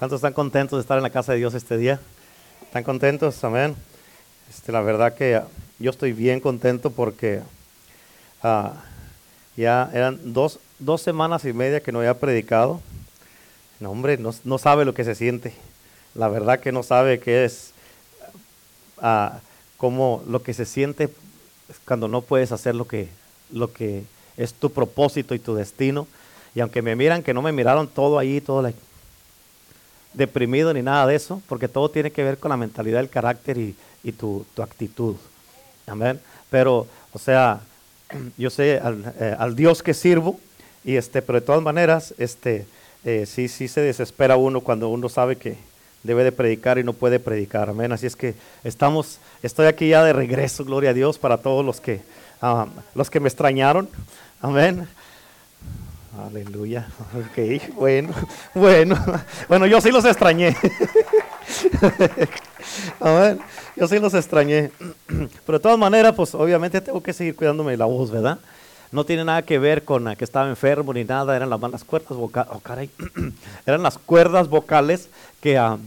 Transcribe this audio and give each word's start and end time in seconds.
¿Cuántos 0.00 0.16
están 0.16 0.32
contentos 0.32 0.78
de 0.78 0.80
estar 0.80 0.96
en 0.96 1.02
la 1.02 1.10
casa 1.10 1.32
de 1.32 1.38
Dios 1.40 1.52
este 1.52 1.76
día? 1.76 2.00
¿Están 2.62 2.84
contentos? 2.84 3.44
Amén. 3.44 3.76
Este, 4.48 4.72
la 4.72 4.80
verdad 4.80 5.12
que 5.14 5.42
yo 5.78 5.90
estoy 5.90 6.14
bien 6.14 6.40
contento 6.40 6.90
porque 6.90 7.42
ah, 8.42 8.82
ya 9.58 9.90
eran 9.92 10.32
dos, 10.32 10.58
dos, 10.78 11.02
semanas 11.02 11.44
y 11.44 11.52
media 11.52 11.82
que 11.82 11.92
no 11.92 11.98
había 11.98 12.18
predicado. 12.18 12.80
No, 13.78 13.90
hombre, 13.90 14.16
no, 14.16 14.56
sabe 14.56 14.86
lo 14.86 14.94
que 14.94 15.04
se 15.04 15.14
siente. 15.14 15.52
La 16.14 16.28
verdad 16.28 16.60
que 16.60 16.72
no 16.72 16.82
sabe 16.82 17.20
qué 17.20 17.44
es, 17.44 17.72
uh, 19.02 19.36
como 19.76 20.24
lo 20.26 20.42
que 20.42 20.54
se 20.54 20.64
siente 20.64 21.10
cuando 21.84 22.08
no 22.08 22.22
puedes 22.22 22.52
hacer 22.52 22.74
lo 22.74 22.88
que, 22.88 23.10
lo 23.52 23.70
que 23.74 24.04
es 24.38 24.54
tu 24.54 24.72
propósito 24.72 25.34
y 25.34 25.38
tu 25.40 25.54
destino. 25.54 26.06
Y 26.54 26.60
aunque 26.60 26.80
me 26.80 26.96
miran, 26.96 27.22
que 27.22 27.34
no 27.34 27.42
me 27.42 27.52
miraron 27.52 27.86
todo 27.86 28.18
ahí, 28.18 28.40
todo 28.40 28.62
la, 28.62 28.72
deprimido 30.12 30.72
ni 30.72 30.82
nada 30.82 31.06
de 31.06 31.14
eso, 31.14 31.42
porque 31.48 31.68
todo 31.68 31.90
tiene 31.90 32.10
que 32.10 32.24
ver 32.24 32.38
con 32.38 32.50
la 32.50 32.56
mentalidad, 32.56 33.00
el 33.00 33.08
carácter 33.08 33.58
y, 33.58 33.74
tu, 34.12 34.44
actitud. 34.62 35.16
Amén. 35.86 36.20
Pero, 36.50 36.86
o 37.12 37.18
sea, 37.18 37.60
yo 38.38 38.50
sé 38.50 38.80
eh, 38.82 39.36
al, 39.38 39.56
Dios 39.56 39.82
que 39.82 39.94
sirvo, 39.94 40.38
y 40.84 40.96
este, 40.96 41.22
pero 41.22 41.40
de 41.40 41.46
todas 41.46 41.62
maneras, 41.62 42.14
este, 42.18 42.66
eh, 43.04 43.26
sí, 43.26 43.48
sí 43.48 43.68
se 43.68 43.80
desespera 43.80 44.36
uno 44.36 44.60
cuando 44.60 44.88
uno 44.88 45.08
sabe 45.08 45.36
que 45.36 45.56
debe 46.02 46.24
de 46.24 46.32
predicar 46.32 46.78
y 46.78 46.84
no 46.84 46.92
puede 46.92 47.20
predicar. 47.20 47.70
Amén. 47.70 47.92
Así 47.92 48.06
es 48.06 48.16
que 48.16 48.34
estamos, 48.64 49.18
estoy 49.42 49.66
aquí 49.66 49.88
ya 49.88 50.02
de 50.02 50.12
regreso, 50.12 50.64
gloria 50.64 50.90
a 50.90 50.94
Dios, 50.94 51.18
para 51.18 51.38
todos 51.38 51.64
los 51.64 51.80
que, 51.80 52.00
ah, 52.40 52.66
los 52.94 53.10
que 53.10 53.20
me 53.20 53.28
extrañaron. 53.28 53.88
Amén. 54.40 54.88
Aleluya. 56.18 56.88
Ok, 57.14 57.38
bueno, 57.74 58.12
bueno. 58.54 58.96
Bueno, 59.48 59.66
yo 59.66 59.80
sí 59.80 59.90
los 59.90 60.04
extrañé. 60.04 60.56
ver, 63.00 63.38
Yo 63.76 63.88
sí 63.88 63.98
los 63.98 64.14
extrañé. 64.14 64.70
Pero 65.46 65.58
de 65.58 65.62
todas 65.62 65.78
maneras, 65.78 66.14
pues 66.14 66.34
obviamente 66.34 66.80
tengo 66.80 67.02
que 67.02 67.12
seguir 67.12 67.36
cuidándome 67.36 67.72
de 67.72 67.76
la 67.76 67.84
voz, 67.84 68.10
¿verdad? 68.10 68.38
No 68.92 69.04
tiene 69.04 69.24
nada 69.24 69.42
que 69.42 69.60
ver 69.60 69.84
con 69.84 70.16
que 70.16 70.24
estaba 70.24 70.48
enfermo 70.48 70.92
ni 70.92 71.04
nada, 71.04 71.36
eran 71.36 71.50
las 71.50 71.60
malas 71.60 71.84
cuerdas 71.84 72.18
vocales. 72.18 72.50
Oh, 72.52 72.58
caray. 72.60 72.90
eran 73.66 73.82
las 73.82 73.98
cuerdas 73.98 74.48
vocales 74.48 75.08
que, 75.40 75.58
ah, 75.58 75.78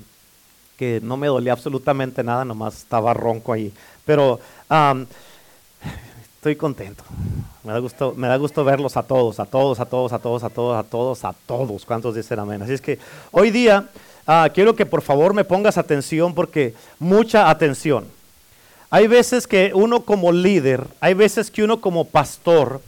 que 0.77 1.01
no 1.03 1.17
me 1.17 1.27
dolía 1.27 1.51
absolutamente 1.51 2.23
nada, 2.23 2.45
nomás 2.45 2.77
estaba 2.77 3.13
ronco 3.13 3.51
ahí. 3.51 3.73
Pero 4.05 4.39
estoy 6.43 6.57
contento. 6.57 7.05
Me 7.63 7.71
da 7.71 7.79
gusto, 7.79 8.13
me 8.17 8.27
da 8.27 8.35
gusto 8.35 8.65
verlos 8.65 8.97
a 8.97 9.03
todos, 9.03 9.39
a 9.39 9.45
todos, 9.45 9.79
a 9.79 9.85
todos, 9.85 10.11
a 10.11 10.19
todos, 10.19 10.43
a 10.43 10.49
todos, 10.49 10.75
a 10.75 10.83
todos, 10.83 11.23
a 11.23 11.33
todos. 11.47 11.85
¿Cuántos 11.85 12.15
dicen 12.15 12.37
amén? 12.37 12.61
Así 12.61 12.73
es 12.73 12.81
que 12.81 12.99
hoy 13.31 13.49
día 13.49 13.87
ah, 14.27 14.49
quiero 14.53 14.75
que 14.75 14.85
por 14.85 15.01
favor 15.01 15.33
me 15.33 15.45
pongas 15.45 15.77
atención 15.77 16.33
porque 16.35 16.73
mucha 16.99 17.49
atención. 17.49 18.05
Hay 18.89 19.07
veces 19.07 19.47
que 19.47 19.71
uno 19.73 20.01
como 20.01 20.33
líder, 20.33 20.85
hay 20.99 21.13
veces 21.13 21.49
que 21.49 21.63
uno 21.63 21.79
como 21.79 22.03
pastor, 22.03 22.81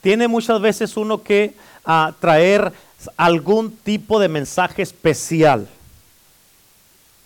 tiene 0.00 0.26
muchas 0.26 0.60
veces 0.60 0.96
uno 0.96 1.22
que 1.22 1.54
ah, 1.84 2.12
traer 2.18 2.72
algún 3.16 3.70
tipo 3.70 4.18
de 4.18 4.26
mensaje 4.26 4.82
especial. 4.82 5.68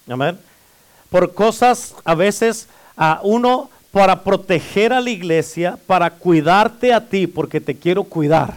Amén. 0.06 0.38
Por 1.08 1.32
cosas 1.32 1.94
a 2.04 2.14
veces 2.14 2.68
a 2.98 3.12
ah, 3.12 3.20
uno 3.22 3.70
para 3.92 4.22
proteger 4.22 4.92
a 4.92 5.00
la 5.00 5.10
iglesia, 5.10 5.78
para 5.86 6.10
cuidarte 6.10 6.92
a 6.92 7.00
ti, 7.08 7.26
porque 7.26 7.60
te 7.60 7.74
quiero 7.74 8.04
cuidar. 8.04 8.54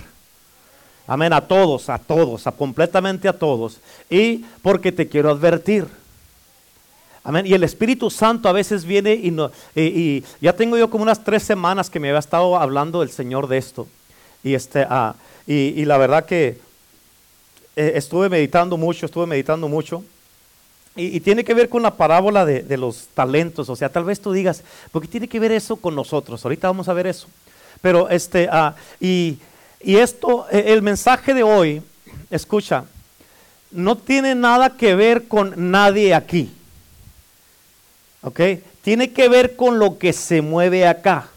Amén, 1.07 1.33
a 1.33 1.41
todos, 1.41 1.89
a 1.89 1.97
todos, 1.97 2.47
a 2.47 2.51
completamente 2.51 3.27
a 3.27 3.33
todos. 3.33 3.79
Y 4.09 4.45
porque 4.61 4.91
te 4.91 5.07
quiero 5.07 5.31
advertir. 5.31 5.87
Amén. 7.23 7.45
Y 7.45 7.53
el 7.53 7.63
Espíritu 7.63 8.09
Santo 8.09 8.49
a 8.49 8.51
veces 8.51 8.85
viene 8.85 9.13
y, 9.13 9.31
no, 9.31 9.49
y, 9.75 10.23
ya 10.41 10.53
tengo 10.53 10.77
yo 10.77 10.89
como 10.89 11.03
unas 11.03 11.23
tres 11.23 11.43
semanas 11.43 11.89
que 11.89 11.99
me 11.99 12.09
había 12.09 12.19
estado 12.19 12.57
hablando 12.57 13.01
el 13.01 13.09
Señor 13.09 13.47
de 13.47 13.57
esto. 13.57 13.87
Y, 14.43 14.53
este, 14.53 14.85
ah, 14.89 15.15
y, 15.47 15.83
la 15.85 15.97
verdad 15.97 16.25
que 16.25 16.59
eh, 17.75 17.93
estuve 17.95 18.29
meditando 18.29 18.77
mucho, 18.77 19.05
estuve 19.05 19.25
meditando 19.25 19.67
mucho. 19.67 20.03
Y, 20.95 21.19
tiene 21.21 21.43
que 21.43 21.55
ver 21.55 21.69
con 21.69 21.81
la 21.81 21.95
parábola 21.95 22.45
de, 22.45 22.77
los 22.77 23.07
talentos. 23.13 23.67
O 23.69 23.75
sea, 23.75 23.89
tal 23.89 24.03
vez 24.03 24.19
tú 24.19 24.31
digas, 24.31 24.63
¿por 24.91 25.01
qué 25.01 25.07
tiene 25.07 25.27
que 25.27 25.39
ver 25.39 25.51
eso 25.51 25.75
con 25.75 25.95
nosotros? 25.95 26.43
Ahorita 26.45 26.67
vamos 26.67 26.87
a 26.87 26.93
ver 26.93 27.07
eso. 27.07 27.27
Pero 27.81 28.09
este, 28.09 28.47
ah, 28.51 28.75
y, 28.99 29.39
esto, 29.81 30.45
e, 30.51 30.73
el 30.73 30.81
mensaje 30.81 31.33
de 31.33 31.43
hoy, 31.43 31.81
escucha, 32.29 32.85
no 33.71 33.97
tiene 33.97 34.35
nada 34.35 34.77
que 34.77 34.93
ver 34.93 35.27
con 35.27 35.71
nadie 35.71 36.13
aquí. 36.13 36.51
¿Ok? 38.21 38.39
Tiene 38.83 39.11
que 39.11 39.27
ver 39.29 39.55
con 39.55 39.79
lo 39.79 39.97
que 39.97 40.13
se 40.13 40.41
mueve 40.41 40.87
acá. 40.87 41.27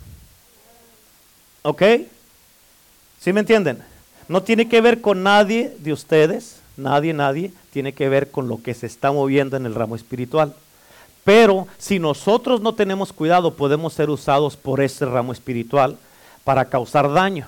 ¿Ok? 1.63 1.83
¿Sí 3.21 3.33
me 3.33 3.41
entienden? 3.41 3.83
No 4.29 4.43
tiene 4.43 4.69
que 4.69 4.81
ver 4.81 5.01
con 5.01 5.23
nadie 5.23 5.75
de 5.79 5.93
ustedes, 5.93 6.57
nadie, 6.77 7.13
nadie 7.13 7.53
tiene 7.73 7.93
que 7.93 8.09
ver 8.09 8.31
con 8.31 8.49
lo 8.49 8.63
que 8.63 8.75
se 8.75 8.87
está 8.87 9.13
moviendo 9.13 9.57
en 9.57 9.67
el 9.67 9.75
ramo 9.75 9.97
espiritual. 9.97 10.55
Pero 11.25 11.67
si 11.79 11.99
nosotros 11.99 12.61
no 12.61 12.75
tenemos 12.75 13.13
cuidado, 13.13 13.55
podemos 13.55 13.93
ser 13.93 14.11
usados 14.11 14.57
por 14.57 14.81
ese 14.81 15.05
ramo 15.07 15.33
espiritual 15.33 15.97
para 16.45 16.67
causar 16.67 17.13
daño. 17.13 17.47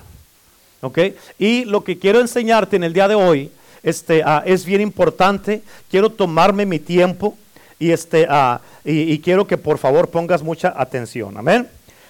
¿Ok? 0.81 0.99
Y 1.37 1.65
lo 1.65 1.83
que 1.83 1.97
quiero 1.97 2.19
enseñarte 2.19 2.75
en 2.75 2.83
el 2.83 2.93
día 2.93 3.07
de 3.07 3.15
hoy 3.15 3.51
este, 3.83 4.21
ah, 4.25 4.43
es 4.45 4.65
bien 4.65 4.81
importante. 4.81 5.61
Quiero 5.89 6.09
tomarme 6.09 6.65
mi 6.65 6.79
tiempo 6.79 7.37
y, 7.79 7.91
este, 7.91 8.27
uh, 8.29 8.59
y, 8.83 9.19
quiero 9.19 9.47
que 9.47 9.57
por 9.57 9.77
favor 9.77 10.09
pongas 10.09 10.43
mucha 10.43 10.73
atención. 10.75 11.37
Amén. 11.37 11.67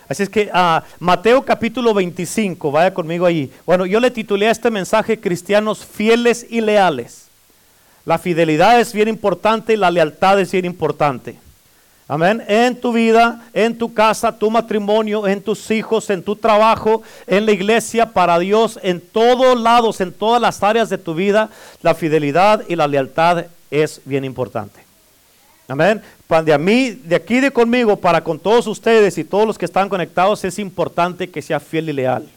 Así 0.10 0.24
es 0.24 0.30
que 0.30 0.50
uh, 0.52 0.82
Mateo 1.00 1.46
capítulo 1.46 1.94
25, 1.94 2.72
vaya 2.72 2.92
conmigo 2.92 3.28
ahí. 3.28 3.52
Bueno, 3.64 3.86
yo 3.86 4.00
le 4.00 4.10
titulé 4.10 4.48
a 4.48 4.52
este 4.52 4.72
mensaje 4.72 5.20
Cristianos 5.20 5.86
fieles 5.86 6.48
y 6.50 6.62
leales. 6.62 7.28
La 8.06 8.18
fidelidad 8.18 8.80
es 8.80 8.92
bien 8.92 9.08
importante 9.08 9.74
y 9.74 9.78
la 9.78 9.92
lealtad 9.92 10.40
es 10.40 10.52
bien 10.52 10.66
importante. 10.66 11.38
Amén. 12.08 12.44
En 12.48 12.82
tu 12.82 12.92
vida, 12.92 13.44
en 13.54 13.78
tu 13.78 13.94
casa, 13.94 14.36
tu 14.36 14.50
matrimonio, 14.50 15.28
en 15.28 15.44
tus 15.44 15.70
hijos, 15.70 16.10
en 16.10 16.24
tu 16.24 16.36
trabajo, 16.36 17.04
en 17.28 17.46
la 17.46 17.52
iglesia, 17.52 18.08
para 18.08 18.40
Dios, 18.40 18.80
en 18.82 19.00
todos 19.00 19.62
lados, 19.62 20.02
en 20.02 20.12
todas 20.12 20.42
las 20.42 20.64
áreas 20.64 20.90
de 20.90 20.98
tu 20.98 21.14
vida, 21.14 21.52
la 21.84 21.94
fidelidad 21.94 22.64
y 22.68 22.76
la 22.76 22.88
lealtad 22.88 23.46
es 23.70 24.02
bien 24.06 24.26
importante. 24.26 24.80
Amén. 25.68 26.02
De, 26.46 26.54
a 26.54 26.60
mí, 26.60 26.92
de 26.92 27.16
aquí 27.16 27.40
de 27.40 27.50
conmigo, 27.50 27.96
para 27.96 28.24
con 28.24 28.38
todos 28.38 28.68
ustedes 28.68 29.18
y 29.18 29.24
todos 29.24 29.48
los 29.48 29.58
que 29.58 29.66
están 29.66 29.90
conectados, 29.90 30.44
es 30.44 30.60
importante 30.60 31.28
que 31.28 31.42
sea 31.42 31.60
fiel 31.60 31.90
y 31.90 31.94
leal. 31.94 32.30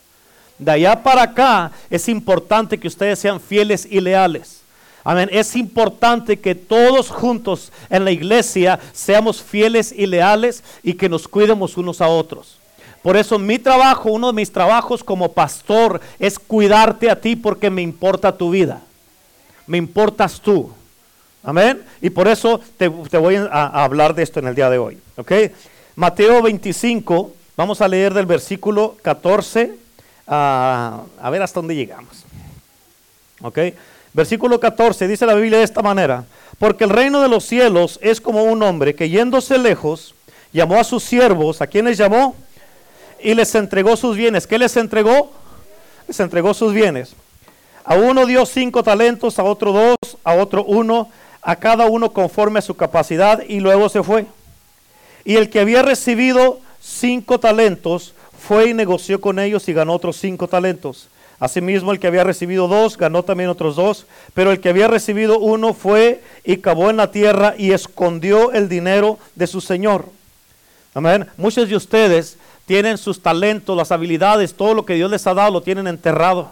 De 0.59 0.71
allá 0.71 1.03
para 1.03 1.23
acá, 1.23 1.73
es 1.91 2.09
importante 2.09 2.79
que 2.79 2.89
ustedes 2.89 3.19
sean 3.19 3.39
fieles 3.39 3.87
y 3.91 4.01
leales. 4.01 4.63
Amén. 5.05 5.29
Es 5.31 5.57
importante 5.57 6.39
que 6.39 6.55
todos 6.55 7.11
juntos 7.11 7.71
en 7.91 8.07
la 8.07 8.13
iglesia 8.13 8.81
seamos 8.93 9.43
fieles 9.43 9.93
y 9.93 10.07
leales 10.07 10.63
y 10.83 10.95
que 10.95 11.11
nos 11.11 11.29
cuidemos 11.29 11.77
unos 11.77 12.01
a 12.01 12.09
otros. 12.09 12.59
Por 13.03 13.17
eso 13.17 13.39
mi 13.39 13.59
trabajo, 13.59 14.11
uno 14.11 14.29
de 14.29 14.33
mis 14.33 14.53
trabajos 14.53 15.05
como 15.05 15.33
pastor 15.33 16.01
es 16.19 16.39
cuidarte 16.39 17.11
a 17.11 17.21
ti 17.21 17.37
porque 17.37 17.69
me 17.69 17.83
importa 17.83 18.39
tu 18.39 18.51
vida. 18.51 18.81
Me 19.67 19.77
importas 19.77 20.41
tú. 20.41 20.73
Amén. 21.45 21.83
Y 22.01 22.11
por 22.11 22.29
eso 22.29 22.61
te, 22.77 22.89
voy 22.89 23.37
a, 23.37 23.85
hablar 23.85 24.15
de 24.15 24.23
esto 24.23 24.41
en 24.41 24.47
el 24.47 24.55
día 24.55 24.71
de 24.71 24.79
hoy. 24.79 24.99
¿Ok? 25.17 25.33
Mateo 25.97 26.41
25, 26.43 27.33
vamos 27.57 27.81
a 27.81 27.89
leer 27.89 28.15
del 28.15 28.27
versículo 28.27 28.97
14 29.03 29.75
a, 30.27 31.03
a 31.21 31.31
ver 31.31 31.43
hasta 31.43 31.61
dónde 31.61 31.75
llegamos. 31.75 32.25
¿Ok? 33.43 33.59
Versículo 34.13 34.61
14 34.61 35.09
dice 35.09 35.27
la 35.27 35.35
Biblia 35.35 35.59
de 35.59 35.65
esta 35.65 35.83
manera, 35.83 36.25
porque 36.59 36.85
el 36.85 36.91
reino 36.91 37.21
de 37.21 37.29
los 37.29 37.45
cielos 37.45 37.99
es 38.03 38.21
como 38.21 38.45
un 38.45 38.63
hombre 38.63 38.95
que 38.95 39.09
yéndose 39.09 39.59
lejos, 39.59 40.15
llamó 40.53 40.79
a 40.79 40.85
sus 40.85 41.03
siervos, 41.03 41.61
¿a 41.63 41.67
quienes 41.67 41.99
llamó? 41.99 42.37
Y 43.21 43.35
les 43.35 43.55
entregó 43.55 43.97
sus 43.97 44.17
bienes. 44.17 44.47
¿Qué 44.47 44.59
les 44.59 44.77
entregó? 44.77 45.33
Les 46.07 46.19
entregó 46.21 46.55
sus 46.55 46.73
bienes. 46.73 47.15
A 47.85 47.95
uno 47.95 48.27
dio 48.27 48.47
cinco 48.47 48.83
talentos, 48.83 49.39
a 49.39 49.45
otro 49.45 49.73
dos, 49.73 50.17
a 50.25 50.35
otro 50.35 50.65
uno, 50.65 51.09
a 51.43 51.57
cada 51.57 51.87
uno 51.87 52.13
conforme 52.13 52.61
a 52.61 52.63
su 52.63 52.77
capacidad 52.77 53.43
y 53.47 53.61
luego 53.61 53.89
se 53.89 54.03
fue. 54.03 54.27
Y 55.25 55.37
el 55.37 55.51
que 55.51 55.61
había 55.61 55.83
recibido 55.83 56.61
cinco 56.81 57.41
talentos 57.41 58.15
fue 58.39 58.71
y 58.71 58.75
negoció 58.75 59.21
con 59.21 59.39
ellos 59.39 59.69
y 59.69 59.73
ganó 59.73 59.95
otros 59.95 60.17
cinco 60.17 60.49
talentos. 60.49 61.09
Asimismo, 61.39 61.91
el 61.91 61.99
que 61.99 62.07
había 62.07 62.23
recibido 62.23 62.69
dos 62.69 62.97
ganó 62.97 63.25
también 63.25 63.51
otros 63.51 63.75
dos, 63.75 64.07
pero 64.33 64.53
el 64.53 64.61
que 64.61 64.69
había 64.69 64.87
recibido 64.87 65.41
uno 65.41 65.75
fue 65.75 66.23
y 66.45 66.59
cavó 66.59 66.89
en 66.89 66.97
la 66.97 67.11
tierra 67.11 67.55
y 67.59 67.73
escondió 67.73 68.53
el 68.53 68.69
dinero 68.69 69.19
de 69.35 69.49
su 69.49 69.61
señor. 69.61 70.07
Amén. 70.95 71.27
Muchos 71.37 71.69
de 71.69 71.75
ustedes 71.75 72.37
tienen 72.67 72.97
sus 72.97 73.21
talentos, 73.21 73.77
las 73.77 73.91
habilidades, 73.91 74.55
todo 74.55 74.75
lo 74.75 74.85
que 74.85 74.95
Dios 74.95 75.11
les 75.11 75.27
ha 75.27 75.35
dado, 75.35 75.51
lo 75.51 75.63
tienen 75.63 75.89
enterrado. 75.89 76.51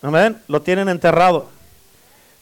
Amén. 0.00 0.40
Lo 0.46 0.62
tienen 0.62 0.88
enterrado. 0.88 1.48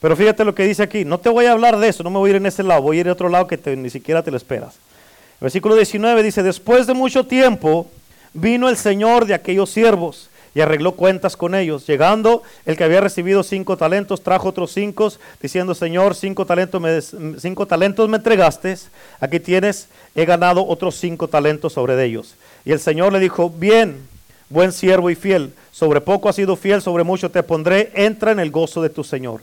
Pero 0.00 0.16
fíjate 0.16 0.44
lo 0.44 0.54
que 0.54 0.64
dice 0.64 0.82
aquí. 0.82 1.04
No 1.04 1.18
te 1.18 1.28
voy 1.28 1.46
a 1.46 1.52
hablar 1.52 1.78
de 1.78 1.88
eso, 1.88 2.02
no 2.02 2.10
me 2.10 2.18
voy 2.18 2.28
a 2.28 2.30
ir 2.32 2.36
en 2.36 2.46
ese 2.46 2.62
lado, 2.62 2.82
voy 2.82 2.98
a 2.98 3.00
ir 3.00 3.08
a 3.08 3.12
otro 3.12 3.28
lado 3.28 3.46
que 3.46 3.76
ni 3.76 3.90
siquiera 3.90 4.22
te 4.22 4.30
lo 4.30 4.36
esperas. 4.36 4.74
Versículo 5.40 5.74
19 5.74 6.22
dice, 6.22 6.42
después 6.42 6.86
de 6.86 6.94
mucho 6.94 7.24
tiempo 7.26 7.90
vino 8.32 8.68
el 8.68 8.76
Señor 8.76 9.26
de 9.26 9.34
aquellos 9.34 9.70
siervos 9.70 10.30
y 10.56 10.62
arregló 10.62 10.92
cuentas 10.92 11.36
con 11.36 11.54
ellos. 11.54 11.86
Llegando, 11.86 12.42
el 12.64 12.78
que 12.78 12.84
había 12.84 13.02
recibido 13.02 13.42
cinco 13.42 13.76
talentos 13.76 14.22
trajo 14.22 14.48
otros 14.48 14.72
cinco, 14.72 15.12
diciendo, 15.42 15.74
Señor, 15.74 16.14
cinco 16.14 16.46
talentos 16.46 16.80
me, 16.80 17.02
cinco 17.38 17.66
talentos 17.66 18.08
me 18.08 18.16
entregaste, 18.16 18.74
aquí 19.20 19.38
tienes, 19.38 19.88
he 20.14 20.24
ganado 20.24 20.66
otros 20.66 20.94
cinco 20.94 21.28
talentos 21.28 21.74
sobre 21.74 22.02
ellos. 22.02 22.36
Y 22.64 22.72
el 22.72 22.80
Señor 22.80 23.12
le 23.12 23.20
dijo, 23.20 23.50
bien, 23.50 24.00
buen 24.48 24.72
siervo 24.72 25.10
y 25.10 25.14
fiel, 25.14 25.52
sobre 25.72 26.00
poco 26.00 26.30
has 26.30 26.36
sido 26.36 26.56
fiel, 26.56 26.80
sobre 26.80 27.04
mucho 27.04 27.30
te 27.30 27.42
pondré, 27.42 27.92
entra 27.94 28.32
en 28.32 28.40
el 28.40 28.50
gozo 28.50 28.80
de 28.80 28.88
tu 28.88 29.04
Señor. 29.04 29.42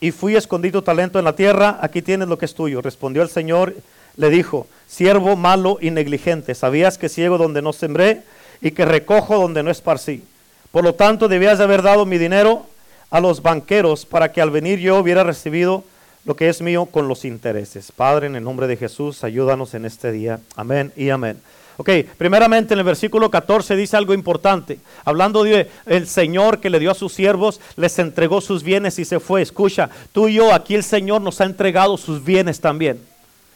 y 0.00 0.10
fui 0.10 0.36
escondido 0.36 0.82
talento 0.82 1.18
en 1.18 1.24
la 1.24 1.34
tierra, 1.34 1.78
aquí 1.80 2.02
tienes 2.02 2.28
lo 2.28 2.38
que 2.38 2.44
es 2.44 2.54
tuyo. 2.54 2.82
Respondió 2.82 3.22
el 3.22 3.28
Señor, 3.28 3.74
le 4.16 4.30
dijo, 4.30 4.66
siervo 4.86 5.36
malo 5.36 5.78
y 5.80 5.90
negligente, 5.90 6.54
¿sabías 6.54 6.98
que 6.98 7.08
ciego 7.08 7.38
donde 7.38 7.62
no 7.62 7.72
sembré 7.72 8.22
y 8.60 8.70
que 8.70 8.84
recojo 8.84 9.38
donde 9.38 9.62
no 9.62 9.70
esparcí. 9.70 10.22
Por 10.70 10.84
lo 10.84 10.94
tanto, 10.94 11.28
debías 11.28 11.58
de 11.58 11.64
haber 11.64 11.82
dado 11.82 12.06
mi 12.06 12.18
dinero 12.18 12.66
a 13.10 13.20
los 13.20 13.42
banqueros 13.42 14.04
para 14.04 14.32
que 14.32 14.40
al 14.40 14.50
venir 14.50 14.78
yo 14.78 14.98
hubiera 14.98 15.24
recibido 15.24 15.84
lo 16.24 16.34
que 16.34 16.48
es 16.48 16.60
mío 16.60 16.86
con 16.86 17.08
los 17.08 17.24
intereses. 17.24 17.92
Padre, 17.92 18.26
en 18.26 18.36
el 18.36 18.44
nombre 18.44 18.66
de 18.66 18.76
Jesús, 18.76 19.22
ayúdanos 19.22 19.74
en 19.74 19.84
este 19.84 20.10
día. 20.10 20.40
Amén 20.56 20.92
y 20.96 21.10
amén. 21.10 21.40
Ok, 21.78 21.90
primeramente 22.16 22.72
en 22.72 22.78
el 22.78 22.84
versículo 22.84 23.30
14 23.30 23.76
dice 23.76 23.96
algo 23.96 24.14
importante. 24.14 24.78
Hablando 25.04 25.44
de 25.44 25.68
el 25.84 26.06
Señor 26.06 26.60
que 26.60 26.70
le 26.70 26.78
dio 26.78 26.90
a 26.90 26.94
sus 26.94 27.12
siervos, 27.12 27.60
les 27.76 27.98
entregó 27.98 28.40
sus 28.40 28.62
bienes 28.62 28.98
y 28.98 29.04
se 29.04 29.20
fue. 29.20 29.42
Escucha, 29.42 29.90
tú 30.12 30.28
y 30.28 30.34
yo, 30.34 30.54
aquí 30.54 30.74
el 30.74 30.84
Señor 30.84 31.20
nos 31.20 31.40
ha 31.40 31.44
entregado 31.44 31.98
sus 31.98 32.24
bienes 32.24 32.60
también. 32.60 33.00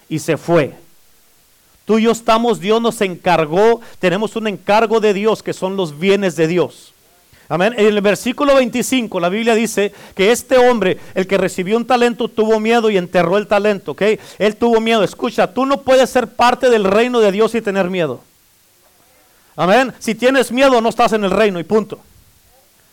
Y 0.09 0.19
se 0.19 0.37
fue. 0.37 0.75
Tú 1.87 1.99
y 1.99 2.03
yo 2.03 2.13
estamos, 2.13 2.61
Dios 2.61 2.81
nos 2.83 3.01
encargó, 3.01 3.81
tenemos 3.99 4.37
un 4.37 4.49
encargo 4.49 5.01
de 5.01 5.15
Dios 5.15 5.43
que 5.43 5.55
son 5.55 5.77
los 5.77 5.99
bienes 5.99 6.37
de 6.37 6.47
Dios. 6.47 6.93
Amén. 7.51 7.75
En 7.77 7.87
el 7.87 8.01
versículo 8.01 8.55
25 8.55 9.19
la 9.19 9.29
Biblia 9.29 9.57
dice 9.57 9.93
que 10.15 10.31
este 10.31 10.57
hombre, 10.57 10.99
el 11.17 11.27
que 11.27 11.37
recibió 11.37 11.77
un 11.77 11.85
talento, 11.85 12.29
tuvo 12.29 12.61
miedo 12.61 12.91
y 12.91 12.97
enterró 12.97 13.39
el 13.39 13.49
talento. 13.49 13.91
¿ok? 13.91 14.03
Él 14.39 14.55
tuvo 14.55 14.81
miedo. 14.81 15.03
Escucha, 15.03 15.53
tú 15.53 15.67
no 15.67 15.81
puedes 15.83 16.09
ser 16.09 16.29
parte 16.29 16.71
del 16.71 16.85
reino 16.85 17.19
de 17.19 17.33
Dios 17.33 17.53
y 17.57 17.61
tener 17.61 17.91
miedo. 17.91 18.21
Amén. 19.57 19.93
Si 19.99 20.15
tienes 20.15 20.53
miedo, 20.53 20.81
no 20.81 20.89
estás 20.89 21.13
en 21.13 21.25
el 21.25 21.33
reino 21.33 21.59
y 21.59 21.65
punto. 21.65 21.99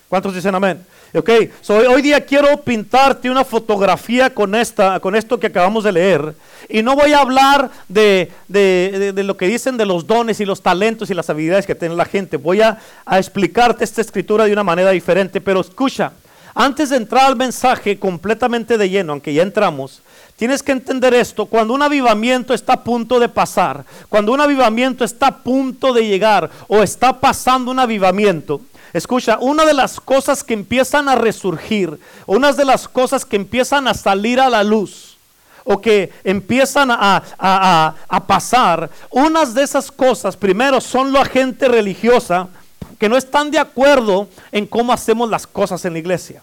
¿Cuántos 0.10 0.34
dicen 0.34 0.56
amén? 0.56 0.86
Ok, 1.14 1.30
hoy 1.70 2.02
día 2.02 2.24
quiero 2.26 2.62
pintarte 2.62 3.30
una 3.30 3.44
fotografía 3.44 4.34
con, 4.34 4.56
esta, 4.56 5.02
con 5.02 5.16
esto 5.16 5.38
que 5.38 5.48
acabamos 5.48 5.84
de 5.84 5.92
leer. 5.92 6.34
Y 6.70 6.82
no 6.82 6.96
voy 6.96 7.12
a 7.12 7.20
hablar 7.20 7.70
de, 7.90 8.32
lo 8.48 9.36
que 9.36 9.48
dicen 9.48 9.76
de 9.76 9.86
los 9.86 10.08
dones 10.08 10.40
y 10.40 10.46
los 10.46 10.62
talentos 10.62 11.10
y 11.10 11.14
las 11.14 11.30
habilidades 11.30 11.66
que 11.66 11.76
tiene 11.76 11.96
la 11.96 12.06
gente. 12.06 12.38
Voy 12.38 12.62
a, 12.62 12.78
a 13.06 13.20
explicarte 13.20 13.84
esta 13.84 14.02
escritura 14.02 14.46
de 14.46 14.54
una 14.54 14.64
manera 14.64 14.92
diferente. 14.92 15.42
Pero 15.42 15.60
escucha, 15.60 16.14
antes 16.56 16.90
de 16.90 16.98
entrar 16.98 17.26
al 17.26 17.36
mensaje 17.36 18.00
completamente 18.00 18.78
de 18.78 18.90
lleno, 18.90 19.12
aunque 19.14 19.34
ya 19.34 19.44
entramos, 19.44 20.02
tienes 20.38 20.64
que 20.64 20.72
entender 20.72 21.14
esto. 21.14 21.48
Cuando 21.48 21.74
un 21.74 21.82
avivamiento 21.82 22.54
está 22.54 22.74
a 22.74 22.84
punto 22.84 23.20
de 23.20 23.28
pasar, 23.28 23.84
cuando 24.08 24.32
un 24.32 24.40
avivamiento 24.40 25.04
está 25.04 25.28
a 25.28 25.38
punto 25.38 25.94
de 25.94 26.08
llegar 26.08 26.50
o 26.68 26.82
está 26.82 27.20
pasando 27.20 27.72
un 27.72 27.80
avivamiento, 27.80 28.62
Escucha, 28.98 29.38
una 29.40 29.64
de 29.64 29.76
las 29.76 30.00
cosas 30.00 30.44
que 30.44 30.56
empiezan 30.56 31.08
a 31.08 31.14
resurgir, 31.14 32.00
una 32.26 32.52
de 32.52 32.66
las 32.66 32.88
cosas 32.88 33.26
que 33.26 33.36
empiezan 33.36 33.88
a 33.88 33.94
salir 33.94 34.40
a 34.40 34.50
la 34.50 34.64
luz 34.64 35.18
o 35.64 35.80
que 35.80 36.12
empiezan 36.24 36.90
a, 36.90 37.22
a, 37.38 38.24
pasar, 38.26 38.90
unas 39.12 39.54
de 39.54 39.62
esas 39.62 39.92
cosas, 39.92 40.36
primero, 40.36 40.82
son 40.82 41.14
la 41.14 41.26
gente 41.26 41.68
religiosa 41.68 42.48
que 42.98 43.08
no 43.08 43.18
están 43.18 43.52
de 43.52 43.60
acuerdo 43.60 44.30
en 44.52 44.66
cómo 44.66 44.92
hacemos 44.92 45.30
las 45.30 45.46
cosas 45.46 45.86
en 45.86 45.94
la 45.94 46.00
iglesia. 46.00 46.42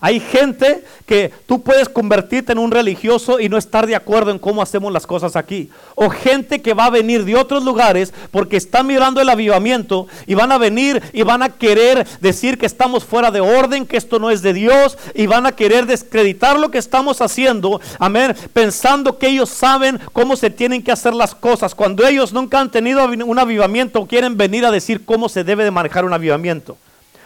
Hay 0.00 0.20
gente 0.20 0.84
que 1.06 1.32
tú 1.46 1.62
puedes 1.62 1.88
convertirte 1.88 2.52
en 2.52 2.58
un 2.58 2.70
religioso 2.70 3.40
y 3.40 3.48
no 3.48 3.56
estar 3.56 3.86
de 3.86 3.96
acuerdo 3.96 4.30
en 4.30 4.38
cómo 4.38 4.60
hacemos 4.60 4.92
las 4.92 5.06
cosas 5.06 5.36
aquí. 5.36 5.70
O 5.94 6.10
gente 6.10 6.60
que 6.60 6.74
va 6.74 6.86
a 6.86 6.90
venir 6.90 7.24
de 7.24 7.34
otros 7.34 7.64
lugares 7.64 8.12
porque 8.30 8.56
está 8.56 8.82
mirando 8.82 9.20
el 9.20 9.28
avivamiento 9.28 10.06
y 10.26 10.34
van 10.34 10.52
a 10.52 10.58
venir 10.58 11.02
y 11.12 11.22
van 11.22 11.42
a 11.42 11.48
querer 11.48 12.06
decir 12.20 12.58
que 12.58 12.66
estamos 12.66 13.04
fuera 13.04 13.30
de 13.30 13.40
orden, 13.40 13.86
que 13.86 13.96
esto 13.96 14.18
no 14.18 14.30
es 14.30 14.42
de 14.42 14.52
Dios 14.52 14.98
y 15.14 15.26
van 15.26 15.46
a 15.46 15.52
querer 15.52 15.86
descreditar 15.86 16.58
lo 16.58 16.70
que 16.70 16.78
estamos 16.78 17.20
haciendo. 17.20 17.80
Amén. 17.98 18.36
Pensando 18.52 19.18
que 19.18 19.28
ellos 19.28 19.48
saben 19.48 19.98
cómo 20.12 20.36
se 20.36 20.50
tienen 20.50 20.82
que 20.82 20.92
hacer 20.92 21.14
las 21.14 21.34
cosas. 21.34 21.74
Cuando 21.74 22.06
ellos 22.06 22.32
nunca 22.32 22.60
han 22.60 22.70
tenido 22.70 23.04
un 23.04 23.38
avivamiento, 23.38 24.06
quieren 24.06 24.36
venir 24.36 24.66
a 24.66 24.70
decir 24.70 25.04
cómo 25.04 25.28
se 25.28 25.44
debe 25.44 25.64
de 25.64 25.70
manejar 25.70 26.04
un 26.04 26.12
avivamiento. 26.12 26.76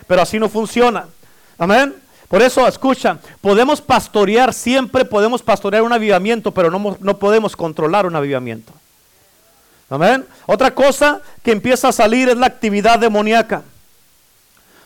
Pero 0.06 0.22
así 0.22 0.38
no 0.38 0.48
funciona. 0.48 1.06
Amén. 1.58 1.94
Por 2.30 2.42
eso, 2.42 2.64
escucha, 2.68 3.18
podemos 3.40 3.80
pastorear, 3.80 4.54
siempre 4.54 5.04
podemos 5.04 5.42
pastorear 5.42 5.82
un 5.82 5.92
avivamiento, 5.92 6.52
pero 6.52 6.70
no, 6.70 6.96
no 7.00 7.18
podemos 7.18 7.56
controlar 7.56 8.06
un 8.06 8.14
avivamiento. 8.14 8.72
Amén. 9.88 10.24
Otra 10.46 10.72
cosa 10.72 11.22
que 11.42 11.50
empieza 11.50 11.88
a 11.88 11.92
salir 11.92 12.28
es 12.28 12.36
la 12.36 12.46
actividad 12.46 13.00
demoníaca. 13.00 13.64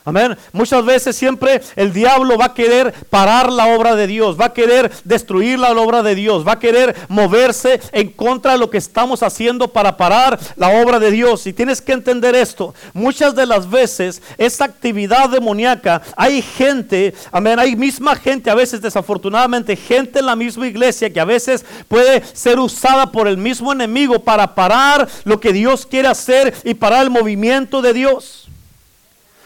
Amén. 0.05 0.37
Muchas 0.53 0.85
veces 0.85 1.15
siempre 1.15 1.63
el 1.75 1.91
diablo 1.91 2.37
va 2.37 2.45
a 2.45 2.53
querer 2.53 2.93
parar 3.09 3.51
la 3.51 3.75
obra 3.75 3.95
de 3.95 4.05
Dios, 4.05 4.39
va 4.39 4.45
a 4.45 4.53
querer 4.53 4.91
destruir 5.03 5.57
la 5.57 5.71
obra 5.71 6.03
de 6.03 6.13
Dios, 6.13 6.47
va 6.47 6.53
a 6.53 6.59
querer 6.59 6.95
moverse 7.09 7.81
en 7.91 8.11
contra 8.11 8.51
de 8.51 8.59
lo 8.59 8.69
que 8.69 8.77
estamos 8.77 9.23
haciendo 9.23 9.69
para 9.69 9.97
parar 9.97 10.39
la 10.57 10.69
obra 10.79 10.99
de 10.99 11.09
Dios. 11.09 11.47
Y 11.47 11.53
tienes 11.53 11.81
que 11.81 11.93
entender 11.93 12.35
esto. 12.35 12.75
Muchas 12.93 13.33
de 13.33 13.47
las 13.47 13.67
veces 13.67 14.21
esa 14.37 14.65
actividad 14.65 15.27
demoníaca, 15.27 16.03
hay 16.15 16.43
gente, 16.43 17.15
amén, 17.31 17.57
hay 17.57 17.75
misma 17.75 18.15
gente, 18.15 18.51
a 18.51 18.55
veces 18.55 18.81
desafortunadamente 18.81 19.75
gente 19.75 20.19
en 20.19 20.27
la 20.27 20.35
misma 20.35 20.67
iglesia 20.67 21.11
que 21.11 21.19
a 21.19 21.25
veces 21.25 21.65
puede 21.87 22.23
ser 22.33 22.59
usada 22.59 23.11
por 23.11 23.27
el 23.27 23.37
mismo 23.37 23.71
enemigo 23.71 24.19
para 24.19 24.53
parar 24.53 25.09
lo 25.23 25.39
que 25.39 25.51
Dios 25.51 25.87
quiere 25.87 26.09
hacer 26.09 26.53
y 26.63 26.75
parar 26.75 27.01
el 27.01 27.09
movimiento 27.09 27.81
de 27.81 27.93
Dios. 27.93 28.45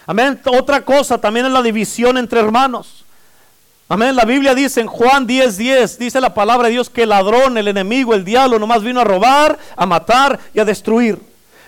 Amén. 0.09 0.41
Otra 0.43 0.81
cosa 0.81 1.19
también 1.19 1.45
es 1.45 1.51
la 1.51 1.61
división 1.61 2.17
entre 2.17 2.39
hermanos. 2.39 3.05
Amén. 3.87 4.15
La 4.15 4.25
Biblia 4.25 4.55
dice 4.55 4.81
en 4.81 4.87
Juan 4.87 5.27
10:10, 5.27 5.57
10, 5.57 5.99
dice 5.99 6.19
la 6.19 6.33
palabra 6.33 6.67
de 6.67 6.73
Dios 6.73 6.89
que 6.89 7.03
el 7.03 7.09
ladrón, 7.09 7.59
el 7.59 7.67
enemigo, 7.67 8.15
el 8.15 8.25
diablo 8.25 8.57
nomás 8.57 8.81
vino 8.81 9.01
a 9.01 9.03
robar, 9.03 9.59
a 9.75 9.85
matar 9.85 10.39
y 10.51 10.59
a 10.59 10.65
destruir. 10.65 11.19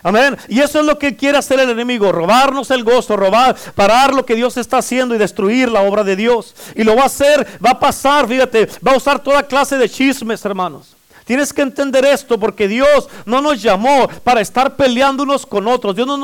Amén. 0.02 0.36
Y 0.48 0.60
eso 0.60 0.80
es 0.80 0.88
lo 0.88 0.98
que 0.98 1.16
quiere 1.16 1.38
hacer 1.38 1.60
el 1.60 1.70
enemigo, 1.70 2.12
robarnos 2.12 2.72
el 2.72 2.84
gozo, 2.84 3.16
robar, 3.16 3.56
parar 3.76 4.12
lo 4.12 4.26
que 4.26 4.34
Dios 4.34 4.58
está 4.58 4.80
haciendo 4.80 5.14
y 5.14 5.20
destruir 5.20 5.70
la 5.70 5.84
obra 5.84 6.04
de 6.04 6.16
Dios. 6.16 6.56
Y 6.74 6.84
lo 6.84 6.96
va 6.96 7.04
a 7.04 7.06
hacer, 7.06 7.48
va 7.64 7.70
a 7.70 7.80
pasar, 7.80 8.28
fíjate, 8.28 8.68
va 8.84 8.94
a 8.94 8.98
usar 8.98 9.20
toda 9.20 9.44
clase 9.44 9.78
de 9.78 9.88
chismes, 9.88 10.44
hermanos. 10.44 10.96
Tienes 11.32 11.54
que 11.54 11.62
entender 11.62 12.04
esto 12.04 12.38
porque 12.38 12.68
Dios 12.68 13.08
no 13.26 13.40
nos 13.40 13.62
llamó 13.62 14.10
para 14.22 14.42
estar 14.42 14.76
peleando 14.76 15.24
unos 15.24 15.46
con 15.46 15.66
otros. 15.66 15.96
Dios 15.96 16.06
no 16.06 16.18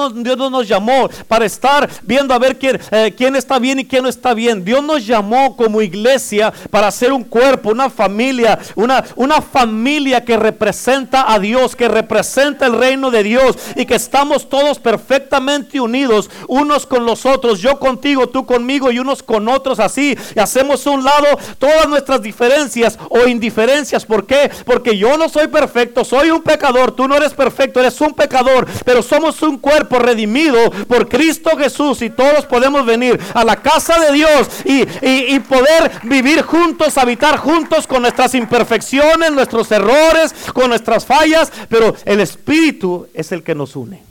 nos, 0.49 0.67
llamó 0.67 1.09
para 1.29 1.45
estar 1.45 1.89
viendo 2.01 2.33
a 2.33 2.39
ver 2.39 2.59
quién, 2.59 2.77
eh, 2.91 3.13
quién 3.15 3.37
está 3.37 3.57
bien 3.57 3.79
y 3.79 3.85
quién 3.85 4.03
no 4.03 4.09
está 4.09 4.33
bien. 4.33 4.65
Dios 4.65 4.83
nos 4.83 5.07
llamó 5.07 5.55
como 5.55 5.81
iglesia 5.81 6.51
para 6.69 6.91
ser 6.91 7.13
un 7.13 7.23
cuerpo, 7.23 7.69
una 7.69 7.89
familia, 7.89 8.59
una, 8.75 9.01
una 9.15 9.41
familia 9.41 10.25
que 10.25 10.35
representa 10.35 11.31
a 11.31 11.39
Dios, 11.39 11.77
que 11.77 11.87
representa 11.87 12.65
el 12.65 12.73
reino 12.73 13.09
de 13.09 13.23
Dios 13.23 13.55
y 13.77 13.85
que 13.85 13.95
estamos 13.95 14.49
todos 14.49 14.77
perfectamente 14.77 15.79
unidos 15.79 16.29
unos 16.49 16.85
con 16.85 17.05
los 17.05 17.25
otros. 17.25 17.61
Yo 17.61 17.79
contigo, 17.79 18.27
tú 18.27 18.45
conmigo 18.45 18.91
y 18.91 18.99
unos 18.99 19.23
con 19.23 19.47
otros 19.47 19.79
así. 19.79 20.17
Y 20.35 20.39
hacemos 20.41 20.85
un 20.85 21.05
lado 21.05 21.27
todas 21.59 21.87
nuestras 21.87 22.21
diferencias 22.21 22.99
o 23.07 23.25
indiferencias. 23.25 24.05
¿Por 24.05 24.25
qué? 24.25 24.51
Porque 24.65 24.96
yo 24.97 25.17
no 25.17 25.29
soy 25.29 25.47
perfecto, 25.47 26.03
soy 26.03 26.29
un 26.29 26.41
pecador, 26.41 26.91
tú 26.91 27.07
no 27.07 27.15
eres 27.15 27.33
perfecto, 27.33 27.79
eres 27.79 27.99
un 28.01 28.13
pecador, 28.13 28.67
pero 28.85 29.01
somos 29.01 29.41
un 29.41 29.57
cuerpo 29.57 29.99
redimido 29.99 30.71
por 30.87 31.07
Cristo 31.07 31.51
Jesús 31.57 32.01
y 32.01 32.09
todos 32.09 32.45
podemos 32.45 32.85
venir 32.85 33.19
a 33.33 33.43
la 33.43 33.57
casa 33.57 33.99
de 33.99 34.13
Dios 34.13 34.47
y, 34.65 34.87
y 35.01 35.39
poder 35.39 35.91
vivir 36.03 36.41
juntos, 36.41 36.97
habitar 36.97 37.37
juntos 37.37 37.87
con 37.87 38.01
nuestras 38.01 38.35
imperfecciones, 38.35 39.31
nuestros 39.31 39.71
errores, 39.71 40.33
con 40.53 40.69
nuestras 40.69 41.05
fallas, 41.05 41.51
pero 41.69 41.95
el 42.05 42.19
Espíritu 42.19 43.07
es 43.13 43.31
el 43.31 43.43
que 43.43 43.55
nos 43.55 43.75
une. 43.75 44.01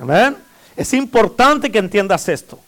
Amén. 0.00 0.36
Es 0.76 0.92
importante 0.94 1.70
que 1.70 1.78
entiendas 1.78 2.28
esto. 2.28 2.58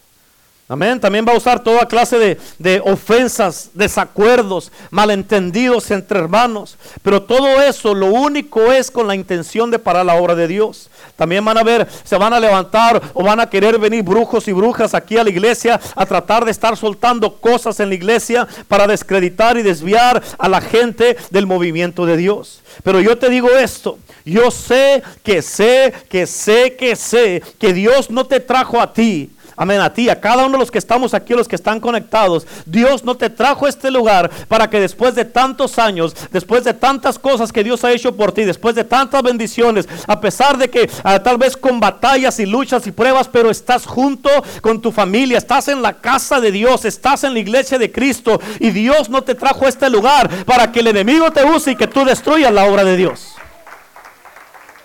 Amén. 0.66 0.98
También 0.98 1.26
va 1.28 1.32
a 1.32 1.36
usar 1.36 1.62
toda 1.62 1.86
clase 1.86 2.38
de, 2.58 2.80
ofensas, 2.86 3.68
desacuerdos, 3.74 4.72
malentendidos 4.90 5.90
entre 5.90 6.18
hermanos. 6.18 6.78
Pero 7.02 7.22
todo 7.22 7.60
eso 7.60 7.94
lo 7.94 8.06
único 8.06 8.72
es 8.72 8.90
con 8.90 9.06
la 9.06 9.14
intención 9.14 9.70
de 9.70 9.78
parar 9.78 10.06
la 10.06 10.14
obra 10.14 10.34
de 10.34 10.48
Dios. 10.48 10.88
También 11.16 11.44
van 11.44 11.58
a 11.58 11.62
ver, 11.62 11.86
se 12.02 12.16
van 12.16 12.32
a 12.32 12.40
levantar 12.40 13.02
o 13.12 13.22
van 13.22 13.40
a 13.40 13.50
querer 13.50 13.78
venir 13.78 14.02
brujos 14.02 14.48
y 14.48 14.52
brujas 14.52 14.94
aquí 14.94 15.18
a 15.18 15.24
la 15.24 15.28
iglesia 15.28 15.78
a 15.94 16.06
tratar 16.06 16.46
de 16.46 16.50
estar 16.50 16.78
soltando 16.78 17.34
cosas 17.36 17.78
en 17.80 17.90
la 17.90 17.96
iglesia 17.96 18.48
para 18.66 18.86
descreditar 18.86 19.58
y 19.58 19.62
desviar 19.62 20.22
a 20.38 20.48
la 20.48 20.62
gente 20.62 21.18
del 21.28 21.46
movimiento 21.46 22.06
de 22.06 22.16
Dios. 22.16 22.62
Pero 22.82 23.02
yo 23.02 23.18
te 23.18 23.28
digo 23.28 23.50
esto, 23.50 23.98
yo 24.24 24.50
sé 24.50 25.02
que 25.22 25.42
sé, 25.42 25.92
que 26.08 26.26
sé, 26.26 26.74
que 26.74 26.96
sé 26.96 27.42
que 27.58 27.74
Dios 27.74 28.10
no 28.10 28.24
te 28.24 28.40
trajo 28.40 28.80
a 28.80 28.94
ti 28.94 29.30
Amén, 29.56 29.80
a 29.80 29.92
ti, 29.92 30.08
a 30.08 30.20
cada 30.20 30.44
uno 30.44 30.52
de 30.52 30.58
los 30.58 30.70
que 30.70 30.78
estamos 30.78 31.14
aquí, 31.14 31.32
los 31.34 31.46
que 31.46 31.54
están 31.54 31.78
conectados. 31.78 32.46
Dios 32.66 33.04
no 33.04 33.16
te 33.16 33.30
trajo 33.30 33.66
a 33.66 33.68
este 33.68 33.90
lugar 33.90 34.30
para 34.48 34.68
que 34.68 34.80
después 34.80 35.14
de 35.14 35.24
tantos 35.24 35.78
años, 35.78 36.14
después 36.32 36.64
de 36.64 36.74
tantas 36.74 37.18
cosas 37.18 37.52
que 37.52 37.62
Dios 37.62 37.84
ha 37.84 37.92
hecho 37.92 38.16
por 38.16 38.32
ti, 38.32 38.44
después 38.44 38.74
de 38.74 38.82
tantas 38.82 39.22
bendiciones, 39.22 39.88
a 40.08 40.20
pesar 40.20 40.58
de 40.58 40.68
que 40.68 40.90
ah, 41.04 41.22
tal 41.22 41.38
vez 41.38 41.56
con 41.56 41.78
batallas 41.78 42.40
y 42.40 42.46
luchas 42.46 42.86
y 42.86 42.92
pruebas, 42.92 43.28
pero 43.28 43.50
estás 43.50 43.86
junto 43.86 44.28
con 44.60 44.80
tu 44.80 44.90
familia, 44.90 45.38
estás 45.38 45.68
en 45.68 45.82
la 45.82 45.94
casa 45.94 46.40
de 46.40 46.50
Dios, 46.50 46.84
estás 46.84 47.22
en 47.22 47.34
la 47.34 47.38
iglesia 47.38 47.78
de 47.78 47.92
Cristo 47.92 48.40
y 48.58 48.70
Dios 48.70 49.08
no 49.08 49.22
te 49.22 49.36
trajo 49.36 49.66
a 49.66 49.68
este 49.68 49.88
lugar 49.88 50.28
para 50.44 50.72
que 50.72 50.80
el 50.80 50.88
enemigo 50.88 51.30
te 51.30 51.44
use 51.44 51.72
y 51.72 51.76
que 51.76 51.86
tú 51.86 52.04
destruyas 52.04 52.52
la 52.52 52.64
obra 52.64 52.82
de 52.82 52.96
Dios. 52.96 53.34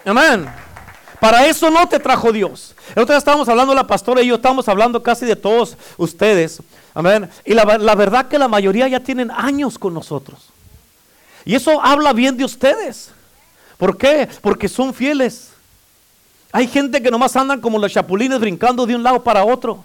Amén. 0.06 0.69
Para 1.20 1.46
eso 1.48 1.70
no 1.70 1.88
te 1.88 2.00
trajo 2.00 2.32
Dios. 2.32 2.76
El 2.96 3.04
otro 3.04 3.14
día 3.14 3.18
estábamos 3.18 3.50
hablando, 3.50 3.74
la 3.74 3.86
pastora 3.86 4.22
y 4.22 4.28
yo 4.28 4.36
estábamos 4.36 4.68
hablando 4.70 5.04
casi 5.04 5.26
de 5.26 5.36
todos 5.36 5.76
ustedes. 5.98 6.62
Amén. 6.94 7.30
Y 7.46 7.54
la, 7.54 7.66
verdad 7.66 8.28
que 8.28 8.40
la 8.40 8.48
mayoría 8.48 8.88
ya 8.88 9.02
tienen 9.02 9.30
años 9.32 9.78
con 9.78 9.94
nosotros. 9.94 10.40
Y 11.46 11.56
eso 11.56 11.82
habla 11.82 12.14
bien 12.14 12.38
de 12.38 12.46
ustedes. 12.46 13.12
¿Por 13.78 13.98
qué? 13.98 14.30
Porque 14.42 14.70
son 14.70 14.94
fieles. 14.94 15.52
Hay 16.52 16.68
gente 16.68 17.02
que 17.02 17.12
nomás 17.12 17.36
andan 17.36 17.60
como 17.60 17.78
los 17.78 17.92
chapulines 17.92 18.40
brincando 18.40 18.86
de 18.86 18.96
un 18.96 19.04
lado 19.04 19.22
para 19.22 19.44
otro. 19.44 19.84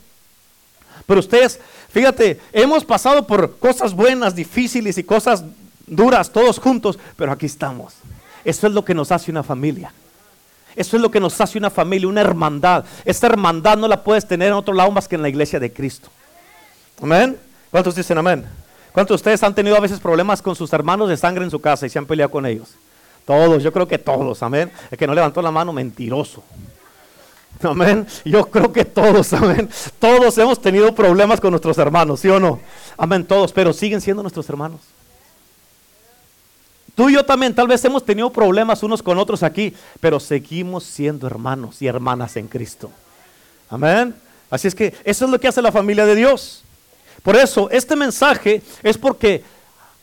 Pero 1.07 1.21
ustedes, 1.21 1.61
fíjate, 1.91 2.41
hemos 2.53 2.85
pasado 2.85 3.27
por 3.27 3.59
cosas 3.59 3.93
buenas, 3.93 4.35
difíciles 4.35 4.97
y 4.99 5.05
cosas 5.05 5.45
duras 5.87 6.31
todos 6.31 6.59
juntos, 6.59 6.99
pero 7.17 7.33
aquí 7.33 7.47
estamos. 7.47 7.95
Eso 8.45 8.67
es 8.67 8.73
lo 8.73 8.85
que 8.85 8.95
nos 8.95 9.11
hace 9.13 9.31
una 9.31 9.43
familia. 9.43 9.93
Eso 10.77 10.97
es 10.97 11.03
lo 11.03 11.11
que 11.11 11.21
nos 11.21 11.41
hace 11.41 11.59
una 11.59 11.71
familia, 11.71 12.09
una 12.09 12.21
hermandad. 12.21 12.85
Esta 13.05 13.27
hermandad 13.27 13.77
no 13.77 13.89
la 13.89 14.03
puedes 14.03 14.27
tener 14.27 14.49
en 14.49 14.55
otro 14.55 14.75
lado 14.75 14.91
más 14.91 15.07
que 15.07 15.15
en 15.15 15.23
la 15.23 15.29
iglesia 15.29 15.61
de 15.61 15.73
Cristo. 15.73 16.09
Amén. 17.03 17.39
¿Cuántos 17.71 17.95
dicen 17.95 18.19
amén? 18.19 18.45
¿Cuántos 18.93 19.15
de 19.15 19.17
ustedes 19.17 19.43
han 19.43 19.55
tenido 19.55 19.77
a 19.77 19.81
veces 19.81 19.99
problemas 19.99 20.41
con 20.41 20.55
sus 20.55 20.73
hermanos 20.73 21.09
de 21.09 21.17
sangre 21.17 21.45
en 21.45 21.51
su 21.51 21.61
casa 21.61 21.87
y 21.87 21.91
se 21.91 21.99
han 21.99 22.07
peleado 22.07 22.31
con 22.31 22.47
ellos? 22.47 22.71
Todos, 23.25 23.63
yo 23.63 23.73
creo 23.73 23.89
que 23.89 23.99
todos, 23.99 24.43
amén. 24.43 24.71
El 24.91 24.99
que 24.99 25.07
no 25.07 25.15
levantó 25.15 25.43
la 25.43 25.51
mano, 25.51 25.73
mentiroso. 25.73 26.45
Amén. 27.63 28.07
Yo 28.25 28.45
creo 28.47 28.73
que 28.73 28.85
todos, 28.85 29.33
amén. 29.33 29.69
Todos 29.99 30.37
hemos 30.39 30.61
tenido 30.61 30.95
problemas 30.95 31.41
con 31.41 31.51
nuestros 31.51 31.79
hermanos, 31.79 32.21
¿sí 32.21 32.29
o 32.29 32.39
no? 32.39 32.61
Amén, 32.97 33.25
todos, 33.25 33.53
pero 33.53 33.73
siguen 33.73 34.01
siendo 34.01 34.23
nuestros 34.23 34.49
hermanos. 34.49 34.81
Tú 36.95 37.09
y 37.09 37.15
yo 37.15 37.25
también 37.25 37.55
tal 37.55 37.67
vez 37.67 37.85
hemos 37.85 38.05
tenido 38.05 38.31
problemas 38.31 38.83
unos 38.83 39.03
con 39.03 39.19
otros 39.19 39.43
aquí, 39.43 39.75
pero 40.01 40.21
seguimos 40.21 40.85
siendo 40.85 41.27
hermanos 41.27 41.83
y 41.83 41.87
hermanas 41.87 42.37
en 42.37 42.47
Cristo. 42.47 42.91
Amén. 43.69 44.15
Así 44.51 44.69
es 44.69 44.75
que 44.75 44.95
eso 45.05 45.25
es 45.25 45.31
lo 45.31 45.41
que 45.41 45.49
hace 45.49 45.61
la 45.61 45.73
familia 45.73 46.07
de 46.07 46.15
Dios. 46.15 46.63
Por 47.25 47.37
eso, 47.37 47.69
este 47.71 47.97
mensaje 47.97 48.63
es 48.83 48.97
porque 48.97 49.43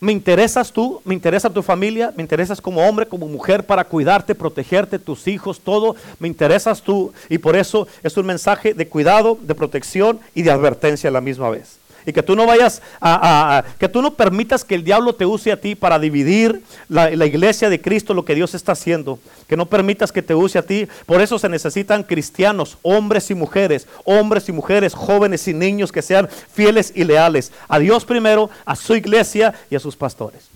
me 0.02 0.12
interesas 0.12 0.72
tú, 0.72 1.00
me 1.06 1.14
interesa 1.14 1.50
tu 1.50 1.62
familia, 1.62 2.12
me 2.18 2.24
interesas 2.24 2.60
como 2.60 2.82
hombre, 2.82 3.06
como 3.06 3.28
mujer 3.28 3.64
para 3.64 3.84
cuidarte, 3.84 4.34
protegerte, 4.34 4.98
tus 4.98 5.28
hijos, 5.28 5.62
todo. 5.62 5.96
Me 6.20 6.28
interesas 6.28 6.82
tú 6.82 7.14
y 7.30 7.38
por 7.38 7.56
eso 7.56 7.88
es 8.02 8.18
un 8.18 8.26
mensaje 8.26 8.74
de 8.74 8.88
cuidado, 8.88 9.38
de 9.40 9.54
protección 9.54 10.20
y 10.34 10.42
de 10.42 10.52
advertencia 10.52 11.10
a 11.10 11.14
la 11.14 11.22
misma 11.22 11.52
vez. 11.52 11.78
Y 12.06 12.14
que 12.14 12.24
tú 12.24 12.36
no 12.36 12.46
vayas 12.46 12.82
a, 13.00 13.64
que 13.80 13.88
tú 13.88 14.02
no 14.02 14.14
permitas 14.14 14.64
que 14.64 14.76
el 14.76 14.84
diablo 14.84 15.14
te 15.14 15.26
use 15.26 15.52
a 15.52 15.60
ti 15.60 15.76
para 15.76 16.00
dividir 16.00 16.64
la, 16.90 17.10
la, 17.12 17.26
iglesia 17.26 17.70
de 17.70 17.82
Cristo, 17.82 18.14
lo 18.14 18.26
que 18.26 18.36
Dios 18.36 18.54
está 18.54 18.72
haciendo. 18.72 19.20
Que 19.48 19.58
no 19.58 19.66
permitas 19.66 20.12
que 20.12 20.22
te 20.22 20.36
use 20.36 20.58
a 20.58 20.64
ti. 20.64 20.88
Por 21.06 21.22
eso 21.22 21.38
se 21.40 21.50
necesitan 21.50 22.04
cristianos, 22.04 22.78
hombres 22.82 23.30
y 23.32 23.36
mujeres, 23.36 23.88
hombres 24.06 24.50
y 24.50 24.52
mujeres, 24.52 24.94
jóvenes 24.94 25.48
y 25.48 25.54
niños 25.54 25.92
que 25.92 26.02
sean 26.02 26.28
fieles 26.30 26.92
y 26.96 27.04
leales 27.04 27.52
a 27.68 27.80
Dios 27.80 28.06
primero, 28.06 28.50
a 28.66 28.76
su 28.76 28.96
iglesia 28.96 29.54
y 29.70 29.76
a 29.76 29.80
sus 29.80 29.96
pastores. 29.96 30.50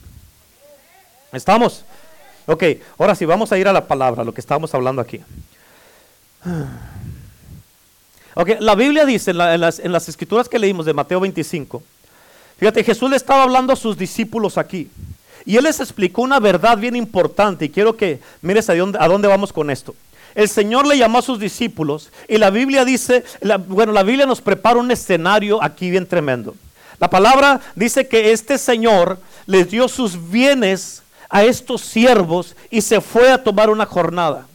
¿Estamos? 1.31 1.83
Ok, 2.45 2.63
ahora 2.97 3.15
sí, 3.15 3.25
vamos 3.25 3.51
a 3.51 3.57
ir 3.57 3.67
a 3.67 3.73
la 3.73 3.87
palabra, 3.87 4.23
lo 4.23 4.33
que 4.33 4.41
estamos 4.41 4.73
hablando 4.73 5.01
aquí. 5.01 5.21
Okay, 8.37 8.57
la 8.59 8.75
Biblia 8.75 9.05
dice 9.05 9.31
en, 9.31 9.37
las, 9.37 9.79
en, 9.79 9.93
las, 9.93 10.09
escrituras 10.09 10.49
que 10.49 10.59
leímos 10.59 10.85
de 10.85 10.93
Mateo 10.93 11.21
25, 11.21 11.81
fíjate, 12.57 12.83
Jesús 12.83 13.09
le 13.09 13.15
estaba 13.15 13.43
hablando 13.43 13.71
a 13.71 13.77
sus 13.77 13.97
discípulos 13.97 14.57
aquí. 14.57 14.89
Y 15.45 15.55
él 15.55 15.63
les 15.63 15.79
explicó 15.79 16.21
una 16.21 16.41
verdad 16.41 16.77
bien 16.77 16.97
importante 16.97 17.65
y 17.65 17.69
quiero 17.69 17.95
que 17.95 18.19
mires 18.41 18.69
a 18.69 18.75
dónde, 18.75 18.97
a 18.99 19.07
dónde 19.07 19.29
vamos 19.29 19.53
con 19.53 19.69
esto. 19.69 19.95
El 20.33 20.49
Señor 20.49 20.85
le 20.85 20.97
llamó 20.97 21.19
a 21.19 21.21
sus 21.21 21.39
discípulos 21.39 22.11
y 22.27 22.37
la 22.37 22.49
Biblia 22.49 22.83
dice, 22.83 23.23
la, 23.39 23.55
bueno, 23.55 23.93
la 23.93 24.03
Biblia 24.03 24.25
nos 24.25 24.41
prepara 24.41 24.79
un 24.79 24.91
escenario 24.91 25.63
aquí 25.63 25.89
bien 25.89 26.05
tremendo. 26.05 26.55
La 26.99 27.09
palabra 27.09 27.61
dice 27.73 28.09
que 28.09 28.33
este 28.33 28.57
Señor 28.57 29.17
les 29.45 29.71
dio 29.71 29.87
sus 29.87 30.29
bienes 30.29 31.03
a 31.29 31.45
estos 31.45 31.81
siervos 31.81 32.53
y 32.69 32.81
se 32.81 32.99
fue 32.99 33.31
a 33.31 33.41
tomar 33.41 33.69
una 33.69 33.85
jornada. 33.85 34.45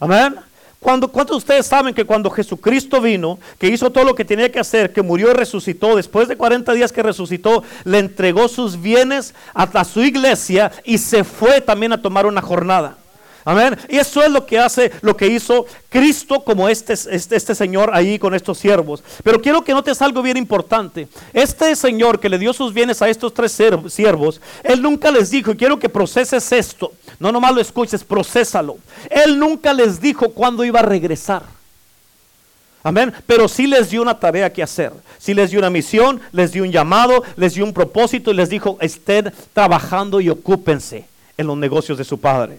Amén. 0.00 0.34
Cuando, 0.82 1.06
¿Cuántos 1.06 1.36
de 1.36 1.38
ustedes 1.38 1.66
saben 1.66 1.94
que 1.94 2.04
cuando 2.04 2.28
Jesucristo 2.28 3.00
vino, 3.00 3.38
que 3.56 3.68
hizo 3.68 3.90
todo 3.92 4.02
lo 4.02 4.16
que 4.16 4.24
tenía 4.24 4.50
que 4.50 4.58
hacer, 4.58 4.92
que 4.92 5.00
murió 5.00 5.30
y 5.30 5.34
resucitó, 5.34 5.94
después 5.94 6.26
de 6.26 6.36
40 6.36 6.72
días 6.72 6.90
que 6.90 7.04
resucitó, 7.04 7.62
le 7.84 8.00
entregó 8.00 8.48
sus 8.48 8.82
bienes 8.82 9.32
a 9.54 9.84
su 9.84 10.02
iglesia 10.02 10.72
y 10.84 10.98
se 10.98 11.22
fue 11.22 11.60
también 11.60 11.92
a 11.92 12.02
tomar 12.02 12.26
una 12.26 12.42
jornada? 12.42 12.96
Amén. 13.44 13.76
Y 13.88 13.96
eso 13.96 14.22
es 14.22 14.30
lo 14.30 14.46
que 14.46 14.58
hace, 14.58 14.92
lo 15.00 15.16
que 15.16 15.26
hizo 15.26 15.66
Cristo 15.88 16.44
como 16.44 16.68
este, 16.68 16.92
este, 16.92 17.36
este, 17.36 17.54
Señor 17.54 17.90
ahí 17.92 18.18
con 18.18 18.34
estos 18.34 18.58
siervos. 18.58 19.02
Pero 19.24 19.40
quiero 19.40 19.62
que 19.62 19.72
notes 19.72 20.00
algo 20.00 20.22
bien 20.22 20.36
importante. 20.36 21.08
Este 21.32 21.74
Señor 21.74 22.20
que 22.20 22.28
le 22.28 22.38
dio 22.38 22.52
sus 22.52 22.72
bienes 22.72 23.02
a 23.02 23.08
estos 23.08 23.34
tres 23.34 23.58
siervos, 23.88 24.40
Él 24.62 24.80
nunca 24.80 25.10
les 25.10 25.30
dijo, 25.30 25.56
quiero 25.56 25.78
que 25.78 25.88
proceses 25.88 26.52
esto. 26.52 26.92
No 27.18 27.32
nomás 27.32 27.54
lo 27.54 27.60
escuches, 27.60 28.04
procésalo. 28.04 28.78
Él 29.10 29.38
nunca 29.38 29.72
les 29.72 30.00
dijo 30.00 30.28
cuándo 30.30 30.64
iba 30.64 30.80
a 30.80 30.84
regresar. 30.84 31.42
Amén. 32.84 33.12
Pero 33.26 33.48
sí 33.48 33.66
les 33.66 33.90
dio 33.90 34.02
una 34.02 34.18
tarea 34.18 34.52
que 34.52 34.62
hacer. 34.62 34.92
Sí 35.18 35.34
les 35.34 35.50
dio 35.50 35.58
una 35.58 35.70
misión, 35.70 36.20
les 36.32 36.52
dio 36.52 36.64
un 36.64 36.72
llamado, 36.72 37.22
les 37.36 37.54
dio 37.54 37.64
un 37.64 37.72
propósito 37.72 38.30
y 38.30 38.34
les 38.34 38.48
dijo, 38.48 38.76
estén 38.80 39.32
trabajando 39.52 40.20
y 40.20 40.28
ocúpense 40.30 41.04
en 41.36 41.46
los 41.46 41.56
negocios 41.56 41.98
de 41.98 42.04
su 42.04 42.18
Padre. 42.18 42.58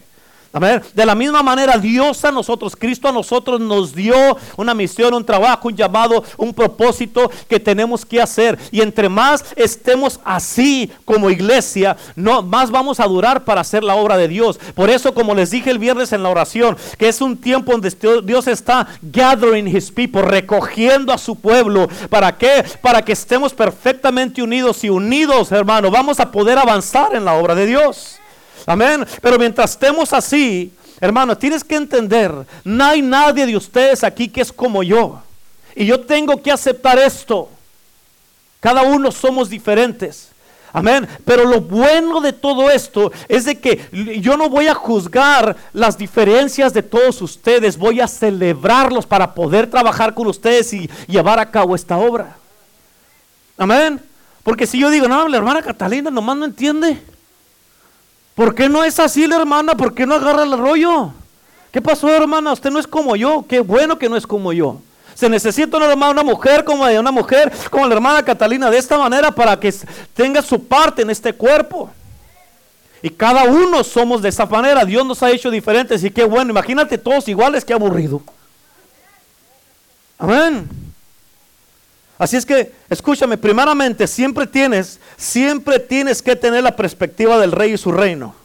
De 0.53 1.03
la 1.03 1.15
misma 1.15 1.41
manera, 1.41 1.79
Dios 1.79 2.24
a 2.24 2.31
nosotros, 2.31 2.75
Cristo 2.75 3.07
a 3.07 3.12
nosotros 3.12 3.60
nos 3.60 3.95
dio 3.95 4.38
una 4.55 4.75
misión, 4.75 5.15
un 5.15 5.25
trabajo, 5.25 5.67
un 5.67 5.75
llamado, 5.75 6.24
un 6.38 6.53
propósito 6.53 7.31
que 7.50 7.60
tenemos 7.60 8.05
que 8.05 8.22
hacer. 8.22 8.60
Y 8.69 8.81
entre 8.81 9.10
más 9.10 9.43
estemos 9.55 10.19
así 10.24 10.91
como 11.05 11.31
iglesia, 11.31 11.98
no, 12.15 12.43
más 12.43 12.69
vamos 12.69 13.00
a 13.00 13.07
durar 13.07 13.43
para 13.43 13.62
hacer 13.62 13.83
la 13.83 13.95
obra 13.95 14.15
de 14.15 14.27
Dios. 14.27 14.60
Por 14.75 14.91
eso, 14.91 15.15
como 15.15 15.33
les 15.33 15.50
dije 15.50 15.72
el 15.72 15.79
viernes 15.79 16.13
en 16.13 16.22
la 16.22 16.29
oración, 16.29 16.77
que 17.00 17.07
es 17.07 17.19
un 17.19 17.36
tiempo 17.36 17.72
donde 17.72 17.91
Dios 18.24 18.45
está 18.45 18.88
gathering 19.01 19.67
his 19.67 19.89
people, 19.89 20.22
recogiendo 20.22 21.12
a 21.12 21.17
su 21.17 21.36
pueblo. 21.36 21.88
¿Para 22.12 22.38
qué? 22.38 22.63
Para 22.79 23.01
que 23.01 23.13
estemos 23.13 23.55
perfectamente 23.55 24.43
unidos 24.43 24.83
y 24.83 24.89
unidos, 24.91 25.51
hermano. 25.51 25.89
Vamos 25.89 26.19
a 26.19 26.31
poder 26.31 26.60
avanzar 26.60 27.15
en 27.15 27.25
la 27.25 27.33
obra 27.33 27.55
de 27.55 27.65
Dios. 27.65 28.19
Amén. 28.65 29.05
Pero 29.22 29.38
mientras 29.38 29.72
estemos 29.72 30.13
así, 30.13 30.74
hermano, 31.00 31.38
tienes 31.38 31.63
que 31.63 31.75
entender, 31.75 32.32
no 32.63 32.86
hay 32.86 33.01
nadie 33.01 33.46
de 33.46 33.58
ustedes 33.58 34.03
aquí 34.03 34.27
que 34.27 34.41
es 34.41 34.51
como 34.51 34.84
yo. 34.84 35.22
Y 35.75 35.86
yo 35.86 36.01
tengo 36.01 36.41
que 36.41 36.51
aceptar 36.51 37.00
esto. 37.00 37.50
Cada 38.60 38.84
uno 38.84 39.12
somos 39.12 39.50
diferentes. 39.50 40.29
Amén. 40.72 41.08
Pero 41.24 41.46
lo 41.46 41.62
bueno 41.62 42.20
de 42.20 42.34
todo 42.34 42.72
esto 42.72 43.12
es 43.27 43.46
de 43.46 43.60
que 43.60 43.88
yo 44.20 44.36
no 44.38 44.50
voy 44.50 44.67
a 44.67 44.74
juzgar 44.74 45.55
las 45.72 45.98
diferencias 45.98 46.74
de 46.74 46.82
todos 46.82 47.22
ustedes, 47.22 47.77
voy 47.77 48.01
a 48.01 48.08
celebrarlos 48.08 49.05
para 49.05 49.36
poder 49.36 49.70
trabajar 49.70 50.15
con 50.15 50.25
ustedes 50.25 50.74
y 50.74 50.89
llevar 51.08 51.39
a 51.39 51.51
cabo 51.51 51.75
esta 51.75 51.98
obra. 51.98 52.38
Amén. 53.55 54.01
Porque 54.41 54.65
si 54.65 54.79
yo 54.79 54.89
digo, 54.89 55.08
no, 55.08 55.27
la 55.27 55.38
hermana 55.38 55.62
Catalina 55.62 56.10
nomás 56.10 56.38
no 56.38 56.46
entiende. 56.46 57.00
¿Por 58.35 58.55
qué 58.55 58.67
no 58.67 58.83
es 58.83 58.99
así 58.99 59.27
la 59.27 59.37
hermana? 59.37 59.75
¿Por 59.75 59.93
qué 59.93 60.05
no 60.05 60.15
agarra 60.15 60.43
el 60.43 60.57
rollo? 60.57 61.11
¿Qué 61.71 61.81
pasó 61.81 62.09
hermana? 62.09 62.53
Usted 62.53 62.71
no 62.71 62.79
es 62.79 62.87
como 62.87 63.15
yo. 63.15 63.45
Qué 63.47 63.59
bueno 63.59 63.97
que 63.97 64.09
no 64.09 64.15
es 64.15 64.25
como 64.25 64.53
yo. 64.53 64.79
Se 65.13 65.29
necesita 65.29 65.77
una 65.77 65.87
hermana, 65.87 66.11
una 66.11 66.23
mujer 66.23 66.63
como 66.63 66.85
una 66.85 67.11
mujer 67.11 67.51
como 67.69 67.87
la 67.87 67.93
hermana 67.93 68.23
Catalina 68.23 68.71
de 68.71 68.77
esta 68.77 68.97
manera 68.97 69.31
para 69.31 69.59
que 69.59 69.73
tenga 70.13 70.41
su 70.41 70.63
parte 70.63 71.03
en 71.03 71.09
este 71.11 71.33
cuerpo. 71.33 71.89
Y 73.01 73.09
cada 73.09 73.43
uno 73.43 73.83
somos 73.83 74.21
de 74.21 74.29
esa 74.29 74.45
manera. 74.45 74.85
Dios 74.85 75.05
nos 75.05 75.21
ha 75.21 75.29
hecho 75.29 75.51
diferentes 75.51 76.03
y 76.03 76.09
qué 76.09 76.23
bueno. 76.23 76.51
Imagínate 76.51 76.97
todos 76.97 77.27
iguales, 77.27 77.63
qué 77.65 77.73
aburrido. 77.73 78.21
Amén. 80.17 80.92
Así 82.17 82.38
es 82.38 82.46
que, 82.46 82.72
escúchame, 82.89 83.38
primeramente, 83.38 84.08
siempre 84.08 84.48
tienes, 84.48 85.00
siempre 85.17 85.79
tienes 85.79 86.22
que 86.22 86.36
tener 86.36 86.63
la 86.63 86.75
perspectiva 86.75 87.39
del 87.39 87.51
rey 87.51 87.74
y 87.74 87.77
su 87.77 87.91
reino. 87.91 88.36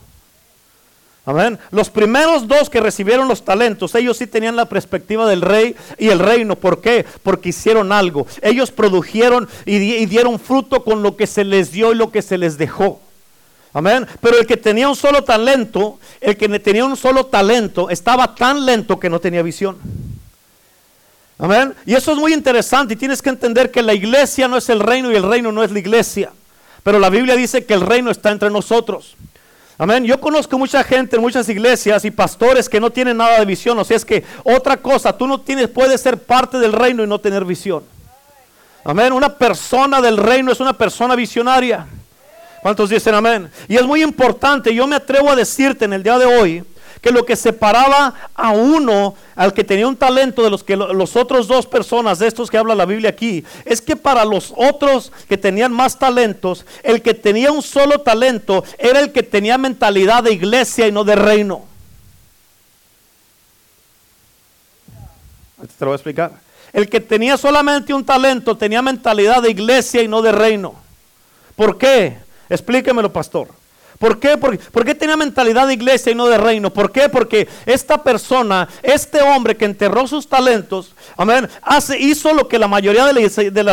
Amén. 1.28 1.58
Los 1.70 1.90
primeros 1.90 2.48
dos 2.48 2.70
que 2.70 2.80
recibieron 2.80 3.28
los 3.28 3.44
talentos, 3.44 3.94
ellos 3.94 4.16
sí 4.16 4.26
tenían 4.26 4.56
la 4.56 4.64
perspectiva 4.64 5.28
del 5.28 5.42
rey 5.42 5.76
y 5.98 6.08
el 6.08 6.20
reino. 6.20 6.56
¿Por 6.56 6.80
qué? 6.80 7.04
Porque 7.22 7.50
hicieron 7.50 7.92
algo. 7.92 8.26
Ellos 8.40 8.70
produjeron 8.70 9.46
y, 9.66 10.06
dieron 10.06 10.40
fruto 10.40 10.82
con 10.82 11.02
lo 11.02 11.18
que 11.18 11.26
se 11.26 11.44
les 11.44 11.70
dio 11.70 11.92
y 11.92 11.96
lo 11.96 12.10
que 12.10 12.22
se 12.22 12.38
les 12.38 12.56
dejó. 12.56 13.02
Amén. 13.74 14.06
Pero 14.22 14.38
el 14.38 14.46
que 14.46 14.56
tenía 14.56 14.88
un 14.88 14.96
solo 14.96 15.22
talento, 15.22 15.98
el 16.22 16.38
que 16.38 16.48
tenía 16.60 16.86
un 16.86 16.96
solo 16.96 17.26
talento, 17.26 17.90
estaba 17.90 18.34
tan 18.34 18.64
lento 18.64 18.98
que 18.98 19.10
no 19.10 19.20
tenía 19.20 19.42
visión. 19.42 19.76
Amén. 21.38 21.74
Y 21.86 21.94
eso 21.94 22.12
es 22.12 22.18
muy 22.18 22.34
interesante 22.34 22.94
y 22.94 22.96
tienes 22.96 23.22
que 23.22 23.30
entender 23.30 23.70
que 23.70 23.82
la 23.82 23.94
iglesia 23.94 24.48
no 24.48 24.56
es 24.56 24.68
el 24.68 24.80
reino 24.80 25.12
y 25.12 25.16
el 25.16 25.22
reino 25.22 25.52
no 25.52 25.62
es 25.62 25.70
la 25.70 25.78
iglesia. 25.78 26.32
Pero 26.82 26.98
la 26.98 27.10
Biblia 27.10 27.36
dice 27.36 27.64
que 27.64 27.74
el 27.74 27.82
reino 27.82 28.10
está 28.10 28.30
entre 28.30 28.50
nosotros. 28.50 29.16
Amén. 29.78 30.04
Yo 30.04 30.20
conozco 30.20 30.58
mucha 30.58 30.82
gente 30.82 31.14
en 31.14 31.22
muchas 31.22 31.48
iglesias 31.48 32.04
y 32.04 32.10
pastores 32.10 32.68
que 32.68 32.80
no 32.80 32.90
tienen 32.90 33.16
nada 33.16 33.38
de 33.38 33.44
visión. 33.44 33.78
O 33.78 33.84
sea, 33.84 33.96
es 33.96 34.04
que 34.04 34.24
otra 34.42 34.76
cosa, 34.76 35.16
tú 35.16 35.28
no 35.28 35.40
tienes, 35.40 35.68
puedes 35.68 36.00
ser 36.00 36.18
parte 36.18 36.58
del 36.58 36.72
reino 36.72 37.04
y 37.04 37.06
no 37.06 37.20
tener 37.20 37.44
visión. 37.44 37.84
Amén. 38.84 39.12
Una 39.12 39.32
persona 39.32 40.00
del 40.00 40.16
reino 40.16 40.50
es 40.50 40.58
una 40.58 40.72
persona 40.72 41.14
visionaria. 41.14 41.86
¿Cuántos 42.60 42.90
dicen 42.90 43.14
amén? 43.14 43.50
Y 43.68 43.76
es 43.76 43.84
muy 43.84 44.02
importante, 44.02 44.74
yo 44.74 44.86
me 44.86 44.96
atrevo 44.96 45.30
a 45.30 45.36
decirte 45.36 45.84
en 45.84 45.92
el 45.92 46.02
día 46.02 46.18
de 46.18 46.26
hoy, 46.26 46.64
que 47.00 47.10
lo 47.10 47.24
que 47.24 47.36
separaba 47.36 48.14
a 48.34 48.50
uno, 48.50 49.14
al 49.34 49.52
que 49.52 49.64
tenía 49.64 49.86
un 49.86 49.96
talento 49.96 50.42
de 50.42 50.50
los 50.50 50.64
que 50.64 50.76
los 50.76 51.16
otros 51.16 51.46
dos 51.46 51.66
personas 51.66 52.18
de 52.18 52.26
estos 52.26 52.50
que 52.50 52.58
habla 52.58 52.74
la 52.74 52.86
Biblia 52.86 53.10
aquí, 53.10 53.44
es 53.64 53.80
que 53.80 53.96
para 53.96 54.24
los 54.24 54.52
otros 54.56 55.12
que 55.28 55.36
tenían 55.36 55.72
más 55.72 55.98
talentos, 55.98 56.64
el 56.82 57.02
que 57.02 57.14
tenía 57.14 57.52
un 57.52 57.62
solo 57.62 58.00
talento 58.00 58.64
era 58.78 59.00
el 59.00 59.12
que 59.12 59.22
tenía 59.22 59.58
mentalidad 59.58 60.22
de 60.22 60.32
iglesia 60.32 60.86
y 60.86 60.92
no 60.92 61.04
de 61.04 61.16
reino. 61.16 61.64
Te 65.56 65.84
lo 65.84 65.86
voy 65.86 65.94
a 65.94 65.96
explicar. 65.96 66.32
El 66.72 66.88
que 66.88 67.00
tenía 67.00 67.36
solamente 67.36 67.94
un 67.94 68.04
talento 68.04 68.56
tenía 68.56 68.82
mentalidad 68.82 69.42
de 69.42 69.50
iglesia 69.50 70.02
y 70.02 70.08
no 70.08 70.22
de 70.22 70.32
reino. 70.32 70.74
¿Por 71.56 71.78
qué? 71.78 72.18
Explíquemelo, 72.48 73.12
pastor. 73.12 73.57
¿Por 73.98 74.20
qué? 74.20 74.36
¿Por 74.36 74.84
qué 74.84 74.94
tenía 74.94 75.16
mentalidad 75.16 75.66
de 75.66 75.74
iglesia 75.74 76.12
y 76.12 76.14
no 76.14 76.28
de 76.28 76.38
reino? 76.38 76.72
¿Por 76.72 76.92
qué? 76.92 77.08
Porque 77.08 77.48
esta 77.66 78.00
persona, 78.02 78.68
este 78.82 79.20
hombre 79.20 79.56
que 79.56 79.64
enterró 79.64 80.06
sus 80.06 80.28
talentos, 80.28 80.94
amén, 81.16 81.48
hace, 81.62 81.98
hizo 81.98 82.32
lo 82.32 82.46
que 82.46 82.60
la 82.60 82.68
mayoría 82.68 83.06
de 83.06 83.64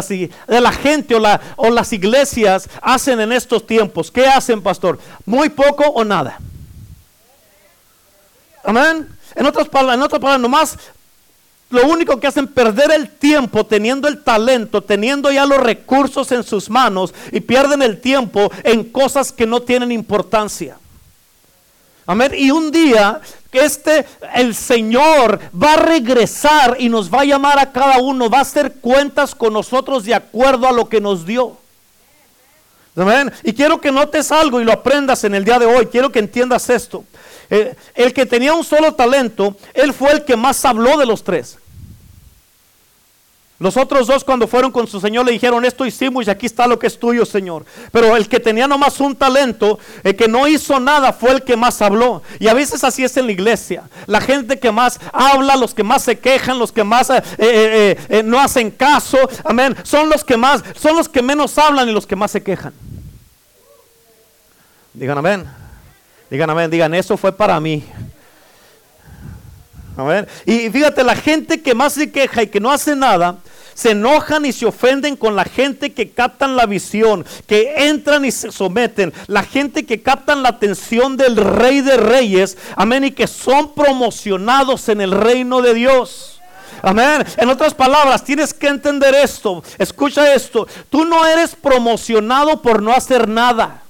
la, 0.60 0.72
gente 0.72 1.16
o 1.56 1.70
las 1.70 1.94
iglesias 1.94 2.68
hacen 2.82 3.20
en 3.20 3.32
estos 3.32 3.68
tiempos. 3.68 4.10
¿Qué 4.10 4.26
hacen, 4.26 4.64
pastor? 4.64 4.98
Muy 5.26 5.50
poco 5.50 5.84
o 5.84 6.04
nada. 6.04 6.40
Amén. 8.64 9.08
En 9.36 9.46
otras 9.46 9.70
palabras, 9.70 9.98
en 9.98 10.04
otras 10.04 10.20
palabras, 10.20 10.42
nomás 10.42 10.78
lo 11.70 11.88
único 11.88 12.20
que 12.20 12.28
hacen 12.28 12.48
perder 12.48 12.92
el 12.92 13.10
tiempo 13.10 13.66
teniendo 13.66 14.08
el 14.08 14.24
talento, 14.24 14.82
teniendo 14.82 15.32
ya 15.32 15.46
los 15.46 15.58
recursos 15.58 16.32
en 16.32 16.44
sus 16.44 16.70
manos 16.70 17.14
y 17.32 17.40
pierden 17.42 17.82
el 17.82 18.00
tiempo 18.00 18.52
en 18.64 18.84
cosas 18.84 19.32
que 19.32 19.46
no 19.46 19.62
tienen 19.62 19.92
importancia. 19.92 20.78
Amén. 22.06 22.34
Y 22.38 22.52
un 22.52 22.72
día 22.72 23.20
este 23.60 24.06
el 24.34 24.54
Señor 24.54 25.40
va 25.62 25.74
a 25.74 25.78
regresar 25.78 26.78
y 26.80 26.90
nos 26.90 27.14
va 27.14 27.22
a 27.22 27.26
llamar 27.26 27.60
a 27.60 27.72
cada 27.72 28.00
uno, 28.00 28.30
va 28.30 28.40
a 28.40 28.42
hacer 28.42 28.76
cuentas 28.76 29.34
con 29.34 29.54
nosotros 29.54 30.04
de 30.04 30.16
acuerdo 30.16 30.68
a 30.68 30.72
lo 30.72 30.90
que 30.90 31.02
nos 31.02 31.26
dio. 31.26 31.58
Y 33.44 33.54
quiero 33.54 33.82
que 33.82 33.92
notes 33.92 34.32
algo 34.32 34.62
y 34.62 34.64
lo 34.64 34.72
aprendas 34.72 35.24
en 35.26 35.36
el 35.36 35.44
día 35.44 35.60
de 35.60 35.66
hoy. 35.66 35.88
Quiero 35.88 36.12
que 36.12 36.20
entiendas 36.20 36.70
esto. 36.70 37.04
Eh, 37.50 37.76
el 37.94 38.14
que 38.14 38.26
tenía 38.26 38.54
un 38.54 38.64
solo 38.64 38.94
talento, 38.94 39.56
él 39.74 39.94
fue 39.94 40.12
el 40.12 40.24
que 40.24 40.36
más 40.36 40.64
habló 40.66 40.98
de 40.98 41.06
los 41.06 41.24
tres. 41.24 41.58
Los 43.58 43.78
otros 43.78 44.08
dos 44.08 44.26
cuando 44.26 44.50
fueron 44.50 44.70
con 44.70 44.86
su 44.86 45.00
Señor 45.00 45.26
le 45.26 45.32
dijeron, 45.32 45.64
esto 45.64 45.86
hicimos 45.86 46.28
y 46.28 46.30
aquí 46.30 46.46
está 46.46 46.68
lo 46.68 46.78
que 46.78 46.88
es 46.88 47.00
tuyo, 47.00 47.26
Señor. 47.26 47.66
Pero 47.92 48.18
el 48.18 48.28
que 48.28 48.42
tenía 48.42 48.68
nomás 48.68 49.00
un 49.00 49.16
talento, 49.16 49.80
el 50.04 50.14
que 50.16 50.28
no 50.28 50.46
hizo 50.46 50.78
nada, 50.78 51.14
fue 51.14 51.32
el 51.32 51.44
que 51.44 51.56
más 51.56 51.82
habló. 51.82 52.22
Y 52.40 52.50
a 52.50 52.54
veces 52.54 52.84
así 52.84 53.06
es 53.06 53.16
en 53.16 53.28
la 53.28 53.32
iglesia. 53.32 53.84
La 54.08 54.20
gente 54.20 54.60
que 54.60 54.72
más 54.74 55.00
habla, 55.14 55.56
los 55.56 55.74
que 55.74 55.84
más 55.84 56.04
se 56.04 56.20
quejan, 56.20 56.60
los 56.60 56.74
que 56.74 56.84
más 56.84 57.10
eh, 57.10 57.24
eh, 57.38 58.24
no 58.26 58.42
hacen 58.42 58.72
caso, 58.72 59.18
amén, 59.46 59.74
son 59.84 60.10
los 60.10 60.26
que 60.26 60.36
más, 60.36 60.62
son 60.78 60.98
los 60.98 61.08
que 61.08 61.22
menos 61.22 61.58
hablan 61.58 61.88
y 61.88 61.94
los 61.94 62.06
que 62.06 62.18
más 62.18 62.32
se 62.32 62.44
quejan. 62.44 62.74
Digan 64.94 65.18
amén. 65.18 65.46
Digan 66.30 66.50
amén, 66.50 66.70
digan, 66.70 66.94
eso 66.94 67.16
fue 67.16 67.32
para 67.32 67.58
mí. 67.62 67.86
Y 70.46 70.70
fíjate, 70.70 71.04
la 71.04 71.16
gente 71.16 71.62
que 71.62 71.74
más 71.74 71.94
se 71.94 72.12
queja 72.12 72.44
y 72.44 72.48
que 72.48 72.60
no 72.60 72.72
hace 72.72 72.96
nada, 72.96 73.38
se 73.74 73.92
enojan 73.92 74.46
y 74.46 74.54
se 74.54 74.66
ofenden 74.66 75.16
con 75.16 75.36
la 75.36 75.44
gente 75.44 75.94
que 75.94 76.10
captan 76.10 76.56
la 76.56 76.66
visión, 76.66 77.26
que 77.46 77.88
entran 77.90 78.26
y 78.26 78.32
se 78.32 78.52
someten, 78.52 79.14
la 79.28 79.44
gente 79.44 79.86
que 79.86 80.02
captan 80.02 80.44
la 80.44 80.50
atención 80.50 81.18
del 81.18 81.36
rey 81.36 81.82
de 81.82 81.98
reyes, 81.98 82.58
amén, 82.76 83.04
y 83.04 83.12
que 83.12 83.28
son 83.28 83.74
promocionados 83.74 84.90
en 84.90 85.02
el 85.02 85.12
reino 85.12 85.62
de 85.62 85.74
Dios. 85.74 86.42
Amén. 86.82 87.26
En 87.38 87.50
otras 87.50 87.74
palabras, 87.74 88.24
tienes 88.24 88.54
que 88.54 88.68
entender 88.68 89.16
esto. 89.16 89.64
Escucha 89.78 90.34
esto. 90.34 90.68
Tú 90.90 91.04
no 91.04 91.26
eres 91.26 91.56
promocionado 91.56 92.62
por 92.62 92.82
no 92.82 92.92
hacer 92.92 93.28
nada. 93.28 93.82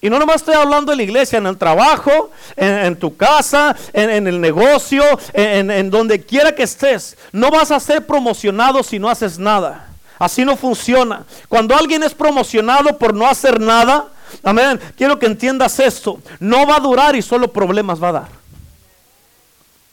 Y 0.00 0.08
no 0.08 0.18
nomás 0.18 0.36
estoy 0.36 0.54
hablando 0.54 0.92
de 0.92 0.96
la 0.96 1.02
iglesia, 1.02 1.38
en 1.38 1.46
el 1.46 1.58
trabajo, 1.58 2.30
en, 2.56 2.96
tu 2.96 3.16
casa, 3.16 3.74
en, 3.92 4.28
el 4.28 4.40
negocio, 4.40 5.02
en, 5.32 5.90
donde 5.90 6.24
quiera 6.24 6.54
que 6.54 6.62
estés. 6.62 7.16
No 7.32 7.50
vas 7.50 7.72
a 7.72 7.80
ser 7.80 8.06
promocionado 8.06 8.82
si 8.84 9.00
no 9.00 9.08
haces 9.08 9.38
nada. 9.38 9.88
Así 10.18 10.44
no 10.44 10.56
funciona. 10.56 11.24
Cuando 11.48 11.76
alguien 11.76 12.04
es 12.04 12.14
promocionado 12.14 12.96
por 12.96 13.12
no 13.12 13.26
hacer 13.26 13.60
nada, 13.60 14.06
amén, 14.44 14.78
quiero 14.96 15.18
que 15.18 15.26
entiendas 15.26 15.80
esto. 15.80 16.20
No 16.38 16.64
va 16.64 16.76
a 16.76 16.80
durar 16.80 17.16
y 17.16 17.22
solo 17.22 17.52
problemas 17.52 18.00
va 18.00 18.08
a 18.08 18.12
dar. 18.12 18.28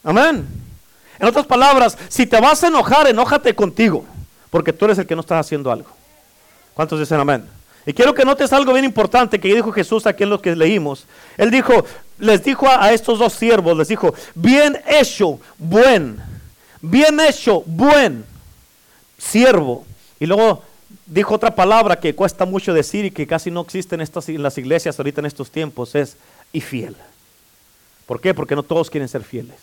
Amén. 0.03 0.47
En 1.17 1.27
otras 1.27 1.47
palabras, 1.47 1.97
si 2.09 2.27
te 2.27 2.39
vas 2.39 2.63
a 2.63 2.67
enojar, 2.67 3.07
enójate 3.07 3.55
contigo, 3.55 4.05
porque 4.51 4.71
tú 4.71 4.85
eres 4.85 4.99
el 4.99 5.07
que 5.07 5.15
no 5.15 5.21
estás 5.21 5.45
haciendo 5.45 5.71
algo. 5.71 5.89
¿Cuántos 6.75 6.99
dicen 6.99 7.19
amén? 7.19 7.54
Y 7.85 7.93
quiero 7.93 8.13
que 8.13 8.25
notes 8.25 8.51
algo 8.51 8.73
bien 8.73 8.85
importante 8.85 9.39
que 9.39 9.53
dijo 9.53 9.71
Jesús 9.71 10.07
aquí 10.07 10.23
en 10.23 10.31
lo 10.31 10.41
que 10.41 10.55
leímos. 10.55 11.05
Él 11.37 11.51
dijo, 11.51 11.85
les 12.17 12.43
dijo 12.43 12.67
a, 12.67 12.91
estos 12.91 13.19
dos 13.19 13.33
siervos, 13.33 13.77
les 13.77 13.87
dijo, 13.87 14.13
bien 14.33 14.81
hecho, 14.87 15.39
buen, 15.57 16.17
bien 16.81 17.19
hecho, 17.19 17.61
buen 17.65 18.25
siervo. 19.17 19.85
Y 20.19 20.25
luego 20.25 20.63
dijo 21.05 21.35
otra 21.35 21.53
palabra 21.53 21.99
que 21.99 22.15
cuesta 22.15 22.45
mucho 22.45 22.73
decir 22.73 23.05
y 23.05 23.11
que 23.11 23.27
casi 23.27 23.51
no 23.51 23.61
existe 23.61 23.93
en, 23.93 24.01
estas, 24.01 24.29
en 24.29 24.41
las 24.41 24.57
iglesias 24.57 24.97
ahorita 24.97 25.21
en 25.21 25.27
estos 25.27 25.51
tiempos, 25.51 25.93
es 25.93 26.17
y 26.51 26.61
fiel. 26.61 26.95
¿Por 28.07 28.19
qué? 28.19 28.33
Porque 28.33 28.55
no 28.55 28.63
todos 28.63 28.89
quieren 28.89 29.09
ser 29.09 29.23
fieles. 29.23 29.57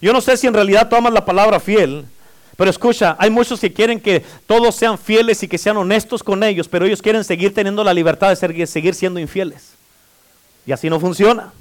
Yo 0.00 0.12
no 0.12 0.20
sé 0.20 0.36
si 0.36 0.46
en 0.46 0.54
realidad 0.54 0.88
tomas 0.88 1.12
la 1.12 1.24
palabra 1.24 1.58
fiel, 1.58 2.04
pero 2.58 2.72
escucha, 2.72 3.14
hay 3.20 3.30
muchos 3.30 3.60
que 3.60 3.72
quieren 3.72 4.00
que 4.00 4.24
todos 4.44 4.74
sean 4.74 4.98
fieles 4.98 5.40
y 5.44 5.46
que 5.46 5.58
sean 5.58 5.76
honestos 5.76 6.24
con 6.24 6.42
ellos, 6.42 6.66
pero 6.66 6.86
ellos 6.86 7.00
quieren 7.00 7.22
seguir 7.22 7.54
teniendo 7.54 7.84
la 7.84 7.94
libertad 7.94 8.36
de 8.36 8.66
seguir 8.66 8.96
siendo 8.96 9.20
infieles. 9.20 9.74
Y 10.66 10.72
así 10.72 10.90
no 10.90 10.98
funciona. 10.98 11.52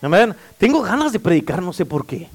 Amén. 0.00 0.34
Tengo 0.58 0.82
ganas 0.82 1.12
de 1.12 1.20
predicar, 1.20 1.62
no 1.62 1.72
sé 1.72 1.86
por 1.86 2.04
qué. 2.04 2.28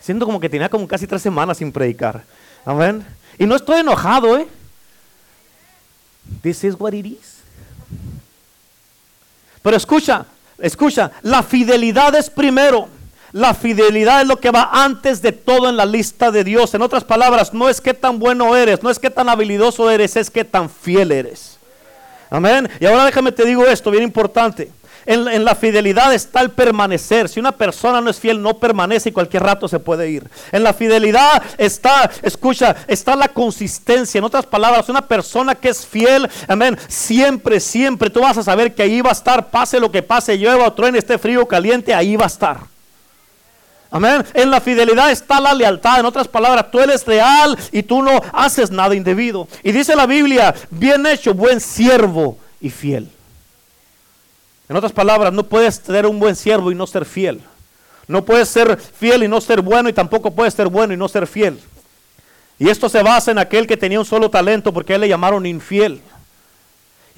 Siento 0.00 0.24
como 0.24 0.40
que 0.40 0.48
tenía 0.48 0.70
como 0.70 0.88
casi 0.88 1.06
tres 1.06 1.20
semanas 1.20 1.58
sin 1.58 1.70
predicar. 1.70 2.24
Amén. 2.64 3.04
Y 3.38 3.44
no 3.44 3.54
estoy 3.54 3.80
enojado, 3.80 4.38
¿eh? 4.38 4.48
This 6.40 6.64
is 6.64 6.74
what 6.78 6.94
it 6.94 7.04
is. 7.04 7.40
Pero 9.60 9.76
escucha, 9.76 10.24
escucha, 10.56 11.12
la 11.20 11.42
fidelidad 11.42 12.14
es 12.14 12.30
primero. 12.30 12.88
La 13.32 13.54
fidelidad 13.54 14.22
es 14.22 14.26
lo 14.26 14.38
que 14.38 14.50
va 14.50 14.70
antes 14.72 15.20
de 15.20 15.32
todo 15.32 15.68
en 15.68 15.76
la 15.76 15.84
lista 15.84 16.30
de 16.30 16.44
Dios. 16.44 16.74
En 16.74 16.82
otras 16.82 17.04
palabras, 17.04 17.52
no 17.52 17.68
es 17.68 17.80
que 17.80 17.94
tan 17.94 18.18
bueno 18.18 18.56
eres, 18.56 18.82
no 18.82 18.90
es 18.90 18.98
que 18.98 19.10
tan 19.10 19.28
habilidoso 19.28 19.90
eres, 19.90 20.16
es 20.16 20.30
que 20.30 20.44
tan 20.44 20.70
fiel 20.70 21.12
eres. 21.12 21.58
Amén. 22.30 22.68
Y 22.80 22.86
ahora 22.86 23.04
déjame 23.04 23.32
te 23.32 23.44
digo 23.44 23.66
esto, 23.66 23.90
bien 23.90 24.04
importante. 24.04 24.70
En, 25.06 25.42
la 25.42 25.54
fidelidad 25.54 26.12
está 26.12 26.42
el 26.42 26.50
permanecer. 26.50 27.30
Si 27.30 27.40
una 27.40 27.52
persona 27.52 28.02
no 28.02 28.10
es 28.10 28.20
fiel, 28.20 28.42
no 28.42 28.58
permanece 28.58 29.08
y 29.08 29.12
cualquier 29.12 29.42
rato 29.42 29.66
se 29.66 29.78
puede 29.78 30.10
ir. 30.10 30.28
En 30.52 30.62
la 30.62 30.74
fidelidad 30.74 31.42
está, 31.56 32.10
escucha, 32.20 32.76
está 32.86 33.16
la 33.16 33.28
consistencia. 33.28 34.18
En 34.18 34.24
otras 34.24 34.44
palabras, 34.44 34.90
una 34.90 35.00
persona 35.00 35.54
que 35.54 35.70
es 35.70 35.86
fiel, 35.86 36.28
amén, 36.46 36.76
siempre, 36.88 37.58
siempre 37.58 38.10
tú 38.10 38.20
vas 38.20 38.36
a 38.36 38.42
saber 38.42 38.74
que 38.74 38.82
ahí 38.82 39.00
va 39.00 39.08
a 39.08 39.14
estar, 39.14 39.48
pase 39.48 39.80
lo 39.80 39.90
que 39.90 40.02
pase, 40.02 40.36
llueva 40.36 40.66
o 40.66 40.72
truene, 40.74 40.98
esté 40.98 41.16
frío 41.16 41.42
o 41.42 41.48
caliente, 41.48 41.94
ahí 41.94 42.14
va 42.14 42.24
a 42.24 42.28
estar. 42.28 42.77
Amén. 43.90 44.24
En 44.34 44.50
la 44.50 44.60
fidelidad 44.60 45.10
está 45.10 45.40
la 45.40 45.54
lealtad. 45.54 46.00
En 46.00 46.06
otras 46.06 46.28
palabras, 46.28 46.70
tú 46.70 46.80
eres 46.80 47.06
real 47.06 47.56
y 47.72 47.82
tú 47.82 48.02
no 48.02 48.20
haces 48.32 48.70
nada 48.70 48.94
indebido. 48.94 49.48
Y 49.62 49.72
dice 49.72 49.96
la 49.96 50.06
Biblia, 50.06 50.54
bien 50.70 51.06
hecho, 51.06 51.32
buen 51.32 51.60
siervo 51.60 52.38
y 52.60 52.70
fiel. 52.70 53.08
En 54.68 54.76
otras 54.76 54.92
palabras, 54.92 55.32
no 55.32 55.44
puedes 55.44 55.80
tener 55.80 56.04
un 56.04 56.18
buen 56.20 56.36
siervo 56.36 56.70
y 56.70 56.74
no 56.74 56.86
ser 56.86 57.06
fiel. 57.06 57.40
No 58.06 58.24
puedes 58.24 58.48
ser 58.48 58.78
fiel 58.78 59.22
y 59.22 59.28
no 59.28 59.40
ser 59.40 59.62
bueno 59.62 59.88
y 59.88 59.92
tampoco 59.92 60.30
puedes 60.30 60.54
ser 60.54 60.68
bueno 60.68 60.92
y 60.92 60.96
no 60.96 61.08
ser 61.08 61.26
fiel. 61.26 61.58
Y 62.58 62.68
esto 62.68 62.88
se 62.88 63.02
basa 63.02 63.30
en 63.30 63.38
aquel 63.38 63.66
que 63.66 63.76
tenía 63.76 64.00
un 64.00 64.04
solo 64.04 64.30
talento 64.30 64.72
porque 64.72 64.92
a 64.92 64.96
él 64.96 65.02
le 65.02 65.08
llamaron 65.08 65.46
infiel. 65.46 66.02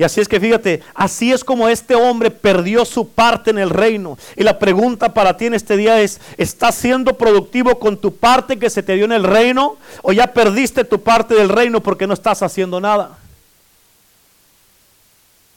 Y 0.01 0.03
así 0.03 0.19
es 0.19 0.29
que 0.29 0.41
fíjate, 0.41 0.83
así 0.95 1.31
es 1.31 1.45
como 1.45 1.69
este 1.69 1.95
hombre 1.95 2.31
perdió 2.31 2.87
su 2.87 3.07
parte 3.07 3.51
en 3.51 3.59
el 3.59 3.69
reino. 3.69 4.17
Y 4.35 4.43
la 4.43 4.59
pregunta 4.59 5.13
para 5.13 5.37
ti 5.37 5.45
en 5.45 5.53
este 5.53 5.77
día 5.77 6.01
es, 6.01 6.23
¿estás 6.39 6.77
siendo 6.77 7.19
productivo 7.19 7.79
con 7.79 7.99
tu 7.99 8.17
parte 8.17 8.59
que 8.59 8.71
se 8.71 8.83
te 8.83 8.95
dio 8.95 9.05
en 9.05 9.13
el 9.13 9.25
reino? 9.25 9.77
¿O 10.01 10.13
ya 10.13 10.29
perdiste 10.29 10.85
tu 10.85 11.03
parte 11.03 11.35
del 11.35 11.51
reino 11.51 11.83
porque 11.83 12.07
no 12.07 12.15
estás 12.15 12.43
haciendo 12.43 12.81
nada? 12.81 13.19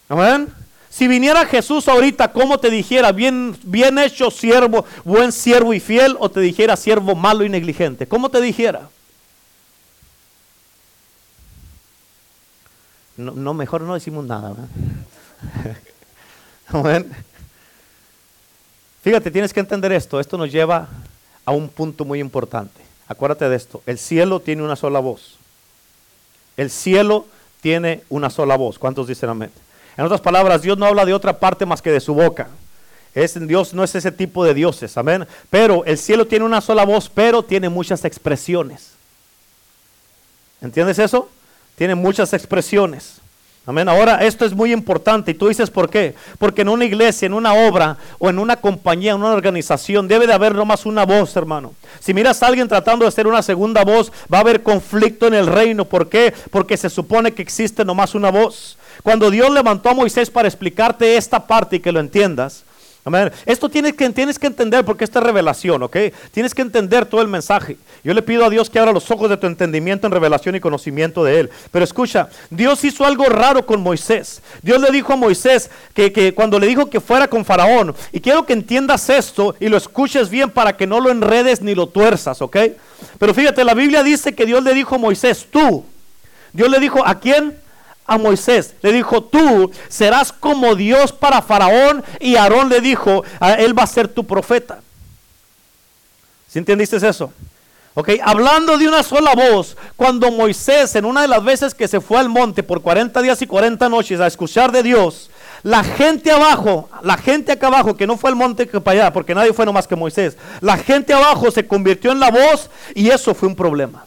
Amén. 0.10 0.50
Si 0.90 1.08
viniera 1.08 1.46
Jesús 1.46 1.88
ahorita, 1.88 2.34
¿cómo 2.34 2.58
te 2.58 2.70
dijera? 2.70 3.14
Bien, 3.14 3.56
bien 3.64 3.98
hecho 3.98 4.30
siervo, 4.30 4.84
buen 5.06 5.32
siervo 5.32 5.74
y 5.74 5.80
fiel, 5.80 6.18
o 6.20 6.30
te 6.30 6.42
dijera 6.42 6.76
siervo 6.76 7.16
malo 7.16 7.46
y 7.46 7.50
negligente. 7.50 8.08
¿Cómo 8.08 8.28
te 8.28 8.42
dijera? 8.42 8.90
No, 13.18 13.54
mejor 13.54 13.82
no 13.82 13.94
decimos 13.94 14.26
nada. 14.26 14.56
Fíjate, 19.04 19.30
tienes 19.32 19.54
que 19.54 19.60
entender 19.60 19.92
esto. 19.92 20.20
Esto 20.20 20.38
nos 20.38 20.52
lleva 20.52 20.88
a 21.46 21.52
un 21.52 21.70
punto 21.70 22.06
muy 22.06 22.20
importante. 22.20 22.82
Acuérdate 23.08 23.48
de 23.50 23.56
esto. 23.56 23.84
El 23.86 24.00
cielo 24.00 24.40
tiene 24.40 24.64
una 24.64 24.76
sola 24.76 25.00
voz. 25.00 25.38
El 26.58 26.70
cielo 26.70 27.28
tiene 27.62 28.04
una 28.10 28.30
sola 28.30 28.56
voz. 28.56 28.80
¿Cuántos 28.80 29.08
dicen 29.08 29.30
amén? 29.30 29.52
En 29.98 30.06
otras 30.06 30.22
palabras, 30.22 30.62
Dios 30.62 30.78
no 30.78 30.86
habla 30.86 31.06
de 31.06 31.14
otra 31.14 31.40
parte 31.40 31.66
más 31.66 31.82
que 31.82 31.92
de 31.92 32.00
su 32.00 32.14
boca. 32.14 32.48
Es, 33.14 33.36
Dios 33.48 33.76
no 33.76 33.84
es 33.84 33.94
ese 33.94 34.12
tipo 34.12 34.44
de 34.44 34.56
dioses, 34.56 34.98
amén. 34.98 35.28
Pero 35.52 35.86
el 35.86 36.00
cielo 36.00 36.26
tiene 36.26 36.46
una 36.46 36.62
sola 36.62 36.84
voz, 36.84 37.10
pero 37.10 37.44
tiene 37.44 37.70
muchas 37.70 38.04
expresiones. 38.06 38.94
¿Entiendes 40.62 40.98
eso? 40.98 41.30
Tiene 41.76 41.96
muchas 41.96 42.34
expresiones. 42.34 43.22
Amén. 43.66 43.88
Ahora, 43.88 44.18
esto 44.18 44.44
es 44.44 44.54
muy 44.54 44.74
importante. 44.74 45.32
Y 45.32 45.34
tú 45.36 45.48
dices, 45.48 45.70
¿por 45.70 45.90
qué? 45.90 46.16
Porque 46.38 46.64
en 46.64 46.70
una 46.70 46.84
iglesia, 46.84 47.28
en 47.28 47.34
una 47.34 47.54
obra 47.54 47.98
o 48.20 48.30
en 48.30 48.38
una 48.38 48.58
compañía, 48.58 49.12
en 49.12 49.20
una 49.20 49.32
organización, 49.32 50.10
debe 50.10 50.28
de 50.28 50.34
haber 50.34 50.54
nomás 50.54 50.86
una 50.86 51.06
voz, 51.06 51.34
hermano. 51.38 51.74
Si 52.02 52.14
miras 52.14 52.44
a 52.44 52.48
alguien 52.48 52.68
tratando 52.68 53.06
de 53.06 53.10
hacer 53.10 53.26
una 53.26 53.42
segunda 53.42 53.86
voz, 53.86 54.12
va 54.32 54.40
a 54.40 54.42
haber 54.42 54.64
conflicto 54.64 55.28
en 55.28 55.34
el 55.34 55.48
reino. 55.48 55.86
¿Por 55.86 56.10
qué? 56.10 56.34
Porque 56.52 56.76
se 56.76 56.90
supone 56.90 57.32
que 57.32 57.42
existe 57.42 57.86
nomás 57.86 58.16
una 58.16 58.32
voz. 58.32 58.78
Cuando 59.02 59.32
Dios 59.32 59.50
levantó 59.50 59.90
a 59.90 59.94
Moisés 59.94 60.30
para 60.30 60.50
explicarte 60.50 61.16
esta 61.16 61.48
parte 61.48 61.78
y 61.78 61.80
que 61.80 61.94
lo 61.94 62.02
entiendas, 62.02 62.66
esto 63.46 63.68
tienes 63.68 63.94
que, 63.94 64.10
tienes 64.12 64.40
que 64.40 64.48
entender 64.48 64.86
porque 64.86 65.04
esta 65.04 65.20
es 65.20 65.26
revelación, 65.26 65.84
¿ok? 65.84 65.98
Tienes 66.32 66.56
que 66.56 66.62
entender 66.62 67.06
todo 67.06 67.22
el 67.22 67.28
mensaje. 67.28 67.78
Yo 68.02 68.14
le 68.14 68.22
pido 68.22 68.46
a 68.46 68.50
Dios 68.50 68.70
que 68.70 68.80
abra 68.80 68.94
los 68.94 69.12
ojos 69.12 69.30
de 69.30 69.36
tu 69.36 69.46
entendimiento 69.46 70.08
en 70.08 70.14
revelación 70.14 70.56
y 70.56 70.62
conocimiento 70.62 71.24
de 71.24 71.42
Él. 71.42 71.50
Pero 71.72 71.84
escucha, 71.84 72.30
Dios 72.50 72.84
hizo 72.86 73.06
algo 73.06 73.26
raro 73.26 73.66
con 73.66 73.82
Moisés. 73.82 74.42
Dios 74.62 74.82
le 74.82 74.90
dijo 74.92 75.14
a 75.14 75.18
Moisés 75.18 75.70
que, 75.94 76.14
que 76.14 76.34
cuando 76.34 76.60
le 76.60 76.68
dijo 76.68 76.90
que 76.90 77.02
fuera 77.02 77.28
con 77.28 77.44
Faraón, 77.44 77.94
y 78.14 78.22
quiero 78.22 78.46
que 78.46 78.54
entiendas 78.54 79.10
esto 79.10 79.56
y 79.60 79.68
lo 79.68 79.76
escuches 79.76 80.30
bien 80.30 80.50
para 80.50 80.78
que 80.78 80.88
no 80.88 81.02
lo 81.02 81.12
enredes 81.12 81.62
ni 81.62 81.76
lo 81.76 81.88
tuerzas, 81.88 82.42
¿ok? 82.42 82.58
Pero 83.20 83.34
fíjate, 83.34 83.66
la 83.66 83.74
Biblia 83.74 84.02
dice 84.02 84.34
que 84.34 84.46
Dios 84.46 84.64
le 84.64 84.74
dijo 84.74 84.96
a 84.96 85.00
Moisés, 85.00 85.46
tú. 85.52 85.84
Dios 86.54 86.70
le 86.70 86.80
dijo, 86.80 87.06
¿a 87.06 87.20
quién? 87.20 87.63
A 88.06 88.18
Moisés. 88.18 88.76
Le 88.82 88.92
dijo, 88.92 89.24
tú 89.24 89.72
serás 89.90 90.32
como 90.32 90.76
Dios 90.76 91.12
para 91.12 91.42
Faraón. 91.42 92.04
Y 92.20 92.36
Aarón 92.36 92.70
le 92.70 92.82
dijo, 92.82 93.24
él 93.58 93.78
va 93.78 93.84
a 93.84 93.88
ser 93.88 94.08
tu 94.08 94.26
profeta. 94.26 94.82
¿Sí 96.50 96.60
entendiste 96.60 96.98
eso? 96.98 97.34
Ok, 97.96 98.10
hablando 98.24 98.78
de 98.78 98.88
una 98.88 99.04
sola 99.04 99.34
voz, 99.36 99.78
cuando 99.96 100.32
Moisés 100.32 100.96
en 100.96 101.06
una 101.06 101.22
de 101.22 101.28
las 101.28 101.44
veces 101.44 101.76
que 101.76 101.88
se 101.88 102.02
fue 102.02 102.18
al 102.18 102.28
monte 102.28 102.64
por 102.64 102.82
40 102.82 103.22
días 103.22 103.40
y 103.44 103.48
40 103.48 103.88
noches 103.88 104.20
a 104.20 104.26
escuchar 104.26 104.72
de 104.72 104.82
Dios, 104.82 105.30
la 105.62 105.84
gente 105.84 106.32
abajo, 106.32 106.90
la 107.04 107.18
gente 107.18 107.52
acá 107.52 107.68
abajo, 107.68 107.96
que 107.96 108.08
no 108.08 108.18
fue 108.18 108.32
al 108.32 108.36
monte 108.36 108.68
que 108.68 108.82
para 108.82 109.02
allá, 109.02 109.14
porque 109.14 109.36
nadie 109.36 109.54
fue 109.54 109.66
nomás 109.66 109.88
que 109.88 109.96
Moisés, 109.96 110.38
la 110.60 110.78
gente 110.78 111.14
abajo 111.14 111.52
se 111.52 111.68
convirtió 111.68 112.12
en 112.12 112.20
la 112.20 112.32
voz 112.32 112.72
y 112.96 113.10
eso 113.10 113.36
fue 113.36 113.48
un 113.48 113.56
problema. 113.56 114.06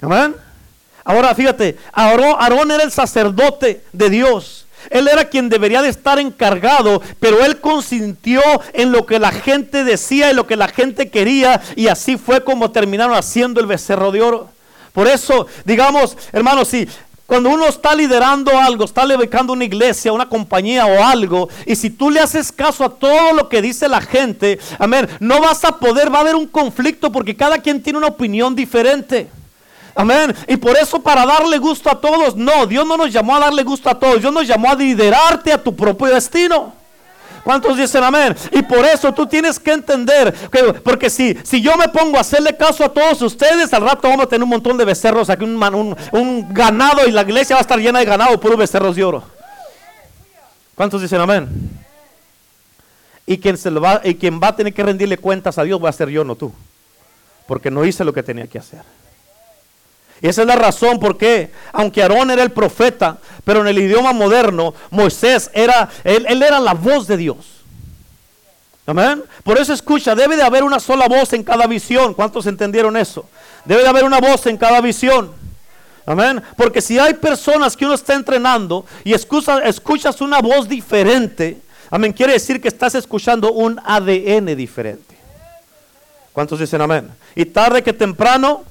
Amén. 0.00 0.36
Ahora 1.06 1.36
fíjate, 1.36 1.78
Aarón, 1.92 2.72
era 2.72 2.82
el 2.82 2.90
sacerdote 2.90 3.80
de 3.92 4.10
Dios. 4.10 4.66
Él 4.90 5.06
era 5.06 5.26
quien 5.26 5.48
debería 5.48 5.80
de 5.80 5.88
estar 5.88 6.18
encargado, 6.18 7.00
pero 7.20 7.44
él 7.44 7.60
consintió 7.60 8.40
en 8.72 8.90
lo 8.90 9.06
que 9.06 9.20
la 9.20 9.30
gente 9.30 9.84
decía 9.84 10.30
y 10.30 10.34
lo 10.34 10.48
que 10.48 10.56
la 10.56 10.66
gente 10.66 11.08
quería, 11.08 11.62
y 11.76 11.86
así 11.86 12.16
fue 12.16 12.42
como 12.42 12.72
terminaron 12.72 13.16
haciendo 13.16 13.60
el 13.60 13.66
becerro 13.66 14.10
de 14.10 14.20
oro. 14.20 14.48
Por 14.92 15.06
eso, 15.06 15.46
digamos, 15.64 16.16
hermanos, 16.32 16.68
si 16.68 16.88
cuando 17.24 17.50
uno 17.50 17.66
está 17.66 17.94
liderando 17.94 18.58
algo, 18.58 18.84
está 18.84 19.04
levantando 19.04 19.52
una 19.52 19.64
iglesia, 19.64 20.12
una 20.12 20.28
compañía 20.28 20.86
o 20.86 21.04
algo, 21.04 21.48
y 21.66 21.76
si 21.76 21.90
tú 21.90 22.10
le 22.10 22.18
haces 22.18 22.50
caso 22.50 22.84
a 22.84 22.90
todo 22.90 23.32
lo 23.32 23.48
que 23.48 23.62
dice 23.62 23.88
la 23.88 24.00
gente, 24.00 24.58
amén, 24.78 25.08
no 25.20 25.40
vas 25.40 25.64
a 25.64 25.78
poder, 25.78 26.12
va 26.12 26.18
a 26.18 26.22
haber 26.22 26.34
un 26.34 26.46
conflicto 26.48 27.12
porque 27.12 27.36
cada 27.36 27.58
quien 27.58 27.80
tiene 27.80 27.98
una 27.98 28.08
opinión 28.08 28.56
diferente. 28.56 29.28
Amén. 29.96 30.36
Y 30.46 30.58
por 30.58 30.76
eso 30.76 31.00
para 31.00 31.24
darle 31.24 31.56
gusto 31.56 31.90
a 31.90 31.98
todos, 31.98 32.36
no, 32.36 32.66
Dios 32.66 32.86
no 32.86 32.98
nos 32.98 33.10
llamó 33.10 33.34
a 33.34 33.40
darle 33.40 33.62
gusto 33.62 33.88
a 33.88 33.98
todos, 33.98 34.20
Dios 34.20 34.32
nos 34.32 34.46
llamó 34.46 34.70
a 34.70 34.74
liderarte 34.74 35.50
a 35.50 35.62
tu 35.62 35.74
propio 35.74 36.08
destino. 36.08 36.74
¿Cuántos 37.42 37.78
dicen 37.78 38.04
amén? 38.04 38.36
Y 38.52 38.60
por 38.62 38.84
eso 38.84 39.14
tú 39.14 39.26
tienes 39.26 39.58
que 39.58 39.72
entender, 39.72 40.34
que, 40.50 40.74
porque 40.84 41.08
si, 41.08 41.38
si 41.44 41.62
yo 41.62 41.76
me 41.78 41.88
pongo 41.88 42.18
a 42.18 42.20
hacerle 42.20 42.54
caso 42.54 42.84
a 42.84 42.88
todos 42.90 43.22
ustedes, 43.22 43.72
al 43.72 43.82
rato 43.82 44.06
vamos 44.08 44.26
a 44.26 44.28
tener 44.28 44.42
un 44.42 44.50
montón 44.50 44.76
de 44.76 44.84
becerros 44.84 45.30
aquí, 45.30 45.44
un, 45.44 45.62
un, 45.62 45.96
un 46.12 46.52
ganado 46.52 47.06
y 47.06 47.12
la 47.12 47.22
iglesia 47.22 47.56
va 47.56 47.60
a 47.60 47.62
estar 47.62 47.78
llena 47.78 48.00
de 48.00 48.04
ganado, 48.04 48.38
puros 48.38 48.58
becerros 48.58 48.96
de 48.96 49.04
oro. 49.04 49.22
¿Cuántos 50.74 51.00
dicen 51.00 51.22
amén? 51.22 51.48
Y 53.24 53.38
quien, 53.38 53.56
se 53.56 53.70
lo 53.70 53.80
va, 53.80 54.02
y 54.04 54.14
quien 54.16 54.38
va 54.42 54.48
a 54.48 54.56
tener 54.56 54.74
que 54.74 54.82
rendirle 54.82 55.16
cuentas 55.16 55.56
a 55.56 55.62
Dios 55.62 55.82
va 55.82 55.88
a 55.88 55.92
ser 55.92 56.10
yo, 56.10 56.22
no 56.22 56.34
tú. 56.34 56.52
Porque 57.46 57.70
no 57.70 57.84
hice 57.84 58.04
lo 58.04 58.12
que 58.12 58.22
tenía 58.22 58.46
que 58.46 58.58
hacer. 58.58 58.82
Y 60.22 60.28
esa 60.28 60.42
es 60.42 60.48
la 60.48 60.56
razón 60.56 60.98
por 60.98 61.18
qué, 61.18 61.50
aunque 61.72 62.02
Aarón 62.02 62.30
era 62.30 62.42
el 62.42 62.50
profeta, 62.50 63.18
pero 63.44 63.60
en 63.60 63.68
el 63.68 63.78
idioma 63.78 64.12
moderno, 64.12 64.74
Moisés 64.90 65.50
era, 65.52 65.88
él, 66.04 66.24
él 66.28 66.42
era 66.42 66.58
la 66.58 66.74
voz 66.74 67.06
de 67.06 67.16
Dios. 67.16 67.56
Amén. 68.86 69.22
Por 69.42 69.58
eso 69.58 69.72
escucha, 69.72 70.14
debe 70.14 70.36
de 70.36 70.42
haber 70.42 70.62
una 70.62 70.78
sola 70.78 71.08
voz 71.08 71.32
en 71.32 71.42
cada 71.42 71.66
visión. 71.66 72.14
¿Cuántos 72.14 72.46
entendieron 72.46 72.96
eso? 72.96 73.28
Debe 73.64 73.82
de 73.82 73.88
haber 73.88 74.04
una 74.04 74.20
voz 74.20 74.46
en 74.46 74.56
cada 74.56 74.80
visión. 74.80 75.32
Amén. 76.06 76.40
Porque 76.56 76.80
si 76.80 76.98
hay 76.98 77.14
personas 77.14 77.76
que 77.76 77.84
uno 77.84 77.94
está 77.94 78.14
entrenando 78.14 78.86
y 79.02 79.12
escuchas 79.12 80.20
una 80.20 80.40
voz 80.40 80.68
diferente, 80.68 81.58
amén, 81.90 82.12
quiere 82.12 82.34
decir 82.34 82.60
que 82.60 82.68
estás 82.68 82.94
escuchando 82.94 83.52
un 83.52 83.80
ADN 83.84 84.56
diferente. 84.56 85.16
¿Cuántos 86.32 86.60
dicen 86.60 86.80
amén? 86.80 87.10
Y 87.34 87.46
tarde 87.46 87.82
que 87.82 87.92
temprano 87.92 88.62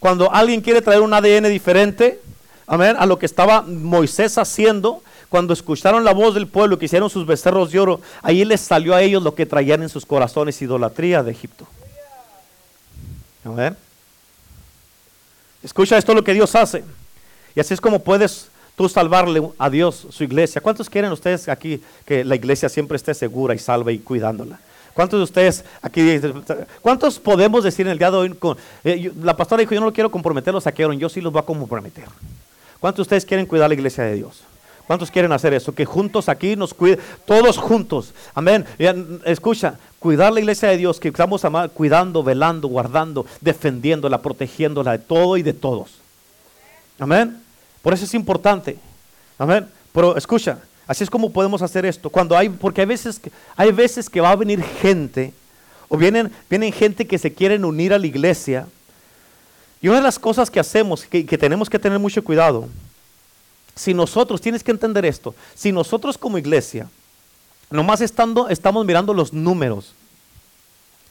cuando 0.00 0.32
alguien 0.32 0.62
quiere 0.62 0.80
traer 0.80 1.02
un 1.02 1.12
ADN 1.12 1.48
diferente, 1.50 2.20
amén, 2.66 2.96
a 2.98 3.06
lo 3.06 3.18
que 3.18 3.26
estaba 3.26 3.62
Moisés 3.62 4.38
haciendo, 4.38 5.02
cuando 5.28 5.52
escucharon 5.52 6.04
la 6.04 6.12
voz 6.12 6.34
del 6.34 6.48
pueblo 6.48 6.78
que 6.78 6.86
hicieron 6.86 7.08
sus 7.08 7.24
becerros 7.26 7.70
de 7.70 7.78
oro, 7.78 8.00
ahí 8.22 8.44
les 8.44 8.62
salió 8.62 8.94
a 8.94 9.02
ellos 9.02 9.22
lo 9.22 9.34
que 9.34 9.46
traían 9.46 9.82
en 9.82 9.88
sus 9.88 10.04
corazones, 10.04 10.60
idolatría 10.60 11.22
de 11.22 11.30
Egipto. 11.30 11.66
Amén. 13.44 13.76
Escucha 15.62 15.98
esto 15.98 16.14
lo 16.14 16.24
que 16.24 16.32
Dios 16.32 16.54
hace. 16.54 16.82
Y 17.54 17.60
así 17.60 17.74
es 17.74 17.80
como 17.80 18.00
puedes 18.00 18.48
tú 18.76 18.88
salvarle 18.88 19.42
a 19.58 19.68
Dios 19.68 20.06
su 20.10 20.24
iglesia. 20.24 20.60
¿Cuántos 20.60 20.88
quieren 20.88 21.12
ustedes 21.12 21.48
aquí 21.48 21.82
que 22.06 22.24
la 22.24 22.34
iglesia 22.34 22.68
siempre 22.68 22.96
esté 22.96 23.12
segura 23.12 23.54
y 23.54 23.58
salva 23.58 23.92
y 23.92 23.98
cuidándola? 23.98 24.58
¿Cuántos 25.00 25.18
de 25.18 25.24
ustedes 25.24 25.64
aquí, 25.80 26.20
cuántos 26.82 27.18
podemos 27.18 27.64
decir 27.64 27.86
en 27.86 27.92
el 27.92 27.98
día 27.98 28.10
de 28.10 28.16
hoy? 28.18 28.36
Eh, 28.84 29.10
la 29.22 29.34
pastora 29.34 29.60
dijo, 29.60 29.72
yo 29.72 29.80
no 29.80 29.86
lo 29.86 29.94
quiero 29.94 30.10
comprometer, 30.10 30.52
los 30.52 30.64
saquearon, 30.64 30.98
yo 30.98 31.08
sí 31.08 31.22
los 31.22 31.32
voy 31.32 31.40
a 31.40 31.42
comprometer. 31.42 32.04
¿Cuántos 32.78 32.98
de 32.98 33.02
ustedes 33.04 33.24
quieren 33.24 33.46
cuidar 33.46 33.70
la 33.70 33.74
iglesia 33.74 34.04
de 34.04 34.16
Dios? 34.16 34.42
¿Cuántos 34.86 35.10
quieren 35.10 35.32
hacer 35.32 35.54
eso? 35.54 35.74
Que 35.74 35.86
juntos 35.86 36.28
aquí 36.28 36.54
nos 36.54 36.74
cuiden, 36.74 36.98
todos 37.24 37.56
juntos. 37.56 38.12
Amén. 38.34 38.66
Escucha, 39.24 39.78
cuidar 40.00 40.34
la 40.34 40.40
iglesia 40.40 40.68
de 40.68 40.76
Dios, 40.76 41.00
que 41.00 41.08
estamos 41.08 41.46
cuidando, 41.72 42.22
velando, 42.22 42.68
guardando, 42.68 43.24
defendiéndola, 43.40 44.20
protegiéndola 44.20 44.92
de 44.92 44.98
todo 44.98 45.38
y 45.38 45.42
de 45.42 45.54
todos. 45.54 45.92
Amén. 46.98 47.42
Por 47.80 47.94
eso 47.94 48.04
es 48.04 48.12
importante. 48.12 48.76
Amén. 49.38 49.66
Pero 49.94 50.18
escucha, 50.18 50.58
así 50.90 51.04
es 51.04 51.10
como 51.10 51.32
podemos 51.32 51.62
hacer 51.62 51.86
esto. 51.86 52.10
Cuando 52.10 52.36
hay, 52.36 52.48
porque 52.48 52.80
hay 52.80 52.86
veces, 52.88 53.20
hay 53.54 53.70
veces 53.70 54.10
que 54.10 54.20
va 54.20 54.32
a 54.32 54.36
venir 54.36 54.60
gente, 54.60 55.32
o 55.88 55.96
vienen, 55.96 56.32
vienen 56.48 56.72
gente 56.72 57.06
que 57.06 57.16
se 57.16 57.32
quieren 57.32 57.64
unir 57.64 57.94
a 57.94 57.98
la 57.98 58.08
iglesia. 58.08 58.66
Y 59.80 59.86
una 59.86 59.98
de 59.98 60.02
las 60.02 60.18
cosas 60.18 60.50
que 60.50 60.58
hacemos, 60.58 61.04
que, 61.04 61.24
que 61.24 61.38
tenemos 61.38 61.70
que 61.70 61.78
tener 61.78 62.00
mucho 62.00 62.24
cuidado, 62.24 62.68
si 63.76 63.94
nosotros, 63.94 64.40
tienes 64.40 64.64
que 64.64 64.72
entender 64.72 65.04
esto, 65.04 65.32
si 65.54 65.70
nosotros 65.70 66.18
como 66.18 66.38
iglesia, 66.38 66.88
nomás 67.70 68.00
estando, 68.00 68.48
estamos 68.48 68.84
mirando 68.84 69.14
los 69.14 69.32
números, 69.32 69.94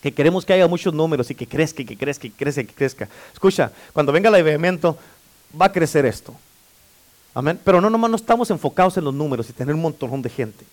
que 0.01 0.11
queremos 0.13 0.45
que 0.45 0.51
haya 0.51 0.67
muchos 0.67 0.93
números 0.93 1.31
y 1.31 1.35
que 1.35 1.47
crezca, 1.47 1.85
que 1.85 1.95
crezca, 1.95 2.23
que 2.23 2.31
crezca, 2.31 2.63
que 2.63 2.73
crezca. 2.73 3.09
Escucha, 3.31 3.71
cuando 3.93 4.11
venga 4.11 4.27
el 4.27 4.35
avivamiento, 4.35 4.97
va 5.59 5.67
a 5.67 5.71
crecer 5.71 6.05
esto. 6.05 6.35
Amén. 7.33 7.59
Pero 7.63 7.81
no 7.81 7.89
nomás 7.89 8.09
no 8.09 8.15
estamos 8.15 8.49
enfocados 8.51 8.97
en 8.97 9.03
los 9.03 9.13
números 9.13 9.49
y 9.49 9.53
tener 9.53 9.75
un 9.75 9.81
montón 9.81 10.21
de 10.21 10.29
gente, 10.29 10.65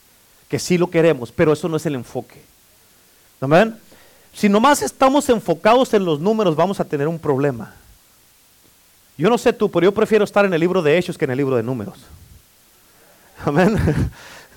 que 0.48 0.58
sí 0.58 0.78
lo 0.78 0.88
queremos, 0.88 1.32
pero 1.32 1.52
eso 1.52 1.68
no 1.68 1.76
es 1.76 1.86
el 1.86 1.94
enfoque. 1.94 2.42
Amén. 3.40 3.76
Si 4.32 4.48
nomás 4.48 4.82
estamos 4.82 5.28
enfocados 5.28 5.94
en 5.94 6.04
los 6.04 6.20
números, 6.20 6.56
vamos 6.56 6.78
a 6.80 6.84
tener 6.84 7.08
un 7.08 7.18
problema. 7.18 7.74
Yo 9.16 9.30
no 9.30 9.38
sé 9.38 9.52
tú, 9.52 9.70
pero 9.70 9.84
yo 9.84 9.92
prefiero 9.92 10.24
estar 10.24 10.44
en 10.44 10.52
el 10.52 10.60
libro 10.60 10.82
de 10.82 10.98
Hechos 10.98 11.16
que 11.16 11.24
en 11.24 11.30
el 11.30 11.38
libro 11.38 11.56
de 11.56 11.62
Números. 11.62 11.98
Amén. 13.44 13.78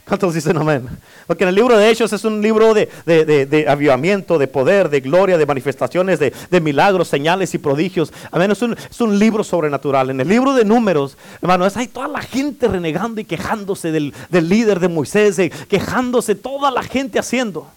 ¿Cuántos 0.10 0.34
dicen 0.34 0.58
amén? 0.58 0.90
Porque 1.28 1.44
en 1.44 1.50
el 1.50 1.56
libro 1.56 1.78
de 1.78 1.88
Hechos 1.88 2.12
es 2.12 2.26
un 2.26 2.42
libro 2.42 2.74
de, 2.74 3.66
avivamiento, 3.70 4.40
de 4.40 4.48
poder, 4.48 4.90
de 4.90 5.02
gloria, 5.02 5.38
de 5.38 5.46
manifestaciones, 5.46 6.18
de, 6.18 6.60
milagros, 6.60 7.08
señales 7.08 7.54
y 7.54 7.60
prodigios. 7.60 8.12
Amén. 8.32 8.50
Es 8.50 8.62
un, 8.64 8.74
es 8.74 9.00
un, 9.02 9.20
libro 9.20 9.44
sobrenatural. 9.44 10.10
En 10.10 10.20
el 10.20 10.28
libro 10.28 10.56
de 10.56 10.66
Números, 10.66 11.16
hermano, 11.44 11.64
es 11.68 11.78
ahí 11.78 11.88
toda 11.88 12.08
la 12.08 12.22
gente 12.22 12.68
renegando 12.68 13.22
y 13.22 13.24
quejándose 13.24 13.92
del, 13.92 14.14
líder 14.32 14.80
de 14.80 14.88
Moisés, 14.88 15.40
quejándose, 15.70 16.34
toda 16.34 16.72
la 16.72 16.82
gente 16.82 17.20
haciendo 17.20 17.68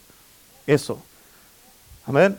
eso. 0.67 0.99
Amén. 2.07 2.35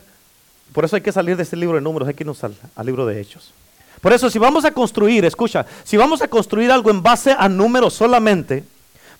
Por 0.72 0.84
eso 0.84 0.96
hay 0.96 1.02
que 1.02 1.12
salir 1.12 1.36
de 1.36 1.44
este 1.44 1.56
libro 1.56 1.76
de 1.76 1.82
Números, 1.82 2.08
hay 2.08 2.14
que 2.14 2.24
irnos 2.24 2.42
al 2.42 2.56
libro 2.84 3.06
de 3.06 3.20
Hechos. 3.20 3.54
Por 4.00 4.12
eso, 4.12 4.28
si 4.28 4.40
vamos 4.40 4.64
a 4.64 4.72
construir, 4.72 5.24
escucha, 5.24 5.64
si 5.84 5.96
vamos 5.96 6.20
a 6.20 6.26
construir 6.26 6.72
algo 6.72 6.90
en 6.90 7.00
base 7.00 7.34
a 7.38 7.48
números 7.48 7.94
solamente, 7.94 8.64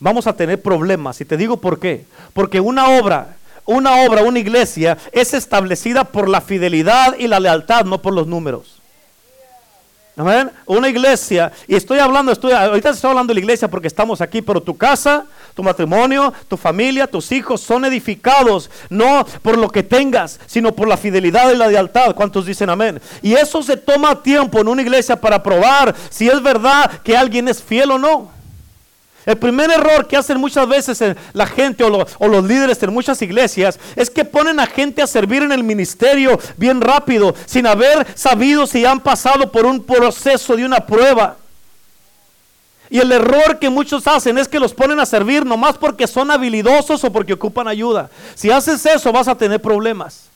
vamos 0.00 0.26
a 0.26 0.36
tener 0.36 0.60
problemas. 0.60 1.20
Y 1.20 1.24
te 1.24 1.36
digo 1.36 1.58
por 1.58 1.78
qué. 1.78 2.04
Porque 2.32 2.60
una 2.60 2.90
obra, 2.90 3.36
una 3.64 4.02
obra, 4.04 4.22
una 4.22 4.38
iglesia 4.38 4.98
es 5.12 5.34
establecida 5.34 6.04
por 6.04 6.28
la 6.28 6.40
fidelidad 6.40 7.16
y 7.18 7.28
la 7.28 7.40
lealtad, 7.40 7.84
no 7.84 8.02
por 8.02 8.12
los 8.12 8.26
números. 8.26 8.80
Amén. 10.16 10.48
Una 10.66 10.88
iglesia, 10.88 11.50
y 11.66 11.74
estoy 11.74 11.98
hablando, 11.98 12.30
estoy, 12.30 12.52
ahorita 12.52 12.90
estoy 12.90 13.10
hablando 13.10 13.32
de 13.32 13.34
la 13.34 13.40
iglesia 13.40 13.66
porque 13.66 13.88
estamos 13.88 14.20
aquí, 14.20 14.42
pero 14.42 14.60
tu 14.60 14.76
casa, 14.76 15.26
tu 15.54 15.62
matrimonio, 15.64 16.32
tu 16.46 16.56
familia, 16.56 17.08
tus 17.08 17.32
hijos 17.32 17.60
son 17.60 17.84
edificados 17.84 18.70
no 18.90 19.26
por 19.42 19.58
lo 19.58 19.68
que 19.68 19.82
tengas, 19.82 20.38
sino 20.46 20.72
por 20.72 20.86
la 20.86 20.96
fidelidad 20.96 21.50
y 21.50 21.56
la 21.56 21.66
lealtad. 21.66 22.14
¿Cuántos 22.14 22.46
dicen 22.46 22.70
amén? 22.70 23.00
Y 23.22 23.34
eso 23.34 23.60
se 23.64 23.76
toma 23.76 24.22
tiempo 24.22 24.60
en 24.60 24.68
una 24.68 24.82
iglesia 24.82 25.20
para 25.20 25.42
probar 25.42 25.96
si 26.10 26.28
es 26.28 26.40
verdad 26.40 26.92
que 27.02 27.16
alguien 27.16 27.48
es 27.48 27.60
fiel 27.60 27.90
o 27.90 27.98
no. 27.98 28.33
El 29.26 29.38
primer 29.38 29.70
error 29.70 30.06
que 30.06 30.16
hacen 30.16 30.38
muchas 30.38 30.68
veces 30.68 31.02
la 31.32 31.46
gente 31.46 31.82
o, 31.82 32.28
los 32.28 32.44
líderes 32.44 32.82
en 32.82 32.92
muchas 32.92 33.22
iglesias 33.22 33.78
es 33.96 34.10
que 34.10 34.24
ponen 34.24 34.60
a 34.60 34.66
gente 34.66 35.00
a 35.00 35.06
servir 35.06 35.42
en 35.42 35.52
el 35.52 35.64
ministerio 35.64 36.38
bien 36.56 36.80
rápido, 36.80 37.34
sin 37.46 37.66
haber 37.66 38.06
sabido 38.14 38.66
si 38.66 38.84
han 38.84 39.00
pasado 39.00 39.50
por 39.50 39.64
un 39.64 39.82
proceso 39.82 40.56
de 40.56 40.64
una 40.64 40.84
prueba. 40.84 41.38
Y 42.90 42.98
el 42.98 43.10
error 43.12 43.58
que 43.58 43.70
muchos 43.70 44.06
hacen 44.06 44.36
es 44.36 44.46
que 44.46 44.60
los 44.60 44.74
ponen 44.74 45.00
a 45.00 45.06
servir 45.06 45.46
nomás 45.46 45.78
porque 45.78 46.06
son 46.06 46.30
habilidosos 46.30 47.02
o 47.02 47.10
porque 47.10 47.32
ocupan 47.32 47.66
ayuda. 47.66 48.10
Si 48.34 48.50
haces 48.50 48.84
eso 48.84 49.10
vas 49.10 49.26
a 49.26 49.34
tener 49.34 49.60
problemas. 49.60 50.33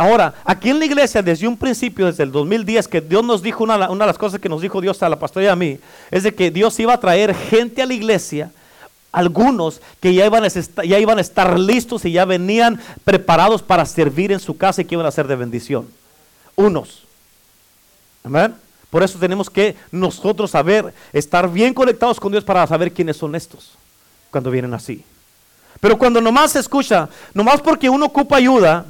Ahora, 0.00 0.32
aquí 0.44 0.70
en 0.70 0.78
la 0.78 0.84
iglesia, 0.84 1.22
desde 1.22 1.48
un 1.48 1.56
principio, 1.56 2.06
desde 2.06 2.22
el 2.22 2.30
2010, 2.30 2.86
que 2.86 3.00
Dios 3.00 3.24
nos 3.24 3.42
dijo, 3.42 3.64
una, 3.64 3.88
de 3.88 3.96
las 3.96 4.16
cosas 4.16 4.38
que 4.38 4.48
nos 4.48 4.62
dijo 4.62 4.80
Dios 4.80 5.02
a 5.02 5.08
la 5.08 5.18
pastora 5.18 5.46
y 5.46 5.48
a 5.48 5.56
mí, 5.56 5.80
es 6.12 6.22
de 6.22 6.32
que 6.32 6.52
Dios 6.52 6.78
iba 6.78 6.94
a 6.94 7.00
traer 7.00 7.34
gente 7.34 7.82
a 7.82 7.86
la 7.86 7.94
iglesia, 7.94 8.52
algunos 9.10 9.80
que 9.98 10.14
ya 10.14 10.24
iban, 10.24 10.44
a 10.44 10.46
estar, 10.46 10.84
ya 10.84 11.00
iban 11.00 11.18
a 11.18 11.20
estar 11.20 11.58
listos 11.58 12.04
y 12.04 12.12
ya 12.12 12.24
venían 12.24 12.80
preparados 13.02 13.60
para 13.60 13.84
servir 13.84 14.30
en 14.30 14.38
su 14.38 14.56
casa 14.56 14.82
y 14.82 14.84
que 14.84 14.94
iban 14.94 15.04
a 15.04 15.10
ser 15.10 15.26
de 15.26 15.34
bendición. 15.34 15.88
Unos. 16.54 17.02
Amén. 18.22 18.54
Por 18.90 19.02
eso 19.02 19.18
tenemos 19.18 19.50
que 19.50 19.74
nosotros 19.90 20.52
saber, 20.52 20.94
estar 21.12 21.50
bien 21.50 21.74
conectados 21.74 22.20
con 22.20 22.30
Dios 22.30 22.44
para 22.44 22.64
saber 22.68 22.92
quiénes 22.92 23.16
son 23.16 23.34
estos 23.34 23.72
cuando 24.30 24.52
vienen 24.52 24.74
así. 24.74 25.04
Pero 25.80 25.98
cuando 25.98 26.20
nomás 26.20 26.52
se 26.52 26.60
escucha, 26.60 27.08
nomás 27.34 27.60
porque 27.60 27.90
uno 27.90 28.06
ocupa 28.06 28.36
ayuda, 28.36 28.86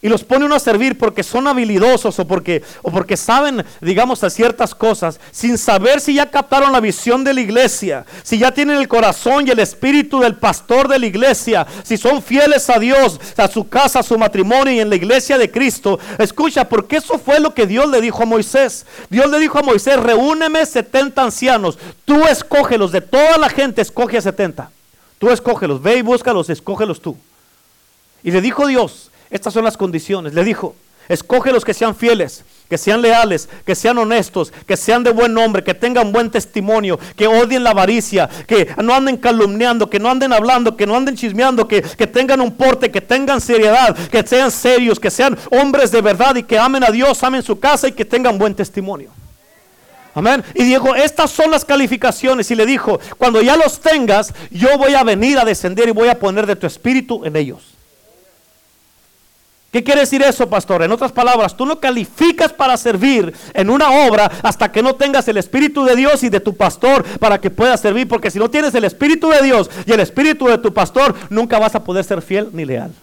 y 0.00 0.08
los 0.08 0.22
pone 0.22 0.44
uno 0.44 0.54
a 0.54 0.60
servir 0.60 0.96
porque 0.96 1.24
son 1.24 1.48
habilidosos 1.48 2.18
o 2.20 2.26
porque, 2.26 2.62
o 2.82 2.92
porque 2.92 3.16
saben, 3.16 3.64
digamos, 3.80 4.22
a 4.22 4.30
ciertas 4.30 4.72
cosas, 4.72 5.18
sin 5.32 5.58
saber 5.58 6.00
si 6.00 6.14
ya 6.14 6.30
captaron 6.30 6.70
la 6.70 6.78
visión 6.78 7.24
de 7.24 7.34
la 7.34 7.40
iglesia, 7.40 8.06
si 8.22 8.38
ya 8.38 8.52
tienen 8.52 8.76
el 8.76 8.86
corazón 8.86 9.46
y 9.46 9.50
el 9.50 9.58
espíritu 9.58 10.20
del 10.20 10.36
pastor 10.36 10.86
de 10.86 11.00
la 11.00 11.06
iglesia, 11.06 11.66
si 11.82 11.96
son 11.96 12.22
fieles 12.22 12.70
a 12.70 12.78
Dios, 12.78 13.20
a 13.36 13.48
su 13.48 13.68
casa, 13.68 13.98
a 13.98 14.04
su 14.04 14.16
matrimonio 14.16 14.72
y 14.72 14.78
en 14.78 14.88
la 14.88 14.94
iglesia 14.94 15.36
de 15.36 15.50
Cristo. 15.50 15.98
Escucha, 16.18 16.68
porque 16.68 16.98
eso 16.98 17.18
fue 17.18 17.40
lo 17.40 17.52
que 17.52 17.66
Dios 17.66 17.90
le 17.90 18.00
dijo 18.00 18.22
a 18.22 18.26
Moisés. 18.26 18.86
Dios 19.10 19.28
le 19.28 19.40
dijo 19.40 19.58
a 19.58 19.62
Moisés, 19.62 19.98
reúneme 19.98 20.64
70 20.64 21.20
ancianos, 21.20 21.76
tú 22.04 22.24
escógelos, 22.24 22.92
de 22.92 23.00
toda 23.00 23.36
la 23.36 23.48
gente 23.48 23.82
escoge 23.82 24.18
a 24.18 24.22
70. 24.22 24.70
Tú 25.18 25.30
escógelos, 25.30 25.82
ve 25.82 25.96
y 25.96 26.02
búscalos, 26.02 26.48
escógelos 26.50 27.00
tú. 27.00 27.16
Y 28.22 28.30
le 28.30 28.40
dijo 28.40 28.64
Dios, 28.68 29.10
estas 29.30 29.52
son 29.54 29.64
las 29.64 29.76
condiciones. 29.76 30.34
Le 30.34 30.44
dijo, 30.44 30.74
escoge 31.08 31.52
los 31.52 31.64
que 31.64 31.74
sean 31.74 31.94
fieles, 31.94 32.44
que 32.68 32.78
sean 32.78 33.00
leales, 33.00 33.48
que 33.64 33.74
sean 33.74 33.98
honestos, 33.98 34.52
que 34.66 34.76
sean 34.76 35.02
de 35.02 35.10
buen 35.10 35.32
nombre, 35.32 35.64
que 35.64 35.74
tengan 35.74 36.12
buen 36.12 36.30
testimonio, 36.30 36.98
que 37.16 37.26
odien 37.26 37.64
la 37.64 37.70
avaricia, 37.70 38.28
que 38.46 38.68
no 38.82 38.94
anden 38.94 39.16
calumniando, 39.16 39.88
que 39.88 39.98
no 39.98 40.10
anden 40.10 40.32
hablando, 40.32 40.76
que 40.76 40.86
no 40.86 40.96
anden 40.96 41.16
chismeando, 41.16 41.66
que, 41.66 41.82
que 41.82 42.06
tengan 42.06 42.40
un 42.40 42.52
porte, 42.54 42.90
que 42.90 43.00
tengan 43.00 43.40
seriedad, 43.40 43.96
que 44.08 44.26
sean 44.26 44.50
serios, 44.50 45.00
que 45.00 45.10
sean 45.10 45.36
hombres 45.50 45.90
de 45.90 46.02
verdad 46.02 46.36
y 46.36 46.42
que 46.42 46.58
amen 46.58 46.84
a 46.84 46.90
Dios, 46.90 47.22
amen 47.22 47.42
su 47.42 47.58
casa 47.58 47.88
y 47.88 47.92
que 47.92 48.04
tengan 48.04 48.38
buen 48.38 48.54
testimonio. 48.54 49.10
Amén. 50.14 50.42
Y 50.54 50.64
dijo, 50.64 50.96
estas 50.96 51.30
son 51.30 51.50
las 51.52 51.64
calificaciones. 51.64 52.50
Y 52.50 52.56
le 52.56 52.66
dijo, 52.66 52.98
cuando 53.18 53.40
ya 53.40 53.56
los 53.56 53.80
tengas, 53.80 54.34
yo 54.50 54.76
voy 54.76 54.94
a 54.94 55.04
venir 55.04 55.38
a 55.38 55.44
descender 55.44 55.88
y 55.88 55.92
voy 55.92 56.08
a 56.08 56.18
poner 56.18 56.44
de 56.44 56.56
tu 56.56 56.66
espíritu 56.66 57.24
en 57.24 57.36
ellos. 57.36 57.77
¿Qué 59.70 59.84
quiere 59.84 60.00
decir 60.00 60.22
eso, 60.22 60.48
pastor? 60.48 60.82
En 60.82 60.92
otras 60.92 61.12
palabras, 61.12 61.54
tú 61.54 61.66
no 61.66 61.78
calificas 61.78 62.54
para 62.54 62.76
servir 62.78 63.34
en 63.52 63.68
una 63.68 63.90
obra 64.06 64.30
hasta 64.42 64.72
que 64.72 64.82
no 64.82 64.94
tengas 64.94 65.28
el 65.28 65.36
Espíritu 65.36 65.84
de 65.84 65.94
Dios 65.94 66.22
y 66.22 66.30
de 66.30 66.40
tu 66.40 66.56
pastor 66.56 67.04
para 67.18 67.38
que 67.38 67.50
puedas 67.50 67.80
servir, 67.80 68.08
porque 68.08 68.30
si 68.30 68.38
no 68.38 68.48
tienes 68.48 68.74
el 68.74 68.84
Espíritu 68.84 69.28
de 69.28 69.42
Dios 69.42 69.70
y 69.84 69.92
el 69.92 70.00
Espíritu 70.00 70.46
de 70.46 70.56
tu 70.56 70.72
pastor, 70.72 71.14
nunca 71.28 71.58
vas 71.58 71.74
a 71.74 71.84
poder 71.84 72.02
ser 72.02 72.22
fiel 72.22 72.48
ni 72.52 72.64
leal. 72.64 72.94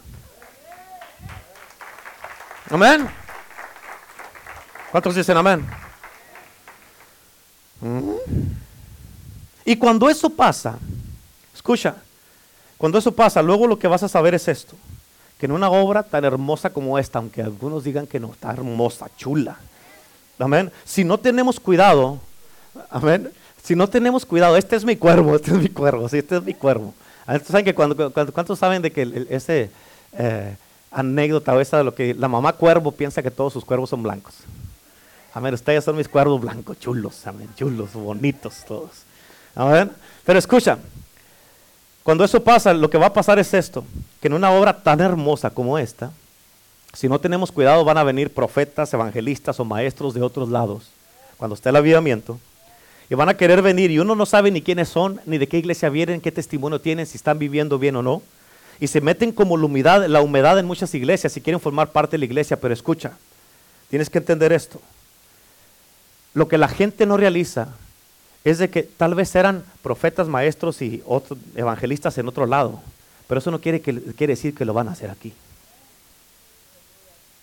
Amén. 2.68 3.08
¿Cuántos 4.90 5.14
dicen 5.14 5.36
amén? 5.36 5.64
Mm. 7.80 8.10
Y 9.64 9.76
cuando 9.76 10.10
eso 10.10 10.30
pasa, 10.30 10.78
escucha, 11.54 11.94
cuando 12.76 12.98
eso 12.98 13.12
pasa, 13.12 13.40
luego 13.40 13.68
lo 13.68 13.78
que 13.78 13.86
vas 13.86 14.02
a 14.02 14.08
saber 14.08 14.34
es 14.34 14.48
esto 14.48 14.76
que 15.38 15.46
en 15.46 15.52
una 15.52 15.70
obra 15.70 16.02
tan 16.02 16.24
hermosa 16.24 16.70
como 16.70 16.98
esta, 16.98 17.18
aunque 17.18 17.42
algunos 17.42 17.84
digan 17.84 18.06
que 18.06 18.20
no, 18.20 18.32
está 18.32 18.52
hermosa, 18.52 19.08
chula. 19.16 19.58
Amén. 20.38 20.70
Si 20.84 21.04
no 21.04 21.18
tenemos 21.18 21.60
cuidado, 21.60 22.18
amén. 22.90 23.30
Si 23.62 23.74
no 23.74 23.88
tenemos 23.88 24.24
cuidado, 24.24 24.56
este 24.56 24.76
es 24.76 24.84
mi 24.84 24.96
cuervo, 24.96 25.34
este 25.36 25.50
es 25.50 25.58
mi 25.58 25.68
cuervo, 25.68 26.08
sí, 26.08 26.18
este 26.18 26.36
es 26.36 26.42
mi 26.42 26.54
cuervo. 26.54 26.94
¿Saben 27.44 27.64
que 27.64 27.74
cuando, 27.74 28.12
¿Cuántos 28.12 28.58
saben 28.58 28.80
de 28.80 28.92
que 28.92 29.26
ese 29.28 29.70
eh, 30.12 30.56
anécdota 30.92 31.52
o 31.52 31.60
esa 31.60 31.78
de 31.78 31.84
lo 31.84 31.94
que 31.94 32.14
la 32.14 32.28
mamá 32.28 32.52
cuervo 32.52 32.92
piensa 32.92 33.22
que 33.22 33.30
todos 33.30 33.52
sus 33.52 33.64
cuervos 33.64 33.90
son 33.90 34.02
blancos? 34.02 34.34
Amén. 35.34 35.52
Ustedes 35.52 35.84
son 35.84 35.96
mis 35.96 36.08
cuervos 36.08 36.40
blancos, 36.40 36.78
chulos, 36.78 37.26
amén. 37.26 37.48
Chulos, 37.56 37.92
bonitos 37.92 38.64
todos. 38.66 38.90
Amén. 39.54 39.90
Pero 40.24 40.38
escucha, 40.38 40.78
cuando 42.06 42.22
eso 42.22 42.40
pasa, 42.40 42.72
lo 42.72 42.88
que 42.88 42.98
va 42.98 43.06
a 43.06 43.12
pasar 43.12 43.40
es 43.40 43.52
esto, 43.52 43.84
que 44.20 44.28
en 44.28 44.34
una 44.34 44.52
obra 44.52 44.80
tan 44.80 45.00
hermosa 45.00 45.50
como 45.50 45.76
esta, 45.76 46.12
si 46.92 47.08
no 47.08 47.18
tenemos 47.18 47.50
cuidado 47.50 47.84
van 47.84 47.98
a 47.98 48.04
venir 48.04 48.32
profetas, 48.32 48.94
evangelistas 48.94 49.58
o 49.58 49.64
maestros 49.64 50.14
de 50.14 50.22
otros 50.22 50.48
lados, 50.48 50.88
cuando 51.36 51.56
esté 51.56 51.70
el 51.70 51.74
avivamiento, 51.74 52.38
y 53.10 53.16
van 53.16 53.28
a 53.28 53.36
querer 53.36 53.60
venir 53.60 53.90
y 53.90 53.98
uno 53.98 54.14
no 54.14 54.24
sabe 54.24 54.52
ni 54.52 54.62
quiénes 54.62 54.88
son, 54.88 55.20
ni 55.26 55.36
de 55.36 55.48
qué 55.48 55.58
iglesia 55.58 55.88
vienen, 55.88 56.20
qué 56.20 56.30
testimonio 56.30 56.80
tienen, 56.80 57.06
si 57.06 57.16
están 57.16 57.40
viviendo 57.40 57.76
bien 57.76 57.96
o 57.96 58.04
no. 58.04 58.22
Y 58.78 58.86
se 58.86 59.00
meten 59.00 59.32
como 59.32 59.56
la 59.56 59.64
humedad, 59.64 60.06
la 60.06 60.20
humedad 60.20 60.60
en 60.60 60.66
muchas 60.66 60.94
iglesias 60.94 61.32
si 61.32 61.40
quieren 61.40 61.58
formar 61.58 61.90
parte 61.90 62.12
de 62.12 62.18
la 62.18 62.26
iglesia, 62.26 62.60
pero 62.60 62.72
escucha, 62.72 63.18
tienes 63.90 64.10
que 64.10 64.18
entender 64.18 64.52
esto. 64.52 64.80
Lo 66.34 66.46
que 66.46 66.56
la 66.56 66.68
gente 66.68 67.04
no 67.04 67.16
realiza 67.16 67.70
es 68.50 68.58
de 68.58 68.70
que 68.70 68.82
tal 68.82 69.14
vez 69.14 69.34
eran 69.34 69.64
profetas, 69.82 70.28
maestros 70.28 70.80
y 70.82 71.02
otros 71.06 71.38
evangelistas 71.54 72.16
en 72.18 72.28
otro 72.28 72.46
lado, 72.46 72.80
pero 73.26 73.38
eso 73.38 73.50
no 73.50 73.60
quiere, 73.60 73.80
que, 73.80 73.94
quiere 74.14 74.34
decir 74.34 74.54
que 74.54 74.64
lo 74.64 74.72
van 74.72 74.88
a 74.88 74.92
hacer 74.92 75.10
aquí. 75.10 75.32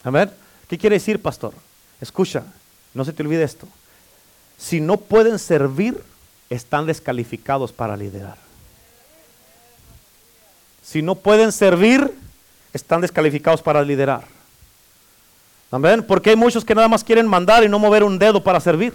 Amén. 0.04 0.32
¿Qué 0.68 0.78
quiere 0.78 0.96
decir, 0.96 1.22
pastor? 1.22 1.54
Escucha, 2.02 2.44
no 2.94 3.06
se 3.06 3.14
te 3.14 3.24
olvide 3.24 3.44
esto 3.44 3.68
si 4.64 4.80
no 4.80 4.96
pueden 4.98 5.40
servir, 5.40 6.02
están 6.50 6.86
descalificados 6.86 7.74
para 7.74 7.98
liderar. 7.98 8.38
Si 10.82 11.02
no 11.02 11.16
pueden 11.16 11.52
servir, 11.52 12.14
están 12.72 13.02
descalificados 13.02 13.62
para 13.62 13.82
liderar. 13.82 14.24
¿Amén? 15.70 16.02
Porque 16.08 16.30
hay 16.30 16.36
muchos 16.38 16.64
que 16.64 16.76
nada 16.76 16.88
más 16.88 17.04
quieren 17.04 17.28
mandar 17.28 17.64
y 17.64 17.68
no 17.68 17.78
mover 17.78 18.04
un 18.04 18.18
dedo 18.18 18.42
para 18.42 18.62
servir. 18.62 18.94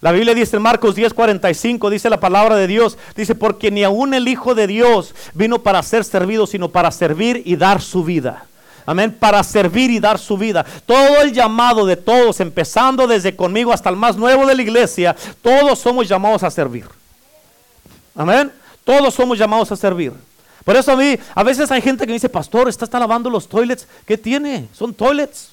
La 0.00 0.12
Biblia 0.12 0.34
dice 0.34 0.56
en 0.56 0.62
Marcos 0.62 0.94
10:45, 0.94 1.90
dice 1.90 2.08
la 2.08 2.20
palabra 2.20 2.56
de 2.56 2.66
Dios, 2.66 2.96
dice, 3.16 3.34
porque 3.34 3.70
ni 3.70 3.82
aún 3.82 4.14
el 4.14 4.28
Hijo 4.28 4.54
de 4.54 4.66
Dios 4.66 5.14
vino 5.34 5.60
para 5.60 5.82
ser 5.82 6.04
servido, 6.04 6.46
sino 6.46 6.68
para 6.68 6.90
servir 6.90 7.42
y 7.44 7.56
dar 7.56 7.80
su 7.80 8.04
vida. 8.04 8.44
Amén. 8.86 9.14
Para 9.18 9.42
servir 9.42 9.90
y 9.90 10.00
dar 10.00 10.18
su 10.18 10.38
vida. 10.38 10.64
Todo 10.86 11.20
el 11.20 11.32
llamado 11.32 11.84
de 11.84 11.96
todos, 11.96 12.40
empezando 12.40 13.06
desde 13.06 13.36
conmigo 13.36 13.70
hasta 13.72 13.90
el 13.90 13.96
más 13.96 14.16
nuevo 14.16 14.46
de 14.46 14.54
la 14.54 14.62
iglesia, 14.62 15.14
todos 15.42 15.78
somos 15.78 16.08
llamados 16.08 16.42
a 16.42 16.50
servir. 16.50 16.86
Amén. 18.14 18.50
Todos 18.84 19.12
somos 19.12 19.36
llamados 19.36 19.70
a 19.72 19.76
servir. 19.76 20.14
Por 20.64 20.74
eso 20.74 20.92
a 20.92 20.96
mí, 20.96 21.18
a 21.34 21.42
veces 21.42 21.70
hay 21.70 21.82
gente 21.82 22.04
que 22.04 22.08
me 22.08 22.14
dice, 22.14 22.30
pastor, 22.30 22.68
¿está, 22.68 22.86
está 22.86 22.98
lavando 22.98 23.28
los 23.28 23.46
toilets? 23.46 23.86
¿Qué 24.06 24.16
tiene? 24.16 24.68
Son 24.72 24.94
toilets. 24.94 25.50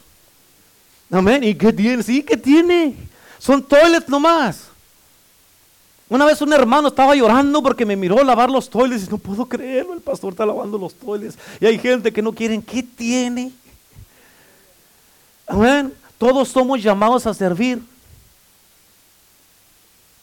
Amén. 1.11 1.43
¿Y 1.43 1.55
qué 1.55 1.73
tiene? 1.73 2.03
Sí, 2.03 2.23
¿qué 2.23 2.37
tiene? 2.37 2.95
Son 3.45 3.61
toilets 3.61 4.09
nomás. 4.09 4.69
Una 6.09 6.25
vez 6.25 6.41
un 6.41 6.51
hermano 6.51 6.87
estaba 6.87 7.13
llorando 7.13 7.61
porque 7.61 7.85
me 7.85 7.95
miró 7.95 8.23
lavar 8.23 8.49
los 8.49 8.67
toiles 8.67 9.05
y 9.05 9.09
no 9.09 9.19
puedo 9.19 9.45
creerlo, 9.45 9.93
el 9.93 10.01
pastor 10.01 10.31
está 10.31 10.47
lavando 10.47 10.79
los 10.79 10.95
toiles. 10.95 11.37
Y 11.59 11.67
hay 11.67 11.77
gente 11.77 12.11
que 12.11 12.23
no 12.23 12.33
quieren, 12.33 12.63
¿qué 12.63 12.81
tiene? 12.81 13.51
Amén. 15.45 15.93
Todos 16.17 16.47
somos 16.47 16.81
llamados 16.81 17.27
a 17.27 17.35
servir. 17.35 17.83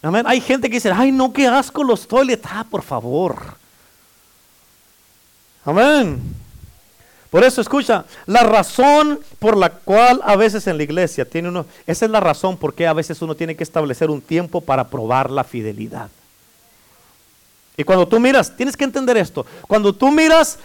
Amén. 0.02 0.24
Hay 0.26 0.40
gente 0.40 0.68
que 0.68 0.74
dice, 0.76 0.90
ay 0.90 1.12
no, 1.12 1.32
qué 1.32 1.46
asco 1.46 1.84
los 1.84 2.08
toilets. 2.08 2.44
Ah, 2.50 2.66
por 2.68 2.82
favor. 2.82 3.36
Amén. 5.64 6.41
Por 7.32 7.44
eso 7.44 7.62
escucha, 7.62 8.04
la 8.26 8.42
razón 8.42 9.18
por 9.38 9.56
la 9.56 9.70
cual 9.70 10.20
a 10.22 10.36
veces 10.36 10.66
en 10.66 10.76
la 10.76 10.82
iglesia 10.82 11.24
tiene 11.24 11.48
uno, 11.48 11.64
esa 11.86 12.04
es 12.04 12.10
la 12.10 12.20
razón 12.20 12.58
por 12.58 12.74
qué 12.74 12.86
a 12.86 12.92
veces 12.92 13.22
uno 13.22 13.34
tiene 13.34 13.56
que 13.56 13.62
establecer 13.62 14.10
un 14.10 14.20
tiempo 14.20 14.60
para 14.60 14.88
probar 14.88 15.30
la 15.30 15.42
fidelidad. 15.42 16.10
Y 17.74 17.84
cuando 17.84 18.06
tú 18.06 18.20
miras, 18.20 18.54
tienes 18.54 18.76
que 18.76 18.84
entender 18.84 19.16
esto, 19.16 19.46
cuando 19.66 19.94
tú 19.94 20.10
miras 20.10 20.58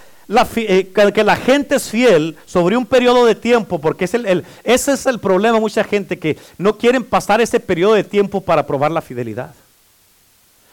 eh, 0.57 0.91
que 1.13 1.23
la 1.23 1.37
gente 1.37 1.75
es 1.75 1.89
fiel 1.89 2.35
sobre 2.45 2.75
un 2.75 2.85
periodo 2.85 3.25
de 3.25 3.35
tiempo, 3.35 3.79
porque 3.79 4.03
es 4.03 4.13
el, 4.13 4.43
ese 4.65 4.91
es 4.91 5.05
el 5.05 5.21
problema, 5.21 5.61
mucha 5.61 5.85
gente 5.85 6.19
que 6.19 6.37
no 6.57 6.77
quieren 6.77 7.05
pasar 7.05 7.39
ese 7.39 7.61
periodo 7.61 7.93
de 7.93 8.03
tiempo 8.03 8.41
para 8.41 8.67
probar 8.67 8.91
la 8.91 9.01
fidelidad. 9.01 9.53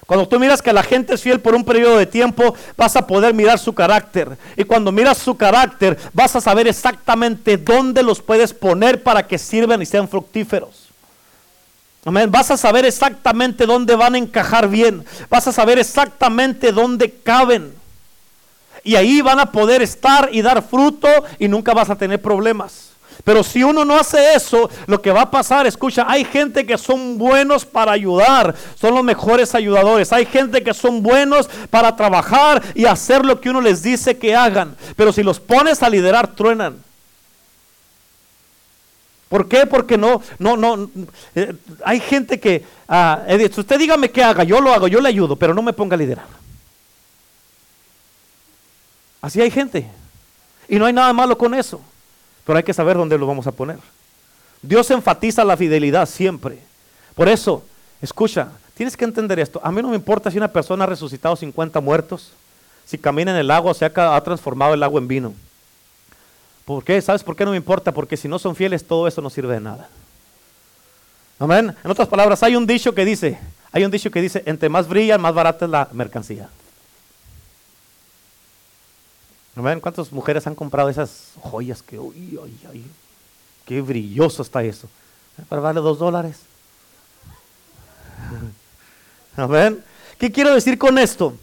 Cuando 0.06 0.28
tú 0.28 0.38
miras 0.38 0.60
que 0.60 0.72
la 0.72 0.82
gente 0.82 1.14
es 1.14 1.22
fiel 1.22 1.40
por 1.40 1.54
un 1.54 1.64
periodo 1.64 1.96
de 1.96 2.06
tiempo, 2.06 2.54
vas 2.76 2.94
a 2.96 3.06
poder 3.06 3.32
mirar 3.32 3.58
su 3.58 3.74
carácter. 3.74 4.36
Y 4.56 4.64
cuando 4.64 4.92
miras 4.92 5.18
su 5.18 5.36
carácter, 5.36 5.98
vas 6.12 6.36
a 6.36 6.40
saber 6.40 6.68
exactamente 6.68 7.56
dónde 7.56 8.02
los 8.02 8.20
puedes 8.20 8.52
poner 8.52 9.02
para 9.02 9.26
que 9.26 9.38
sirvan 9.38 9.80
y 9.80 9.86
sean 9.86 10.08
fructíferos. 10.08 10.88
Amén. 12.04 12.30
Vas 12.30 12.50
a 12.50 12.58
saber 12.58 12.84
exactamente 12.84 13.64
dónde 13.64 13.96
van 13.96 14.14
a 14.14 14.18
encajar 14.18 14.68
bien. 14.68 15.06
Vas 15.30 15.46
a 15.48 15.52
saber 15.52 15.78
exactamente 15.78 16.70
dónde 16.70 17.10
caben. 17.10 17.74
Y 18.82 18.96
ahí 18.96 19.22
van 19.22 19.40
a 19.40 19.50
poder 19.50 19.80
estar 19.80 20.28
y 20.30 20.42
dar 20.42 20.62
fruto 20.62 21.08
y 21.38 21.48
nunca 21.48 21.72
vas 21.72 21.88
a 21.88 21.96
tener 21.96 22.20
problemas. 22.20 22.90
Pero 23.22 23.44
si 23.44 23.62
uno 23.62 23.84
no 23.84 23.96
hace 23.96 24.34
eso, 24.34 24.68
lo 24.86 25.00
que 25.00 25.12
va 25.12 25.22
a 25.22 25.30
pasar, 25.30 25.66
escucha, 25.66 26.04
hay 26.08 26.24
gente 26.24 26.66
que 26.66 26.76
son 26.76 27.16
buenos 27.16 27.64
para 27.64 27.92
ayudar, 27.92 28.54
son 28.74 28.94
los 28.94 29.04
mejores 29.04 29.54
ayudadores. 29.54 30.12
Hay 30.12 30.26
gente 30.26 30.62
que 30.62 30.74
son 30.74 31.02
buenos 31.02 31.48
para 31.70 31.94
trabajar 31.94 32.62
y 32.74 32.86
hacer 32.86 33.24
lo 33.24 33.40
que 33.40 33.50
uno 33.50 33.60
les 33.60 33.82
dice 33.82 34.18
que 34.18 34.34
hagan. 34.34 34.76
Pero 34.96 35.12
si 35.12 35.22
los 35.22 35.38
pones 35.38 35.82
a 35.82 35.90
liderar, 35.90 36.34
truenan. 36.34 36.82
¿Por 39.28 39.48
qué? 39.48 39.66
Porque 39.66 39.96
no, 39.96 40.22
no, 40.38 40.56
no. 40.56 40.90
Eh, 41.34 41.54
hay 41.84 42.00
gente 42.00 42.38
que, 42.38 42.64
ah, 42.88 43.22
usted 43.56 43.78
dígame 43.78 44.10
qué 44.10 44.22
haga, 44.22 44.44
yo 44.44 44.60
lo 44.60 44.72
hago, 44.72 44.86
yo 44.86 45.00
le 45.00 45.08
ayudo, 45.08 45.36
pero 45.36 45.54
no 45.54 45.62
me 45.62 45.72
ponga 45.72 45.94
a 45.94 45.98
liderar. 45.98 46.26
Así 49.20 49.40
hay 49.40 49.50
gente. 49.50 49.86
Y 50.68 50.76
no 50.78 50.86
hay 50.86 50.92
nada 50.92 51.12
malo 51.12 51.36
con 51.38 51.54
eso. 51.54 51.80
Pero 52.44 52.56
hay 52.58 52.62
que 52.62 52.74
saber 52.74 52.96
dónde 52.96 53.18
lo 53.18 53.26
vamos 53.26 53.46
a 53.46 53.52
poner. 53.52 53.78
Dios 54.62 54.90
enfatiza 54.90 55.44
la 55.44 55.56
fidelidad 55.56 56.06
siempre. 56.08 56.58
Por 57.14 57.28
eso, 57.28 57.64
escucha, 58.00 58.48
tienes 58.74 58.96
que 58.96 59.04
entender 59.04 59.38
esto. 59.38 59.60
A 59.62 59.70
mí 59.70 59.80
no 59.82 59.88
me 59.88 59.96
importa 59.96 60.30
si 60.30 60.38
una 60.38 60.48
persona 60.48 60.84
ha 60.84 60.86
resucitado 60.86 61.36
50 61.36 61.80
muertos, 61.80 62.32
si 62.86 62.98
camina 62.98 63.30
en 63.30 63.36
el 63.38 63.50
agua 63.50 63.72
o 63.72 63.74
se 63.74 63.84
ha, 63.84 64.20
transformado 64.22 64.74
el 64.74 64.82
agua 64.82 65.00
en 65.00 65.08
vino. 65.08 65.34
¿Por 66.64 66.82
qué? 66.82 67.00
¿Sabes 67.00 67.22
por 67.22 67.36
qué 67.36 67.44
no 67.44 67.50
me 67.50 67.56
importa? 67.56 67.92
Porque 67.92 68.16
si 68.16 68.26
no 68.26 68.38
son 68.38 68.56
fieles, 68.56 68.86
todo 68.86 69.06
eso 69.06 69.20
no 69.20 69.30
sirve 69.30 69.54
de 69.54 69.60
nada. 69.60 69.88
Amén. 71.38 71.74
En 71.82 71.90
otras 71.90 72.08
palabras, 72.08 72.42
hay 72.42 72.56
un 72.56 72.66
dicho 72.66 72.94
que 72.94 73.04
dice, 73.04 73.38
hay 73.70 73.84
un 73.84 73.90
dicho 73.90 74.10
que 74.10 74.22
dice, 74.22 74.42
entre 74.46 74.68
más 74.68 74.88
brilla, 74.88 75.18
más 75.18 75.34
barata 75.34 75.66
es 75.66 75.70
la 75.70 75.88
mercancía. 75.92 76.48
¿No 79.56 79.80
cuántas 79.80 80.10
mujeres 80.12 80.46
han 80.46 80.54
comprado 80.54 80.88
esas 80.88 81.32
joyas 81.40 81.80
que, 81.80 81.98
uy, 81.98 82.38
uy, 82.42 82.56
uy, 82.72 82.84
qué 83.64 83.80
brilloso 83.80 84.42
está 84.42 84.64
eso? 84.64 84.88
Para 85.48 85.62
darle 85.62 85.80
dos 85.80 85.98
dólares. 85.98 86.40
Amén. 89.36 89.82
¿Qué 90.18 90.30
quiero 90.32 90.54
decir 90.54 90.76
con 90.76 90.98
esto? 90.98 91.34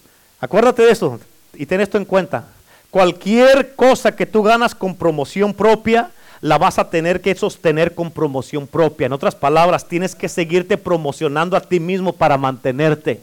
Acuérdate 0.42 0.82
de 0.82 0.92
eso 0.92 1.20
y 1.54 1.66
ten 1.66 1.80
esto 1.80 1.98
en 1.98 2.06
cuenta. 2.06 2.48
Cualquier 2.90 3.76
cosa 3.76 4.14
que 4.14 4.26
tú 4.26 4.44
ganas 4.44 4.76
con 4.76 4.96
promoción 4.96 5.54
propia, 5.54 6.12
la 6.42 6.58
vas 6.58 6.80
a 6.80 6.90
tener 6.90 7.22
que 7.22 7.36
sostener 7.36 7.96
con 7.96 8.12
promoción 8.12 8.68
propia. 8.68 9.06
En 9.06 9.14
otras 9.14 9.36
palabras, 9.36 9.88
tienes 9.88 10.16
que 10.16 10.28
seguirte 10.28 10.78
promocionando 10.78 11.56
a 11.56 11.62
ti 11.62 11.80
mismo 11.80 12.12
para 12.12 12.38
mantenerte. 12.38 13.22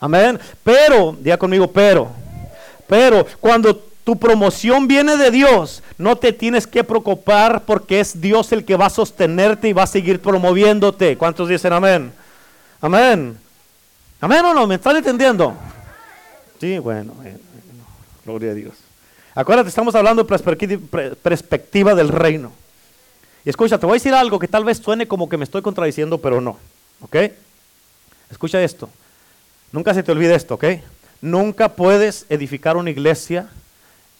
Amén. 0.00 0.40
Pero, 0.64 1.16
diga 1.20 1.36
conmigo, 1.36 1.70
pero 1.70 2.23
pero 2.86 3.26
cuando 3.40 3.76
tu 4.04 4.18
promoción 4.18 4.86
viene 4.86 5.16
de 5.16 5.30
Dios, 5.30 5.82
no 5.96 6.16
te 6.16 6.32
tienes 6.32 6.66
que 6.66 6.84
preocupar 6.84 7.62
porque 7.64 8.00
es 8.00 8.20
Dios 8.20 8.52
el 8.52 8.64
que 8.64 8.76
va 8.76 8.86
a 8.86 8.90
sostenerte 8.90 9.68
y 9.68 9.72
va 9.72 9.84
a 9.84 9.86
seguir 9.86 10.20
promoviéndote. 10.20 11.16
¿Cuántos 11.16 11.48
dicen 11.48 11.72
amén? 11.72 12.12
Amén. 12.80 13.38
Amén 14.20 14.44
o 14.44 14.54
no, 14.54 14.66
¿me 14.66 14.74
están 14.74 14.96
entendiendo? 14.96 15.54
Sí, 16.60 16.78
bueno, 16.78 17.14
gloria 18.24 18.50
a 18.50 18.54
Dios. 18.54 18.74
Acuérdate, 19.34 19.68
estamos 19.68 19.94
hablando 19.94 20.22
de 20.22 21.16
perspectiva 21.22 21.94
del 21.94 22.08
reino. 22.08 22.52
Y 23.44 23.50
escucha, 23.50 23.78
te 23.78 23.86
voy 23.86 23.94
a 23.94 24.00
decir 24.00 24.14
algo 24.14 24.38
que 24.38 24.48
tal 24.48 24.64
vez 24.64 24.78
suene 24.78 25.08
como 25.08 25.28
que 25.28 25.36
me 25.36 25.44
estoy 25.44 25.60
contradiciendo, 25.60 26.18
pero 26.18 26.40
no. 26.40 26.58
¿Ok? 27.00 27.16
Escucha 28.30 28.62
esto. 28.62 28.88
Nunca 29.72 29.92
se 29.92 30.02
te 30.02 30.12
olvide 30.12 30.34
esto, 30.34 30.54
¿ok? 30.54 30.64
Nunca 31.24 31.70
puedes 31.70 32.26
edificar 32.28 32.76
una 32.76 32.90
iglesia 32.90 33.48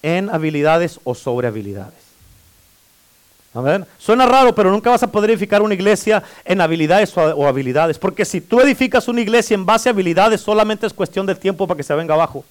en 0.03 0.31
habilidades 0.31 0.99
o 1.05 1.15
sobre 1.15 1.47
habilidades. 1.47 1.99
Suena 3.99 4.25
raro, 4.25 4.55
pero 4.55 4.71
nunca 4.71 4.89
vas 4.89 5.03
a 5.03 5.13
poder 5.13 5.29
edificar 5.29 5.61
una 5.61 5.75
iglesia 5.75 6.23
en 6.47 6.63
habilidades 6.63 7.15
o, 7.15 7.47
habilidades. 7.47 7.99
Porque 7.99 8.25
si 8.25 8.41
tú 8.41 8.59
edificas 8.63 9.07
una 9.07 9.21
iglesia 9.21 9.55
en 9.55 9.67
base 9.67 9.91
a 9.91 9.93
habilidades, 9.93 10.41
solamente 10.41 10.87
es 10.87 10.95
cuestión 10.95 11.27
de 11.27 11.35
tiempo 11.35 11.67
para 11.67 11.77
que 11.77 11.83
se 11.83 11.95
venga 11.95 12.15
abajo. 12.15 12.43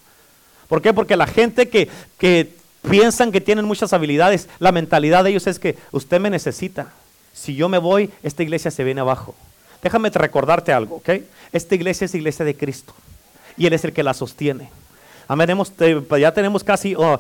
¿Por 0.68 0.84
qué? 0.84 0.94
Porque 0.94 1.18
la 1.18 1.26
gente 1.26 1.68
que, 1.68 1.90
que 2.20 2.54
piensan 2.88 3.32
que 3.32 3.42
tienen 3.42 3.66
muchas 3.66 3.92
habilidades, 3.92 4.48
la 4.60 4.72
mentalidad 4.72 5.24
de 5.24 5.32
ellos 5.32 5.48
es 5.48 5.58
que 5.58 5.80
usted 5.92 6.22
me 6.22 6.30
necesita. 6.30 6.94
Si 7.34 7.56
yo 7.56 7.70
me 7.70 7.80
voy, 7.80 8.12
esta 8.22 8.44
iglesia 8.44 8.70
se 8.70 8.84
viene 8.84 9.02
abajo. 9.02 9.34
Déjame 9.82 10.12
recordarte 10.12 10.72
algo, 10.72 10.98
¿ok? 10.98 11.10
Esta 11.52 11.74
iglesia 11.74 12.06
es 12.06 12.14
iglesia 12.14 12.46
de 12.46 12.56
Cristo 12.56 12.94
y 13.58 13.66
Él 13.66 13.74
es 13.74 13.84
el 13.86 13.94
que 13.94 14.04
la 14.04 14.14
sostiene. 14.14 14.70
Amén, 15.28 15.58
ya 16.20 16.34
tenemos 16.34 16.64
casi 16.64 16.96
oh, 16.96 17.18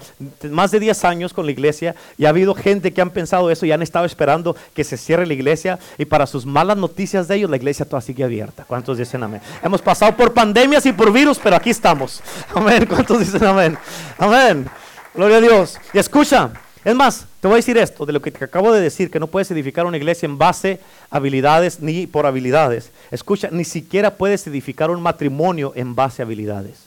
más 0.49 0.71
de 0.71 0.79
10 0.79 1.05
años 1.05 1.33
con 1.33 1.45
la 1.45 1.51
iglesia 1.51 1.95
y 2.17 2.25
ha 2.25 2.29
habido 2.29 2.53
gente 2.53 2.91
que 2.91 3.01
han 3.01 3.09
pensado 3.09 3.49
eso 3.49 3.65
y 3.65 3.71
han 3.71 3.81
estado 3.81 4.05
esperando 4.05 4.55
que 4.73 4.83
se 4.83 4.97
cierre 4.97 5.25
la 5.25 5.33
iglesia 5.33 5.79
y 5.97 6.05
para 6.05 6.27
sus 6.27 6.45
malas 6.45 6.77
noticias 6.77 7.27
de 7.27 7.35
ellos 7.35 7.49
la 7.49 7.55
iglesia 7.55 7.87
toda 7.87 8.01
sigue 8.01 8.23
abierta. 8.23 8.65
¿Cuántos 8.67 8.97
dicen 8.97 9.23
amén? 9.23 9.41
Hemos 9.63 9.81
pasado 9.81 10.15
por 10.17 10.33
pandemias 10.33 10.85
y 10.85 10.91
por 10.91 11.13
virus, 11.13 11.39
pero 11.41 11.55
aquí 11.55 11.69
estamos. 11.69 12.21
Amén. 12.53 12.85
¿Cuántos 12.85 13.19
dicen 13.19 13.43
amén? 13.45 13.77
Amén. 14.17 14.67
Gloria 15.13 15.37
a 15.37 15.41
Dios. 15.41 15.79
Y 15.93 15.97
escucha, 15.97 16.51
es 16.83 16.95
más, 16.95 17.25
te 17.39 17.47
voy 17.47 17.55
a 17.55 17.57
decir 17.57 17.77
esto, 17.77 18.05
de 18.05 18.11
lo 18.11 18.21
que 18.21 18.31
te 18.31 18.43
acabo 18.43 18.73
de 18.73 18.81
decir, 18.81 19.09
que 19.09 19.19
no 19.19 19.27
puedes 19.27 19.49
edificar 19.51 19.85
una 19.85 19.95
iglesia 19.95 20.25
en 20.25 20.37
base 20.37 20.81
a 21.09 21.17
habilidades 21.17 21.79
ni 21.79 22.07
por 22.07 22.25
habilidades. 22.25 22.91
Escucha, 23.09 23.47
ni 23.51 23.63
siquiera 23.63 24.15
puedes 24.15 24.45
edificar 24.47 24.91
un 24.91 25.01
matrimonio 25.01 25.71
en 25.75 25.95
base 25.95 26.21
a 26.21 26.25
habilidades. 26.25 26.79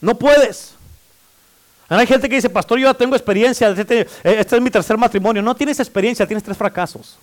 No 0.00 0.14
puedes. 0.16 0.74
Hay 1.88 2.06
gente 2.06 2.28
que 2.28 2.34
dice, 2.34 2.50
pastor, 2.50 2.78
yo 2.78 2.86
ya 2.86 2.94
tengo 2.94 3.16
experiencia, 3.16 3.70
este, 3.70 4.06
este, 4.22 4.56
es 4.56 4.62
mi 4.62 4.70
tercer 4.70 4.98
matrimonio. 4.98 5.40
No 5.40 5.56
tienes 5.56 5.80
experiencia, 5.80 6.26
tienes 6.26 6.44
tres 6.44 6.56
fracasos. 6.56 7.18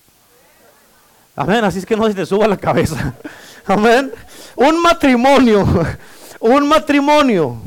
Amén, 1.35 1.63
así 1.63 1.79
es 1.79 1.85
que 1.85 1.95
no 1.95 2.07
se 2.07 2.15
te 2.15 2.25
suba 2.25 2.47
la 2.47 2.57
cabeza. 2.57 3.13
Amén. 3.67 4.11
Un 4.55 4.81
matrimonio, 4.81 5.67
un 6.39 6.67
matrimonio 6.67 7.61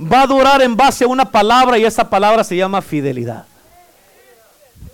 va 0.00 0.22
a 0.22 0.26
durar 0.26 0.62
en 0.62 0.76
base 0.76 1.02
a 1.02 1.08
una 1.08 1.24
palabra 1.24 1.78
y 1.78 1.84
esa 1.84 2.08
palabra 2.08 2.44
se 2.44 2.56
llama 2.56 2.80
fidelidad. 2.80 3.44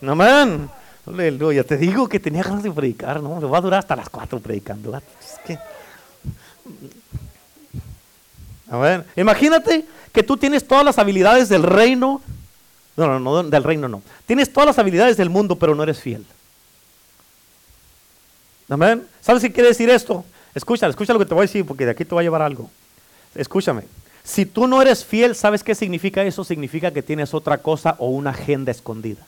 Amén. 0.06 0.68
Aleluya. 1.06 1.64
Te 1.64 1.76
digo 1.76 2.08
que 2.08 2.20
tenía 2.20 2.42
ganas 2.42 2.62
de 2.62 2.70
predicar, 2.70 3.22
¿no? 3.22 3.40
Me 3.40 3.46
va 3.46 3.58
a 3.58 3.60
durar 3.60 3.80
hasta 3.80 3.96
las 3.96 4.08
cuatro 4.08 4.40
predicando. 4.40 4.96
Es 4.96 5.38
que... 5.44 5.58
Amén. 8.70 9.04
Imagínate 9.16 9.84
que 10.12 10.22
tú 10.22 10.36
tienes 10.36 10.66
todas 10.66 10.84
las 10.84 10.98
habilidades 10.98 11.48
del 11.48 11.62
reino. 11.62 12.20
No, 12.96 13.06
no, 13.06 13.20
no, 13.20 13.42
del 13.42 13.64
reino 13.64 13.88
no. 13.88 14.02
Tienes 14.26 14.52
todas 14.52 14.66
las 14.66 14.78
habilidades 14.78 15.16
del 15.16 15.30
mundo, 15.30 15.56
pero 15.56 15.74
no 15.74 15.82
eres 15.82 16.00
fiel. 16.00 16.24
Amén. 18.68 19.06
¿Sabes 19.20 19.42
qué 19.42 19.52
quiere 19.52 19.68
decir 19.68 19.90
esto? 19.90 20.24
Escucha, 20.54 20.86
escucha 20.86 21.12
lo 21.12 21.18
que 21.18 21.26
te 21.26 21.34
voy 21.34 21.42
a 21.42 21.46
decir, 21.46 21.64
porque 21.64 21.84
de 21.84 21.92
aquí 21.92 22.04
te 22.04 22.14
va 22.14 22.20
a 22.20 22.24
llevar 22.24 22.42
algo. 22.42 22.70
Escúchame. 23.34 23.84
Si 24.24 24.46
tú 24.46 24.66
no 24.66 24.80
eres 24.80 25.04
fiel, 25.04 25.34
¿sabes 25.34 25.64
qué 25.64 25.74
significa 25.74 26.22
eso? 26.22 26.44
Significa 26.44 26.90
que 26.90 27.02
tienes 27.02 27.34
otra 27.34 27.58
cosa 27.58 27.96
o 27.98 28.08
una 28.08 28.30
agenda 28.30 28.70
escondida. 28.70 29.26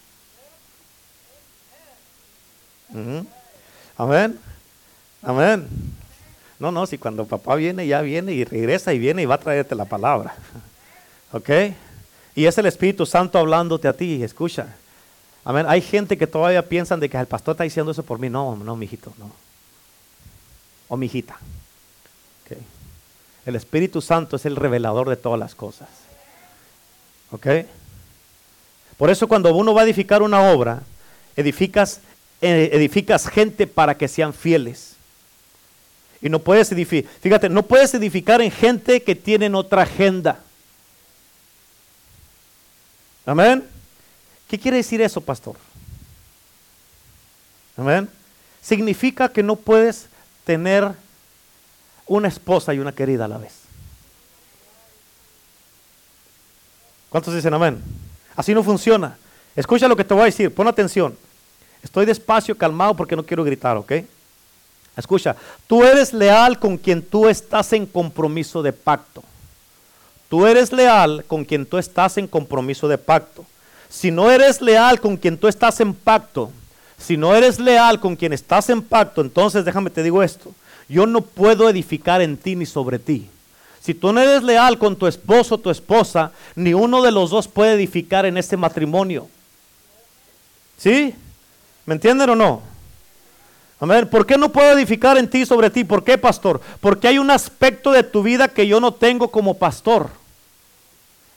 Amén. 3.97 4.39
Amén. 5.23 5.69
No, 6.59 6.71
no, 6.71 6.87
si 6.87 6.99
cuando 6.99 7.27
papá 7.27 7.57
viene, 7.57 7.87
ya 7.87 8.01
viene 8.01 8.33
y 8.33 8.45
regresa 8.45 8.93
y 8.93 8.99
viene 8.99 9.23
y 9.23 9.27
va 9.27 9.35
a 9.35 9.39
traerte 9.39 9.75
la 9.75 9.85
palabra. 9.85 10.35
¿Ok? 11.33 11.51
Y 12.35 12.47
es 12.47 12.57
el 12.59 12.67
Espíritu 12.67 13.07
Santo 13.07 13.39
hablándote 13.39 13.89
a 13.89 13.93
ti, 13.93 14.23
escucha. 14.23 14.77
Amén. 15.45 15.67
Hay 15.69 15.81
gente 15.81 16.17
que 16.17 16.27
todavía 16.27 16.67
piensan 16.67 17.01
de 17.01 17.09
que 17.09 17.19
el 17.19 17.27
pastor 17.27 17.53
está 17.53 17.65
diciendo 17.65 17.93
eso 17.93 18.03
por 18.03 18.19
mí. 18.19 18.31
No, 18.31 18.57
no, 18.57 18.77
mijito, 18.77 19.13
no. 19.19 19.31
O 20.89 20.97
mijita. 20.97 21.37
Okay. 22.45 22.63
El 23.45 23.57
Espíritu 23.57 24.01
Santo 24.01 24.37
es 24.37 24.47
el 24.47 24.57
revelador 24.57 25.09
de 25.09 25.17
todas 25.17 25.39
las 25.39 25.55
cosas. 25.55 25.89
¿Ok? 27.31 27.47
Por 28.97 29.11
eso 29.11 29.29
cuando 29.29 29.55
uno 29.55 29.75
va 29.75 29.83
a 29.83 29.85
edificar 29.85 30.23
una 30.23 30.51
obra, 30.51 30.83
edificas 31.37 32.01
edificas 32.45 33.29
gente 33.29 33.67
para 33.67 33.97
que 33.97 34.09
sean 34.09 34.33
fieles. 34.33 34.95
Y 36.21 36.29
no 36.29 36.39
puedes 36.39 36.71
edificar, 36.73 37.11
fíjate, 37.21 37.49
no 37.49 37.65
puedes 37.65 37.93
edificar 37.95 38.41
en 38.41 38.51
gente 38.51 39.03
que 39.03 39.15
tienen 39.15 39.55
otra 39.55 39.83
agenda. 39.83 40.41
Amén. 43.27 43.65
¿Qué 44.49 44.59
quiere 44.59 44.79
decir 44.79 45.01
eso, 45.01 45.21
pastor? 45.21 45.57
Amén. 47.77 48.09
Significa 48.63 49.29
que 49.29 49.43
no 49.43 49.57
puedes 49.57 50.07
tener 50.45 50.93
una 52.07 52.29
esposa 52.29 52.73
y 52.75 52.79
una 52.79 52.93
querida 52.93 53.25
a 53.25 53.29
la 53.29 53.39
vez. 53.39 53.53
¿Cuántos 57.09 57.35
dicen 57.35 57.55
amén? 57.55 57.83
Así 58.37 58.55
no 58.55 58.63
funciona. 58.63 59.17
Escucha 59.55 59.89
lo 59.89 59.97
que 59.97 60.05
te 60.05 60.15
voy 60.15 60.23
a 60.23 60.27
decir, 60.27 60.53
pon 60.53 60.67
atención. 60.67 61.17
Estoy 61.85 62.07
despacio, 62.07 62.57
calmado 62.57 62.95
porque 62.95 63.15
no 63.15 63.23
quiero 63.23 63.45
gritar, 63.45 63.77
¿ok? 63.77 63.93
Escucha, 64.97 65.37
tú 65.67 65.85
eres 65.85 66.13
leal 66.13 66.59
con 66.59 66.79
quien 66.79 67.03
tú 67.03 67.29
estás 67.29 67.73
en 67.75 67.85
compromiso 67.85 68.63
de 68.63 68.73
pacto. 68.73 69.23
Tú 70.29 70.47
eres 70.47 70.73
leal 70.73 71.25
con 71.29 71.45
quien 71.45 71.67
tú 71.67 71.79
estás 71.79 72.17
en 72.17 72.27
compromiso 72.27 72.89
de 72.89 72.99
pacto. 72.99 73.45
Si 73.91 74.11
no 74.11 74.31
eres 74.31 74.61
leal 74.63 75.01
con 75.01 75.17
quien 75.17 75.37
tú 75.37 75.47
estás 75.47 75.79
en 75.81 75.95
pacto, 75.95 76.51
si 76.99 77.17
no 77.17 77.35
eres 77.35 77.61
leal 77.61 78.01
con 78.01 78.17
quien 78.17 78.33
estás 78.33 78.71
en 78.71 78.83
pacto, 78.83 79.21
entonces 79.21 79.65
déjame 79.65 79.91
te 79.91 80.03
digo 80.03 80.23
esto, 80.23 80.53
yo 80.89 81.07
no 81.07 81.21
puedo 81.21 81.69
edificar 81.69 82.23
en 82.23 82.37
ti 82.37 82.57
ni 82.57 82.67
sobre 82.67 82.99
ti. 82.99 83.29
Si 83.83 83.93
tú 83.93 84.13
no 84.13 84.21
eres 84.21 84.43
leal 84.43 84.79
con 84.79 84.97
tu 84.97 85.07
esposo 85.07 85.57
o 85.57 85.59
tu 85.59 85.71
esposa, 85.71 86.33
ni 86.55 86.73
uno 86.73 87.03
de 87.03 87.13
los 87.13 87.31
dos 87.31 87.47
puede 87.47 87.75
edificar 87.75 88.25
en 88.25 88.39
ese 88.39 88.57
matrimonio. 88.57 89.29
¿Sí? 90.79 91.15
¿Me 91.87 91.95
entienden 91.95 92.31
o 92.31 92.37
no? 92.37 92.63
Amén. 93.81 94.09
¿Por 94.09 94.25
qué 94.25 94.39
no 94.39 94.51
puedo 94.51 94.73
edificar 94.73 95.19
en 95.19 95.29
ti 95.29 95.45
sobre 95.45 95.69
ti? 95.69 95.85
¿Por 95.85 96.05
qué, 96.05 96.17
pastor? 96.17 96.61
Porque 96.81 97.09
hay 97.09 97.19
un 97.19 97.31
aspecto 97.31 97.93
de 97.93 98.03
tu 98.03 98.23
vida 98.23 98.49
que 98.49 98.67
yo 98.67 98.81
no 98.81 98.95
tengo 98.95 99.31
como 99.31 99.59
pastor. 99.59 100.09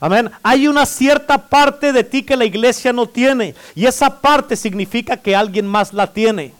Amén. 0.00 0.30
Hay 0.42 0.68
una 0.68 0.86
cierta 0.86 1.48
parte 1.48 1.92
de 1.92 2.04
ti 2.04 2.22
que 2.22 2.36
la 2.36 2.44
iglesia 2.44 2.92
no 2.92 3.08
tiene. 3.08 3.54
Y 3.74 3.86
esa 3.86 4.20
parte 4.20 4.56
significa 4.56 5.16
que 5.16 5.34
alguien 5.34 5.66
más 5.66 5.92
la 5.92 6.12
tiene. 6.12 6.54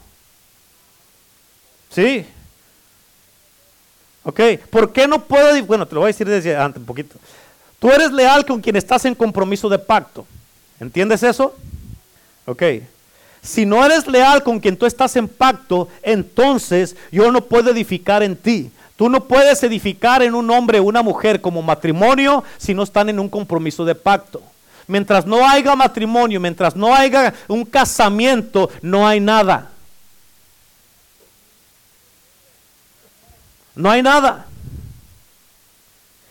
¿Sí? 1.91 2.27
Ok. 4.25 4.41
¿Por 4.71 4.93
qué 4.93 5.07
no 5.07 5.25
puedo? 5.25 5.65
Bueno, 5.65 5.87
te 5.87 5.95
lo 5.95 6.01
voy 6.01 6.09
a 6.09 6.13
decir 6.13 6.29
desde 6.29 6.57
antes 6.57 6.81
un 6.81 6.87
poquito. 6.87 7.17
Tú 7.79 7.91
eres 7.91 8.13
leal 8.13 8.45
con 8.45 8.61
quien 8.61 8.77
estás 8.77 9.05
en 9.05 9.15
compromiso 9.15 9.69
de 9.69 9.79
pacto. 9.79 10.27
¿Entiendes 10.81 11.23
eso? 11.23 11.57
Ok. 12.45 12.63
Si 13.43 13.65
no 13.65 13.85
eres 13.85 14.07
leal 14.07 14.43
con 14.43 14.61
quien 14.61 14.77
tú 14.77 14.87
estás 14.87 15.17
en 15.17 15.29
pacto, 15.29 15.89
entonces 16.03 16.97
yo 17.11 17.31
no 17.31 17.43
puedo 17.43 17.71
edificar 17.71 18.23
en 18.23 18.37
ti. 18.37 18.71
Tú 18.97 19.09
no 19.09 19.25
puedes 19.25 19.63
edificar 19.63 20.23
en 20.23 20.35
un 20.35 20.51
hombre 20.51 20.81
o 20.81 20.85
una 20.85 21.03
mujer 21.03 21.41
como 21.41 21.63
matrimonio 21.63 22.43
si 22.57 22.75
no 22.75 22.83
están 22.83 23.09
en 23.09 23.21
un 23.21 23.29
compromiso 23.29 23.85
de 23.85 23.95
pacto. 23.95 24.43
Mientras 24.89 25.25
no 25.25 25.47
haya 25.47 25.77
matrimonio, 25.77 26.41
mientras 26.41 26.75
no 26.75 26.95
haya 26.95 27.33
un 27.47 27.65
casamiento, 27.65 28.71
no 28.83 29.07
hay 29.07 29.21
nada. 29.21 29.71
No 33.75 33.89
hay 33.89 34.03
nada. 34.03 34.47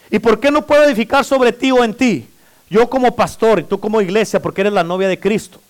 ¿Y 0.10 0.20
por 0.20 0.40
qué 0.40 0.52
no 0.52 0.66
puedo 0.66 0.84
edificar 0.84 1.24
sobre 1.24 1.54
ti 1.54 1.72
o 1.72 1.84
en 1.84 1.94
ti? 1.94 2.28
Yo 2.70 2.90
como 2.90 3.16
pastor 3.16 3.60
y 3.60 3.64
tú 3.64 3.80
como 3.80 4.02
iglesia, 4.02 4.42
porque 4.42 4.62
eres 4.62 4.74
la 4.74 4.84
novia 4.84 5.08
de 5.08 5.20
Cristo. 5.20 5.62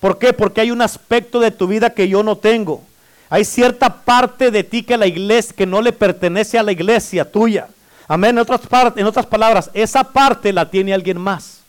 ¿Por 0.00 0.18
qué? 0.18 0.32
Porque 0.32 0.60
hay 0.60 0.70
un 0.70 0.82
aspecto 0.82 1.40
de 1.40 1.50
tu 1.50 1.66
vida 1.66 1.90
que 1.90 2.08
yo 2.08 2.22
no 2.22 2.36
tengo. 2.36 2.82
Hay 3.30 3.44
cierta 3.44 4.02
parte 4.02 4.50
de 4.50 4.64
ti 4.64 4.82
que 4.82 4.96
la 4.96 5.06
iglesia 5.06 5.54
que 5.56 5.66
no 5.66 5.82
le 5.82 5.92
pertenece 5.92 6.58
a 6.58 6.62
la 6.62 6.72
iglesia 6.72 7.30
tuya. 7.30 7.68
Amén. 8.06 8.30
En 8.30 8.38
otras, 8.38 8.60
en 8.96 9.06
otras 9.06 9.26
palabras, 9.26 9.70
esa 9.74 10.04
parte 10.04 10.52
la 10.52 10.70
tiene 10.70 10.94
alguien 10.94 11.18
más. 11.18 11.60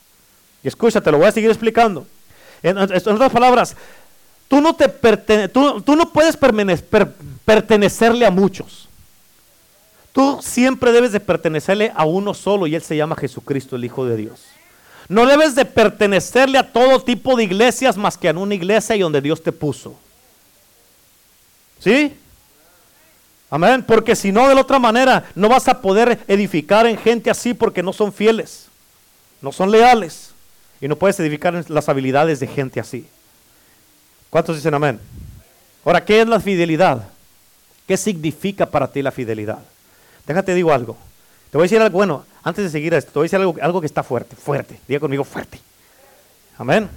Y 0.62 0.68
escúchate, 0.68 1.10
lo 1.10 1.18
voy 1.18 1.26
a 1.26 1.32
seguir 1.32 1.50
explicando. 1.50 2.06
En, 2.62 2.78
otras 2.78 3.32
palabras, 3.32 3.76
tú 4.48 4.60
no, 4.60 4.74
te 4.74 4.88
tú, 5.48 5.80
tú 5.82 5.96
no 5.96 6.10
puedes 6.12 6.36
pertenecerle 6.36 8.26
a 8.26 8.30
muchos. 8.30 8.88
Tú 10.12 10.40
siempre 10.42 10.92
debes 10.92 11.12
de 11.12 11.20
pertenecerle 11.20 11.92
a 11.94 12.04
uno 12.04 12.34
solo 12.34 12.66
y 12.66 12.74
él 12.74 12.82
se 12.82 12.96
llama 12.96 13.16
Jesucristo, 13.16 13.76
el 13.76 13.84
Hijo 13.84 14.04
de 14.04 14.16
Dios. 14.16 14.40
No 15.10 15.26
debes 15.26 15.56
de 15.56 15.64
pertenecerle 15.64 16.56
a 16.56 16.72
todo 16.72 17.02
tipo 17.02 17.34
de 17.34 17.42
iglesias 17.42 17.96
más 17.96 18.16
que 18.16 18.28
a 18.28 18.32
una 18.32 18.54
iglesia 18.54 18.94
y 18.94 19.00
donde 19.00 19.20
Dios 19.20 19.42
te 19.42 19.50
puso. 19.50 19.96
¿Sí? 21.80 22.16
Amén. 23.50 23.82
Porque 23.82 24.14
si 24.14 24.30
no, 24.30 24.48
de 24.48 24.54
la 24.54 24.60
otra 24.60 24.78
manera, 24.78 25.28
no 25.34 25.48
vas 25.48 25.66
a 25.66 25.80
poder 25.80 26.20
edificar 26.28 26.86
en 26.86 26.96
gente 26.96 27.28
así 27.28 27.54
porque 27.54 27.82
no 27.82 27.92
son 27.92 28.12
fieles, 28.12 28.68
no 29.42 29.50
son 29.50 29.72
leales. 29.72 30.30
Y 30.80 30.86
no 30.86 30.94
puedes 30.94 31.18
edificar 31.18 31.56
en 31.56 31.64
las 31.66 31.88
habilidades 31.88 32.38
de 32.38 32.46
gente 32.46 32.78
así. 32.78 33.04
¿Cuántos 34.30 34.54
dicen 34.54 34.74
amén? 34.74 35.00
Ahora, 35.84 36.04
¿qué 36.04 36.20
es 36.20 36.28
la 36.28 36.38
fidelidad? 36.38 37.08
¿Qué 37.88 37.96
significa 37.96 38.64
para 38.64 38.86
ti 38.86 39.02
la 39.02 39.10
fidelidad? 39.10 39.58
Déjate 40.24 40.54
digo 40.54 40.72
algo. 40.72 40.96
Te 41.50 41.58
voy 41.58 41.64
a 41.64 41.66
decir 41.66 41.82
algo, 41.82 41.96
bueno, 41.96 42.24
antes 42.42 42.64
de 42.64 42.70
seguir 42.70 42.94
esto, 42.94 43.10
te 43.10 43.18
voy 43.18 43.24
a 43.24 43.26
decir 43.26 43.40
algo, 43.40 43.56
algo 43.60 43.80
que 43.80 43.86
está 43.86 44.02
fuerte, 44.02 44.36
fuerte. 44.36 44.80
Diga 44.86 45.00
conmigo 45.00 45.24
fuerte. 45.24 45.60
Amén. 46.56 46.88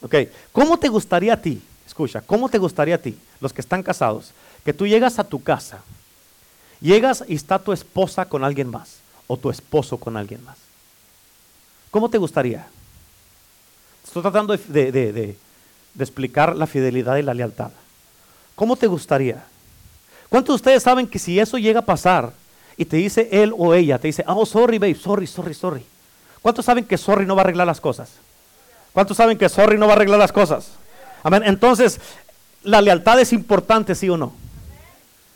Ok. 0.00 0.14
¿Cómo 0.52 0.78
te 0.78 0.88
gustaría 0.88 1.34
a 1.34 1.40
ti? 1.40 1.60
Escucha, 1.86 2.20
¿cómo 2.20 2.48
te 2.48 2.58
gustaría 2.58 2.96
a 2.96 2.98
ti, 2.98 3.18
los 3.40 3.52
que 3.52 3.60
están 3.60 3.82
casados, 3.82 4.32
que 4.64 4.72
tú 4.72 4.86
llegas 4.86 5.18
a 5.18 5.24
tu 5.24 5.42
casa, 5.42 5.80
llegas 6.80 7.24
y 7.26 7.34
está 7.34 7.58
tu 7.58 7.72
esposa 7.72 8.28
con 8.28 8.44
alguien 8.44 8.68
más 8.68 8.98
o 9.26 9.36
tu 9.36 9.50
esposo 9.50 9.96
con 9.98 10.16
alguien 10.16 10.44
más? 10.44 10.58
¿Cómo 11.90 12.10
te 12.10 12.18
gustaría? 12.18 12.66
Estoy 14.04 14.22
tratando 14.22 14.56
de, 14.56 14.92
de 14.92 15.36
explicar 15.98 16.54
la 16.54 16.66
fidelidad 16.66 17.16
y 17.16 17.22
la 17.22 17.34
lealtad. 17.34 17.70
¿Cómo 18.54 18.76
te 18.76 18.86
gustaría? 18.86 19.44
¿Cuántos 20.28 20.54
de 20.54 20.56
ustedes 20.56 20.82
saben 20.82 21.06
que 21.06 21.18
si 21.18 21.40
eso 21.40 21.56
llega 21.56 21.80
a 21.80 21.84
pasar 21.84 22.32
y 22.76 22.84
te 22.84 22.96
dice 22.96 23.28
él 23.32 23.52
o 23.56 23.74
ella, 23.74 23.98
te 23.98 24.08
dice, 24.08 24.24
oh, 24.26 24.44
sorry, 24.44 24.78
babe, 24.78 24.94
sorry, 24.94 25.26
sorry, 25.26 25.54
sorry. 25.54 25.84
¿Cuántos 26.42 26.64
saben 26.64 26.84
que 26.84 26.98
sorry 26.98 27.26
no 27.26 27.34
va 27.34 27.42
a 27.42 27.44
arreglar 27.44 27.66
las 27.66 27.80
cosas? 27.80 28.10
¿Cuántos 28.92 29.16
saben 29.16 29.38
que 29.38 29.48
sorry 29.48 29.78
no 29.78 29.86
va 29.86 29.94
a 29.94 29.96
arreglar 29.96 30.18
las 30.18 30.32
cosas? 30.32 30.68
Amén. 31.22 31.42
Entonces, 31.44 32.00
la 32.62 32.80
lealtad 32.80 33.18
es 33.20 33.32
importante, 33.32 33.94
¿sí 33.94 34.08
o 34.08 34.16
no? 34.16 34.32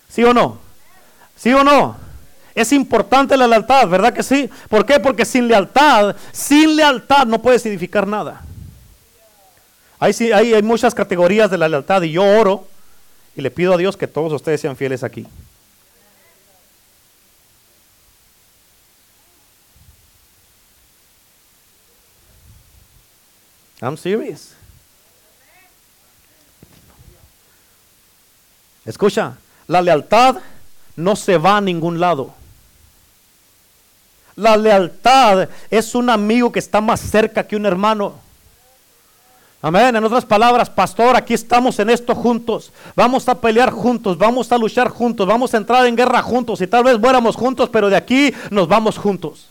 ¿Sí 0.08 0.22
o 0.24 0.34
no? 0.34 0.58
¿Sí 1.36 1.52
o 1.52 1.64
no? 1.64 1.96
Es 2.54 2.72
importante 2.72 3.36
la 3.36 3.46
lealtad, 3.46 3.88
¿verdad 3.88 4.12
que 4.12 4.22
sí? 4.22 4.50
¿Por 4.68 4.84
qué? 4.84 5.00
Porque 5.00 5.24
sin 5.24 5.48
lealtad, 5.48 6.16
sin 6.32 6.76
lealtad 6.76 7.26
no 7.26 7.40
puedes 7.40 7.64
edificar 7.64 8.06
nada. 8.06 8.42
Hay, 9.98 10.14
hay, 10.32 10.54
hay 10.54 10.62
muchas 10.62 10.94
categorías 10.94 11.50
de 11.50 11.58
la 11.58 11.68
lealtad 11.68 12.02
y 12.02 12.12
yo 12.12 12.24
oro 12.24 12.66
y 13.36 13.40
le 13.40 13.50
pido 13.50 13.74
a 13.74 13.76
Dios 13.76 13.96
que 13.96 14.06
todos 14.06 14.32
ustedes 14.32 14.60
sean 14.60 14.76
fieles 14.76 15.02
aquí. 15.02 15.26
I'm 23.80 23.96
serious. 23.96 24.54
Escucha, 28.84 29.36
la 29.66 29.80
lealtad 29.80 30.36
no 30.96 31.16
se 31.16 31.38
va 31.38 31.58
a 31.58 31.60
ningún 31.60 32.00
lado. 32.00 32.34
La 34.36 34.56
lealtad 34.56 35.48
es 35.70 35.94
un 35.94 36.10
amigo 36.10 36.50
que 36.50 36.58
está 36.58 36.80
más 36.80 37.00
cerca 37.00 37.46
que 37.46 37.56
un 37.56 37.66
hermano. 37.66 38.14
Amén. 39.62 39.94
En 39.94 40.04
otras 40.04 40.24
palabras, 40.24 40.70
pastor, 40.70 41.16
aquí 41.16 41.34
estamos 41.34 41.78
en 41.78 41.90
esto 41.90 42.14
juntos. 42.14 42.72
Vamos 42.96 43.28
a 43.28 43.38
pelear 43.38 43.70
juntos, 43.70 44.16
vamos 44.16 44.50
a 44.50 44.56
luchar 44.56 44.88
juntos, 44.88 45.26
vamos 45.26 45.52
a 45.52 45.58
entrar 45.58 45.86
en 45.86 45.96
guerra 45.96 46.22
juntos 46.22 46.62
y 46.62 46.66
tal 46.66 46.84
vez 46.84 46.98
muéramos 46.98 47.36
juntos, 47.36 47.68
pero 47.68 47.90
de 47.90 47.96
aquí 47.96 48.32
nos 48.50 48.66
vamos 48.66 48.96
juntos. 48.96 49.49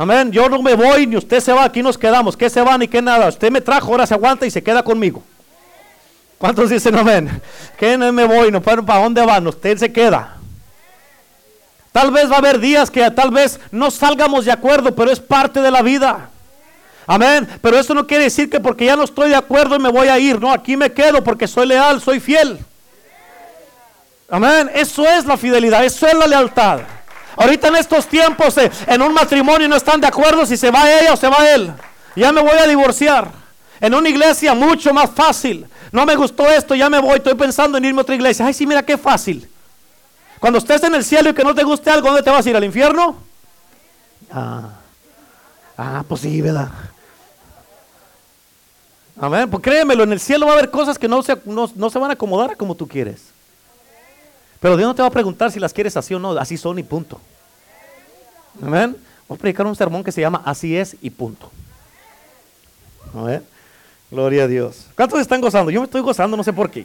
Amén. 0.00 0.32
Yo 0.32 0.48
no 0.48 0.62
me 0.62 0.72
voy 0.72 1.06
ni 1.06 1.18
usted 1.18 1.40
se 1.40 1.52
va, 1.52 1.64
aquí 1.64 1.82
nos 1.82 1.98
quedamos. 1.98 2.34
¿Qué 2.34 2.48
se 2.48 2.62
va 2.62 2.78
ni 2.78 2.88
qué 2.88 3.02
nada? 3.02 3.28
Usted 3.28 3.50
me 3.50 3.60
trajo, 3.60 3.90
ahora 3.90 4.06
se 4.06 4.14
aguanta 4.14 4.46
y 4.46 4.50
se 4.50 4.62
queda 4.62 4.82
conmigo. 4.82 5.22
¿Cuántos 6.38 6.70
dicen 6.70 6.96
amén? 6.96 7.42
Que 7.76 7.98
no 7.98 8.10
me 8.10 8.24
voy, 8.24 8.50
no 8.50 8.62
para 8.62 8.80
dónde 8.80 9.22
van, 9.26 9.46
usted 9.46 9.76
se 9.76 9.92
queda. 9.92 10.38
Tal 11.92 12.10
vez 12.12 12.30
va 12.30 12.36
a 12.36 12.38
haber 12.38 12.58
días 12.60 12.90
que 12.90 13.10
tal 13.10 13.30
vez 13.30 13.60
no 13.70 13.90
salgamos 13.90 14.46
de 14.46 14.52
acuerdo, 14.52 14.94
pero 14.94 15.10
es 15.10 15.20
parte 15.20 15.60
de 15.60 15.70
la 15.70 15.82
vida. 15.82 16.30
Amén. 17.06 17.46
Pero 17.60 17.78
eso 17.78 17.92
no 17.92 18.06
quiere 18.06 18.24
decir 18.24 18.48
que 18.48 18.58
porque 18.58 18.86
ya 18.86 18.96
no 18.96 19.02
estoy 19.02 19.28
de 19.28 19.36
acuerdo 19.36 19.76
y 19.76 19.80
me 19.80 19.90
voy 19.90 20.08
a 20.08 20.18
ir. 20.18 20.40
No, 20.40 20.50
aquí 20.50 20.78
me 20.78 20.90
quedo 20.90 21.22
porque 21.22 21.46
soy 21.46 21.66
leal, 21.66 22.00
soy 22.00 22.20
fiel. 22.20 22.58
Amén. 24.30 24.70
Eso 24.72 25.06
es 25.06 25.26
la 25.26 25.36
fidelidad, 25.36 25.84
eso 25.84 26.06
es 26.06 26.14
la 26.14 26.26
lealtad. 26.26 26.80
Ahorita 27.40 27.68
en 27.68 27.76
estos 27.76 28.06
tiempos, 28.06 28.58
eh, 28.58 28.70
en 28.86 29.00
un 29.00 29.14
matrimonio 29.14 29.66
no 29.66 29.74
están 29.74 29.98
de 29.98 30.06
acuerdo 30.06 30.44
si 30.44 30.58
se 30.58 30.70
va 30.70 30.92
ella 31.00 31.14
o 31.14 31.16
se 31.16 31.26
va 31.26 31.50
él. 31.50 31.72
Ya 32.14 32.32
me 32.32 32.42
voy 32.42 32.58
a 32.58 32.66
divorciar. 32.66 33.32
En 33.80 33.94
una 33.94 34.10
iglesia 34.10 34.52
mucho 34.52 34.92
más 34.92 35.10
fácil. 35.10 35.66
No 35.90 36.04
me 36.04 36.16
gustó 36.16 36.46
esto, 36.50 36.74
ya 36.74 36.90
me 36.90 36.98
voy. 36.98 37.16
Estoy 37.16 37.32
pensando 37.32 37.78
en 37.78 37.84
irme 37.86 38.00
a 38.00 38.02
otra 38.02 38.14
iglesia. 38.14 38.44
Ay, 38.44 38.52
sí, 38.52 38.66
mira 38.66 38.82
qué 38.82 38.98
fácil. 38.98 39.48
Cuando 40.38 40.58
estés 40.58 40.82
en 40.82 40.94
el 40.94 41.02
cielo 41.02 41.30
y 41.30 41.32
que 41.32 41.42
no 41.42 41.54
te 41.54 41.64
guste 41.64 41.88
algo, 41.88 42.08
¿dónde 42.08 42.22
te 42.22 42.28
vas 42.28 42.44
a 42.44 42.50
ir? 42.50 42.56
¿Al 42.56 42.64
infierno? 42.64 43.16
Ah, 44.30 44.68
ah 45.78 46.04
pues 46.06 46.20
sí, 46.20 46.42
¿verdad? 46.42 46.68
Amén. 49.18 49.48
Pues 49.48 49.62
créemelo, 49.62 50.02
en 50.02 50.12
el 50.12 50.20
cielo 50.20 50.44
va 50.44 50.52
a 50.52 50.54
haber 50.56 50.70
cosas 50.70 50.98
que 50.98 51.08
no 51.08 51.22
se, 51.22 51.38
no, 51.46 51.70
no 51.74 51.88
se 51.88 51.98
van 51.98 52.10
a 52.10 52.12
acomodar 52.12 52.58
como 52.58 52.74
tú 52.74 52.86
quieres. 52.86 53.22
Pero 54.60 54.76
Dios 54.76 54.88
no 54.88 54.94
te 54.94 55.00
va 55.00 55.08
a 55.08 55.10
preguntar 55.10 55.50
si 55.50 55.58
las 55.58 55.72
quieres 55.72 55.96
así 55.96 56.12
o 56.12 56.18
no, 56.18 56.32
así 56.32 56.58
son 56.58 56.78
y 56.78 56.82
punto. 56.82 57.18
Amén. 58.62 58.96
Voy 59.28 59.36
a 59.36 59.40
predicar 59.40 59.66
un 59.66 59.76
sermón 59.76 60.02
que 60.02 60.12
se 60.12 60.20
llama 60.20 60.42
Así 60.44 60.76
es 60.76 60.96
y 61.00 61.10
punto. 61.10 61.50
Amén. 63.14 63.44
Gloria 64.10 64.44
a 64.44 64.46
Dios. 64.48 64.86
¿Cuántos 64.96 65.20
están 65.20 65.40
gozando? 65.40 65.70
Yo 65.70 65.80
me 65.80 65.84
estoy 65.84 66.00
gozando, 66.00 66.36
no 66.36 66.42
sé 66.42 66.52
por 66.52 66.70
qué. 66.70 66.84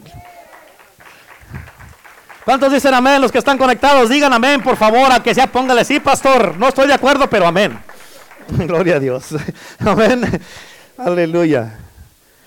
¿Cuántos 2.44 2.72
dicen 2.72 2.94
amén? 2.94 3.20
Los 3.20 3.32
que 3.32 3.38
están 3.38 3.58
conectados, 3.58 4.08
digan 4.08 4.32
amén, 4.32 4.62
por 4.62 4.76
favor, 4.76 5.10
a 5.10 5.20
que 5.20 5.34
sea, 5.34 5.50
póngale, 5.50 5.84
sí, 5.84 5.98
pastor, 5.98 6.56
no 6.56 6.68
estoy 6.68 6.86
de 6.86 6.94
acuerdo, 6.94 7.28
pero 7.28 7.44
amén. 7.44 7.76
Gloria 8.48 8.96
a 8.96 9.00
Dios. 9.00 9.34
Amén. 9.80 10.40
Aleluya. 10.96 11.80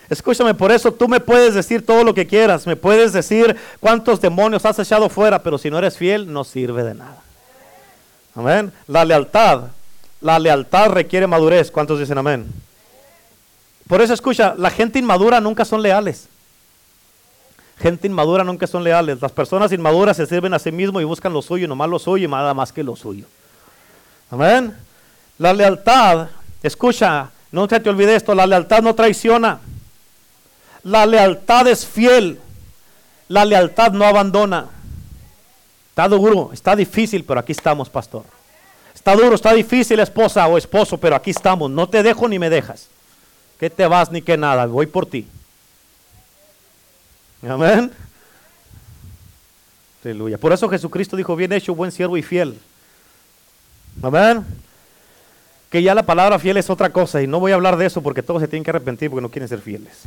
Escúchame, 0.09 0.53
por 0.53 0.71
eso 0.71 0.93
tú 0.93 1.09
me 1.09 1.19
puedes 1.19 1.53
decir 1.53 1.85
todo 1.85 2.05
lo 2.05 2.13
que 2.13 2.25
quieras, 2.25 2.65
me 2.65 2.77
puedes 2.77 3.11
decir 3.11 3.57
cuántos 3.81 4.21
demonios 4.21 4.65
has 4.65 4.79
echado 4.79 5.09
fuera, 5.09 5.43
pero 5.43 5.57
si 5.57 5.69
no 5.69 5.77
eres 5.77 5.97
fiel, 5.97 6.31
no 6.31 6.45
sirve 6.45 6.83
de 6.83 6.95
nada. 6.95 7.21
Amén. 8.39 8.71
La 8.87 9.03
lealtad, 9.03 9.63
la 10.21 10.39
lealtad 10.39 10.91
requiere 10.91 11.27
madurez. 11.27 11.69
¿Cuántos 11.69 11.99
dicen 11.99 12.17
amén? 12.17 12.47
Por 13.85 14.01
eso 14.01 14.13
escucha, 14.13 14.55
la 14.57 14.69
gente 14.69 14.97
inmadura 14.97 15.41
nunca 15.41 15.65
son 15.65 15.81
leales. 15.81 16.29
Gente 17.79 18.07
inmadura 18.07 18.45
nunca 18.45 18.65
son 18.65 18.81
leales. 18.81 19.21
Las 19.21 19.33
personas 19.33 19.73
inmaduras 19.73 20.15
se 20.15 20.25
sirven 20.25 20.53
a 20.53 20.59
sí 20.59 20.71
mismos 20.71 21.01
y 21.01 21.05
buscan 21.05 21.33
lo 21.33 21.41
suyo, 21.41 21.67
nomás 21.67 21.89
lo 21.89 21.99
suyo 21.99 22.29
y 22.29 22.31
nada 22.31 22.53
más 22.53 22.71
que 22.71 22.81
lo 22.81 22.95
suyo. 22.95 23.25
Amén. 24.31 24.73
La 25.37 25.51
lealtad, 25.51 26.29
escucha, 26.63 27.31
no 27.51 27.67
te, 27.67 27.89
olvides 27.89 28.17
esto, 28.17 28.33
la 28.35 28.47
lealtad 28.47 28.81
no 28.81 28.95
traiciona. 28.95 29.59
La 30.83 31.05
lealtad 31.05 31.67
es 31.67 31.85
fiel. 31.85 32.39
La 33.27 33.43
lealtad 33.43 33.91
no 33.91 34.05
abandona. 34.05 34.67
Está 35.99 36.15
duro, 36.15 36.51
está 36.53 36.77
difícil, 36.77 37.25
pero 37.25 37.41
aquí 37.41 37.51
estamos, 37.51 37.89
pastor. 37.89 38.23
Está 38.95 39.13
duro, 39.17 39.35
está 39.35 39.51
difícil, 39.51 39.99
esposa 39.99 40.47
o 40.47 40.57
esposo, 40.57 40.97
pero 40.97 41.13
aquí 41.13 41.31
estamos. 41.31 41.69
No 41.69 41.89
te 41.89 42.01
dejo 42.01 42.25
ni 42.29 42.39
me 42.39 42.49
dejas. 42.49 42.87
Que 43.59 43.69
te 43.69 43.85
vas 43.85 44.09
ni 44.09 44.21
que 44.21 44.37
nada, 44.37 44.65
voy 44.65 44.85
por 44.85 45.05
ti. 45.05 45.27
Amén. 47.45 47.91
Aleluya. 50.01 50.37
Por 50.37 50.53
eso 50.53 50.69
Jesucristo 50.69 51.17
dijo, 51.17 51.35
bien 51.35 51.51
hecho, 51.51 51.75
buen 51.75 51.91
siervo 51.91 52.15
y 52.15 52.23
fiel. 52.23 52.57
Amén. 54.01 54.45
Que 55.69 55.83
ya 55.83 55.93
la 55.93 56.03
palabra 56.03 56.39
fiel 56.39 56.55
es 56.55 56.69
otra 56.69 56.91
cosa 56.91 57.21
y 57.21 57.27
no 57.27 57.41
voy 57.41 57.51
a 57.51 57.55
hablar 57.55 57.75
de 57.75 57.87
eso 57.87 58.01
porque 58.01 58.23
todos 58.23 58.41
se 58.41 58.47
tienen 58.47 58.63
que 58.63 58.69
arrepentir 58.69 59.09
porque 59.09 59.21
no 59.21 59.29
quieren 59.29 59.49
ser 59.49 59.59
fieles. 59.59 60.03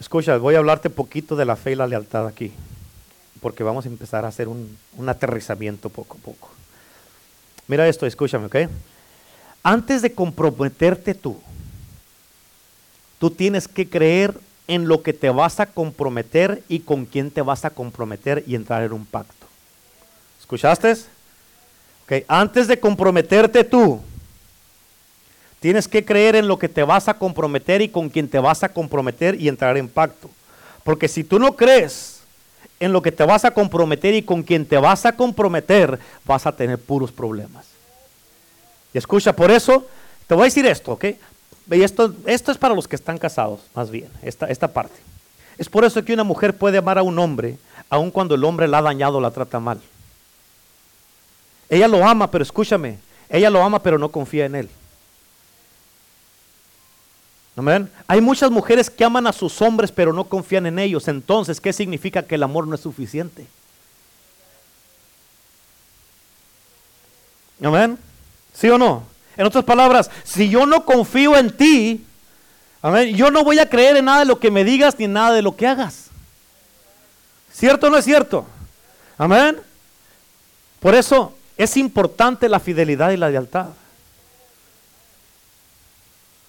Escucha, 0.00 0.38
voy 0.38 0.54
a 0.54 0.58
hablarte 0.58 0.88
poquito 0.88 1.36
de 1.36 1.44
la 1.44 1.54
fe 1.54 1.72
y 1.72 1.74
la 1.74 1.86
lealtad 1.86 2.26
aquí, 2.26 2.50
porque 3.40 3.62
vamos 3.62 3.84
a 3.84 3.88
empezar 3.88 4.24
a 4.24 4.28
hacer 4.28 4.48
un, 4.48 4.76
aterrizamiento 5.06 5.88
poco 5.88 6.16
a 6.18 6.24
poco. 6.24 6.50
Mira 7.66 7.88
esto, 7.88 8.06
escúchame, 8.06 8.46
¿ok? 8.46 8.56
Antes 9.62 10.02
de 10.02 10.12
comprometerte 10.12 11.14
tú, 11.14 11.38
tú 13.18 13.30
tienes 13.30 13.68
que 13.68 13.88
creer 13.88 14.34
en 14.66 14.88
lo 14.88 15.02
que 15.02 15.12
te 15.12 15.30
vas 15.30 15.60
a 15.60 15.66
comprometer 15.66 16.62
y 16.68 16.80
con 16.80 17.06
quién 17.06 17.30
te 17.30 17.42
vas 17.42 17.64
a 17.64 17.70
comprometer 17.70 18.44
y 18.46 18.54
entrar 18.54 18.82
en 18.82 18.92
un 18.92 19.04
pacto. 19.04 19.46
¿Escuchaste? 20.40 20.96
Okay. 22.04 22.24
Antes 22.28 22.68
de 22.68 22.78
comprometerte 22.78 23.64
tú, 23.64 24.00
Tienes 25.60 25.88
que 25.88 26.04
creer 26.04 26.36
en 26.36 26.46
lo 26.46 26.58
que 26.58 26.68
te 26.68 26.84
vas 26.84 27.08
a 27.08 27.14
comprometer 27.14 27.82
y 27.82 27.88
con 27.88 28.10
quien 28.10 28.28
te 28.28 28.38
vas 28.38 28.62
a 28.62 28.68
comprometer 28.68 29.40
y 29.40 29.48
entrar 29.48 29.76
en 29.76 29.88
pacto. 29.88 30.30
Porque 30.84 31.08
si 31.08 31.24
tú 31.24 31.38
no 31.38 31.56
crees 31.56 32.17
en 32.80 32.92
lo 32.92 33.02
que 33.02 33.12
te 33.12 33.24
vas 33.24 33.44
a 33.44 33.50
comprometer 33.50 34.14
y 34.14 34.22
con 34.22 34.42
quien 34.42 34.64
te 34.64 34.78
vas 34.78 35.04
a 35.06 35.12
comprometer, 35.12 35.98
vas 36.24 36.46
a 36.46 36.52
tener 36.52 36.78
puros 36.78 37.12
problemas. 37.12 37.66
Y 38.94 38.98
escucha, 38.98 39.32
por 39.34 39.50
eso 39.50 39.86
te 40.26 40.34
voy 40.34 40.42
a 40.42 40.44
decir 40.44 40.66
esto, 40.66 40.92
¿ok? 40.92 41.04
Y 41.70 41.82
esto, 41.82 42.14
esto 42.26 42.52
es 42.52 42.58
para 42.58 42.74
los 42.74 42.88
que 42.88 42.96
están 42.96 43.18
casados, 43.18 43.60
más 43.74 43.90
bien, 43.90 44.08
esta, 44.22 44.46
esta 44.46 44.68
parte. 44.68 44.96
Es 45.58 45.68
por 45.68 45.84
eso 45.84 46.04
que 46.04 46.14
una 46.14 46.24
mujer 46.24 46.56
puede 46.56 46.78
amar 46.78 46.98
a 46.98 47.02
un 47.02 47.18
hombre, 47.18 47.58
aun 47.90 48.10
cuando 48.10 48.34
el 48.34 48.44
hombre 48.44 48.68
la 48.68 48.78
ha 48.78 48.82
dañado, 48.82 49.20
la 49.20 49.30
trata 49.30 49.60
mal. 49.60 49.80
Ella 51.68 51.88
lo 51.88 52.06
ama, 52.06 52.30
pero 52.30 52.42
escúchame, 52.42 52.98
ella 53.28 53.50
lo 53.50 53.62
ama, 53.62 53.82
pero 53.82 53.98
no 53.98 54.08
confía 54.08 54.46
en 54.46 54.54
él. 54.54 54.70
Hay 58.06 58.20
muchas 58.20 58.50
mujeres 58.50 58.88
que 58.90 59.04
aman 59.04 59.26
a 59.26 59.32
sus 59.32 59.60
hombres 59.62 59.92
pero 59.92 60.12
no 60.12 60.24
confían 60.24 60.66
en 60.66 60.78
ellos. 60.78 61.08
Entonces, 61.08 61.60
¿qué 61.60 61.72
significa 61.72 62.22
que 62.22 62.36
el 62.36 62.42
amor 62.42 62.66
no 62.66 62.74
es 62.74 62.80
suficiente? 62.80 63.46
Amén. 67.62 67.98
¿Sí 68.54 68.68
o 68.68 68.78
no? 68.78 69.04
En 69.36 69.46
otras 69.46 69.64
palabras, 69.64 70.10
si 70.24 70.48
yo 70.48 70.66
no 70.66 70.84
confío 70.84 71.36
en 71.36 71.56
ti, 71.56 72.04
Amén. 72.80 73.14
Yo 73.14 73.30
no 73.30 73.42
voy 73.42 73.58
a 73.58 73.68
creer 73.68 73.96
en 73.96 74.04
nada 74.04 74.20
de 74.20 74.24
lo 74.24 74.38
que 74.38 74.50
me 74.50 74.64
digas 74.64 74.98
ni 74.98 75.06
en 75.06 75.12
nada 75.12 75.34
de 75.34 75.42
lo 75.42 75.56
que 75.56 75.66
hagas. 75.66 76.06
¿Cierto 77.52 77.88
o 77.88 77.90
no 77.90 77.96
es 77.96 78.04
cierto? 78.04 78.46
Amén. 79.16 79.58
Por 80.78 80.94
eso 80.94 81.34
es 81.56 81.76
importante 81.76 82.48
la 82.48 82.60
fidelidad 82.60 83.10
y 83.10 83.16
la 83.16 83.30
lealtad. 83.30 83.66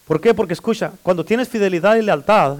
¿Por 0.10 0.20
qué? 0.20 0.34
Porque 0.34 0.54
escucha, 0.54 0.92
cuando 1.04 1.24
tienes 1.24 1.48
fidelidad 1.48 1.96
y 1.96 2.02
lealtad, 2.02 2.58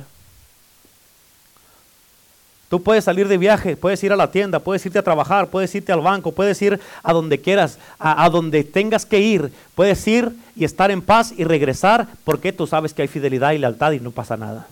Tú 2.70 2.84
puedes 2.84 3.04
salir 3.04 3.28
de 3.28 3.40
viaje, 3.40 3.76
puedes 3.76 4.04
ir 4.04 4.14
a 4.14 4.16
la 4.16 4.30
tienda, 4.30 4.60
puedes 4.60 4.86
irte 4.86 5.00
a 5.00 5.04
trabajar, 5.04 5.48
puedes 5.48 5.74
irte 5.74 5.92
al 5.92 6.02
banco, 6.02 6.32
puedes 6.32 6.62
ir 6.62 6.80
a 7.02 7.14
donde 7.14 7.42
quieras, 7.42 7.80
a, 7.98 8.30
donde 8.30 8.64
tengas 8.64 9.08
que 9.08 9.20
ir. 9.20 9.52
Puedes 9.74 10.08
ir 10.08 10.32
y 10.56 10.66
estar 10.66 10.92
en 10.92 11.02
paz 11.02 11.34
y 11.36 11.44
regresar 11.46 12.08
porque 12.24 12.54
tú 12.54 12.68
sabes 12.68 12.94
que 12.94 13.02
hay 13.02 13.08
fidelidad 13.08 13.54
y 13.54 13.58
lealtad 13.58 13.94
y 13.94 14.00
no 14.00 14.12
pasa 14.12 14.38
nada. 14.38 14.68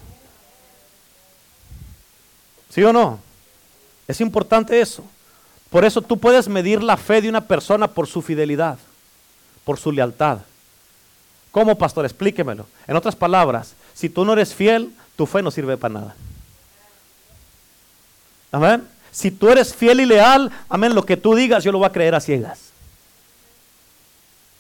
¿Sí 2.70 2.84
o 2.84 2.94
no? 2.94 3.18
Es 4.08 4.22
importante 4.22 4.80
eso. 4.80 5.04
Por 5.72 5.84
eso 5.84 6.04
tú 6.04 6.20
puedes 6.20 6.48
medir 6.48 6.84
la 6.84 6.98
fe 6.98 7.20
de 7.24 7.30
una 7.30 7.48
persona 7.48 7.88
por 7.88 8.06
su 8.06 8.22
fidelidad, 8.22 8.78
por 9.66 9.80
su 9.80 9.92
lealtad. 9.92 10.42
¿Cómo, 11.58 11.76
pastor? 11.76 12.06
Explíquemelo. 12.06 12.68
En 12.86 12.96
otras 12.96 13.16
palabras, 13.16 13.74
si 13.96 14.10
tú 14.10 14.24
no 14.24 14.34
eres 14.34 14.54
fiel, 14.54 14.94
tu 15.16 15.26
fe 15.26 15.42
no 15.42 15.50
sirve 15.50 15.76
para 15.76 15.92
nada. 15.96 16.16
Amén. 18.52 18.88
Si 19.10 19.32
tú 19.32 19.50
eres 19.50 19.74
fiel 19.74 20.02
y 20.02 20.06
leal, 20.06 20.52
amén, 20.70 20.94
lo 20.94 21.04
que 21.04 21.18
tú 21.18 21.34
digas 21.34 21.64
yo 21.64 21.72
lo 21.72 21.80
voy 21.80 21.88
a 21.88 21.92
creer 21.92 22.14
a 22.14 22.20
ciegas. 22.20 22.60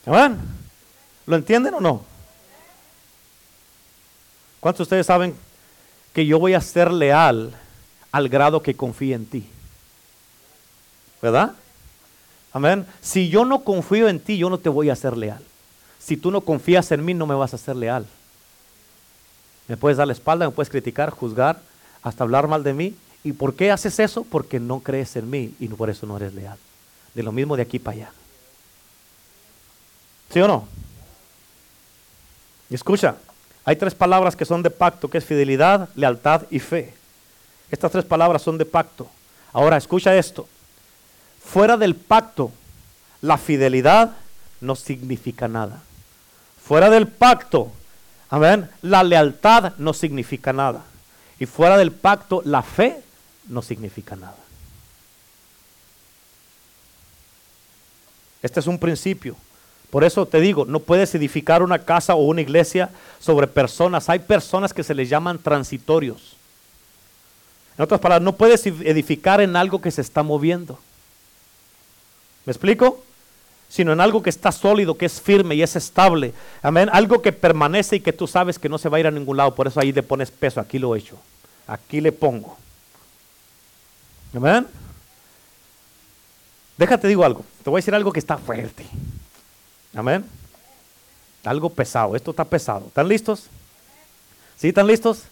Amén. 0.07 0.39
¿Lo 1.27 1.35
entienden 1.35 1.75
o 1.75 1.79
no? 1.79 2.03
¿Cuántos 4.59 4.79
de 4.79 4.83
ustedes 4.83 5.05
saben 5.05 5.35
que 6.13 6.25
yo 6.25 6.39
voy 6.39 6.55
a 6.55 6.61
ser 6.61 6.91
leal 6.91 7.53
al 8.11 8.27
grado 8.27 8.63
que 8.63 8.75
confíe 8.75 9.13
en 9.13 9.27
ti? 9.27 9.47
¿Verdad? 11.21 11.53
Amén. 12.53 12.87
Si 13.01 13.29
yo 13.29 13.45
no 13.45 13.63
confío 13.63 14.09
en 14.09 14.19
ti, 14.19 14.39
yo 14.39 14.49
no 14.49 14.57
te 14.57 14.69
voy 14.69 14.89
a 14.89 14.95
ser 14.95 15.15
leal. 15.15 15.43
Si 16.07 16.17
tú 16.17 16.31
no 16.31 16.41
confías 16.41 16.91
en 16.91 17.05
mí, 17.05 17.13
no 17.13 17.27
me 17.27 17.35
vas 17.35 17.53
a 17.53 17.57
ser 17.57 17.75
leal. 17.75 18.07
Me 19.67 19.77
puedes 19.77 19.97
dar 19.97 20.07
la 20.07 20.13
espalda, 20.13 20.45
me 20.47 20.51
puedes 20.51 20.69
criticar, 20.69 21.09
juzgar, 21.11 21.59
hasta 22.01 22.23
hablar 22.23 22.47
mal 22.47 22.63
de 22.63 22.73
mí, 22.73 22.95
¿Y 23.27 23.33
por 23.33 23.55
qué 23.55 23.71
haces 23.71 23.99
eso? 23.99 24.23
Porque 24.23 24.57
no 24.57 24.79
crees 24.79 25.17
en 25.17 25.29
mí 25.29 25.53
y 25.59 25.67
por 25.67 25.89
eso 25.89 26.05
no 26.05 26.15
eres 26.15 26.33
leal. 26.33 26.57
De 27.13 27.23
lo 27.23 27.33
mismo 27.33 27.57
de 27.57 27.63
aquí 27.63 27.77
para 27.77 27.97
allá. 27.97 28.11
¿Sí 30.31 30.39
o 30.39 30.47
no? 30.47 30.65
Escucha, 32.69 33.15
hay 33.65 33.75
tres 33.75 33.95
palabras 33.95 34.35
que 34.35 34.45
son 34.45 34.63
de 34.63 34.69
pacto, 34.69 35.09
que 35.09 35.17
es 35.17 35.25
fidelidad, 35.25 35.89
lealtad 35.95 36.43
y 36.49 36.59
fe. 36.59 36.93
Estas 37.69 37.91
tres 37.91 38.05
palabras 38.05 38.41
son 38.41 38.57
de 38.57 38.63
pacto. 38.63 39.09
Ahora, 39.51 39.75
escucha 39.75 40.15
esto. 40.15 40.47
Fuera 41.43 41.75
del 41.75 41.95
pacto, 41.95 42.53
la 43.21 43.37
fidelidad 43.37 44.15
no 44.61 44.77
significa 44.77 45.49
nada. 45.49 45.83
Fuera 46.68 46.89
del 46.89 47.07
pacto, 47.07 47.72
amén, 48.30 48.70
la 48.82 49.01
lealtad 49.01 49.78
no 49.78 49.93
significa 49.93 50.51
nada. 50.51 50.84
Y 51.39 51.45
fuera 51.45 51.78
del 51.78 51.93
pacto, 51.93 52.41
la 52.43 52.61
fe 52.61 53.01
no 53.47 53.61
significa 53.61 54.18
nada. 54.18 54.36
Este 58.41 58.59
es 58.59 58.68
un 58.68 58.80
principio. 58.80 59.38
Por 59.89 60.03
eso 60.03 60.26
te 60.26 60.41
digo, 60.41 60.65
no 60.65 60.82
puedes 60.82 61.15
edificar 61.15 61.63
una 61.63 61.80
casa 61.80 62.15
o 62.15 62.24
una 62.24 62.41
iglesia 62.41 62.89
sobre 63.18 63.47
personas. 63.47 64.09
Hay 64.09 64.20
personas 64.20 64.74
que 64.74 64.84
se 64.84 64.93
les 64.93 65.07
llaman 65.07 65.39
transitorios. 65.39 66.36
En 67.78 67.84
otras 67.86 68.01
palabras, 68.01 68.26
no 68.26 68.36
puedes 68.36 68.65
edificar 68.65 69.39
en 69.39 69.55
algo 69.55 69.80
que 69.80 69.91
se 69.91 70.01
está 70.01 70.22
moviendo. 70.22 70.78
¿Me 72.45 72.51
explico? 72.51 73.05
Sino 73.70 73.91
en 73.93 73.99
algo 73.99 74.24
que 74.24 74.30
está 74.30 74.51
sólido, 74.51 74.97
que 74.97 75.05
es 75.05 75.20
firme 75.22 75.55
y 75.55 75.61
es 75.61 75.76
estable. 75.76 76.34
Amén. 76.61 76.89
Algo 76.91 77.22
que 77.22 77.34
permanece 77.34 77.97
y 77.97 77.99
que 77.99 78.13
tú 78.13 78.28
sabes 78.28 78.57
que 78.57 78.70
no 78.70 78.78
se 78.78 78.89
va 78.89 78.97
a 78.97 78.99
ir 79.01 79.07
a 79.07 79.11
ningún 79.11 79.38
lado. 79.38 79.53
Por 79.53 79.68
eso 79.68 79.80
ahí 79.80 79.91
le 79.91 80.03
pones 80.03 80.32
peso. 80.32 80.59
Aquí 80.59 80.80
lo 80.80 80.95
he 80.95 80.99
hecho. 80.99 81.18
Aquí 81.68 81.99
le 81.99 82.11
pongo. 82.11 82.57
Amén. 84.36 84.65
Déjate 86.78 87.07
digo 87.07 87.26
algo. 87.26 87.43
Te 87.63 87.70
voy 87.70 87.80
a 87.80 87.82
decir 87.82 87.95
algo 87.95 88.13
que 88.13 88.20
está 88.20 88.38
fuerte. 88.38 88.86
Amén. 89.93 90.24
Algo 91.43 91.70
pesado. 91.70 92.15
Esto 92.15 92.32
está 92.32 92.45
pesado. 92.45 92.88
¿Están 92.88 93.07
listos? 93.07 93.47
¿Sí? 94.57 94.70
¿Están 94.70 94.88
listos? 94.88 95.24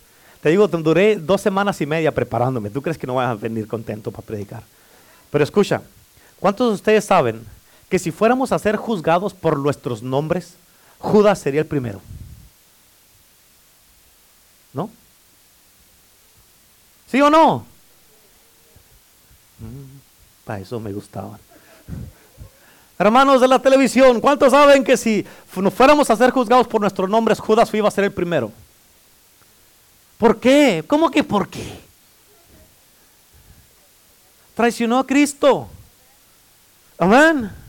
Te 0.41 0.49
digo, 0.49 0.67
duré 0.67 1.15
dos 1.15 1.41
semanas 1.41 1.79
y 1.81 1.85
media 1.85 2.13
preparándome. 2.13 2.69
¿Tú 2.69 2.81
crees 2.81 2.97
que 2.97 3.07
no 3.07 3.15
vas 3.15 3.29
a 3.29 3.33
venir 3.35 3.67
contento 3.67 4.11
para 4.11 4.25
predicar? 4.25 4.63
Pero 5.31 5.43
escucha, 5.43 5.81
¿cuántos 6.39 6.69
de 6.69 6.75
ustedes 6.75 7.05
saben 7.05 7.45
que 7.95 7.99
si 7.99 8.11
fuéramos 8.11 8.51
a 8.51 8.59
ser 8.59 8.75
juzgados 8.75 9.33
por 9.33 9.57
nuestros 9.57 10.03
nombres, 10.03 10.55
Judas 10.99 11.39
sería 11.39 11.61
el 11.61 11.65
primero? 11.65 12.01
¿No? 14.73 14.89
¿Sí 17.09 17.21
o 17.21 17.29
no? 17.29 17.65
Mm, 19.59 20.43
para 20.43 20.59
eso 20.59 20.77
me 20.81 20.91
gustaban. 20.91 21.39
Hermanos 22.99 23.39
de 23.39 23.47
la 23.47 23.59
televisión, 23.59 24.19
¿cuántos 24.19 24.51
saben 24.51 24.83
que 24.83 24.97
si 24.97 25.25
nos 25.55 25.73
fuéramos 25.73 26.09
a 26.09 26.17
ser 26.17 26.31
juzgados 26.31 26.67
por 26.67 26.81
nuestros 26.81 27.09
nombres, 27.09 27.39
Judas 27.39 27.73
iba 27.73 27.87
a 27.87 27.91
ser 27.91 28.03
el 28.03 28.11
primero? 28.11 28.51
¿Por 30.17 30.37
qué? 30.41 30.83
¿Cómo 30.85 31.09
que 31.09 31.23
por 31.23 31.47
qué? 31.47 31.79
Traicionó 34.53 34.99
a 34.99 35.07
Cristo. 35.07 35.69
Amén. 36.97 37.63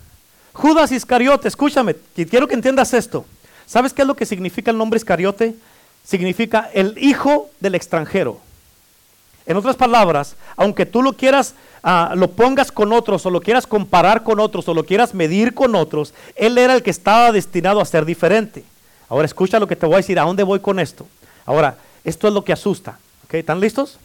Judas 0.57 0.93
Iscariote, 0.93 1.49
escúchame, 1.49 1.95
quiero 2.15 2.49
que 2.49 2.55
entiendas 2.55 2.95
esto. 2.95 3.25
¿Sabes 3.67 3.93
qué 3.93 4.03
es 4.03 4.09
lo 4.09 4.17
que 4.17 4.27
significa 4.27 4.71
el 4.71 4.79
nombre 4.79 4.97
Iscariote? 4.97 5.55
Significa 6.05 6.71
el 6.73 6.95
hijo 6.99 7.51
del 7.61 7.75
extranjero. 7.75 8.41
En 9.45 9.57
otras 9.57 9.77
palabras, 9.77 10.35
aunque 10.57 10.87
tú 10.87 11.03
lo 11.03 11.13
quieras 11.13 11.55
Ah, 11.89 12.15
lo 12.17 12.33
pongas 12.33 12.73
con 12.73 12.93
otros 12.93 13.25
o 13.27 13.31
lo 13.31 13.41
quieras 13.41 13.65
comparar 13.65 14.25
con 14.25 14.41
otros 14.41 14.67
o 14.67 14.75
lo 14.75 14.83
quieras 14.83 15.15
medir 15.15 15.55
con 15.55 15.77
otros, 15.77 16.15
él 16.35 16.59
era 16.59 16.75
el 16.75 16.83
que 16.83 16.91
estaba 16.91 17.31
destinado 17.31 17.81
a 17.81 17.85
ser 17.85 18.05
diferente. 18.05 18.65
Ahora 19.09 19.25
escucha 19.25 19.61
lo 19.61 19.69
que 19.69 19.77
te 19.77 19.87
voy 19.87 19.95
a 19.95 19.99
decir, 19.99 20.19
¿a 20.19 20.25
dónde 20.25 20.43
voy 20.43 20.59
con 20.59 20.81
esto? 20.81 21.07
Ahora, 21.45 21.79
esto 22.03 22.27
es 22.27 22.35
lo 22.35 22.43
que 22.43 22.53
asusta. 22.53 22.99
¿Están 23.31 23.61
listos? 23.61 24.01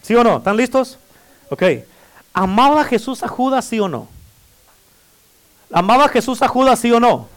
¿Sí 0.00 0.14
o 0.14 0.22
no? 0.22 0.36
¿Están 0.36 0.56
listos? 0.56 0.96
Ok. 1.50 1.64
¿Amaba 2.32 2.84
Jesús 2.84 3.24
a 3.24 3.28
Judas, 3.28 3.64
sí 3.64 3.80
o 3.80 3.88
no? 3.88 4.06
¿Amaba 5.72 6.08
Jesús 6.08 6.40
a 6.42 6.48
Judas, 6.48 6.78
sí 6.78 6.90
o 6.90 7.00
no? 7.00 7.28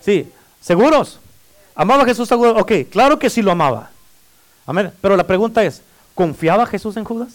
Sí. 0.00 0.30
¿Seguros? 0.60 1.20
¿Amaba 1.74 2.04
Jesús 2.04 2.30
a 2.32 2.36
Judas? 2.36 2.54
Ok, 2.56 2.72
claro 2.90 3.18
que 3.18 3.30
sí 3.30 3.42
lo 3.42 3.52
amaba. 3.52 3.90
Amén. 4.66 4.92
Pero 5.00 5.16
la 5.16 5.26
pregunta 5.26 5.62
es, 5.62 5.82
¿confiaba 6.14 6.66
Jesús 6.66 6.96
en 6.96 7.04
Judas? 7.04 7.34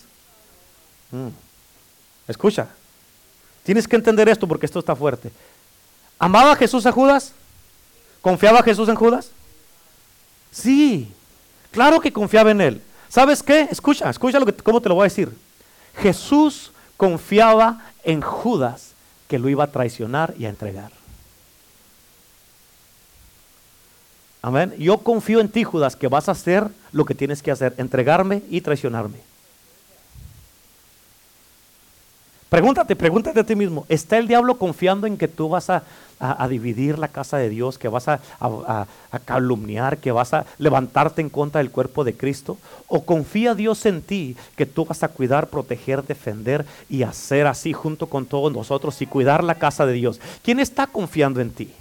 Mm. 1.11 1.27
Escucha, 2.27 2.67
tienes 3.63 3.87
que 3.87 3.95
entender 3.95 4.27
esto 4.29 4.47
porque 4.47 4.65
esto 4.65 4.79
está 4.79 4.95
fuerte. 4.95 5.31
¿Amaba 6.19 6.55
Jesús 6.55 6.85
a 6.85 6.91
Judas? 6.91 7.33
¿Confiaba 8.21 8.61
Jesús 8.63 8.89
en 8.89 8.95
Judas? 8.95 9.31
Sí, 10.51 11.11
claro 11.71 11.99
que 11.99 12.11
confiaba 12.11 12.51
en 12.51 12.61
él. 12.61 12.81
¿Sabes 13.09 13.41
qué? 13.41 13.67
Escucha, 13.71 14.09
escucha 14.09 14.39
lo 14.39 14.45
que, 14.45 14.53
cómo 14.53 14.81
te 14.81 14.89
lo 14.89 14.95
voy 14.95 15.03
a 15.03 15.05
decir. 15.05 15.31
Jesús 15.97 16.71
confiaba 16.97 17.81
en 18.03 18.21
Judas 18.21 18.90
que 19.31 19.39
lo 19.39 19.47
iba 19.47 19.63
a 19.63 19.71
traicionar 19.71 20.33
y 20.37 20.43
a 20.43 20.49
entregar. 20.49 20.91
Amén. 24.41 24.73
Yo 24.77 24.97
confío 24.97 25.39
en 25.39 25.47
ti, 25.47 25.63
Judas, 25.63 25.95
que 25.95 26.09
vas 26.09 26.27
a 26.27 26.33
hacer 26.33 26.67
lo 26.91 27.05
que 27.05 27.15
tienes 27.15 27.41
que 27.41 27.49
hacer, 27.49 27.73
entregarme 27.77 28.43
y 28.49 28.59
traicionarme. 28.59 29.19
Pregúntate, 32.51 32.97
pregúntate 32.97 33.39
a 33.39 33.45
ti 33.45 33.55
mismo, 33.55 33.85
¿está 33.87 34.17
el 34.17 34.27
diablo 34.27 34.57
confiando 34.57 35.07
en 35.07 35.17
que 35.17 35.29
tú 35.29 35.47
vas 35.47 35.69
a, 35.69 35.83
dividir 36.49 36.99
la 36.99 37.07
casa 37.07 37.37
de 37.37 37.47
Dios, 37.47 37.77
que 37.77 37.87
vas 37.87 38.09
a, 38.09 38.19
calumniar, 39.23 39.99
que 39.99 40.11
vas 40.11 40.33
a 40.33 40.45
levantarte 40.57 41.21
en 41.21 41.29
contra 41.29 41.59
del 41.59 41.71
cuerpo 41.71 42.03
de 42.03 42.13
Cristo? 42.13 42.57
¿O 42.89 43.05
confía 43.05 43.55
Dios 43.55 43.85
en 43.85 44.01
ti 44.01 44.35
que 44.57 44.65
tú 44.65 44.83
vas 44.83 45.01
a 45.01 45.07
cuidar, 45.07 45.47
proteger, 45.47 46.03
defender 46.03 46.65
y 46.89 47.03
hacer 47.03 47.47
así 47.47 47.71
junto 47.71 48.07
con 48.07 48.25
todos 48.25 48.51
nosotros 48.51 49.01
y 49.01 49.05
cuidar 49.05 49.45
la 49.45 49.55
casa 49.55 49.85
de 49.85 49.93
Dios? 49.93 50.19
¿Quién 50.43 50.59
está 50.59 50.87
confiando 50.87 51.39
en 51.39 51.51
ti? 51.51 51.71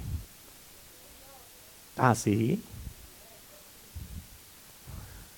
Ah, 1.97 2.15
sí. 2.15 2.63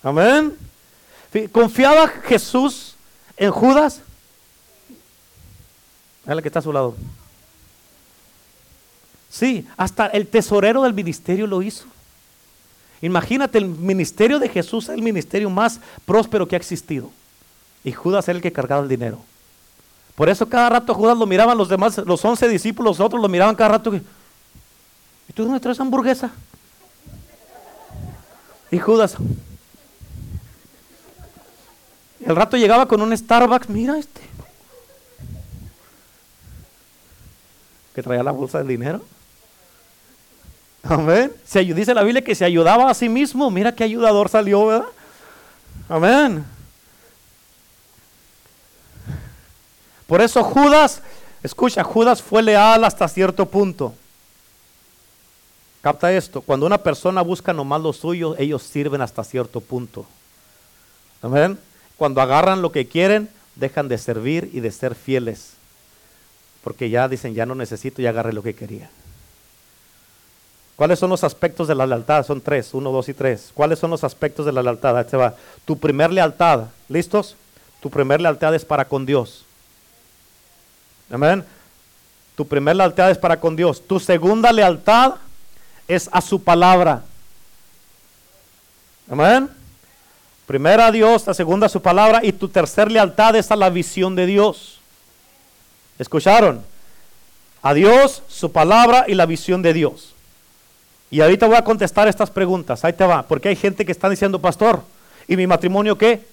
Amén. 0.03 0.53
¿Confiaba 1.51 2.07
Jesús 2.07 2.97
en 3.39 3.51
Judas? 3.51 4.03
Es 6.27 6.35
la 6.35 6.43
que 6.43 6.49
está 6.49 6.61
a 6.61 6.63
su 6.63 6.73
lado. 6.73 6.95
Sí, 9.31 9.67
hasta 9.77 10.07
el 10.07 10.27
tesorero 10.27 10.83
del 10.83 10.93
ministerio 10.93 11.47
lo 11.47 11.63
hizo. 11.63 11.87
Imagínate, 13.01 13.59
el 13.59 13.67
ministerio 13.67 14.39
de 14.39 14.49
Jesús 14.49 14.85
es 14.85 14.91
el 14.91 15.03
ministerio 15.03 15.51
más 15.51 15.81
próspero 16.05 16.47
que 16.47 16.55
ha 16.55 16.59
existido. 16.59 17.11
Y 17.83 17.93
Judas 17.93 18.29
era 18.29 18.37
el 18.37 18.43
que 18.43 18.53
cargaba 18.53 18.83
el 18.83 18.89
dinero. 18.89 19.19
Por 20.15 20.29
eso 20.29 20.49
cada 20.49 20.69
rato 20.69 20.95
Judas 20.95 21.17
lo 21.17 21.27
miraban 21.27 21.59
los 21.59 21.69
demás, 21.69 21.99
los 21.99 22.25
once 22.25 22.47
discípulos, 22.47 22.99
los 22.99 23.07
otros 23.07 23.21
lo 23.21 23.29
miraban 23.29 23.57
cada 23.57 23.71
rato. 23.71 23.95
¿Y 23.95 25.33
tú 25.35 25.45
dónde 25.45 25.59
traes 25.59 25.81
hamburguesa? 25.81 26.31
Y 28.71 28.79
Judas. 28.79 29.17
El 32.25 32.37
rato 32.37 32.57
llegaba 32.57 32.87
con 32.87 33.03
un 33.03 33.17
Starbucks, 33.17 33.69
mira 33.69 33.99
este. 33.99 34.21
Que 37.95 38.03
traía 38.03 38.23
la 38.23 38.33
bolsa 38.33 38.59
del 38.59 38.69
dinero. 38.69 39.01
Amén. 40.83 41.33
Se, 41.45 41.61
dice 41.61 41.95
la 41.95 42.03
Biblia 42.03 42.23
que 42.23 42.35
se 42.35 42.45
ayudaba 42.45 42.91
a 42.91 42.95
sí 42.95 43.09
mismo. 43.09 43.51
Mira 43.51 43.75
qué 43.75 43.85
ayudador 43.85 44.29
salió, 44.29 44.67
¿verdad? 44.67 44.87
Amén. 45.89 46.45
Por 50.07 50.21
eso 50.21 50.43
Judas, 50.43 51.01
escucha, 51.43 51.83
Judas 51.85 52.21
fue 52.21 52.43
leal 52.43 52.85
hasta 52.85 53.09
cierto 53.09 53.47
punto. 53.47 53.95
Capta 55.81 56.13
esto, 56.13 56.43
cuando 56.43 56.65
una 56.65 56.79
persona 56.79 57.23
busca 57.23 57.53
nomás 57.53 57.81
lo 57.81 57.93
suyo, 57.93 58.37
ellos 58.39 58.63
sirven 58.63 59.01
hasta 59.01 59.25
cierto 59.25 59.61
punto. 59.61 60.07
Amén. 61.23 61.59
Cuando 61.97 62.21
agarran 62.21 62.63
lo 62.63 62.71
que 62.71 62.87
quieren, 62.87 63.29
dejan 63.57 63.89
de 63.89 63.99
servir 63.99 64.51
y 64.53 64.61
de 64.61 64.71
ser 64.71 64.95
fieles. 64.95 65.55
Porque 66.63 66.91
ya 66.91 67.09
dicen, 67.09 67.35
ya 67.35 67.47
no 67.47 67.55
necesito, 67.55 68.01
ya 68.01 68.11
agarré 68.11 68.33
lo 68.33 68.43
que 68.43 68.55
quería. 68.55 68.91
¿Cuáles 70.77 70.99
son 70.99 71.11
los 71.11 71.23
aspectos 71.23 71.69
de 71.69 71.75
la 71.75 71.87
lealtad? 71.87 72.25
Son 72.27 72.41
tres, 72.41 72.75
uno, 72.75 72.91
dos 72.91 73.09
y 73.09 73.15
tres. 73.15 73.51
¿Cuáles 73.55 73.79
son 73.79 73.91
los 73.91 74.05
aspectos 74.05 74.47
de 74.47 74.53
la 74.53 74.63
lealtad? 74.63 74.97
Ahí 74.97 75.05
se 75.09 75.17
va. 75.17 75.35
Tu 75.65 75.79
primer 75.79 76.11
lealtad, 76.13 76.65
¿listos? 76.89 77.37
Tu 77.81 77.91
primer 77.91 78.21
lealtad 78.21 78.55
es 78.55 78.65
para 78.65 78.87
con 78.87 79.07
Dios. 79.07 79.45
Amén. 81.11 81.45
Tu 82.37 82.47
primera 82.47 82.75
lealtad 82.75 83.11
es 83.11 83.19
para 83.19 83.39
con 83.39 83.55
Dios. 83.55 83.83
Tu 83.87 84.01
segunda 84.01 84.51
lealtad 84.53 85.15
es 85.87 86.09
a 86.13 86.21
su 86.21 86.43
palabra. 86.43 87.03
Amén. 89.11 89.51
Primera 90.47 90.87
a 90.87 90.93
Dios, 90.93 91.27
la 91.27 91.35
segunda 91.35 91.67
a 91.67 91.71
su 91.71 91.81
palabra 91.81 92.21
y 92.23 92.33
tu 92.33 92.49
tercera 92.49 92.91
lealtad 92.91 93.37
es 93.37 93.51
a 93.51 93.57
la 93.57 93.71
visión 93.71 94.17
de 94.17 94.27
Dios. 94.27 94.82
¿Escucharon? 95.99 96.65
A 97.63 97.75
Dios, 97.75 98.23
su 98.29 98.51
palabra 98.51 99.05
y 99.07 99.15
la 99.15 99.27
visión 99.27 99.63
de 99.63 99.73
Dios. 99.73 100.15
Y 101.11 101.21
ahorita 101.21 101.47
voy 101.47 101.57
a 101.57 101.65
contestar 101.65 102.09
estas 102.09 102.31
preguntas. 102.31 102.85
Ahí 102.85 102.93
te 102.93 103.05
va. 103.05 103.23
Porque 103.23 103.51
hay 103.51 103.57
gente 103.57 103.85
que 103.85 103.93
está 103.93 104.09
diciendo, 104.09 104.41
pastor, 104.41 104.83
¿y 105.29 105.37
mi 105.37 105.47
matrimonio 105.47 105.97
qué? 105.97 106.25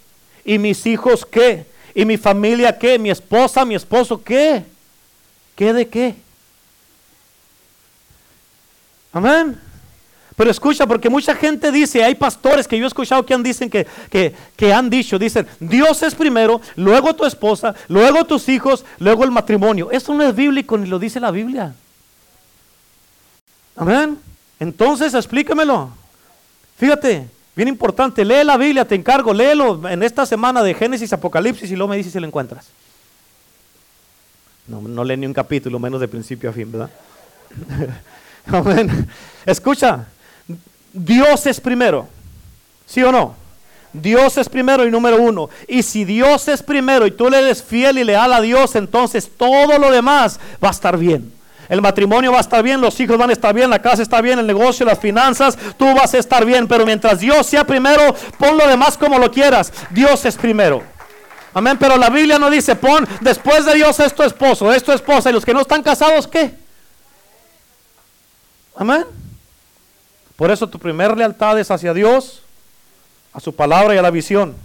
¿Y 0.45 0.57
mis 0.57 0.85
hijos 0.85 1.25
qué? 1.25 1.65
¿Y 1.93 2.05
mi 2.05 2.17
familia 2.17 2.77
qué? 2.77 2.97
¿Mi 2.97 3.09
esposa, 3.09 3.65
mi 3.65 3.75
esposo 3.75 4.23
qué? 4.23 4.63
¿Qué 5.55 5.73
de 5.73 5.87
qué? 5.87 6.15
Amén. 9.11 9.59
Pero 10.39 10.51
escucha, 10.51 10.87
porque 10.87 11.09
mucha 11.09 11.35
gente 11.35 11.69
dice, 11.69 12.01
hay 12.01 12.15
pastores 12.15 12.65
que 12.65 12.77
yo 12.77 12.85
he 12.85 12.87
escuchado 12.87 13.25
que 13.25 13.33
han, 13.33 13.43
dicen 13.43 13.69
que, 13.69 13.85
que, 14.09 14.73
han 14.73 14.89
dicho, 14.89 15.19
dicen, 15.19 15.45
Dios 15.59 16.01
es 16.01 16.15
primero, 16.15 16.61
luego 16.77 17.13
tu 17.13 17.25
esposa, 17.25 17.75
luego 17.89 18.23
tus 18.23 18.47
hijos, 18.47 18.85
luego 18.99 19.25
el 19.25 19.31
matrimonio. 19.31 19.91
Eso 19.91 20.13
no 20.13 20.23
es 20.23 20.33
bíblico 20.33 20.77
ni 20.77 20.87
lo 20.87 20.97
dice 20.97 21.19
la 21.19 21.31
Biblia. 21.31 21.75
Amén. 23.75 24.17
Entonces 24.61 25.13
explícamelo. 25.13 25.89
Fíjate, 26.77 27.27
Bien 27.53 27.67
importante, 27.67 28.23
lee 28.23 28.45
la 28.45 28.55
Biblia, 28.55 28.85
te 28.85 28.95
encargo, 28.95 29.33
léelo 29.33 29.89
en 29.89 30.01
esta 30.03 30.25
semana 30.25 30.63
de 30.63 30.73
Génesis, 30.73 31.11
Apocalipsis 31.11 31.69
y 31.69 31.75
luego 31.75 31.89
me 31.89 31.97
dices 31.97 32.13
si 32.13 32.19
lo 32.21 32.25
encuentras. 32.25 32.65
No, 34.67 34.79
no 34.79 35.03
lee 35.03 35.17
ni 35.17 35.25
un 35.25 35.33
capítulo, 35.33 35.79
menos 35.79 35.99
de 35.99 36.07
principio 36.07 36.49
a 36.49 36.53
fin, 36.53 36.71
¿verdad? 36.71 36.89
Amén. 38.45 39.09
Escucha, 39.45 40.07
Dios 40.93 41.45
es 41.45 41.59
primero, 41.59 42.07
¿sí 42.85 43.03
o 43.03 43.11
no? 43.11 43.35
Dios 43.93 44.37
es 44.37 44.47
primero 44.47 44.85
y 44.85 44.91
número 44.91 45.21
uno. 45.21 45.49
Y 45.67 45.83
si 45.83 46.05
Dios 46.05 46.47
es 46.47 46.61
primero 46.61 47.07
y 47.07 47.11
tú 47.11 47.29
le 47.29 47.39
eres 47.39 47.63
fiel 47.63 47.97
y 47.97 48.03
leal 48.03 48.33
a 48.33 48.41
Dios, 48.41 48.75
entonces 48.75 49.29
todo 49.35 49.77
lo 49.79 49.91
demás 49.91 50.39
va 50.63 50.69
a 50.69 50.71
estar 50.71 50.97
bien. 50.97 51.33
El 51.69 51.81
matrimonio 51.81 52.31
va 52.31 52.39
a 52.39 52.41
estar 52.41 52.63
bien, 52.63 52.81
los 52.81 52.99
hijos 52.99 53.17
van 53.17 53.29
a 53.29 53.33
estar 53.33 53.53
bien, 53.53 53.69
la 53.69 53.79
casa 53.79 54.01
está 54.01 54.21
bien, 54.21 54.39
el 54.39 54.47
negocio, 54.47 54.85
las 54.85 54.97
finanzas, 54.97 55.55
tú 55.77 55.85
vas 55.93 56.13
a 56.15 56.17
estar 56.17 56.43
bien. 56.43 56.67
Pero 56.67 56.85
mientras 56.85 57.19
Dios 57.19 57.45
sea 57.45 57.63
primero, 57.63 58.15
pon 58.39 58.57
lo 58.57 58.67
demás 58.67 58.97
como 58.97 59.19
lo 59.19 59.31
quieras. 59.31 59.71
Dios 59.91 60.25
es 60.25 60.35
primero. 60.35 60.81
Amén. 61.53 61.77
Pero 61.79 61.97
la 61.97 62.09
Biblia 62.09 62.39
no 62.39 62.49
dice, 62.49 62.75
pon 62.75 63.07
después 63.21 63.65
de 63.65 63.75
Dios 63.75 63.99
es 63.99 64.13
tu 64.13 64.23
esposo, 64.23 64.73
es 64.73 64.83
tu 64.83 64.91
esposa. 64.91 65.29
Y 65.29 65.33
los 65.33 65.45
que 65.45 65.53
no 65.53 65.61
están 65.61 65.83
casados, 65.83 66.27
¿qué? 66.27 66.51
Amén. 68.75 69.05
Por 70.39 70.49
eso 70.51 70.67
tu 70.67 70.79
primer 70.79 71.17
lealtad 71.17 71.59
es 71.59 71.69
hacia 71.69 71.93
Dios, 71.93 72.41
a 73.33 73.41
su 73.41 73.53
palabra 73.53 73.93
y 73.93 73.97
a 73.97 74.01
la 74.01 74.09
visión. 74.09 74.55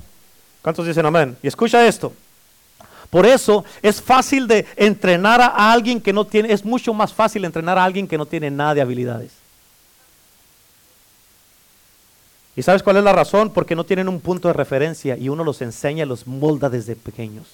¿Cuántos 0.63 0.87
dicen 0.87 1.05
amén? 1.05 1.37
Y 1.43 1.49
escucha 1.49 1.85
esto. 1.85 2.13
Por 3.11 3.27
eso 3.27 3.65
es 3.83 4.01
fácil 4.01 4.47
de 4.47 4.67
entrenar 4.77 5.41
a 5.41 5.73
alguien 5.73 6.01
que 6.01 6.13
no 6.13 6.27
tiene, 6.27 6.53
es 6.53 6.65
mucho 6.65 6.95
más 6.95 7.13
fácil 7.13 7.45
entrenar 7.45 7.77
a 7.77 7.83
alguien 7.83 8.07
que 8.07 8.17
no 8.17 8.25
tiene 8.25 8.53
nada 8.53 8.75
de 8.75 8.83
habilidades. 8.83 9.33
¿Y 12.55 12.63
sabes 12.63 12.85
cuál 12.85 12.99
es 12.99 13.03
la 13.03 13.13
razón? 13.13 13.51
Porque 13.51 13.75
no 13.75 13.83
tienen 13.83 14.09
un 14.09 14.21
punto 14.21 14.47
de 14.47 14.55
referencia 14.55 15.17
y 15.17 15.29
uno 15.29 15.43
los 15.43 15.61
enseña 15.61 16.07
los 16.07 16.29
molda 16.29 16.71
desde 16.71 16.95
pequeños 16.95 17.49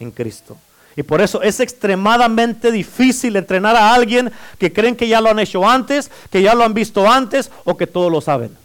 en 0.00 0.10
Cristo. 0.10 0.56
Y 0.96 1.02
por 1.02 1.20
eso 1.20 1.40
es 1.42 1.60
extremadamente 1.60 2.72
difícil 2.72 3.36
entrenar 3.36 3.76
a 3.76 3.94
alguien 3.94 4.32
que 4.58 4.72
creen 4.72 4.96
que 4.96 5.08
ya 5.08 5.20
lo 5.20 5.30
han 5.30 5.38
hecho 5.38 5.68
antes, 5.68 6.10
que 6.30 6.42
ya 6.42 6.54
lo 6.54 6.64
han 6.64 6.74
visto 6.74 7.08
antes 7.08 7.50
o 7.64 7.76
que 7.76 7.86
todos 7.86 8.10
lo 8.10 8.20
saben. 8.20 8.56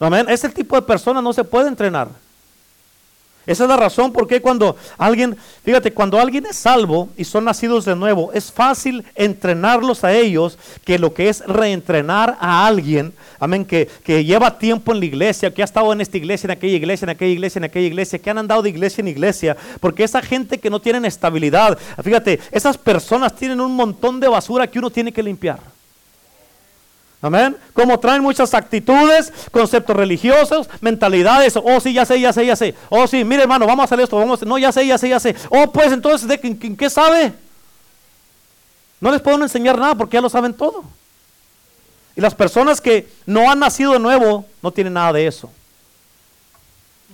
Amén. 0.00 0.26
Ese 0.28 0.48
tipo 0.48 0.76
de 0.76 0.82
persona 0.82 1.20
no 1.20 1.32
se 1.32 1.44
puede 1.44 1.68
entrenar. 1.68 2.08
Esa 3.48 3.64
es 3.64 3.70
la 3.70 3.78
razón 3.78 4.12
por 4.12 4.28
qué 4.28 4.42
cuando 4.42 4.76
alguien, 4.98 5.34
fíjate, 5.64 5.90
cuando 5.90 6.20
alguien 6.20 6.44
es 6.44 6.54
salvo 6.54 7.08
y 7.16 7.24
son 7.24 7.46
nacidos 7.46 7.86
de 7.86 7.96
nuevo, 7.96 8.30
es 8.34 8.52
fácil 8.52 9.06
entrenarlos 9.14 10.04
a 10.04 10.12
ellos 10.12 10.58
que 10.84 10.98
lo 10.98 11.14
que 11.14 11.30
es 11.30 11.40
reentrenar 11.46 12.36
a 12.40 12.66
alguien, 12.66 13.14
amén, 13.40 13.64
que, 13.64 13.88
que 14.04 14.22
lleva 14.22 14.58
tiempo 14.58 14.92
en 14.92 14.98
la 15.00 15.06
iglesia, 15.06 15.54
que 15.54 15.62
ha 15.62 15.64
estado 15.64 15.90
en 15.94 16.02
esta 16.02 16.18
iglesia, 16.18 16.46
en 16.46 16.50
aquella 16.50 16.76
iglesia, 16.76 17.06
en 17.06 17.10
aquella 17.10 17.32
iglesia, 17.32 17.58
en 17.58 17.64
aquella 17.64 17.86
iglesia, 17.86 18.18
que 18.18 18.28
han 18.28 18.36
andado 18.36 18.60
de 18.60 18.68
iglesia 18.68 19.00
en 19.00 19.08
iglesia, 19.08 19.56
porque 19.80 20.04
esa 20.04 20.20
gente 20.20 20.58
que 20.58 20.68
no 20.68 20.78
tiene 20.78 21.08
estabilidad, 21.08 21.78
fíjate, 22.04 22.40
esas 22.52 22.76
personas 22.76 23.34
tienen 23.34 23.62
un 23.62 23.74
montón 23.74 24.20
de 24.20 24.28
basura 24.28 24.66
que 24.66 24.78
uno 24.78 24.90
tiene 24.90 25.10
que 25.10 25.22
limpiar. 25.22 25.60
Amén. 27.20 27.56
Como 27.72 27.98
traen 27.98 28.22
muchas 28.22 28.54
actitudes, 28.54 29.32
conceptos 29.50 29.96
religiosos, 29.96 30.68
mentalidades. 30.80 31.56
Oh, 31.56 31.80
sí, 31.80 31.92
ya 31.92 32.04
sé, 32.04 32.20
ya 32.20 32.32
sé, 32.32 32.46
ya 32.46 32.54
sé. 32.54 32.74
Oh, 32.88 33.06
sí, 33.08 33.24
mire, 33.24 33.42
hermano, 33.42 33.66
vamos 33.66 33.82
a 33.82 33.84
hacer 33.86 34.00
esto. 34.00 34.16
Vamos 34.16 34.42
No, 34.42 34.56
ya 34.56 34.70
sé, 34.70 34.86
ya 34.86 34.96
sé, 34.98 35.08
ya 35.08 35.18
sé. 35.18 35.34
Oh, 35.48 35.72
pues 35.72 35.92
entonces, 35.92 36.28
¿de 36.28 36.38
qué, 36.38 36.90
sabe? 36.90 37.32
No 39.00 39.10
les 39.10 39.20
puedo 39.20 39.42
enseñar 39.42 39.78
nada 39.78 39.96
porque 39.96 40.14
ya 40.14 40.20
lo 40.20 40.28
saben 40.28 40.54
todo. 40.54 40.84
Y 42.14 42.20
las 42.20 42.34
personas 42.34 42.80
que 42.80 43.08
no 43.26 43.50
han 43.50 43.58
nacido 43.58 43.92
de 43.92 43.98
nuevo 43.98 44.44
no 44.62 44.72
tienen 44.72 44.92
nada 44.92 45.12
de 45.12 45.26
eso. 45.26 45.50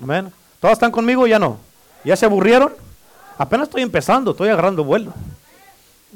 Amén. 0.03 0.31
¿Todos 0.61 0.73
están 0.75 0.91
conmigo? 0.91 1.27
Ya 1.27 1.39
no. 1.39 1.59
¿Ya 2.05 2.17
se 2.17 2.27
aburrieron? 2.27 2.75
Apenas 3.39 3.69
estoy 3.69 3.83
empezando, 3.83 4.33
estoy 4.33 4.49
agarrando 4.51 4.85
vuelo. 4.85 5.15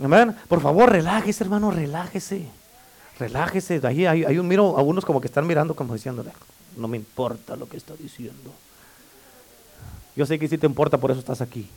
Amén. 0.02 0.36
Por 0.46 0.60
favor, 0.60 0.90
relájese, 0.90 1.44
hermano, 1.44 1.70
relájese. 1.70 2.57
Relájese, 3.18 3.80
ahí 3.84 4.06
hay, 4.06 4.38
un 4.38 4.46
miro 4.46 4.78
a 4.78 5.00
como 5.02 5.20
que 5.20 5.26
están 5.26 5.46
mirando 5.46 5.74
como 5.74 5.94
diciéndole, 5.94 6.30
no 6.76 6.86
me 6.86 6.96
importa 6.96 7.56
lo 7.56 7.68
que 7.68 7.76
está 7.76 7.94
diciendo. 7.94 8.52
Yo 10.14 10.24
sé 10.24 10.38
que 10.38 10.48
sí 10.48 10.58
te 10.58 10.66
importa, 10.66 10.98
por 10.98 11.10
eso 11.10 11.20
estás 11.20 11.40
aquí. 11.40 11.68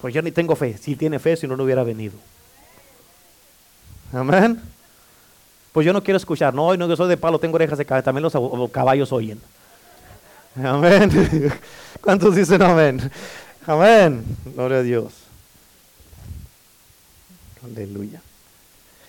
Pues 0.00 0.14
yo 0.14 0.22
ni 0.22 0.32
tengo 0.32 0.56
fe. 0.56 0.76
Si 0.78 0.96
tiene 0.96 1.18
fe, 1.18 1.36
si 1.36 1.46
no, 1.46 1.56
no 1.56 1.64
hubiera 1.64 1.82
venido. 1.82 2.14
Amén. 4.12 4.60
Pues 5.72 5.86
yo 5.86 5.92
no 5.92 6.02
quiero 6.02 6.16
escuchar. 6.16 6.54
No, 6.54 6.74
no, 6.76 6.88
yo 6.88 6.96
soy 6.96 7.08
de 7.08 7.16
palo, 7.16 7.38
tengo 7.38 7.56
orejas 7.56 7.78
de 7.78 7.84
caballo. 7.84 8.04
También 8.04 8.22
los 8.22 8.70
caballos 8.70 9.12
oyen. 9.12 9.40
Amén. 10.56 11.52
¿Cuántos 12.00 12.34
dicen 12.34 12.62
amén? 12.62 13.10
Amén. 13.66 14.24
Gloria 14.54 14.78
a 14.78 14.82
Dios. 14.82 15.12
Aleluya. 17.62 18.22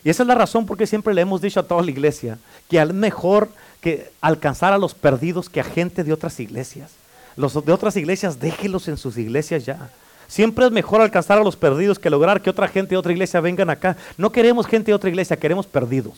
Y 0.04 0.10
esa 0.10 0.24
es 0.24 0.28
la 0.28 0.36
razón 0.36 0.66
por 0.66 0.78
qué 0.78 0.88
siempre 0.88 1.14
le 1.14 1.22
hemos 1.22 1.42
dicho 1.42 1.60
a 1.60 1.64
toda 1.64 1.84
la 1.84 1.92
iglesia 1.92 2.38
que 2.70 2.82
es 2.82 2.94
mejor 2.94 3.50
que 3.82 4.12
alcanzar 4.22 4.74
a 4.74 4.78
los 4.78 4.94
perdidos 4.94 5.50
que 5.50 5.60
a 5.60 5.64
gente 5.64 6.04
de 6.04 6.14
otras 6.14 6.40
iglesias. 6.40 6.92
Los 7.36 7.54
de 7.66 7.72
otras 7.72 7.96
iglesias, 7.98 8.40
déjelos 8.40 8.88
en 8.88 8.98
sus 8.98 9.18
iglesias 9.18 9.66
ya. 9.66 9.90
Siempre 10.28 10.66
es 10.66 10.72
mejor 10.72 11.02
alcanzar 11.02 11.38
a 11.38 11.44
los 11.44 11.56
perdidos 11.56 12.00
que 12.00 12.10
lograr 12.10 12.42
que 12.42 12.50
otra 12.50 12.68
gente 12.68 12.92
de 12.92 12.98
otra 12.98 13.12
iglesia 13.12 13.42
vengan 13.42 13.70
acá. 13.70 13.98
No 14.18 14.32
queremos 14.32 14.66
gente 14.66 14.92
de 14.92 14.96
otra 14.96 15.10
iglesia, 15.10 15.38
queremos 15.38 15.66
perdidos. 15.66 16.14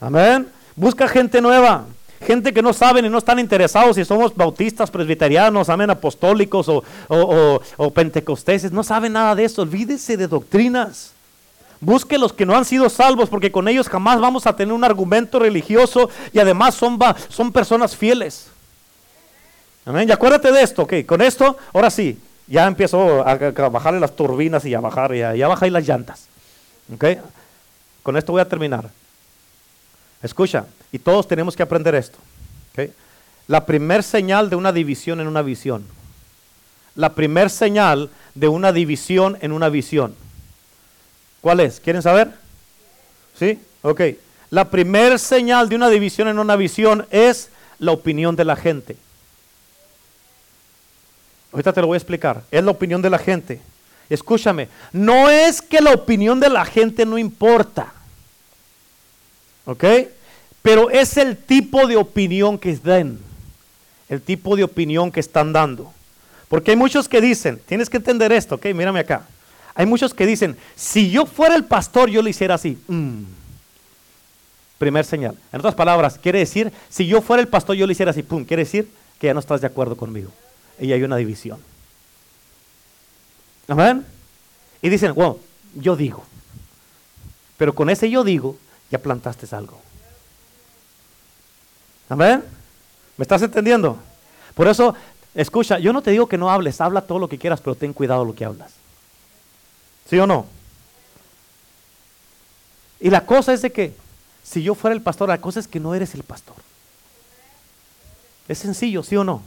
Amén. 0.00 0.48
Busca 0.74 1.06
gente 1.08 1.40
nueva. 1.40 1.86
Gente 2.26 2.52
que 2.52 2.62
no 2.62 2.72
saben 2.72 3.04
y 3.04 3.08
no 3.08 3.18
están 3.18 3.38
interesados 3.38 3.94
si 3.94 4.04
somos 4.04 4.34
bautistas, 4.34 4.90
presbiterianos, 4.90 5.68
amén, 5.68 5.90
apostólicos 5.90 6.68
o, 6.68 6.82
o 7.76 7.90
pentecosteses. 7.92 8.72
No 8.72 8.82
saben 8.82 9.12
nada 9.12 9.36
de 9.36 9.44
eso. 9.44 9.62
Olvídese 9.62 10.16
de 10.16 10.26
doctrinas. 10.26 11.12
Busque 11.80 12.18
los 12.18 12.32
que 12.32 12.44
no 12.44 12.56
han 12.56 12.64
sido 12.64 12.88
salvos 12.88 13.28
porque 13.28 13.52
con 13.52 13.68
ellos 13.68 13.88
jamás 13.88 14.20
vamos 14.20 14.46
a 14.46 14.56
tener 14.56 14.72
un 14.72 14.82
argumento 14.82 15.38
religioso 15.38 16.10
y 16.32 16.40
además 16.40 16.74
son, 16.74 16.98
son 17.28 17.52
personas 17.52 17.96
fieles. 17.96 18.48
Amén. 19.84 20.08
Y 20.08 20.12
acuérdate 20.12 20.50
de 20.50 20.62
esto, 20.62 20.82
ok. 20.82 20.94
Con 21.06 21.22
esto, 21.22 21.56
ahora 21.72 21.90
sí, 21.90 22.18
ya 22.48 22.66
empiezo 22.66 23.26
a, 23.26 23.36
bajarle 23.68 24.00
las 24.00 24.16
turbinas 24.16 24.64
y 24.64 24.74
a 24.74 24.80
bajar, 24.80 25.14
ya, 25.14 25.34
ya 25.34 25.46
bajé 25.46 25.70
las 25.70 25.86
llantas. 25.86 26.26
Ok. 26.92 27.04
Con 28.02 28.16
esto 28.16 28.32
voy 28.32 28.40
a 28.40 28.48
terminar. 28.48 28.90
Escucha, 30.20 30.66
y 30.90 30.98
todos 30.98 31.28
tenemos 31.28 31.54
que 31.54 31.62
aprender 31.62 31.94
esto. 31.94 32.18
La 33.46 33.64
primer 33.64 34.02
señal 34.02 34.50
de 34.50 34.56
una 34.56 34.72
división 34.72 35.20
en 35.20 35.26
una 35.26 35.42
visión. 35.42 35.84
La 36.94 37.14
primer 37.14 37.48
señal 37.48 38.10
de 38.34 38.48
una 38.48 38.72
división 38.72 39.38
en 39.40 39.52
una 39.52 39.70
visión 39.70 40.14
¿Cuál 41.40 41.60
es? 41.60 41.80
¿Quieren 41.80 42.02
saber? 42.02 42.30
¿Sí? 43.38 43.58
Ok. 43.82 44.00
La 44.50 44.70
primer 44.70 45.18
señal 45.18 45.68
de 45.68 45.76
una 45.76 45.90
división 45.90 46.28
en 46.28 46.38
una 46.38 46.56
visión 46.56 47.06
es 47.10 47.50
la 47.78 47.92
opinión 47.92 48.34
de 48.34 48.44
la 48.44 48.56
gente. 48.56 48.96
Ahorita 51.52 51.72
te 51.72 51.80
lo 51.80 51.86
voy 51.86 51.96
a 51.96 51.98
explicar. 51.98 52.42
Es 52.50 52.62
la 52.64 52.70
opinión 52.70 53.02
de 53.02 53.10
la 53.10 53.18
gente. 53.18 53.60
Escúchame, 54.10 54.68
no 54.92 55.28
es 55.28 55.60
que 55.60 55.80
la 55.80 55.92
opinión 55.92 56.40
de 56.40 56.48
la 56.48 56.64
gente 56.64 57.04
no 57.04 57.18
importa. 57.18 57.92
¿Ok? 59.66 59.84
Pero 60.62 60.90
es 60.90 61.16
el 61.18 61.36
tipo 61.36 61.86
de 61.86 61.96
opinión 61.96 62.58
que 62.58 62.74
den. 62.76 63.18
El 64.08 64.22
tipo 64.22 64.56
de 64.56 64.64
opinión 64.64 65.12
que 65.12 65.20
están 65.20 65.52
dando. 65.52 65.92
Porque 66.48 66.70
hay 66.70 66.76
muchos 66.76 67.08
que 67.08 67.20
dicen, 67.20 67.60
tienes 67.66 67.90
que 67.90 67.98
entender 67.98 68.32
esto, 68.32 68.54
¿ok? 68.54 68.66
Mírame 68.74 69.00
acá. 69.00 69.26
Hay 69.78 69.86
muchos 69.86 70.12
que 70.12 70.26
dicen, 70.26 70.56
si 70.74 71.08
yo 71.08 71.24
fuera 71.24 71.54
el 71.54 71.64
pastor, 71.64 72.10
yo 72.10 72.20
lo 72.20 72.28
hiciera 72.28 72.56
así. 72.56 72.76
Mm. 72.88 73.22
Primer 74.76 75.04
señal. 75.04 75.38
En 75.52 75.60
otras 75.60 75.76
palabras, 75.76 76.18
quiere 76.20 76.40
decir, 76.40 76.72
si 76.88 77.06
yo 77.06 77.22
fuera 77.22 77.40
el 77.40 77.46
pastor, 77.46 77.76
yo 77.76 77.86
lo 77.86 77.92
hiciera 77.92 78.10
así. 78.10 78.24
Pum, 78.24 78.44
quiere 78.44 78.64
decir 78.64 78.90
que 79.20 79.28
ya 79.28 79.34
no 79.34 79.38
estás 79.38 79.60
de 79.60 79.68
acuerdo 79.68 79.96
conmigo. 79.96 80.32
Y 80.80 80.90
hay 80.90 81.00
una 81.04 81.14
división. 81.14 81.60
Amén. 83.68 84.04
Y 84.82 84.88
dicen, 84.88 85.14
bueno, 85.14 85.38
yo 85.76 85.94
digo. 85.94 86.24
Pero 87.56 87.72
con 87.72 87.88
ese 87.88 88.10
yo 88.10 88.24
digo, 88.24 88.56
ya 88.90 88.98
plantaste 88.98 89.46
algo. 89.54 89.80
Amén. 92.08 92.42
¿Me 93.16 93.22
estás 93.22 93.42
entendiendo? 93.42 93.96
Por 94.56 94.66
eso, 94.66 94.96
escucha, 95.36 95.78
yo 95.78 95.92
no 95.92 96.02
te 96.02 96.10
digo 96.10 96.26
que 96.26 96.36
no 96.36 96.50
hables, 96.50 96.80
habla 96.80 97.02
todo 97.02 97.20
lo 97.20 97.28
que 97.28 97.38
quieras, 97.38 97.60
pero 97.60 97.76
ten 97.76 97.92
cuidado 97.92 98.24
lo 98.24 98.34
que 98.34 98.44
hablas. 98.44 98.72
¿Sí 100.08 100.18
o 100.18 100.26
no? 100.26 100.46
Y 103.00 103.10
la 103.10 103.24
cosa 103.24 103.52
es 103.52 103.62
de 103.62 103.70
que 103.70 103.94
si 104.42 104.62
yo 104.62 104.74
fuera 104.74 104.94
el 104.94 105.02
pastor, 105.02 105.28
la 105.28 105.40
cosa 105.40 105.60
es 105.60 105.68
que 105.68 105.80
no 105.80 105.94
eres 105.94 106.14
el 106.14 106.22
pastor. 106.22 106.56
Es 108.48 108.58
sencillo, 108.58 109.02
¿sí 109.02 109.16
o 109.16 109.24
no? 109.24 109.42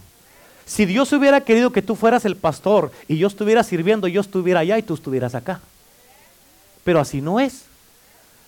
Si 0.65 0.85
Dios 0.85 1.11
hubiera 1.11 1.41
querido 1.41 1.71
que 1.71 1.81
tú 1.81 1.95
fueras 1.95 2.23
el 2.23 2.35
pastor 2.35 2.91
y 3.07 3.17
yo 3.17 3.27
estuviera 3.27 3.63
sirviendo, 3.63 4.07
yo 4.07 4.21
estuviera 4.21 4.59
allá 4.59 4.77
y 4.77 4.83
tú 4.83 4.93
estuvieras 4.93 5.35
acá. 5.35 5.59
Pero 6.83 6.99
así 6.99 7.19
no 7.19 7.39
es. 7.39 7.63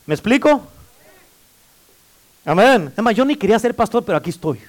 ¿Me 0.06 0.14
explico? 0.14 0.62
Amén. 2.46 2.94
Es 2.96 3.04
más, 3.04 3.16
yo 3.16 3.26
ni 3.26 3.36
quería 3.36 3.58
ser 3.58 3.76
pastor, 3.76 4.06
pero 4.06 4.18
aquí 4.18 4.30
estoy. 4.30 4.60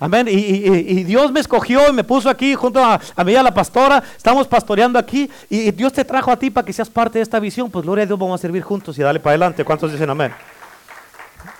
Amén. 0.00 0.26
Y, 0.28 1.04
Dios 1.04 1.30
me 1.30 1.40
escogió 1.40 1.90
y 1.90 1.92
me 1.92 2.02
puso 2.02 2.30
aquí 2.30 2.54
junto 2.54 2.82
a, 2.82 2.98
a 3.14 3.22
mí, 3.22 3.36
a 3.36 3.42
la 3.42 3.52
pastora. 3.52 4.02
Estamos 4.16 4.48
pastoreando 4.48 4.98
aquí. 4.98 5.30
Y, 5.50 5.70
Dios 5.72 5.92
te 5.92 6.04
trajo 6.06 6.32
a 6.32 6.38
ti 6.38 6.50
para 6.50 6.64
que 6.64 6.72
seas 6.72 6.88
parte 6.88 7.18
de 7.18 7.22
esta 7.22 7.38
visión. 7.38 7.70
Pues 7.70 7.84
gloria 7.84 8.04
a 8.04 8.06
Dios, 8.06 8.18
vamos 8.18 8.40
a 8.40 8.42
servir 8.42 8.62
juntos 8.62 8.98
y 8.98 9.02
dale 9.02 9.20
para 9.20 9.32
adelante. 9.32 9.62
¿Cuántos 9.62 9.92
dicen 9.92 10.08
amén? 10.08 10.32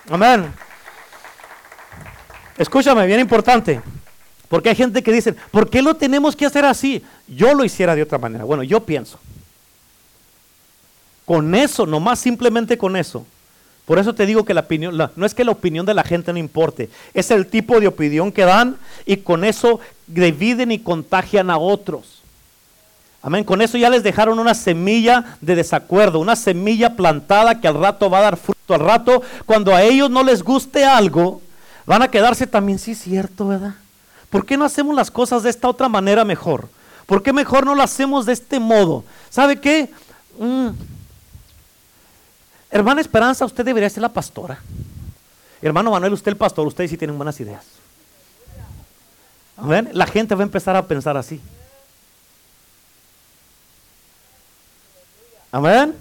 Amén. 0.09 0.51
Escúchame, 2.57 3.05
bien 3.05 3.19
importante. 3.19 3.79
Porque 4.49 4.69
hay 4.69 4.75
gente 4.75 5.03
que 5.03 5.11
dice, 5.11 5.33
¿por 5.33 5.69
qué 5.69 5.81
lo 5.81 5.93
tenemos 5.93 6.35
que 6.35 6.45
hacer 6.45 6.65
así? 6.65 7.01
Yo 7.27 7.53
lo 7.53 7.63
hiciera 7.63 7.95
de 7.95 8.01
otra 8.01 8.17
manera. 8.17 8.43
Bueno, 8.43 8.63
yo 8.63 8.81
pienso. 8.83 9.19
Con 11.25 11.53
eso, 11.53 11.85
nomás 11.85 12.19
simplemente 12.19 12.77
con 12.77 12.97
eso, 12.97 13.25
por 13.85 13.99
eso 13.99 14.13
te 14.13 14.25
digo 14.25 14.45
que 14.45 14.53
la 14.53 14.61
opinión, 14.61 14.97
no 15.15 15.25
es 15.25 15.33
que 15.33 15.43
la 15.43 15.51
opinión 15.51 15.85
de 15.85 15.93
la 15.93 16.03
gente 16.03 16.31
no 16.31 16.39
importe, 16.39 16.89
es 17.13 17.31
el 17.31 17.47
tipo 17.47 17.79
de 17.79 17.87
opinión 17.87 18.31
que 18.31 18.45
dan 18.45 18.77
y 19.05 19.17
con 19.17 19.43
eso 19.43 19.79
dividen 20.07 20.71
y 20.71 20.79
contagian 20.79 21.49
a 21.49 21.57
otros. 21.57 22.21
Amén. 23.23 23.43
Con 23.43 23.61
eso 23.61 23.77
ya 23.77 23.89
les 23.89 24.01
dejaron 24.01 24.39
una 24.39 24.55
semilla 24.55 25.37
de 25.41 25.55
desacuerdo, 25.55 26.19
una 26.19 26.35
semilla 26.35 26.95
plantada 26.95 27.59
que 27.59 27.67
al 27.67 27.75
rato 27.75 28.09
va 28.09 28.19
a 28.19 28.21
dar 28.21 28.37
fruto. 28.37 28.73
Al 28.73 28.79
rato, 28.79 29.21
cuando 29.45 29.75
a 29.75 29.83
ellos 29.83 30.09
no 30.09 30.23
les 30.23 30.41
guste 30.43 30.83
algo, 30.85 31.41
van 31.85 32.01
a 32.01 32.09
quedarse 32.09 32.47
también, 32.47 32.79
sí, 32.79 32.95
cierto, 32.95 33.47
¿verdad? 33.47 33.75
¿Por 34.29 34.45
qué 34.45 34.57
no 34.57 34.65
hacemos 34.65 34.95
las 34.95 35.11
cosas 35.11 35.43
de 35.43 35.49
esta 35.49 35.67
otra 35.67 35.89
manera 35.89 36.25
mejor? 36.25 36.69
¿Por 37.05 37.21
qué 37.21 37.33
mejor 37.33 37.65
no 37.65 37.75
lo 37.75 37.83
hacemos 37.83 38.25
de 38.25 38.33
este 38.33 38.59
modo? 38.59 39.03
¿Sabe 39.29 39.59
qué? 39.59 39.89
Mm, 40.39 40.69
Hermana 42.71 43.01
Esperanza, 43.01 43.43
usted 43.45 43.65
debería 43.65 43.89
ser 43.89 44.01
la 44.01 44.09
pastora. 44.09 44.59
Hermano 45.61 45.91
Manuel, 45.91 46.13
usted 46.13 46.31
el 46.31 46.37
pastor, 46.37 46.65
ustedes 46.65 46.89
sí 46.89 46.97
tienen 46.97 47.17
buenas 47.17 47.39
ideas. 47.39 47.65
Amén. 49.57 49.89
La 49.93 50.07
gente 50.07 50.33
va 50.33 50.41
a 50.41 50.45
empezar 50.45 50.75
a 50.75 50.87
pensar 50.87 51.17
así. 51.17 51.39
Amén. 55.51 55.95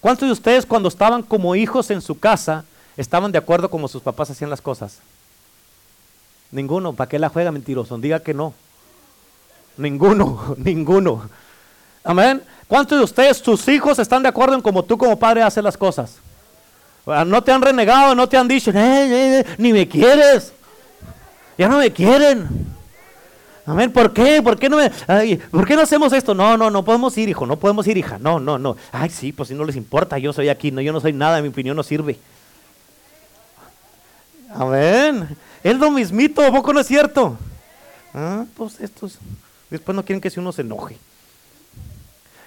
¿Cuántos 0.00 0.26
de 0.26 0.32
ustedes 0.32 0.66
cuando 0.66 0.88
estaban 0.88 1.22
como 1.22 1.54
hijos 1.54 1.90
en 1.90 2.00
su 2.00 2.18
casa 2.18 2.64
estaban 2.96 3.30
de 3.30 3.38
acuerdo 3.38 3.70
como 3.70 3.86
sus 3.86 4.02
papás 4.02 4.30
hacían 4.30 4.50
las 4.50 4.60
cosas? 4.60 4.98
Ninguno. 6.50 6.94
¿Para 6.94 7.08
qué 7.08 7.18
la 7.18 7.28
juega 7.28 7.52
mentiroso? 7.52 7.96
Diga 7.98 8.20
que 8.20 8.34
no. 8.34 8.54
Ninguno, 9.76 10.54
ninguno. 10.58 11.28
Amén. 12.04 12.42
¿Cuántos 12.66 12.98
de 12.98 13.04
ustedes, 13.04 13.38
sus 13.38 13.68
hijos, 13.68 13.98
están 13.98 14.22
de 14.22 14.28
acuerdo 14.28 14.54
en 14.54 14.62
cómo 14.62 14.82
tú 14.82 14.96
como 14.96 15.18
padre 15.18 15.42
haces 15.42 15.62
las 15.62 15.76
cosas? 15.76 16.16
Ah, 17.06 17.24
no 17.24 17.42
te 17.42 17.52
han 17.52 17.62
renegado, 17.62 18.14
no 18.14 18.28
te 18.28 18.36
han 18.36 18.48
dicho, 18.48 18.70
eh, 18.70 18.74
eh, 18.74 19.40
eh, 19.40 19.54
ni 19.58 19.72
me 19.72 19.86
quieres. 19.88 20.52
Ya 21.58 21.68
no 21.68 21.78
me 21.78 21.92
quieren. 21.92 22.48
Amén. 23.66 23.92
¿Por 23.92 24.12
qué? 24.12 24.42
¿Por 24.42 24.58
qué 24.58 24.68
no 24.68 24.78
me, 24.78 24.90
¿Por 25.50 25.66
qué 25.66 25.76
no 25.76 25.82
hacemos 25.82 26.12
esto? 26.12 26.34
No, 26.34 26.56
no, 26.56 26.70
no 26.70 26.84
podemos 26.84 27.16
ir, 27.18 27.28
hijo. 27.28 27.46
No 27.46 27.56
podemos 27.56 27.86
ir, 27.86 27.96
hija. 27.96 28.18
No, 28.18 28.40
no, 28.40 28.58
no. 28.58 28.76
Ay, 28.90 29.10
sí, 29.10 29.32
pues 29.32 29.48
si 29.48 29.54
no 29.54 29.64
les 29.64 29.76
importa, 29.76 30.18
yo 30.18 30.32
soy 30.32 30.48
aquí. 30.48 30.70
No, 30.70 30.80
yo 30.80 30.92
no 30.92 31.00
soy 31.00 31.12
nada. 31.12 31.40
Mi 31.42 31.48
opinión 31.48 31.76
no 31.76 31.82
sirve. 31.82 32.18
Amén. 34.54 35.36
Es 35.62 35.76
lo 35.76 35.90
mismito, 35.90 36.50
poco 36.50 36.72
no 36.72 36.80
es 36.80 36.86
cierto? 36.86 37.36
Ah, 38.14 38.44
pues 38.56 38.80
estos. 38.80 39.18
Después 39.70 39.94
no 39.94 40.04
quieren 40.04 40.20
que 40.20 40.30
si 40.30 40.40
uno 40.40 40.52
se 40.52 40.62
enoje. 40.62 40.96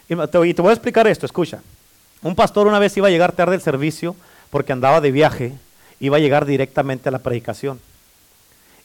Y 0.08 0.16
te, 0.54 0.62
voy 0.62 0.70
a 0.70 0.74
explicar 0.74 1.08
esto, 1.08 1.26
escucha. 1.26 1.62
Un 2.22 2.36
pastor 2.36 2.68
una 2.68 2.80
vez 2.80 2.96
iba 2.98 3.08
a 3.08 3.12
llegar 3.12 3.32
tarde 3.32 3.56
al 3.56 3.62
servicio 3.62 4.16
porque 4.50 4.74
andaba 4.74 5.02
de 5.02 5.12
viaje, 5.12 5.54
iba 6.00 6.18
a 6.18 6.20
llegar 6.20 6.46
directamente 6.46 7.10
a 7.10 7.12
la 7.12 7.20
predicación. 7.20 7.80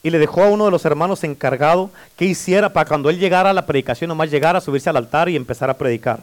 Y 0.02 0.10
le 0.10 0.18
dejó 0.18 0.42
a 0.42 0.48
uno 0.48 0.64
de 0.64 0.70
los 0.70 0.84
hermanos 0.86 1.24
encargado 1.24 1.90
que 2.16 2.24
hiciera 2.24 2.72
para 2.72 2.88
cuando 2.88 3.10
él 3.10 3.18
llegara 3.18 3.50
a 3.50 3.54
la 3.54 3.66
predicación, 3.66 4.08
nomás 4.08 4.30
llegara 4.30 4.58
a 4.58 4.62
subirse 4.62 4.88
al 4.88 4.96
altar 4.96 5.28
y 5.28 5.36
empezar 5.36 5.68
a 5.68 5.76
predicar. 5.76 6.20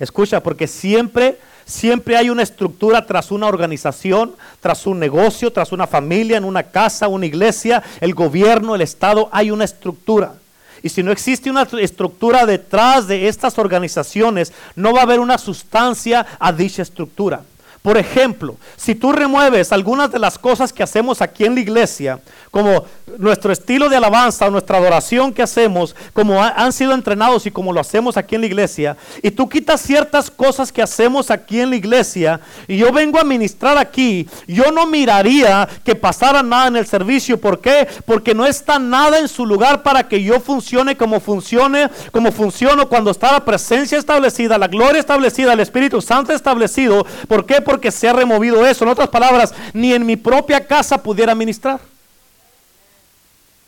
Escucha, 0.00 0.42
porque 0.42 0.66
siempre, 0.66 1.38
siempre 1.64 2.16
hay 2.16 2.28
una 2.28 2.42
estructura 2.42 3.06
tras 3.06 3.30
una 3.30 3.46
organización, 3.46 4.34
tras 4.60 4.86
un 4.86 4.98
negocio, 4.98 5.52
tras 5.52 5.70
una 5.70 5.86
familia, 5.86 6.36
en 6.36 6.44
una 6.44 6.64
casa, 6.64 7.06
una 7.06 7.26
iglesia, 7.26 7.84
el 8.00 8.12
gobierno, 8.14 8.74
el 8.74 8.80
Estado, 8.80 9.28
hay 9.30 9.52
una 9.52 9.64
estructura. 9.64 10.34
Y 10.82 10.88
si 10.88 11.02
no 11.02 11.12
existe 11.12 11.50
una 11.50 11.68
estructura 11.80 12.44
detrás 12.44 13.06
de 13.06 13.28
estas 13.28 13.58
organizaciones, 13.58 14.52
no 14.74 14.92
va 14.92 15.00
a 15.00 15.04
haber 15.04 15.20
una 15.20 15.38
sustancia 15.38 16.26
a 16.38 16.52
dicha 16.52 16.82
estructura. 16.82 17.42
Por 17.82 17.98
ejemplo, 17.98 18.56
si 18.76 18.94
tú 18.94 19.10
remueves 19.10 19.72
algunas 19.72 20.12
de 20.12 20.20
las 20.20 20.38
cosas 20.38 20.72
que 20.72 20.84
hacemos 20.84 21.20
aquí 21.20 21.44
en 21.44 21.56
la 21.56 21.62
iglesia, 21.62 22.20
como 22.52 22.84
nuestro 23.18 23.52
estilo 23.52 23.88
de 23.88 23.96
alabanza 23.96 24.48
nuestra 24.50 24.78
adoración 24.78 25.32
que 25.32 25.42
hacemos, 25.42 25.96
como 26.12 26.40
han 26.40 26.72
sido 26.72 26.92
entrenados 26.92 27.44
y 27.46 27.50
como 27.50 27.72
lo 27.72 27.80
hacemos 27.80 28.16
aquí 28.16 28.36
en 28.36 28.42
la 28.42 28.46
iglesia, 28.46 28.96
y 29.20 29.32
tú 29.32 29.48
quitas 29.48 29.80
ciertas 29.80 30.30
cosas 30.30 30.70
que 30.70 30.80
hacemos 30.80 31.32
aquí 31.32 31.60
en 31.60 31.70
la 31.70 31.76
iglesia, 31.76 32.40
y 32.68 32.76
yo 32.76 32.92
vengo 32.92 33.18
a 33.18 33.24
ministrar 33.24 33.76
aquí, 33.76 34.28
yo 34.46 34.70
no 34.70 34.86
miraría 34.86 35.68
que 35.84 35.96
pasara 35.96 36.40
nada 36.40 36.68
en 36.68 36.76
el 36.76 36.86
servicio. 36.86 37.40
¿Por 37.40 37.60
qué? 37.60 37.88
Porque 38.04 38.32
no 38.32 38.46
está 38.46 38.78
nada 38.78 39.18
en 39.18 39.26
su 39.26 39.44
lugar 39.44 39.82
para 39.82 40.06
que 40.06 40.22
yo 40.22 40.38
funcione 40.38 40.96
como 40.96 41.18
funcione, 41.18 41.88
como 42.12 42.30
funciono 42.30 42.88
cuando 42.88 43.10
está 43.10 43.32
la 43.32 43.44
presencia 43.44 43.98
establecida, 43.98 44.56
la 44.56 44.68
gloria 44.68 45.00
establecida, 45.00 45.52
el 45.52 45.60
Espíritu 45.60 46.00
Santo 46.00 46.32
establecido. 46.32 47.04
¿Por 47.26 47.44
qué? 47.44 47.60
porque 47.60 47.71
se 47.90 48.08
ha 48.08 48.12
removido 48.12 48.66
eso. 48.66 48.84
En 48.84 48.90
otras 48.90 49.08
palabras, 49.08 49.54
ni 49.72 49.92
en 49.92 50.04
mi 50.04 50.16
propia 50.16 50.66
casa 50.66 51.02
pudiera 51.02 51.34
ministrar. 51.34 51.80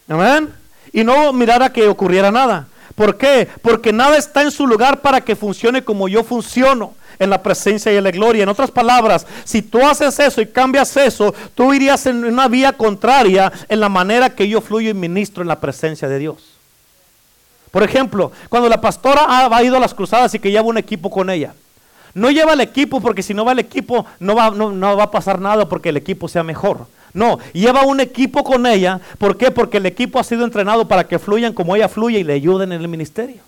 Amén. 0.08 0.52
Y 0.92 1.04
no 1.04 1.32
mirara 1.32 1.72
que 1.72 1.88
ocurriera 1.88 2.30
nada. 2.30 2.68
¿Por 2.94 3.16
qué? 3.16 3.48
Porque 3.62 3.92
nada 3.92 4.16
está 4.16 4.42
en 4.42 4.50
su 4.50 4.66
lugar 4.66 5.00
para 5.00 5.20
que 5.20 5.34
funcione 5.34 5.82
como 5.82 6.06
yo 6.06 6.22
funciono 6.22 6.94
en 7.18 7.30
la 7.30 7.42
presencia 7.42 7.92
y 7.92 7.96
en 7.96 8.04
la 8.04 8.10
gloria. 8.10 8.42
En 8.42 8.48
otras 8.48 8.70
palabras, 8.70 9.26
si 9.44 9.62
tú 9.62 9.84
haces 9.84 10.18
eso 10.18 10.40
y 10.40 10.46
cambias 10.46 10.96
eso, 10.96 11.34
tú 11.54 11.72
irías 11.72 12.06
en 12.06 12.24
una 12.24 12.48
vía 12.48 12.72
contraria 12.72 13.52
en 13.68 13.80
la 13.80 13.88
manera 13.88 14.30
que 14.30 14.48
yo 14.48 14.60
fluyo 14.60 14.90
y 14.90 14.94
ministro 14.94 15.42
en 15.42 15.48
la 15.48 15.60
presencia 15.60 16.08
de 16.08 16.18
Dios. 16.18 16.54
Por 17.70 17.82
ejemplo, 17.82 18.30
cuando 18.48 18.68
la 18.68 18.80
pastora 18.80 19.26
ha, 19.28 19.62
ido 19.64 19.76
a 19.76 19.80
las 19.80 19.94
cruzadas 19.94 20.32
y 20.34 20.38
que 20.38 20.52
lleva 20.52 20.62
un 20.62 20.78
equipo 20.78 21.10
con 21.10 21.28
ella, 21.28 21.54
no 22.14 22.30
lleva 22.30 22.52
el 22.52 22.60
equipo 22.60 23.00
porque 23.00 23.22
si 23.22 23.34
no 23.34 23.44
va 23.44 23.52
el 23.52 23.58
equipo 23.58 24.06
no 24.20 24.34
va, 24.34 24.50
no, 24.50 24.96
va 24.96 25.04
a 25.04 25.10
pasar 25.10 25.40
nada 25.40 25.68
porque 25.68 25.88
el 25.88 25.96
equipo 25.96 26.28
sea 26.28 26.42
mejor. 26.42 26.86
No, 27.12 27.38
lleva 27.52 27.82
un 27.82 28.00
equipo 28.00 28.42
con 28.42 28.66
ella. 28.66 29.00
¿Por 29.18 29.36
qué? 29.36 29.50
Porque 29.50 29.76
el 29.76 29.86
equipo 29.86 30.18
ha 30.18 30.24
sido 30.24 30.44
entrenado 30.44 30.88
para 30.88 31.04
que 31.06 31.18
fluyan 31.18 31.52
como 31.52 31.76
ella 31.76 31.88
fluye 31.88 32.18
y 32.18 32.24
le 32.24 32.34
ayuden 32.34 32.72
en 32.72 32.80
el 32.80 32.88
ministerio. 32.88 33.40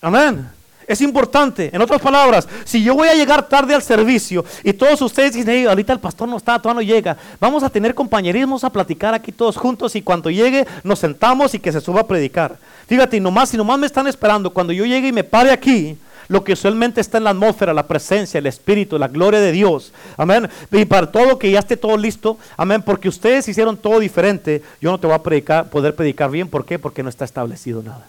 Amén. 0.00 0.48
Es 0.86 1.00
importante. 1.02 1.70
En 1.72 1.80
otras 1.80 2.00
palabras, 2.00 2.48
si 2.64 2.82
yo 2.82 2.94
voy 2.94 3.08
a 3.08 3.14
llegar 3.14 3.48
tarde 3.48 3.74
al 3.74 3.82
servicio 3.82 4.44
y 4.64 4.72
todos 4.72 5.00
ustedes 5.02 5.34
dicen, 5.34 5.68
ahorita 5.68 5.92
el 5.92 6.00
pastor 6.00 6.28
no 6.28 6.36
está, 6.36 6.58
todavía 6.58 6.82
no 6.82 6.94
llega, 6.94 7.16
vamos 7.38 7.62
a 7.62 7.70
tener 7.70 7.94
compañerismos 7.94 8.64
a 8.64 8.70
platicar 8.70 9.14
aquí 9.14 9.30
todos 9.30 9.56
juntos 9.56 9.94
y 9.94 10.02
cuando 10.02 10.30
llegue 10.30 10.66
nos 10.82 10.98
sentamos 10.98 11.54
y 11.54 11.60
que 11.60 11.70
se 11.70 11.80
suba 11.80 12.00
a 12.00 12.06
predicar. 12.06 12.56
Fíjate, 12.88 13.18
y 13.18 13.20
nomás, 13.20 13.50
si 13.50 13.56
nomás 13.56 13.78
me 13.78 13.86
están 13.86 14.08
esperando, 14.08 14.50
cuando 14.50 14.72
yo 14.72 14.84
llegue 14.84 15.08
y 15.08 15.12
me 15.12 15.22
pare 15.22 15.52
aquí, 15.52 15.96
lo 16.30 16.44
que 16.44 16.52
usualmente 16.52 17.00
está 17.00 17.18
en 17.18 17.24
la 17.24 17.30
atmósfera, 17.30 17.74
la 17.74 17.88
presencia, 17.88 18.38
el 18.38 18.46
Espíritu, 18.46 18.96
la 18.96 19.08
gloria 19.08 19.40
de 19.40 19.50
Dios. 19.50 19.92
Amén. 20.16 20.48
Y 20.70 20.84
para 20.84 21.10
todo 21.10 21.40
que 21.40 21.50
ya 21.50 21.58
esté 21.58 21.76
todo 21.76 21.96
listo. 21.96 22.38
Amén. 22.56 22.82
Porque 22.82 23.08
ustedes 23.08 23.48
hicieron 23.48 23.76
todo 23.76 23.98
diferente. 23.98 24.62
Yo 24.80 24.92
no 24.92 25.00
te 25.00 25.08
voy 25.08 25.16
a 25.16 25.24
predicar, 25.24 25.68
poder 25.70 25.96
predicar 25.96 26.30
bien. 26.30 26.46
¿Por 26.46 26.64
qué? 26.64 26.78
Porque 26.78 27.02
no 27.02 27.08
está 27.08 27.24
establecido 27.24 27.82
nada. 27.82 28.06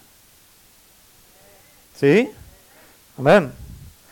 ¿Sí? 2.00 2.30
Amén. 3.18 3.52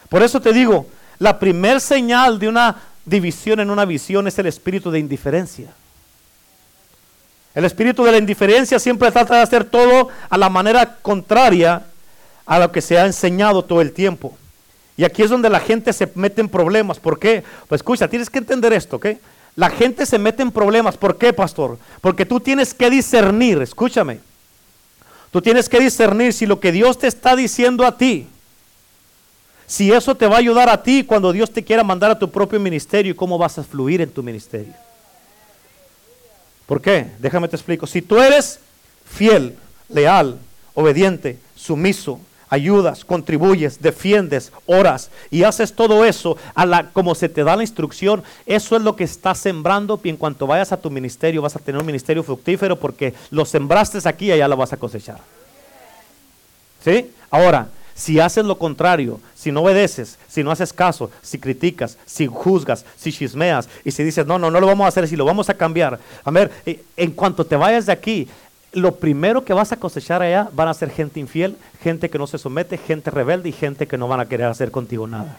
Por 0.10 0.24
eso 0.24 0.42
te 0.42 0.54
digo, 0.54 0.88
la 1.20 1.38
primer 1.38 1.80
señal 1.80 2.40
de 2.40 2.48
una 2.48 2.78
división 3.06 3.60
en 3.60 3.70
una 3.70 3.86
visión 3.86 4.28
es 4.28 4.40
el 4.40 4.48
espíritu 4.48 4.90
de 4.90 4.98
indiferencia. 4.98 5.68
El 7.54 7.64
espíritu 7.64 8.04
de 8.04 8.12
la 8.14 8.18
indiferencia 8.18 8.80
siempre 8.80 9.12
trata 9.12 9.36
de 9.36 9.42
hacer 9.44 9.66
todo 9.66 10.10
a 10.32 10.38
la 10.40 10.50
manera 10.50 10.96
contraria 11.04 11.84
a 12.50 12.58
lo 12.58 12.72
que 12.72 12.82
se 12.82 12.98
ha 12.98 13.06
enseñado 13.06 13.64
todo 13.64 13.80
el 13.80 13.94
tiempo. 13.94 14.36
Y 14.98 15.04
aquí 15.04 15.22
es 15.22 15.30
donde 15.30 15.50
la 15.50 15.60
gente 15.60 15.94
se 15.94 16.12
mete 16.16 16.42
en 16.42 16.50
problemas. 16.50 17.00
¿Por 17.00 17.20
qué? 17.20 17.44
Pues 17.68 17.80
escucha, 17.80 18.08
tienes 18.08 18.30
que 18.30 18.40
entender 18.40 18.74
esto, 18.74 18.96
¿ok? 18.96 19.06
La 19.56 19.70
gente 19.70 20.06
se 20.08 20.18
mete 20.18 20.42
en 20.42 20.52
problemas. 20.52 20.98
¿Por 20.98 21.18
qué, 21.18 21.32
pastor? 21.32 21.78
Porque 22.02 22.26
tú 22.26 22.40
tienes 22.40 22.74
que 22.74 22.90
discernir, 22.90 23.62
escúchame. 23.62 24.20
Tú 25.32 25.42
tienes 25.42 25.70
que 25.70 25.80
discernir 25.80 26.34
si 26.34 26.48
lo 26.48 26.60
que 26.60 26.72
Dios 26.72 26.98
te 26.98 27.08
está 27.08 27.36
diciendo 27.36 27.86
a 27.86 27.96
ti 27.96 28.28
si 29.68 29.92
eso 29.92 30.16
te 30.16 30.26
va 30.26 30.38
a 30.38 30.40
ayudar 30.40 30.68
a 30.68 30.82
ti 30.82 31.04
cuando 31.04 31.32
Dios 31.32 31.52
te 31.52 31.64
quiera 31.64 31.84
mandar 31.84 32.10
a 32.10 32.18
tu 32.18 32.32
propio 32.32 32.60
ministerio 32.60 33.12
y 33.12 33.16
cómo 33.16 33.38
vas 33.38 33.60
a 33.60 33.64
fluir 33.64 34.02
en 34.02 34.10
tu 34.10 34.24
ministerio. 34.24 34.74
¿Por 36.66 36.82
qué? 36.82 37.06
Déjame 37.20 37.48
te 37.48 37.56
explico. 37.56 37.86
Si 37.86 38.02
tú 38.02 38.18
eres 38.18 38.60
fiel, 39.06 39.56
leal, 39.88 40.40
obediente, 40.74 41.38
sumiso, 41.56 42.20
ayudas, 42.50 43.06
contribuyes, 43.06 43.82
defiendes, 43.82 44.52
oras 44.66 45.10
y 45.30 45.44
haces 45.44 45.74
todo 45.74 46.06
eso 46.06 46.38
a 46.56 46.66
la, 46.66 46.90
como 46.90 47.16
se 47.16 47.30
te 47.30 47.44
da 47.44 47.56
la 47.56 47.64
instrucción, 47.64 48.24
eso 48.46 48.76
es 48.76 48.82
lo 48.82 48.96
que 48.96 49.04
estás 49.04 49.38
sembrando 49.38 50.00
y 50.04 50.10
en 50.10 50.18
cuanto 50.18 50.48
vayas 50.48 50.72
a 50.72 50.78
tu 50.78 50.90
ministerio 50.90 51.42
vas 51.42 51.56
a 51.56 51.60
tener 51.60 51.80
un 51.80 51.86
ministerio 51.86 52.24
fructífero 52.24 52.76
porque 52.76 53.14
lo 53.32 53.46
sembraste 53.46 54.00
aquí 54.08 54.28
y 54.28 54.32
allá 54.32 54.48
lo 54.48 54.58
vas 54.58 54.74
a 54.74 54.78
cosechar. 54.78 55.20
¿Sí? 56.84 57.12
Ahora, 57.30 57.68
si 58.00 58.20
haces 58.20 58.46
lo 58.46 58.58
contrario, 58.58 59.20
si 59.36 59.52
no 59.52 59.62
obedeces, 59.62 60.18
si 60.30 60.42
no 60.42 60.52
haces 60.52 60.72
caso, 60.72 61.12
si 61.22 61.38
criticas, 61.38 61.98
si 62.06 62.28
juzgas, 62.28 62.86
si 62.96 63.12
chismeas 63.12 63.68
y 63.84 63.92
si 63.92 64.04
dices, 64.04 64.26
no, 64.26 64.40
no, 64.40 64.50
no 64.50 64.62
lo 64.62 64.68
vamos 64.68 64.86
a 64.86 64.88
hacer, 64.88 65.06
si 65.08 65.18
lo 65.18 65.26
vamos 65.26 65.50
a 65.50 65.54
cambiar. 65.54 66.00
A 66.24 66.32
ver, 66.32 66.50
eh, 66.66 66.82
en 66.96 67.12
cuanto 67.12 67.46
te 67.46 67.58
vayas 67.58 67.88
de 67.88 67.92
aquí, 67.92 68.30
lo 68.72 68.96
primero 68.98 69.44
que 69.44 69.54
vas 69.54 69.72
a 69.72 69.78
cosechar 69.78 70.22
allá 70.22 70.50
van 70.54 70.68
a 70.68 70.74
ser 70.74 70.92
gente 70.92 71.20
infiel, 71.20 71.58
gente 71.82 72.10
que 72.10 72.18
no 72.18 72.28
se 72.28 72.38
somete, 72.38 72.78
gente 72.78 73.10
rebelde 73.10 73.50
y 73.50 73.54
gente 73.54 73.88
que 73.88 73.98
no 73.98 74.08
van 74.08 74.20
a 74.20 74.28
querer 74.28 74.48
hacer 74.48 74.72
contigo 74.72 75.08
nada. 75.08 75.38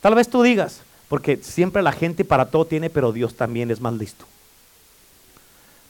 Tal 0.00 0.14
vez 0.14 0.28
tú 0.28 0.42
digas, 0.42 0.80
porque 1.08 1.38
siempre 1.38 1.82
la 1.82 1.92
gente 1.92 2.24
para 2.24 2.50
todo 2.50 2.66
tiene, 2.66 2.90
pero 2.90 3.12
Dios 3.12 3.34
también 3.34 3.70
es 3.70 3.80
más 3.80 3.94
listo. 3.94 4.26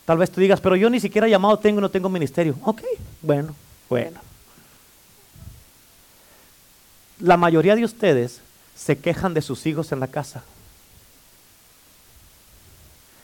Tal 0.05 0.19
vez 0.19 0.31
tú 0.31 0.41
digas, 0.41 0.61
pero 0.61 0.77
yo 0.77 0.91
ni 0.91 0.99
siquiera 0.99 1.29
llamado 1.29 1.59
tengo 1.59 1.79
y 1.79 1.83
no 1.83 1.91
tengo 1.91 2.09
ministerio. 2.09 2.57
Ok, 2.63 2.83
bueno, 3.23 3.55
bueno. 3.89 4.21
La 7.21 7.37
mayoría 7.37 7.77
de 7.77 7.85
ustedes 7.85 8.41
se 8.75 8.99
quejan 8.99 9.35
de 9.35 9.43
sus 9.43 9.67
hijos 9.67 9.93
en 9.93 10.01
la 10.01 10.09
casa. 10.09 10.43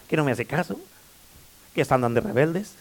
Que 0.07 0.17
no 0.17 0.25
me 0.25 0.31
hace 0.31 0.45
caso, 0.45 0.79
que 1.77 1.83
están 1.83 2.01
dando 2.01 2.23
rebeldes, 2.23 2.73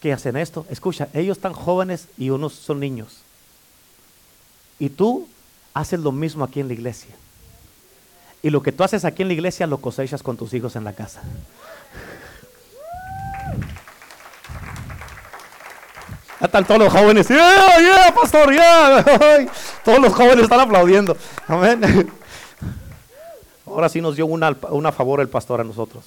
que 0.00 0.14
hacen 0.14 0.38
esto. 0.38 0.64
Escucha, 0.70 1.08
ellos 1.12 1.36
están 1.36 1.52
jóvenes 1.52 2.08
y 2.16 2.30
unos 2.30 2.54
son 2.54 2.80
niños. 2.80 3.18
Y 4.78 4.88
tú 4.88 5.28
haces 5.74 6.00
lo 6.00 6.10
mismo 6.10 6.42
aquí 6.42 6.58
en 6.60 6.68
la 6.68 6.72
iglesia. 6.72 7.14
Y 8.42 8.48
lo 8.48 8.62
que 8.62 8.72
tú 8.72 8.82
haces 8.82 9.04
aquí 9.04 9.20
en 9.20 9.28
la 9.28 9.34
iglesia 9.34 9.66
lo 9.66 9.78
cosechas 9.78 10.22
con 10.22 10.38
tus 10.38 10.54
hijos 10.54 10.74
en 10.74 10.84
la 10.84 10.94
casa. 10.94 11.20
Están 16.40 16.64
todos 16.64 16.80
los 16.80 16.92
jóvenes, 16.92 17.28
yeah, 17.28 17.78
yeah, 17.78 18.14
pastor, 18.14 18.50
yeah. 18.50 19.04
Todos 19.84 19.98
los 19.98 20.14
jóvenes 20.14 20.44
están 20.44 20.60
aplaudiendo. 20.60 21.14
Amén. 21.46 22.10
Ahora 23.66 23.90
sí 23.90 24.00
nos 24.00 24.16
dio 24.16 24.24
una, 24.24 24.56
una 24.70 24.92
favor 24.92 25.20
el 25.20 25.28
pastor 25.28 25.60
a 25.60 25.64
nosotros. 25.64 26.06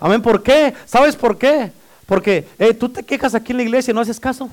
Amén. 0.00 0.22
¿Por 0.22 0.42
qué? 0.42 0.74
¿Sabes 0.86 1.14
por 1.14 1.38
qué? 1.38 1.70
Porque 2.06 2.48
eh, 2.58 2.74
tú 2.74 2.88
te 2.88 3.04
quejas 3.04 3.34
aquí 3.34 3.52
en 3.52 3.58
la 3.58 3.62
iglesia 3.62 3.92
y 3.92 3.94
no 3.94 4.00
haces 4.00 4.18
caso. 4.18 4.50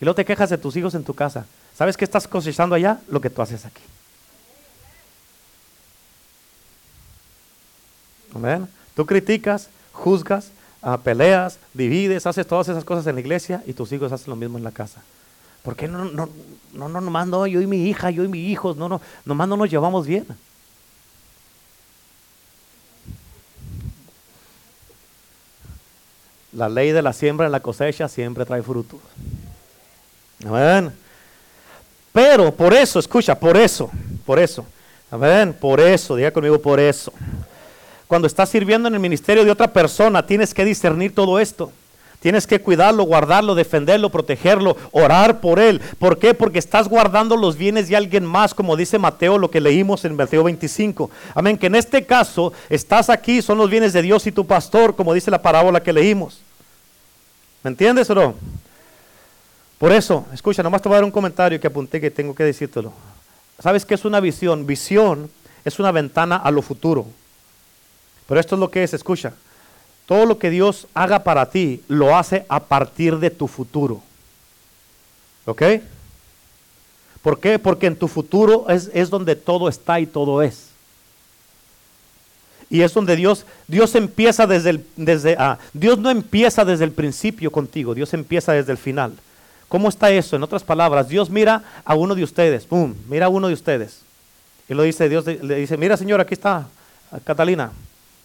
Y 0.00 0.04
luego 0.04 0.14
te 0.14 0.24
quejas 0.24 0.50
de 0.50 0.58
tus 0.58 0.76
hijos 0.76 0.94
en 0.94 1.02
tu 1.02 1.14
casa. 1.14 1.46
¿Sabes 1.76 1.96
qué 1.96 2.04
estás 2.04 2.28
cosechando 2.28 2.74
allá? 2.74 3.00
Lo 3.08 3.20
que 3.20 3.30
tú 3.30 3.42
haces 3.42 3.64
aquí. 3.64 3.82
Amén. 8.34 8.68
Tú 8.94 9.06
criticas, 9.06 9.68
juzgas, 9.92 10.50
peleas, 11.02 11.58
divides, 11.74 12.26
haces 12.26 12.46
todas 12.46 12.68
esas 12.68 12.84
cosas 12.84 13.06
en 13.06 13.14
la 13.14 13.20
iglesia 13.20 13.62
y 13.66 13.72
tus 13.72 13.90
hijos 13.92 14.12
hacen 14.12 14.30
lo 14.30 14.36
mismo 14.36 14.58
en 14.58 14.64
la 14.64 14.70
casa. 14.70 15.02
¿Por 15.62 15.74
qué 15.74 15.88
no, 15.88 16.04
no, 16.04 16.28
no, 16.72 16.88
no, 16.88 17.00
nomás 17.00 17.26
no, 17.26 17.46
yo 17.46 17.60
y 17.60 17.66
mi 17.66 17.88
hija, 17.88 18.10
yo 18.10 18.22
y 18.22 18.28
mi 18.28 18.50
hijo, 18.50 18.74
no, 18.74 18.88
no, 18.88 19.00
nomás 19.24 19.48
no 19.48 19.56
nos 19.56 19.68
llevamos 19.68 20.06
bien? 20.06 20.26
La 26.56 26.70
ley 26.70 26.90
de 26.90 27.02
la 27.02 27.12
siembra 27.12 27.44
en 27.44 27.52
la 27.52 27.60
cosecha 27.60 28.08
siempre 28.08 28.46
trae 28.46 28.62
frutos. 28.62 28.98
Amén. 30.42 30.90
Pero 32.14 32.50
por 32.50 32.72
eso, 32.72 32.98
escucha, 32.98 33.38
por 33.38 33.58
eso, 33.58 33.90
por 34.24 34.38
eso. 34.38 34.64
Amén, 35.10 35.54
por 35.60 35.80
eso, 35.80 36.16
diga 36.16 36.30
conmigo 36.30 36.58
por 36.58 36.80
eso. 36.80 37.12
Cuando 38.06 38.26
estás 38.26 38.48
sirviendo 38.48 38.88
en 38.88 38.94
el 38.94 39.00
ministerio 39.00 39.44
de 39.44 39.50
otra 39.50 39.70
persona, 39.70 40.24
tienes 40.24 40.54
que 40.54 40.64
discernir 40.64 41.14
todo 41.14 41.38
esto. 41.38 41.70
Tienes 42.20 42.46
que 42.46 42.58
cuidarlo, 42.58 43.04
guardarlo, 43.04 43.54
defenderlo, 43.54 44.08
protegerlo, 44.08 44.78
orar 44.92 45.42
por 45.42 45.60
él. 45.60 45.82
¿Por 45.98 46.18
qué? 46.18 46.32
Porque 46.32 46.58
estás 46.58 46.88
guardando 46.88 47.36
los 47.36 47.58
bienes 47.58 47.90
de 47.90 47.96
alguien 47.96 48.24
más, 48.24 48.54
como 48.54 48.76
dice 48.76 48.98
Mateo, 48.98 49.36
lo 49.36 49.50
que 49.50 49.60
leímos 49.60 50.06
en 50.06 50.16
Mateo 50.16 50.42
25. 50.42 51.10
Amén, 51.34 51.58
que 51.58 51.66
en 51.66 51.74
este 51.74 52.06
caso 52.06 52.54
estás 52.70 53.10
aquí, 53.10 53.42
son 53.42 53.58
los 53.58 53.68
bienes 53.68 53.92
de 53.92 54.00
Dios 54.00 54.26
y 54.26 54.32
tu 54.32 54.46
pastor, 54.46 54.96
como 54.96 55.12
dice 55.12 55.30
la 55.30 55.42
parábola 55.42 55.82
que 55.82 55.92
leímos. 55.92 56.45
¿Me 57.66 57.70
entiendes 57.70 58.08
o 58.10 58.14
no? 58.14 58.36
Por 59.76 59.90
eso, 59.90 60.24
escucha, 60.32 60.62
nomás 60.62 60.80
te 60.80 60.88
voy 60.88 60.94
a 60.94 60.98
dar 60.98 61.04
un 61.04 61.10
comentario 61.10 61.58
que 61.58 61.66
apunté 61.66 62.00
que 62.00 62.12
tengo 62.12 62.32
que 62.32 62.44
decírtelo. 62.44 62.92
¿Sabes 63.58 63.84
qué 63.84 63.94
es 63.94 64.04
una 64.04 64.20
visión? 64.20 64.68
Visión 64.68 65.28
es 65.64 65.80
una 65.80 65.90
ventana 65.90 66.36
a 66.36 66.52
lo 66.52 66.62
futuro. 66.62 67.06
Pero 68.28 68.38
esto 68.38 68.54
es 68.54 68.60
lo 68.60 68.70
que 68.70 68.84
es, 68.84 68.94
escucha. 68.94 69.32
Todo 70.06 70.26
lo 70.26 70.38
que 70.38 70.50
Dios 70.50 70.86
haga 70.94 71.24
para 71.24 71.50
ti, 71.50 71.82
lo 71.88 72.16
hace 72.16 72.46
a 72.48 72.60
partir 72.60 73.18
de 73.18 73.30
tu 73.30 73.48
futuro. 73.48 74.00
¿Ok? 75.44 75.62
¿Por 77.20 77.40
qué? 77.40 77.58
Porque 77.58 77.88
en 77.88 77.96
tu 77.96 78.06
futuro 78.06 78.66
es, 78.68 78.92
es 78.94 79.10
donde 79.10 79.34
todo 79.34 79.68
está 79.68 79.98
y 79.98 80.06
todo 80.06 80.40
es. 80.40 80.65
Y 82.68 82.82
es 82.82 82.92
donde 82.92 83.14
Dios, 83.14 83.46
Dios 83.68 83.94
empieza 83.94 84.46
desde 84.46 84.70
el, 84.70 84.86
desde, 84.96 85.36
ah, 85.38 85.58
Dios 85.72 85.98
no 85.98 86.10
empieza 86.10 86.64
desde 86.64 86.84
el 86.84 86.92
principio 86.92 87.50
contigo, 87.52 87.94
Dios 87.94 88.12
empieza 88.12 88.52
desde 88.52 88.72
el 88.72 88.78
final. 88.78 89.12
¿Cómo 89.68 89.88
está 89.88 90.10
eso? 90.10 90.36
En 90.36 90.42
otras 90.42 90.62
palabras, 90.62 91.08
Dios 91.08 91.30
mira 91.30 91.62
a 91.84 91.94
uno 91.94 92.14
de 92.14 92.24
ustedes, 92.24 92.64
¡pum! 92.64 92.94
Mira 93.08 93.26
a 93.26 93.28
uno 93.28 93.48
de 93.48 93.54
ustedes. 93.54 94.00
Y 94.68 94.74
lo 94.74 94.82
dice, 94.82 95.08
Dios 95.08 95.26
le 95.26 95.56
dice, 95.56 95.76
mira 95.76 95.96
señor, 95.96 96.20
aquí 96.20 96.34
está 96.34 96.66
Catalina, 97.24 97.70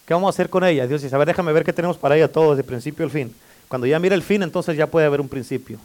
¿qué 0.05 0.13
vamos 0.13 0.27
a 0.27 0.35
hacer 0.35 0.49
con 0.49 0.63
ella? 0.63 0.87
Dios 0.87 1.01
dice, 1.01 1.15
a 1.15 1.19
ver, 1.19 1.27
déjame 1.27 1.53
ver 1.53 1.63
qué 1.63 1.73
tenemos 1.73 1.97
para 1.97 2.15
ella 2.15 2.31
todo, 2.31 2.51
desde 2.51 2.61
el 2.61 2.67
principio 2.67 3.05
al 3.05 3.11
fin. 3.11 3.33
Cuando 3.67 3.87
ya 3.87 3.99
mira 3.99 4.15
el 4.15 4.23
fin, 4.23 4.43
entonces 4.43 4.75
ya 4.75 4.87
puede 4.87 5.05
haber 5.05 5.21
un 5.21 5.29
principio. 5.29 5.77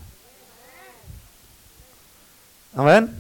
Amén. 2.75 3.15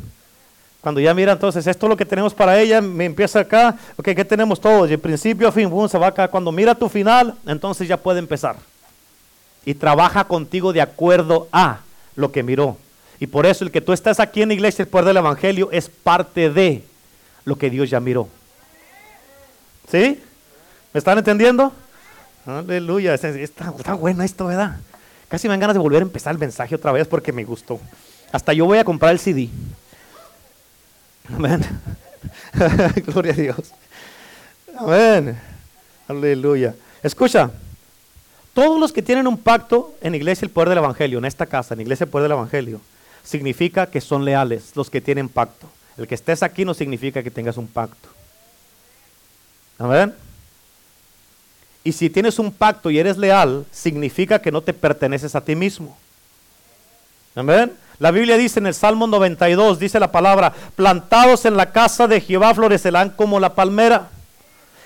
Cuando 0.87 1.01
ya 1.01 1.12
mira 1.14 1.32
entonces, 1.32 1.66
esto 1.66 1.87
es 1.87 1.91
lo 1.91 1.97
que 1.97 2.05
tenemos 2.05 2.32
para 2.32 2.61
ella, 2.61 2.80
me 2.80 3.07
empieza 3.07 3.41
acá, 3.41 3.76
ok, 3.97 4.05
¿qué 4.14 4.24
tenemos 4.24 4.61
todos? 4.61 4.89
De 4.89 4.97
principio 4.97 5.49
a 5.49 5.51
fin, 5.51 5.68
boom, 5.68 5.89
se 5.89 5.99
va 5.99 6.07
acá. 6.07 6.28
Cuando 6.28 6.53
mira 6.53 6.76
tu 6.76 6.89
final, 6.89 7.34
entonces 7.45 7.89
ya 7.89 7.97
puede 7.97 8.20
empezar. 8.20 8.55
Y 9.64 9.74
trabaja 9.74 10.22
contigo 10.22 10.72
de 10.72 10.80
acuerdo 10.80 11.49
a 11.51 11.80
lo 12.14 12.30
que 12.30 12.45
miró. 12.45 12.76
Y 13.18 13.26
por 13.26 13.47
eso 13.47 13.64
el 13.64 13.72
que 13.72 13.80
tú 13.80 13.93
estás 13.93 14.20
aquí 14.20 14.43
en 14.43 14.51
la 14.51 14.55
iglesia, 14.55 14.84
el 14.84 14.89
poder 14.89 15.07
del 15.07 15.16
Evangelio, 15.16 15.70
es 15.72 15.89
parte 15.89 16.51
de 16.51 16.84
lo 17.45 17.57
que 17.57 17.68
Dios 17.68 17.91
ya 17.91 17.99
miró. 17.99 18.28
¿Sí? 19.91 20.22
¿Me 20.93 20.99
están 20.99 21.18
entendiendo? 21.18 21.72
Aleluya, 22.47 23.14
está, 23.14 23.30
está 23.30 23.95
bueno 23.95 24.22
esto, 24.22 24.47
¿verdad? 24.47 24.76
Casi 25.26 25.49
me 25.49 25.53
dan 25.55 25.61
ganas 25.62 25.74
de 25.74 25.80
volver 25.80 26.03
a 26.03 26.07
empezar 26.07 26.32
el 26.32 26.39
mensaje 26.39 26.76
otra 26.76 26.93
vez 26.93 27.09
porque 27.09 27.32
me 27.32 27.43
gustó. 27.43 27.80
Hasta 28.30 28.53
yo 28.53 28.66
voy 28.66 28.78
a 28.78 28.84
comprar 28.84 29.11
el 29.11 29.18
CD. 29.18 29.49
Amén. 31.35 31.61
Gloria 33.07 33.33
a 33.33 33.37
Dios. 33.37 33.72
Amén. 34.79 35.39
Aleluya. 36.09 36.74
Escucha, 37.03 37.51
todos 38.55 38.81
los 38.81 38.93
que 38.93 39.03
tienen 39.03 39.27
un 39.27 39.39
pacto 39.39 39.95
en 40.01 40.14
Iglesia 40.14 40.47
el 40.47 40.51
Poder 40.51 40.70
del 40.70 40.79
Evangelio, 40.79 41.18
en 41.18 41.24
esta 41.24 41.47
casa, 41.47 41.74
en 41.74 41.81
Iglesia 41.81 42.05
el 42.05 42.11
Poder 42.11 42.24
del 42.24 42.39
Evangelio, 42.39 42.81
significa 43.24 43.87
que 43.87 44.01
son 44.01 44.24
leales 44.24 44.72
los 44.74 44.89
que 44.89 45.01
tienen 45.01 45.29
pacto. 45.29 45.68
El 45.97 46.07
que 46.07 46.14
estés 46.14 46.43
aquí 46.43 46.64
no 46.64 46.74
significa 46.74 47.22
que 47.22 47.31
tengas 47.31 47.57
un 47.57 47.66
pacto. 47.66 48.09
Amén. 49.79 50.14
Y 51.85 51.93
si 51.93 52.11
tienes 52.11 52.39
un 52.39 52.53
pacto 52.53 52.91
y 52.91 52.99
eres 52.99 53.16
leal, 53.16 53.64
significa 53.70 54.41
que 54.41 54.51
no 54.51 54.61
te 54.61 54.72
perteneces 54.72 55.35
a 55.35 55.41
ti 55.41 55.55
mismo. 55.55 55.97
Amén. 57.35 57.72
La 57.99 58.11
Biblia 58.11 58.36
dice 58.36 58.61
en 58.61 58.66
el 58.66 58.74
Salmo 58.74 59.07
92, 59.07 59.78
dice 59.78 59.99
la 59.99 60.12
palabra, 60.12 60.53
plantados 60.74 61.44
en 61.47 61.57
la 61.57 61.72
casa 61.72 62.07
de 62.07 62.20
Jehová 62.20 62.55
florecerán 62.55 63.11
como 63.11 63.40
la 63.40 63.55
palmera. 63.55 64.09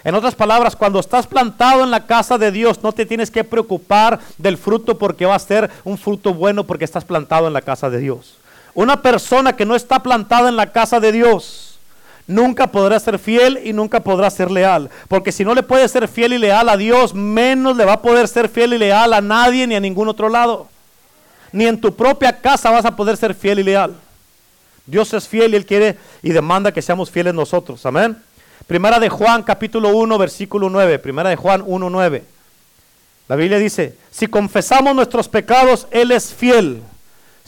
En 0.04 0.14
otras 0.14 0.34
palabras, 0.34 0.76
cuando 0.76 0.98
estás 1.00 1.26
plantado 1.26 1.82
en 1.82 1.90
la 1.90 2.06
casa 2.06 2.38
de 2.38 2.50
Dios, 2.50 2.82
no 2.82 2.92
te 2.92 3.04
tienes 3.04 3.30
que 3.30 3.44
preocupar 3.44 4.20
del 4.38 4.56
fruto 4.56 4.96
porque 4.96 5.26
va 5.26 5.34
a 5.34 5.38
ser 5.38 5.70
un 5.84 5.98
fruto 5.98 6.32
bueno 6.32 6.64
porque 6.64 6.84
estás 6.84 7.04
plantado 7.04 7.46
en 7.48 7.52
la 7.52 7.60
casa 7.60 7.90
de 7.90 7.98
Dios. 7.98 8.36
Una 8.74 9.02
persona 9.02 9.56
que 9.56 9.66
no 9.66 9.74
está 9.74 9.98
plantada 10.02 10.48
en 10.48 10.56
la 10.56 10.72
casa 10.72 11.00
de 11.00 11.12
Dios 11.12 11.78
nunca 12.26 12.68
podrá 12.68 12.98
ser 13.00 13.18
fiel 13.18 13.60
y 13.64 13.72
nunca 13.72 14.00
podrá 14.00 14.30
ser 14.30 14.50
leal. 14.50 14.88
Porque 15.08 15.32
si 15.32 15.44
no 15.44 15.54
le 15.54 15.64
puede 15.64 15.88
ser 15.88 16.06
fiel 16.08 16.32
y 16.32 16.38
leal 16.38 16.68
a 16.68 16.76
Dios, 16.76 17.12
menos 17.12 17.76
le 17.76 17.84
va 17.84 17.94
a 17.94 18.02
poder 18.02 18.28
ser 18.28 18.48
fiel 18.48 18.72
y 18.74 18.78
leal 18.78 19.12
a 19.12 19.20
nadie 19.20 19.66
ni 19.66 19.74
a 19.74 19.80
ningún 19.80 20.08
otro 20.08 20.28
lado. 20.28 20.68
Ni 21.52 21.66
en 21.66 21.80
tu 21.80 21.94
propia 21.94 22.40
casa 22.40 22.70
vas 22.70 22.84
a 22.84 22.94
poder 22.94 23.16
ser 23.16 23.34
fiel 23.34 23.58
y 23.58 23.62
leal. 23.64 23.96
Dios 24.86 25.12
es 25.14 25.28
fiel 25.28 25.52
y 25.52 25.56
Él 25.56 25.66
quiere 25.66 25.98
y 26.22 26.30
demanda 26.30 26.72
que 26.72 26.82
seamos 26.82 27.10
fieles 27.10 27.34
nosotros. 27.34 27.84
Amén. 27.86 28.16
Primera 28.66 28.98
de 28.98 29.08
Juan 29.08 29.42
capítulo 29.42 29.90
1 29.90 30.18
versículo 30.18 30.70
9. 30.70 30.98
Primera 30.98 31.30
de 31.30 31.36
Juan 31.36 31.62
1 31.66 31.90
9. 31.90 32.24
La 33.28 33.36
Biblia 33.36 33.58
dice, 33.58 33.96
si 34.10 34.26
confesamos 34.26 34.94
nuestros 34.94 35.28
pecados, 35.28 35.86
Él 35.90 36.10
es 36.10 36.34
fiel 36.34 36.82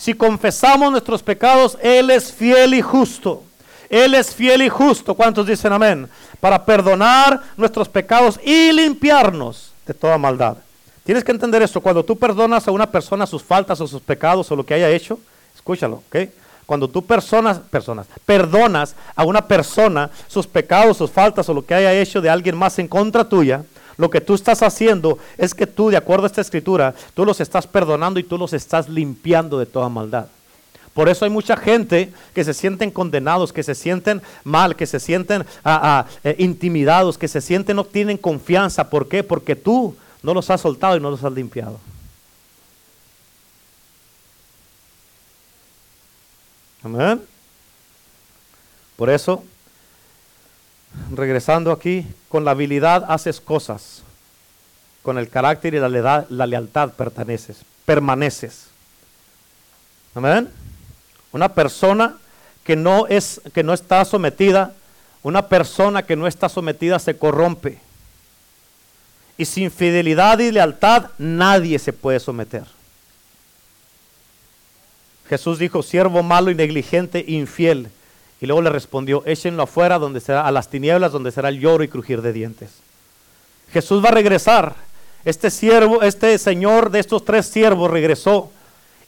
si 0.03 0.14
confesamos 0.14 0.90
nuestros 0.90 1.22
pecados, 1.22 1.78
Él 1.80 2.11
es 2.11 2.32
fiel 2.32 2.74
y 2.74 2.82
justo. 2.82 3.44
Él 3.88 4.14
es 4.14 4.34
fiel 4.34 4.62
y 4.62 4.68
justo. 4.68 5.14
¿Cuántos 5.14 5.46
dicen 5.46 5.72
amén? 5.72 6.09
Para 6.40 6.64
perdonar 6.64 7.40
nuestros 7.57 7.88
pecados 7.88 8.40
y 8.42 8.72
limpiarnos 8.72 9.72
de 9.86 9.94
toda 9.94 10.18
maldad. 10.18 10.57
Tienes 11.05 11.24
que 11.24 11.32
entender 11.32 11.62
esto. 11.62 11.80
Cuando 11.80 12.05
tú 12.05 12.16
perdonas 12.16 12.68
a 12.68 12.70
una 12.70 12.90
persona 12.90 13.26
sus 13.26 13.42
faltas 13.42 13.80
o 13.80 13.86
sus 13.86 14.00
pecados 14.00 14.50
o 14.50 14.57
lo 14.57 14.64
que 14.64 14.74
haya 14.74 14.90
hecho, 14.90 15.18
escúchalo, 15.55 16.03
¿ok? 16.09 16.28
Cuando 16.64 16.88
tú 16.88 17.05
personas, 17.05 17.59
personas, 17.59 18.07
perdonas 18.24 18.94
a 19.16 19.24
una 19.24 19.46
persona 19.46 20.11
sus 20.28 20.46
pecados, 20.46 20.96
sus 20.96 21.11
faltas 21.11 21.48
o 21.48 21.55
lo 21.55 21.66
que 21.66 21.74
haya 21.74 21.92
hecho 21.92 22.20
de 22.20 22.30
alguien 22.30 22.57
más 22.57 22.78
en 22.78 22.86
contra 22.86 23.28
tuya, 23.28 23.64
lo 23.96 24.11
que 24.11 24.20
tú 24.20 24.34
estás 24.34 24.62
haciendo 24.62 25.18
es 25.36 25.55
que 25.55 25.66
tú, 25.66 25.90
de 25.90 25.96
acuerdo 25.96 26.24
a 26.24 26.28
esta 26.28 26.40
escritura, 26.40 26.94
tú 27.14 27.24
los 27.24 27.40
estás 27.40 27.66
perdonando 27.66 28.20
y 28.20 28.24
tú 28.24 28.38
los 28.38 28.53
estás 28.53 28.88
limpiando 28.88 29.59
de 29.59 29.66
toda 29.66 29.88
maldad. 29.88 30.26
Por 30.94 31.09
eso 31.09 31.24
hay 31.24 31.30
mucha 31.30 31.57
gente 31.57 32.12
que 32.34 32.44
se 32.44 32.55
sienten 32.55 32.90
condenados, 32.90 33.53
que 33.53 33.62
se 33.62 33.74
sienten 33.74 34.22
mal, 34.44 34.76
que 34.76 34.86
se 34.86 35.00
sienten 35.00 35.42
ah, 35.64 35.80
ah, 35.82 36.07
eh, 36.22 36.36
intimidados, 36.38 37.16
que 37.16 37.28
se 37.28 37.40
sienten 37.40 37.76
no 37.76 37.84
tienen 37.84 38.18
confianza. 38.18 38.90
¿Por 38.90 39.09
qué? 39.09 39.22
Porque 39.22 39.57
tú 39.57 39.94
no 40.23 40.35
los 40.35 40.49
has 40.51 40.61
soltado 40.61 40.97
y 40.97 41.01
no 41.01 41.11
los 41.11 41.23
has 41.25 41.33
limpiado. 41.33 41.79
Amén. 46.83 47.23
Por 48.97 49.11
eso 49.11 49.45
regresando 51.11 51.73
aquí, 51.73 52.07
con 52.29 52.45
la 52.45 52.53
habilidad 52.53 53.05
haces 53.09 53.41
cosas, 53.41 54.03
con 55.03 55.18
el 55.18 55.29
carácter 55.29 55.75
y 55.75 55.81
la, 55.81 56.27
la 56.29 56.47
lealtad 56.47 56.91
perteneces, 56.91 57.62
permaneces. 57.85 58.68
Amén. 60.14 60.51
Una 61.33 61.49
persona 61.55 62.18
que 62.64 62.77
no 62.77 63.07
es 63.07 63.41
que 63.53 63.62
no 63.62 63.73
está 63.73 64.05
sometida, 64.05 64.75
una 65.23 65.49
persona 65.49 66.03
que 66.03 66.16
no 66.16 66.27
está 66.27 66.49
sometida 66.49 66.99
se 66.99 67.16
corrompe. 67.16 67.81
Y 69.39 69.45
sin 69.45 69.70
fidelidad 69.70 70.39
y 70.39 70.51
lealtad 70.51 71.11
nadie 71.18 71.78
se 71.78 71.93
puede 71.93 72.20
someter. 72.20 72.64
Jesús 75.28 75.59
dijo, 75.59 75.83
siervo 75.83 76.22
malo 76.22 76.51
y 76.51 76.55
negligente, 76.55 77.24
infiel 77.26 77.91
y 78.43 78.47
luego 78.47 78.61
le 78.61 78.70
respondió, 78.70 79.22
échenlo 79.24 79.62
afuera 79.62 80.01
donde 80.01 80.18
será, 80.18 80.45
a 80.45 80.51
las 80.51 80.68
tinieblas 80.68 81.12
donde 81.12 81.30
será 81.30 81.49
el 81.49 81.61
lloro 81.61 81.85
y 81.85 81.89
crujir 81.89 82.22
de 82.22 82.33
dientes. 82.33 82.70
Jesús 83.72 84.05
va 84.05 84.09
a 84.09 84.12
regresar. 84.12 84.74
Este 85.24 85.49
siervo, 85.49 86.03
este 86.03 86.37
señor 86.39 86.91
de 86.91 86.99
estos 86.99 87.24
tres 87.24 87.47
siervos 87.47 87.89
regresó 87.89 88.51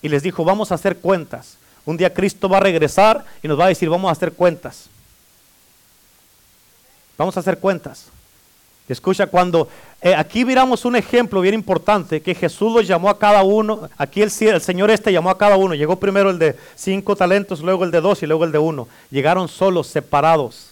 y 0.02 0.08
les 0.08 0.22
dijo, 0.22 0.44
vamos 0.44 0.70
a 0.70 0.76
hacer 0.76 0.98
cuentas. 0.98 1.56
Un 1.84 1.96
día 1.96 2.14
Cristo 2.14 2.48
va 2.48 2.58
a 2.58 2.60
regresar 2.60 3.24
y 3.42 3.48
nos 3.48 3.58
va 3.58 3.64
a 3.64 3.68
decir, 3.68 3.88
vamos 3.88 4.08
a 4.08 4.12
hacer 4.12 4.32
cuentas. 4.32 4.88
Vamos 7.18 7.36
a 7.36 7.40
hacer 7.40 7.58
cuentas. 7.58 8.06
Escucha, 8.86 9.26
cuando 9.26 9.68
eh, 10.02 10.14
aquí 10.14 10.44
miramos 10.44 10.84
un 10.84 10.94
ejemplo 10.94 11.40
bien 11.40 11.54
importante, 11.54 12.20
que 12.20 12.34
Jesús 12.34 12.70
los 12.70 12.86
llamó 12.86 13.08
a 13.08 13.18
cada 13.18 13.42
uno, 13.42 13.88
aquí 13.96 14.20
el, 14.20 14.30
el, 14.40 14.60
Señor 14.60 14.90
este 14.90 15.10
llamó 15.10 15.30
a 15.30 15.38
cada 15.38 15.56
uno, 15.56 15.74
llegó 15.74 15.96
primero 15.96 16.28
el 16.28 16.38
de 16.38 16.54
cinco 16.74 17.16
talentos, 17.16 17.60
luego 17.60 17.84
el 17.84 17.90
de 17.90 18.02
dos 18.02 18.22
y 18.22 18.26
luego 18.26 18.44
el 18.44 18.52
de 18.52 18.58
uno. 18.58 18.86
Llegaron 19.10 19.48
solos, 19.48 19.86
separados. 19.86 20.70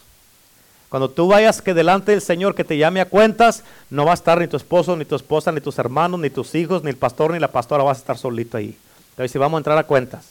Cuando 0.90 1.08
tú 1.08 1.26
vayas 1.26 1.62
que 1.62 1.72
delante 1.72 2.12
del 2.12 2.20
Señor 2.20 2.54
que 2.54 2.64
te 2.64 2.76
llame 2.76 3.00
a 3.00 3.08
cuentas, 3.08 3.64
no 3.88 4.04
va 4.04 4.10
a 4.10 4.14
estar 4.14 4.38
ni 4.38 4.46
tu 4.46 4.58
esposo, 4.58 4.94
ni 4.94 5.06
tu 5.06 5.16
esposa, 5.16 5.50
ni 5.50 5.62
tus 5.62 5.78
hermanos, 5.78 6.20
ni 6.20 6.28
tus 6.28 6.54
hijos, 6.54 6.84
ni 6.84 6.90
el 6.90 6.98
pastor, 6.98 7.32
ni 7.32 7.38
la 7.38 7.50
pastora, 7.50 7.82
vas 7.82 7.96
a 7.96 8.00
estar 8.00 8.18
solito 8.18 8.58
ahí. 8.58 8.76
Entonces, 9.12 9.32
si 9.32 9.38
vamos 9.38 9.56
a 9.56 9.60
entrar 9.60 9.78
a 9.78 9.84
cuentas. 9.84 10.26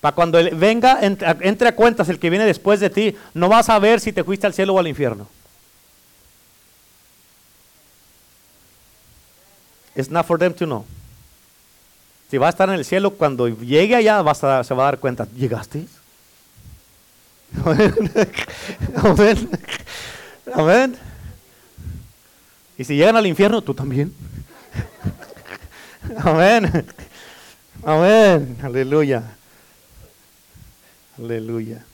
Para 0.00 0.14
cuando 0.14 0.38
venga, 0.52 1.00
entre 1.02 1.68
a 1.68 1.74
cuentas 1.74 2.08
el 2.08 2.20
que 2.20 2.30
viene 2.30 2.44
después 2.44 2.78
de 2.78 2.88
ti, 2.88 3.16
no 3.34 3.48
vas 3.48 3.68
a 3.68 3.80
ver 3.80 3.98
si 3.98 4.12
te 4.12 4.22
fuiste 4.22 4.46
al 4.46 4.54
cielo 4.54 4.74
o 4.74 4.78
al 4.78 4.86
infierno. 4.86 5.26
It's 10.00 10.10
not 10.10 10.26
for 10.26 10.38
them 10.38 10.54
to 10.54 10.64
know. 10.64 10.86
Si 12.30 12.38
va 12.38 12.46
a 12.46 12.50
estar 12.50 12.68
en 12.68 12.76
el 12.76 12.84
cielo, 12.84 13.10
cuando 13.10 13.48
llegue 13.48 13.94
allá 13.94 14.22
vas 14.22 14.42
a, 14.44 14.64
se 14.64 14.72
va 14.72 14.84
a 14.84 14.86
dar 14.86 14.98
cuenta. 14.98 15.26
¿Llegaste? 15.36 15.84
Amén. 18.96 19.50
Amén. 20.54 20.96
Y 22.78 22.84
si 22.84 22.96
llegan 22.96 23.16
al 23.16 23.26
infierno, 23.26 23.60
tú 23.60 23.74
también. 23.74 24.14
Amén. 26.22 26.86
Amén. 27.84 28.56
Aleluya. 28.62 29.22
Aleluya. 31.18 31.84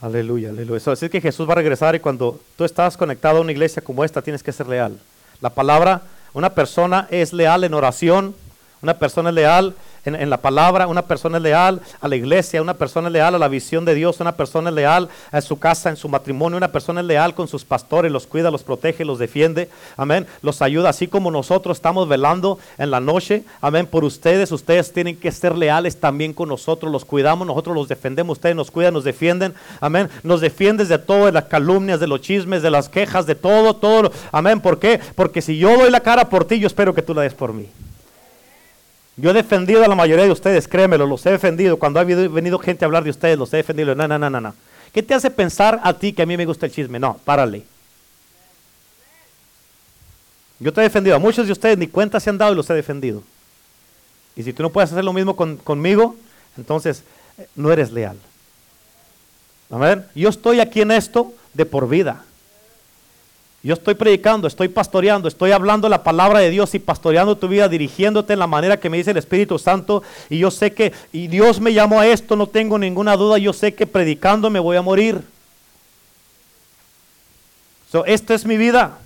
Aleluya, 0.00 0.50
aleluya. 0.50 0.80
Así 0.92 1.08
que 1.08 1.20
Jesús 1.20 1.48
va 1.48 1.52
a 1.52 1.56
regresar 1.56 1.94
y 1.96 2.00
cuando 2.00 2.40
tú 2.56 2.64
estás 2.64 2.96
conectado 2.96 3.38
a 3.38 3.40
una 3.40 3.52
iglesia 3.52 3.82
como 3.82 4.04
esta, 4.04 4.22
tienes 4.22 4.42
que 4.42 4.52
ser 4.52 4.68
leal. 4.68 4.96
La 5.40 5.50
palabra, 5.50 6.02
una 6.34 6.50
persona 6.50 7.08
es 7.10 7.32
leal 7.32 7.64
en 7.64 7.74
oración, 7.74 8.34
una 8.80 8.94
persona 8.98 9.30
es 9.30 9.34
leal 9.34 9.74
en, 10.04 10.30
la 10.30 10.38
palabra, 10.38 10.86
una 10.86 11.02
persona 11.02 11.38
leal 11.38 11.80
a 12.00 12.08
la 12.08 12.16
iglesia, 12.16 12.62
una 12.62 12.74
persona 12.74 13.10
leal 13.10 13.34
a 13.34 13.38
la 13.38 13.48
visión 13.48 13.84
de 13.84 13.94
Dios, 13.94 14.20
una 14.20 14.32
persona 14.32 14.70
leal 14.70 15.08
a 15.30 15.40
su 15.40 15.58
casa, 15.58 15.90
en 15.90 15.96
su 15.96 16.08
matrimonio, 16.08 16.56
una 16.56 16.72
persona 16.72 17.02
leal 17.02 17.34
con 17.34 17.48
sus 17.48 17.64
pastores, 17.64 18.10
los 18.10 18.26
cuida, 18.26 18.50
los 18.50 18.62
protege, 18.62 19.04
los 19.04 19.18
defiende, 19.18 19.68
amén, 19.96 20.26
los 20.42 20.62
ayuda, 20.62 20.90
así 20.90 21.08
como 21.08 21.30
nosotros 21.30 21.76
estamos 21.76 22.08
velando 22.08 22.58
en 22.78 22.90
la 22.90 23.00
noche, 23.00 23.44
amén, 23.60 23.86
por 23.86 24.04
ustedes, 24.04 24.52
ustedes 24.52 24.92
tienen 24.92 25.16
que 25.16 25.32
ser 25.32 25.56
leales 25.56 25.98
también 25.98 26.32
con 26.32 26.48
nosotros, 26.48 26.90
los 26.90 27.04
cuidamos, 27.04 27.46
nosotros 27.46 27.74
los 27.74 27.88
defendemos, 27.88 28.38
ustedes 28.38 28.56
nos 28.56 28.70
cuidan, 28.70 28.94
nos 28.94 29.04
defienden, 29.04 29.54
amén, 29.80 30.08
nos 30.22 30.40
defiendes 30.40 30.88
de 30.88 30.98
todo, 30.98 31.26
de 31.26 31.32
las 31.32 31.44
calumnias, 31.44 32.00
de 32.00 32.06
los 32.06 32.20
chismes, 32.20 32.62
de 32.62 32.70
las 32.70 32.88
quejas, 32.88 33.26
de 33.26 33.34
todo, 33.34 33.74
todo, 33.74 34.12
amén, 34.32 34.60
¿por 34.60 34.78
qué? 34.78 35.00
Porque 35.14 35.42
si 35.42 35.58
yo 35.58 35.76
doy 35.76 35.90
la 35.90 36.00
cara 36.00 36.28
por 36.28 36.44
ti, 36.44 36.58
yo 36.58 36.66
espero 36.66 36.94
que 36.94 37.02
tú 37.02 37.14
la 37.14 37.22
des 37.22 37.34
por 37.34 37.52
mí. 37.52 37.66
Yo 39.18 39.30
he 39.30 39.34
defendido 39.34 39.84
a 39.84 39.88
la 39.88 39.96
mayoría 39.96 40.24
de 40.24 40.30
ustedes, 40.30 40.68
créemelo, 40.68 41.04
los 41.04 41.26
he 41.26 41.30
defendido. 41.30 41.76
Cuando 41.76 41.98
ha 41.98 42.04
venido 42.04 42.58
gente 42.60 42.84
a 42.84 42.86
hablar 42.86 43.02
de 43.02 43.10
ustedes, 43.10 43.36
los 43.36 43.52
he 43.52 43.58
defendido. 43.58 43.94
No, 43.96 44.06
no, 44.06 44.16
no, 44.16 44.30
no, 44.30 44.40
no. 44.40 44.54
¿Qué 44.92 45.02
te 45.02 45.12
hace 45.12 45.28
pensar 45.28 45.80
a 45.82 45.92
ti 45.92 46.12
que 46.12 46.22
a 46.22 46.26
mí 46.26 46.36
me 46.36 46.46
gusta 46.46 46.66
el 46.66 46.72
chisme? 46.72 47.00
No, 47.00 47.18
párale. 47.24 47.64
Yo 50.60 50.72
te 50.72 50.80
he 50.80 50.84
defendido. 50.84 51.16
A 51.16 51.18
muchos 51.18 51.46
de 51.46 51.52
ustedes 51.52 51.76
ni 51.76 51.88
cuenta 51.88 52.20
se 52.20 52.30
han 52.30 52.38
dado 52.38 52.52
y 52.52 52.56
los 52.56 52.70
he 52.70 52.74
defendido. 52.74 53.24
Y 54.36 54.44
si 54.44 54.52
tú 54.52 54.62
no 54.62 54.70
puedes 54.70 54.92
hacer 54.92 55.04
lo 55.04 55.12
mismo 55.12 55.34
conmigo, 55.34 56.14
entonces 56.56 57.02
eh, 57.38 57.48
no 57.56 57.72
eres 57.72 57.90
leal. 57.90 58.16
A 59.70 59.78
ver, 59.78 60.06
yo 60.14 60.28
estoy 60.28 60.60
aquí 60.60 60.80
en 60.80 60.92
esto 60.92 61.34
de 61.54 61.66
por 61.66 61.88
vida. 61.88 62.24
Yo 63.62 63.74
estoy 63.74 63.94
predicando, 63.94 64.46
estoy 64.46 64.68
pastoreando, 64.68 65.26
estoy 65.26 65.50
hablando 65.50 65.88
la 65.88 66.04
palabra 66.04 66.38
de 66.38 66.50
Dios 66.50 66.74
y 66.74 66.78
pastoreando 66.78 67.36
tu 67.36 67.48
vida, 67.48 67.68
dirigiéndote 67.68 68.32
en 68.32 68.38
la 68.38 68.46
manera 68.46 68.78
que 68.78 68.88
me 68.88 68.98
dice 68.98 69.10
el 69.10 69.16
Espíritu 69.16 69.58
Santo. 69.58 70.04
Y 70.30 70.38
yo 70.38 70.50
sé 70.50 70.72
que, 70.72 70.92
y 71.12 71.26
Dios 71.26 71.60
me 71.60 71.72
llamó 71.72 72.00
a 72.00 72.06
esto, 72.06 72.36
no 72.36 72.46
tengo 72.46 72.78
ninguna 72.78 73.16
duda, 73.16 73.36
yo 73.38 73.52
sé 73.52 73.74
que 73.74 73.86
predicando 73.86 74.48
me 74.48 74.60
voy 74.60 74.76
a 74.76 74.82
morir. 74.82 75.22
So, 77.90 78.04
esta 78.04 78.34
es 78.34 78.44
mi 78.44 78.56
vida. 78.56 78.98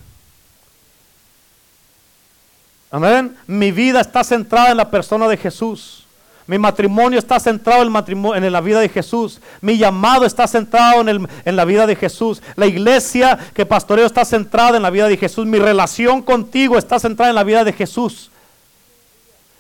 Amén. 2.90 3.34
Mi 3.46 3.72
vida 3.72 4.02
está 4.02 4.22
centrada 4.22 4.70
en 4.70 4.76
la 4.76 4.90
persona 4.90 5.28
de 5.28 5.38
Jesús. 5.38 6.01
Mi 6.46 6.58
matrimonio 6.58 7.18
está 7.18 7.38
centrado 7.38 7.82
en, 7.82 8.52
la 8.52 8.60
vida 8.60 8.80
de 8.80 8.88
Jesús. 8.88 9.40
Mi 9.60 9.78
llamado 9.78 10.24
está 10.24 10.48
centrado 10.48 11.00
en, 11.08 11.56
la 11.56 11.64
vida 11.64 11.86
de 11.86 11.94
Jesús. 11.94 12.42
La 12.56 12.66
iglesia 12.66 13.38
que 13.54 13.64
pastoreo 13.64 14.06
está 14.06 14.24
centrada 14.24 14.76
en 14.76 14.82
la 14.82 14.90
vida 14.90 15.08
de 15.08 15.16
Jesús. 15.16 15.46
Mi 15.46 15.58
relación 15.58 16.20
contigo 16.20 16.76
está 16.78 16.98
centrada 16.98 17.30
en 17.30 17.36
la 17.36 17.44
vida 17.44 17.64
de 17.64 17.72
Jesús. 17.72 18.30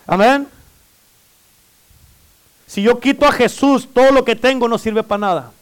Amén. 0.06 0.48
Si 2.66 2.82
yo 2.82 2.98
quito 2.98 3.26
a 3.26 3.32
Jesús, 3.32 3.88
todo 3.92 4.10
lo 4.10 4.24
que 4.24 4.34
tengo 4.34 4.66
no 4.66 4.76
sirve 4.76 5.02
para 5.02 5.18
nada. 5.18 5.52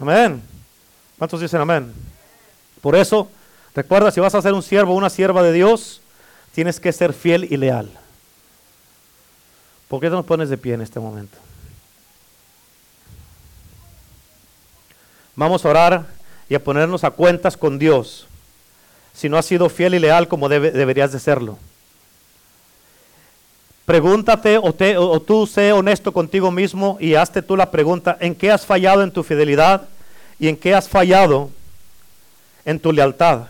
Amén. 0.00 0.42
¿Cuántos 1.18 1.40
dicen 1.40 1.60
amén? 1.60 1.92
Por 2.80 2.96
eso, 2.96 3.30
recuerda, 3.74 4.10
si 4.10 4.20
vas 4.20 4.34
a 4.34 4.42
ser 4.42 4.52
un 4.52 4.62
siervo 4.62 4.92
o 4.92 4.96
una 4.96 5.10
sierva 5.10 5.42
de 5.42 5.52
Dios, 5.52 6.00
tienes 6.52 6.80
que 6.80 6.92
ser 6.92 7.12
fiel 7.12 7.44
y 7.44 7.56
leal. 7.56 7.90
¿Por 9.88 10.00
qué 10.00 10.08
te 10.08 10.16
nos 10.16 10.24
pones 10.24 10.48
de 10.48 10.58
pie 10.58 10.74
en 10.74 10.82
este 10.82 10.98
momento? 10.98 11.38
Vamos 15.36 15.64
a 15.64 15.68
orar 15.68 16.06
y 16.48 16.54
a 16.54 16.64
ponernos 16.64 17.04
a 17.04 17.10
cuentas 17.10 17.56
con 17.56 17.78
Dios. 17.78 18.26
Si 19.12 19.28
no 19.28 19.36
has 19.36 19.46
sido 19.46 19.68
fiel 19.68 19.94
y 19.94 19.98
leal 19.98 20.28
como 20.28 20.48
deberías 20.48 21.12
de 21.12 21.20
serlo. 21.20 21.58
Pregúntate 23.84 24.58
o, 24.58 24.64
o 24.64 25.20
tú 25.20 25.46
sé 25.46 25.72
honesto 25.72 26.12
contigo 26.12 26.50
mismo 26.50 26.96
y 27.00 27.14
hazte 27.14 27.42
tú 27.42 27.56
la 27.56 27.70
pregunta, 27.70 28.16
¿en 28.20 28.34
qué 28.34 28.50
has 28.50 28.66
fallado 28.66 29.02
en 29.02 29.12
tu 29.12 29.22
fidelidad 29.22 29.88
y 30.40 30.48
en 30.48 30.56
qué 30.56 30.74
has 30.74 30.88
fallado 30.88 31.50
en 32.64 32.80
tu 32.80 32.92
lealtad? 32.92 33.48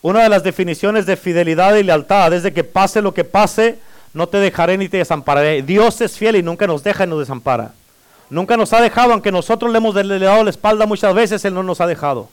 Una 0.00 0.22
de 0.22 0.28
las 0.28 0.44
definiciones 0.44 1.06
de 1.06 1.16
fidelidad 1.16 1.74
y 1.74 1.82
lealtad 1.82 2.32
es 2.32 2.44
de 2.44 2.52
que 2.52 2.62
pase 2.62 3.02
lo 3.02 3.12
que 3.12 3.24
pase, 3.24 3.78
no 4.12 4.28
te 4.28 4.38
dejaré 4.38 4.78
ni 4.78 4.88
te 4.88 4.98
desampararé. 4.98 5.62
Dios 5.62 6.00
es 6.00 6.16
fiel 6.16 6.36
y 6.36 6.42
nunca 6.42 6.66
nos 6.66 6.82
deja 6.82 7.04
y 7.04 7.06
nos 7.06 7.20
desampara. 7.20 7.72
Nunca 8.30 8.56
nos 8.56 8.72
ha 8.72 8.80
dejado, 8.80 9.12
aunque 9.12 9.32
nosotros 9.32 9.70
le 9.72 9.78
hemos 9.78 9.94
dado 9.94 10.44
la 10.44 10.50
espalda 10.50 10.86
muchas 10.86 11.14
veces, 11.14 11.44
Él 11.44 11.54
no 11.54 11.62
nos 11.62 11.80
ha 11.80 11.86
dejado. 11.86 12.28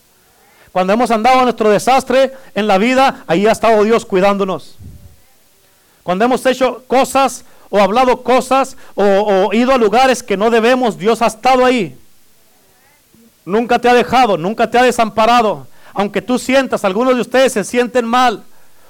Cuando 0.72 0.92
hemos 0.92 1.10
andado 1.10 1.40
a 1.40 1.44
nuestro 1.44 1.70
desastre 1.70 2.34
en 2.54 2.68
la 2.68 2.78
vida, 2.78 3.24
ahí 3.28 3.48
ha 3.48 3.52
estado 3.52 3.84
Dios 3.84 4.06
cuidándonos. 4.06 4.76
Cuando 6.04 6.26
hemos 6.26 6.46
hecho 6.46 6.84
cosas 6.88 7.46
o 7.70 7.80
hablado 7.80 8.24
cosas 8.24 8.76
o, 8.94 9.04
o 9.04 9.54
ido 9.54 9.72
a 9.72 9.78
lugares 9.78 10.22
que 10.22 10.36
no 10.36 10.50
debemos, 10.50 10.98
Dios 10.98 11.22
ha 11.22 11.28
estado 11.28 11.64
ahí. 11.64 11.98
Nunca 13.46 13.80
te 13.80 13.88
ha 13.88 13.94
dejado, 13.94 14.38
nunca 14.38 14.70
te 14.70 14.78
ha 14.78 14.84
desamparado. 14.84 15.66
Aunque 15.94 16.22
tú 16.22 16.38
sientas, 16.38 16.84
algunos 16.84 17.16
de 17.16 17.22
ustedes 17.22 17.54
se 17.54 17.64
sienten 17.64 18.06
mal, 18.06 18.44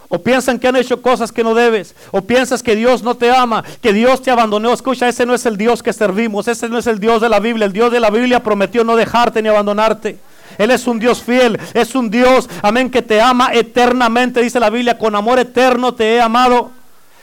o 0.08 0.20
piensan 0.20 0.60
que 0.60 0.68
han 0.68 0.76
hecho 0.76 1.02
cosas 1.02 1.32
que 1.32 1.44
no 1.44 1.56
debes. 1.56 1.96
O 2.12 2.22
piensas 2.22 2.62
que 2.62 2.76
Dios 2.76 3.02
no 3.02 3.16
te 3.16 3.32
ama, 3.32 3.64
que 3.82 3.92
Dios 3.92 4.22
te 4.22 4.32
abandonó. 4.32 4.72
Escucha, 4.72 5.08
ese 5.08 5.26
no 5.26 5.34
es 5.34 5.46
el 5.46 5.58
Dios 5.58 5.82
que 5.82 5.94
servimos. 5.94 6.48
Ese 6.48 6.70
no 6.70 6.78
es 6.78 6.88
el 6.88 7.00
Dios 7.00 7.22
de 7.22 7.30
la 7.30 7.40
Biblia. 7.40 7.66
El 7.66 7.74
Dios 7.74 7.92
de 7.92 8.00
la 8.00 8.10
Biblia 8.10 8.44
prometió 8.44 8.84
no 8.84 8.96
dejarte 8.96 9.42
ni 9.42 9.50
abandonarte. 9.50 10.20
Él 10.58 10.72
es 10.72 10.86
un 10.86 11.00
Dios 11.00 11.22
fiel. 11.22 11.60
Es 11.74 11.96
un 11.96 12.10
Dios, 12.10 12.48
amén, 12.62 12.90
que 12.90 13.02
te 13.02 13.20
ama 13.20 13.54
eternamente. 13.54 14.42
Dice 14.42 14.60
la 14.60 14.70
Biblia, 14.70 14.98
con 14.98 15.16
amor 15.16 15.40
eterno 15.40 15.94
te 15.94 16.16
he 16.16 16.22
amado. 16.22 16.72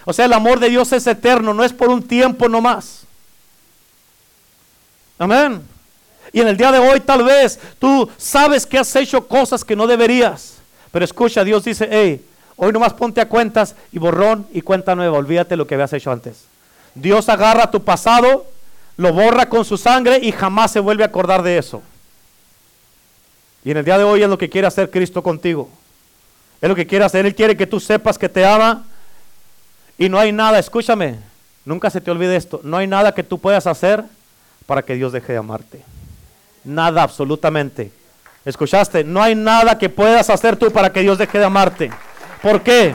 O 0.04 0.12
sea, 0.12 0.24
el 0.24 0.32
amor 0.32 0.58
de 0.58 0.68
Dios 0.68 0.92
es 0.92 1.06
eterno. 1.06 1.54
No 1.54 1.62
es 1.62 1.72
por 1.72 1.88
un 1.88 2.02
tiempo 2.02 2.48
nomás. 2.48 3.04
Amén. 5.18 5.62
Y 6.32 6.40
en 6.40 6.48
el 6.48 6.56
día 6.56 6.72
de 6.72 6.78
hoy 6.78 6.98
tal 7.00 7.22
vez 7.22 7.60
tú 7.78 8.10
sabes 8.16 8.66
que 8.66 8.78
has 8.78 8.96
hecho 8.96 9.28
cosas 9.28 9.64
que 9.64 9.76
no 9.76 9.86
deberías. 9.86 10.54
Pero 10.90 11.04
escucha, 11.04 11.44
Dios 11.44 11.64
dice, 11.64 11.88
hey, 11.90 12.24
Hoy 12.56 12.72
nomás 12.72 12.92
ponte 12.92 13.20
a 13.20 13.28
cuentas 13.28 13.74
y 13.92 13.98
borrón 13.98 14.46
y 14.52 14.60
cuenta 14.60 14.94
nueva. 14.94 15.18
Olvídate 15.18 15.56
lo 15.56 15.66
que 15.66 15.74
habías 15.74 15.92
hecho 15.92 16.10
antes. 16.10 16.44
Dios 16.94 17.28
agarra 17.28 17.70
tu 17.70 17.82
pasado, 17.82 18.46
lo 18.96 19.12
borra 19.12 19.48
con 19.48 19.64
su 19.64 19.76
sangre 19.76 20.18
y 20.22 20.32
jamás 20.32 20.72
se 20.72 20.80
vuelve 20.80 21.02
a 21.02 21.06
acordar 21.06 21.42
de 21.42 21.58
eso. 21.58 21.82
Y 23.64 23.70
en 23.70 23.76
el 23.78 23.84
día 23.84 23.98
de 23.98 24.04
hoy 24.04 24.22
es 24.22 24.28
lo 24.28 24.38
que 24.38 24.50
quiere 24.50 24.66
hacer 24.66 24.90
Cristo 24.90 25.22
contigo. 25.22 25.68
Es 26.60 26.68
lo 26.68 26.74
que 26.74 26.86
quiere 26.86 27.04
hacer. 27.04 27.26
Él 27.26 27.34
quiere 27.34 27.56
que 27.56 27.66
tú 27.66 27.80
sepas 27.80 28.18
que 28.18 28.28
te 28.28 28.44
ama. 28.44 28.84
Y 29.98 30.08
no 30.08 30.18
hay 30.18 30.32
nada, 30.32 30.58
escúchame, 30.58 31.18
nunca 31.64 31.90
se 31.90 32.00
te 32.00 32.10
olvide 32.10 32.34
esto. 32.34 32.60
No 32.64 32.76
hay 32.76 32.86
nada 32.86 33.14
que 33.14 33.22
tú 33.22 33.38
puedas 33.38 33.66
hacer 33.66 34.04
para 34.66 34.82
que 34.82 34.94
Dios 34.94 35.12
deje 35.12 35.32
de 35.32 35.38
amarte. 35.38 35.82
Nada, 36.64 37.02
absolutamente. 37.02 37.92
¿Escuchaste? 38.44 39.04
No 39.04 39.22
hay 39.22 39.34
nada 39.34 39.78
que 39.78 39.88
puedas 39.88 40.28
hacer 40.30 40.56
tú 40.56 40.70
para 40.72 40.92
que 40.92 41.00
Dios 41.00 41.18
deje 41.18 41.38
de 41.38 41.44
amarte. 41.44 41.90
¿Por 42.42 42.62
qué? 42.62 42.94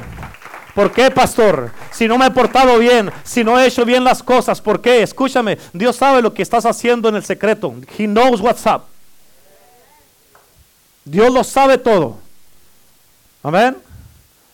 ¿Por 0.76 0.92
qué, 0.92 1.10
pastor? 1.10 1.72
Si 1.92 2.08
no 2.08 2.20
me 2.20 2.28
he 2.28 2.32
portado 2.32 2.78
bien, 2.78 3.12
si 3.24 3.44
no 3.44 3.60
he 3.60 3.66
hecho 3.66 3.84
bien 3.84 4.04
las 4.04 4.22
cosas, 4.22 4.62
¿por 4.62 4.80
qué? 4.80 5.02
Escúchame, 5.02 5.58
Dios 5.74 5.96
sabe 5.96 6.22
lo 6.22 6.34
que 6.34 6.44
estás 6.44 6.66
haciendo 6.66 7.10
en 7.10 7.16
el 7.16 7.24
secreto. 7.24 7.74
He 7.98 8.06
knows 8.06 8.42
what's 8.42 8.64
up. 8.68 8.84
Dios 11.04 11.34
lo 11.34 11.44
sabe 11.44 11.78
todo. 11.78 12.18
Amén. 13.42 13.78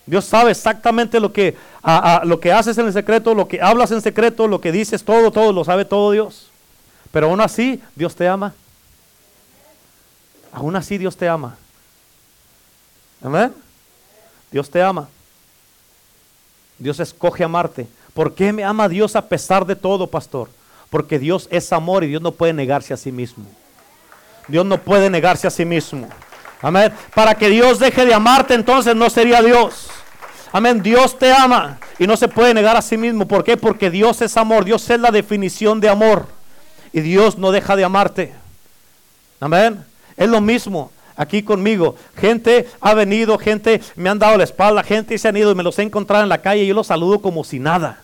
Dios 0.06 0.24
sabe 0.24 0.52
exactamente 0.52 1.18
lo 1.18 1.32
que, 1.32 1.56
lo 2.22 2.40
que 2.40 2.52
haces 2.52 2.78
en 2.78 2.86
el 2.86 2.92
secreto, 2.92 3.34
lo 3.34 3.48
que 3.48 3.60
hablas 3.60 3.90
en 3.90 4.00
secreto, 4.00 4.46
lo 4.46 4.60
que 4.60 4.72
dices, 4.72 5.04
todo, 5.04 5.30
todo, 5.30 5.52
lo 5.52 5.64
sabe 5.64 5.84
todo 5.84 6.12
Dios. 6.12 6.48
Pero 7.10 7.26
aún 7.28 7.40
así, 7.40 7.82
Dios 7.94 8.14
te 8.14 8.28
ama. 8.28 8.54
Aún 10.52 10.76
así, 10.76 10.96
Dios 10.98 11.16
te 11.16 11.28
ama. 11.28 11.56
Amén. 13.22 13.63
Dios 14.54 14.70
te 14.70 14.80
ama. 14.80 15.08
Dios 16.78 17.00
escoge 17.00 17.42
amarte. 17.42 17.88
¿Por 18.14 18.36
qué 18.36 18.52
me 18.52 18.62
ama 18.62 18.88
Dios 18.88 19.16
a 19.16 19.28
pesar 19.28 19.66
de 19.66 19.74
todo, 19.74 20.06
pastor? 20.06 20.48
Porque 20.90 21.18
Dios 21.18 21.48
es 21.50 21.72
amor 21.72 22.04
y 22.04 22.06
Dios 22.06 22.22
no 22.22 22.30
puede 22.30 22.52
negarse 22.52 22.94
a 22.94 22.96
sí 22.96 23.10
mismo. 23.10 23.46
Dios 24.46 24.64
no 24.64 24.78
puede 24.78 25.10
negarse 25.10 25.48
a 25.48 25.50
sí 25.50 25.64
mismo. 25.64 26.08
Amén. 26.62 26.92
Para 27.16 27.34
que 27.34 27.48
Dios 27.48 27.80
deje 27.80 28.06
de 28.06 28.14
amarte, 28.14 28.54
entonces 28.54 28.94
no 28.94 29.10
sería 29.10 29.42
Dios. 29.42 29.88
Amén. 30.52 30.80
Dios 30.80 31.18
te 31.18 31.32
ama 31.32 31.80
y 31.98 32.06
no 32.06 32.16
se 32.16 32.28
puede 32.28 32.54
negar 32.54 32.76
a 32.76 32.82
sí 32.82 32.96
mismo. 32.96 33.26
¿Por 33.26 33.42
qué? 33.42 33.56
Porque 33.56 33.90
Dios 33.90 34.22
es 34.22 34.36
amor. 34.36 34.64
Dios 34.64 34.88
es 34.88 35.00
la 35.00 35.10
definición 35.10 35.80
de 35.80 35.88
amor. 35.88 36.28
Y 36.92 37.00
Dios 37.00 37.38
no 37.38 37.50
deja 37.50 37.74
de 37.74 37.82
amarte. 37.82 38.32
Amén. 39.40 39.84
Es 40.16 40.28
lo 40.28 40.40
mismo 40.40 40.92
aquí 41.16 41.42
conmigo. 41.42 41.96
Gente 42.16 42.68
ha 42.80 42.94
venido, 42.94 43.38
gente 43.38 43.80
me 43.96 44.10
han 44.10 44.18
dado 44.18 44.36
la 44.36 44.44
espalda, 44.44 44.82
gente 44.82 45.16
se 45.18 45.28
han 45.28 45.36
ido 45.36 45.52
y 45.52 45.54
me 45.54 45.62
los 45.62 45.78
he 45.78 45.82
encontrado 45.82 46.22
en 46.22 46.28
la 46.28 46.42
calle 46.42 46.64
y 46.64 46.66
yo 46.66 46.74
los 46.74 46.86
saludo 46.86 47.20
como 47.20 47.44
si 47.44 47.58
nada. 47.58 48.00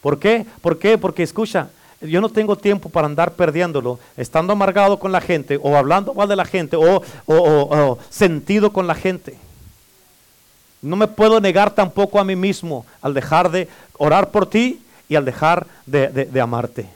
¿Por 0.00 0.18
qué? 0.18 0.46
¿Por 0.60 0.78
qué? 0.78 0.98
Porque 0.98 1.22
escucha, 1.22 1.68
yo 2.00 2.20
no 2.20 2.28
tengo 2.28 2.56
tiempo 2.56 2.88
para 2.88 3.06
andar 3.06 3.32
perdiéndolo, 3.32 3.98
estando 4.16 4.52
amargado 4.52 4.98
con 4.98 5.12
la 5.12 5.20
gente 5.20 5.58
o 5.62 5.76
hablando 5.76 6.14
mal 6.14 6.28
de 6.28 6.36
la 6.36 6.44
gente 6.44 6.76
o, 6.76 7.02
o 7.26 7.98
sentido 8.10 8.72
con 8.72 8.86
la 8.86 8.94
gente. 8.94 9.38
No 10.82 10.96
me 10.96 11.08
puedo 11.08 11.40
negar 11.40 11.70
tampoco 11.70 12.20
a 12.20 12.24
mí 12.24 12.36
mismo 12.36 12.84
al 13.00 13.14
dejar 13.14 13.50
de 13.50 13.68
orar 13.96 14.30
por 14.30 14.46
ti 14.46 14.82
y 15.08 15.16
al 15.16 15.24
dejar 15.24 15.66
de, 15.86 16.08
de 16.08 16.40
amarte. 16.40 16.86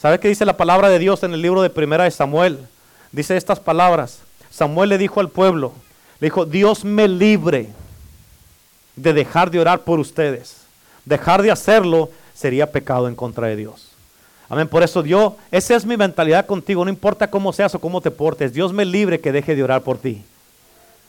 ¿Sabe 0.00 0.20
qué 0.20 0.28
dice 0.28 0.44
la 0.44 0.56
palabra 0.56 0.90
de 0.90 0.98
Dios 0.98 1.22
en 1.22 1.32
el 1.32 1.40
libro 1.40 1.62
de 1.62 1.70
Primera 1.70 2.04
de 2.04 2.10
Samuel? 2.10 2.58
Dice 3.12 3.36
estas 3.36 3.60
palabras. 3.60 4.20
Samuel 4.50 4.88
le 4.90 4.98
dijo 4.98 5.20
al 5.20 5.28
pueblo, 5.28 5.72
le 6.20 6.26
dijo, 6.26 6.44
Dios 6.44 6.84
me 6.84 7.06
libre 7.06 7.68
de 8.96 9.12
dejar 9.12 9.50
de 9.50 9.60
orar 9.60 9.80
por 9.80 10.00
ustedes. 10.00 10.56
Dejar 11.04 11.42
de 11.42 11.50
hacerlo 11.50 12.10
sería 12.34 12.70
pecado 12.70 13.08
en 13.08 13.14
contra 13.14 13.46
de 13.46 13.56
Dios. 13.56 13.88
Amén. 14.48 14.68
Por 14.68 14.82
eso 14.82 15.02
Dios, 15.02 15.34
esa 15.50 15.76
es 15.76 15.84
mi 15.84 15.96
mentalidad 15.96 16.46
contigo. 16.46 16.84
No 16.84 16.90
importa 16.90 17.30
cómo 17.30 17.52
seas 17.52 17.74
o 17.74 17.78
cómo 17.78 18.00
te 18.00 18.10
portes. 18.10 18.52
Dios 18.52 18.72
me 18.72 18.84
libre 18.84 19.20
que 19.20 19.32
deje 19.32 19.54
de 19.54 19.62
orar 19.62 19.82
por 19.82 19.98
ti. 19.98 20.22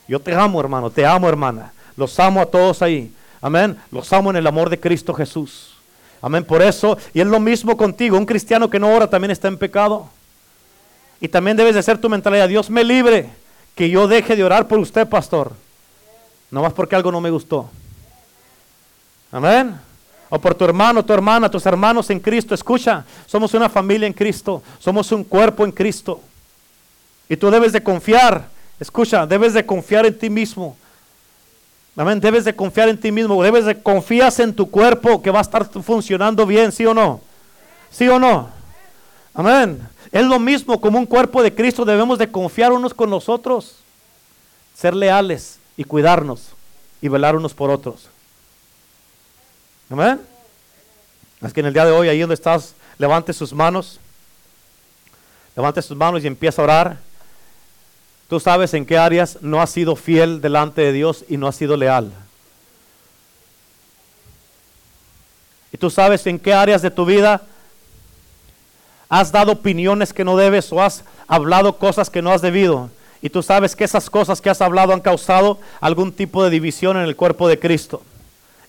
Yo 0.06 0.20
te 0.20 0.34
amo, 0.34 0.60
hermano. 0.60 0.90
Te 0.90 1.06
amo, 1.06 1.28
hermana. 1.28 1.72
Los 1.96 2.18
amo 2.20 2.40
a 2.40 2.46
todos 2.46 2.82
ahí. 2.82 3.12
Amén. 3.40 3.78
Los 3.90 4.12
amo 4.12 4.30
en 4.30 4.36
el 4.36 4.46
amor 4.46 4.68
de 4.68 4.78
Cristo 4.78 5.14
Jesús. 5.14 5.74
Amén. 6.20 6.44
Por 6.44 6.60
eso, 6.60 6.98
y 7.14 7.20
es 7.20 7.26
lo 7.26 7.40
mismo 7.40 7.76
contigo. 7.76 8.18
Un 8.18 8.26
cristiano 8.26 8.68
que 8.68 8.78
no 8.78 8.94
ora 8.94 9.08
también 9.08 9.30
está 9.30 9.48
en 9.48 9.56
pecado. 9.56 10.08
Y 11.20 11.28
también 11.28 11.56
debes 11.56 11.74
de 11.74 11.82
ser 11.82 11.98
tu 11.98 12.08
mentalidad. 12.08 12.48
Dios 12.48 12.70
me 12.70 12.82
libre 12.82 13.28
que 13.74 13.90
yo 13.90 14.08
deje 14.08 14.36
de 14.36 14.44
orar 14.44 14.66
por 14.66 14.78
usted, 14.78 15.08
pastor. 15.08 15.52
No 16.50 16.62
más 16.62 16.72
porque 16.72 16.96
algo 16.96 17.12
no 17.12 17.20
me 17.20 17.30
gustó. 17.30 17.68
Amén. 19.30 19.78
O 20.28 20.40
por 20.40 20.54
tu 20.54 20.64
hermano, 20.64 21.04
tu 21.04 21.12
hermana, 21.12 21.50
tus 21.50 21.66
hermanos 21.66 22.08
en 22.10 22.20
Cristo. 22.20 22.54
Escucha, 22.54 23.04
somos 23.26 23.52
una 23.54 23.68
familia 23.68 24.06
en 24.06 24.12
Cristo. 24.12 24.62
Somos 24.78 25.12
un 25.12 25.24
cuerpo 25.24 25.64
en 25.64 25.72
Cristo. 25.72 26.20
Y 27.28 27.36
tú 27.36 27.50
debes 27.50 27.72
de 27.72 27.82
confiar. 27.82 28.48
Escucha, 28.78 29.26
debes 29.26 29.52
de 29.52 29.64
confiar 29.66 30.06
en 30.06 30.18
ti 30.18 30.30
mismo. 30.30 30.76
Amén. 31.96 32.18
Debes 32.18 32.44
de 32.44 32.54
confiar 32.54 32.88
en 32.88 32.98
ti 32.98 33.12
mismo. 33.12 33.42
Debes 33.42 33.66
de 33.66 33.80
confiar 33.82 34.32
en 34.38 34.54
tu 34.54 34.70
cuerpo 34.70 35.20
que 35.20 35.30
va 35.30 35.40
a 35.40 35.42
estar 35.42 35.68
funcionando 35.82 36.46
bien, 36.46 36.72
¿sí 36.72 36.86
o 36.86 36.94
no? 36.94 37.20
¿Sí 37.90 38.08
o 38.08 38.18
no? 38.18 38.48
Amén. 39.34 39.80
Es 40.12 40.26
lo 40.26 40.38
mismo 40.40 40.80
como 40.80 40.98
un 40.98 41.06
cuerpo 41.06 41.42
de 41.42 41.54
Cristo. 41.54 41.84
Debemos 41.84 42.18
de 42.18 42.30
confiar 42.30 42.72
unos 42.72 42.94
con 42.94 43.10
los 43.10 43.28
otros. 43.28 43.76
Ser 44.74 44.94
leales 44.94 45.58
y 45.76 45.84
cuidarnos 45.84 46.48
y 47.00 47.08
velar 47.08 47.36
unos 47.36 47.54
por 47.54 47.70
otros. 47.70 48.08
Amén. 49.88 50.20
Es 51.42 51.52
que 51.52 51.60
en 51.60 51.66
el 51.66 51.72
día 51.72 51.84
de 51.84 51.92
hoy, 51.92 52.08
ahí 52.08 52.20
donde 52.20 52.34
estás, 52.34 52.74
levante 52.98 53.32
sus 53.32 53.52
manos. 53.52 54.00
Levante 55.56 55.80
sus 55.82 55.96
manos 55.96 56.22
y 56.24 56.26
empieza 56.26 56.62
a 56.62 56.64
orar. 56.64 56.98
Tú 58.28 58.38
sabes 58.38 58.74
en 58.74 58.86
qué 58.86 58.96
áreas 58.96 59.38
no 59.40 59.60
has 59.60 59.70
sido 59.70 59.96
fiel 59.96 60.40
delante 60.40 60.82
de 60.82 60.92
Dios 60.92 61.24
y 61.28 61.36
no 61.36 61.48
has 61.48 61.56
sido 61.56 61.76
leal. 61.76 62.12
Y 65.72 65.78
tú 65.78 65.90
sabes 65.90 66.26
en 66.26 66.38
qué 66.38 66.52
áreas 66.52 66.82
de 66.82 66.90
tu 66.90 67.04
vida 67.04 67.42
has 69.10 69.32
dado 69.32 69.52
opiniones 69.52 70.14
que 70.14 70.24
no 70.24 70.36
debes 70.36 70.72
o 70.72 70.80
has 70.80 71.02
hablado 71.26 71.76
cosas 71.76 72.08
que 72.08 72.22
no 72.22 72.30
has 72.30 72.40
debido. 72.40 72.88
Y 73.20 73.28
tú 73.28 73.42
sabes 73.42 73.76
que 73.76 73.84
esas 73.84 74.08
cosas 74.08 74.40
que 74.40 74.48
has 74.48 74.62
hablado 74.62 74.94
han 74.94 75.00
causado 75.00 75.58
algún 75.80 76.12
tipo 76.12 76.42
de 76.42 76.48
división 76.48 76.96
en 76.96 77.02
el 77.02 77.16
cuerpo 77.16 77.48
de 77.48 77.58
Cristo. 77.58 78.02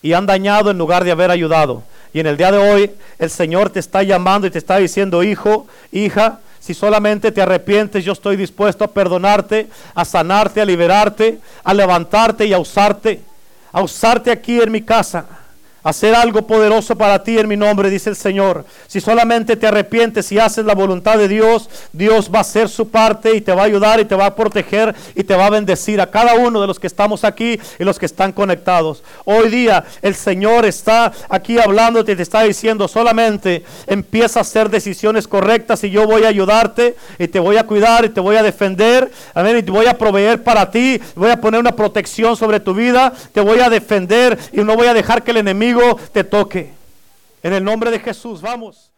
Y 0.02 0.14
han 0.14 0.26
dañado 0.26 0.72
en 0.72 0.80
lugar 0.80 1.04
de 1.04 1.12
haber 1.12 1.30
ayudado. 1.30 1.84
Y 2.12 2.20
en 2.20 2.28
el 2.28 2.38
día 2.38 2.52
de 2.52 2.58
hoy 2.58 2.92
el 3.20 3.30
Señor 3.30 3.70
te 3.70 3.80
está 3.80 4.02
llamando 4.02 4.48
y 4.48 4.52
te 4.52 4.58
está 4.58 4.78
diciendo, 4.78 5.24
hijo, 5.24 5.68
hija, 5.92 6.40
si 6.60 6.74
solamente 6.74 7.32
te 7.32 7.42
arrepientes, 7.42 8.04
yo 8.04 8.12
estoy 8.12 8.36
dispuesto 8.36 8.84
a 8.84 8.92
perdonarte, 8.92 9.68
a 9.94 10.04
sanarte, 10.04 10.60
a 10.60 10.66
liberarte, 10.66 11.40
a 11.64 11.74
levantarte 11.74 12.48
y 12.48 12.54
a 12.54 12.60
usarte, 12.60 13.22
a 13.72 13.82
usarte 13.82 14.32
aquí 14.32 14.60
en 14.60 14.72
mi 14.72 14.82
casa 14.82 15.26
hacer 15.84 16.16
algo 16.16 16.46
poderoso 16.48 16.96
para 16.96 17.24
ti 17.24 17.38
en 17.38 17.48
mi 17.48 17.58
nombre, 17.58 17.90
dice 17.90 18.10
el 18.10 18.16
Señor. 18.16 18.66
Si 18.88 19.02
solamente 19.02 19.56
te 19.56 19.68
arrepientes 19.68 20.32
y 20.32 20.40
haces 20.40 20.66
la 20.66 20.76
voluntad 20.76 21.18
de 21.18 21.28
Dios, 21.28 21.70
Dios 21.94 22.30
va 22.34 22.40
a 22.40 22.42
hacer 22.42 22.70
su 22.70 22.90
parte 22.90 23.36
y 23.36 23.42
te 23.42 23.54
va 23.54 23.64
a 23.64 23.66
ayudar 23.66 24.00
y 24.00 24.06
te 24.06 24.16
va 24.16 24.28
a 24.28 24.36
proteger 24.36 24.96
y 25.16 25.24
te 25.24 25.36
va 25.36 25.48
a 25.48 25.50
bendecir 25.50 26.02
a 26.02 26.10
cada 26.10 26.36
uno 26.36 26.62
de 26.62 26.68
los 26.68 26.80
que 26.80 26.88
estamos 26.88 27.24
aquí 27.24 27.60
y 27.80 27.84
los 27.84 27.98
que 27.98 28.06
están 28.06 28.32
conectados. 28.32 29.04
Hoy 29.26 29.50
día 29.50 29.84
el 30.02 30.16
Señor 30.16 30.66
está 30.66 31.12
aquí 31.30 31.60
hablándote 31.60 32.12
y 32.12 32.16
te 32.16 32.24
está 32.24 32.44
diciendo 32.44 32.88
solamente 32.88 33.64
empieza 33.88 34.40
a 34.40 34.42
hacer 34.42 34.70
decisiones 34.70 35.28
correctas 35.28 35.84
y 35.84 35.90
yo 35.90 36.06
voy 36.06 36.24
a 36.24 36.28
ayudarte 36.28 36.96
y 37.18 37.28
te 37.28 37.40
voy 37.40 37.58
a 37.58 37.66
cuidar 37.66 38.06
y 38.06 38.10
te 38.10 38.20
voy 38.20 38.36
a 38.36 38.44
defender. 38.44 39.12
Amén. 39.34 39.58
Y 39.58 39.64
te 39.64 39.72
voy 39.72 39.88
a 39.88 39.98
proveer 39.98 40.44
para 40.44 40.70
ti. 40.70 41.00
Voy 41.16 41.32
a 41.32 41.40
poner 41.40 41.60
una 41.60 41.76
protección 41.76 42.36
sobre 42.36 42.60
tu 42.60 42.74
vida. 42.74 43.14
Te 43.34 43.42
voy 43.42 43.60
a 43.60 43.70
defender 43.70 44.38
y 44.52 44.62
no 44.62 44.76
voy 44.76 44.88
a 44.88 44.94
dejar 44.94 45.24
que 45.24 45.32
el 45.32 45.38
te 46.12 46.24
toque. 46.24 46.74
En 47.44 47.54
el 47.54 47.64
nombre 47.64 47.92
de 47.92 48.00
Jesús, 48.00 48.42
vamos. 48.42 48.91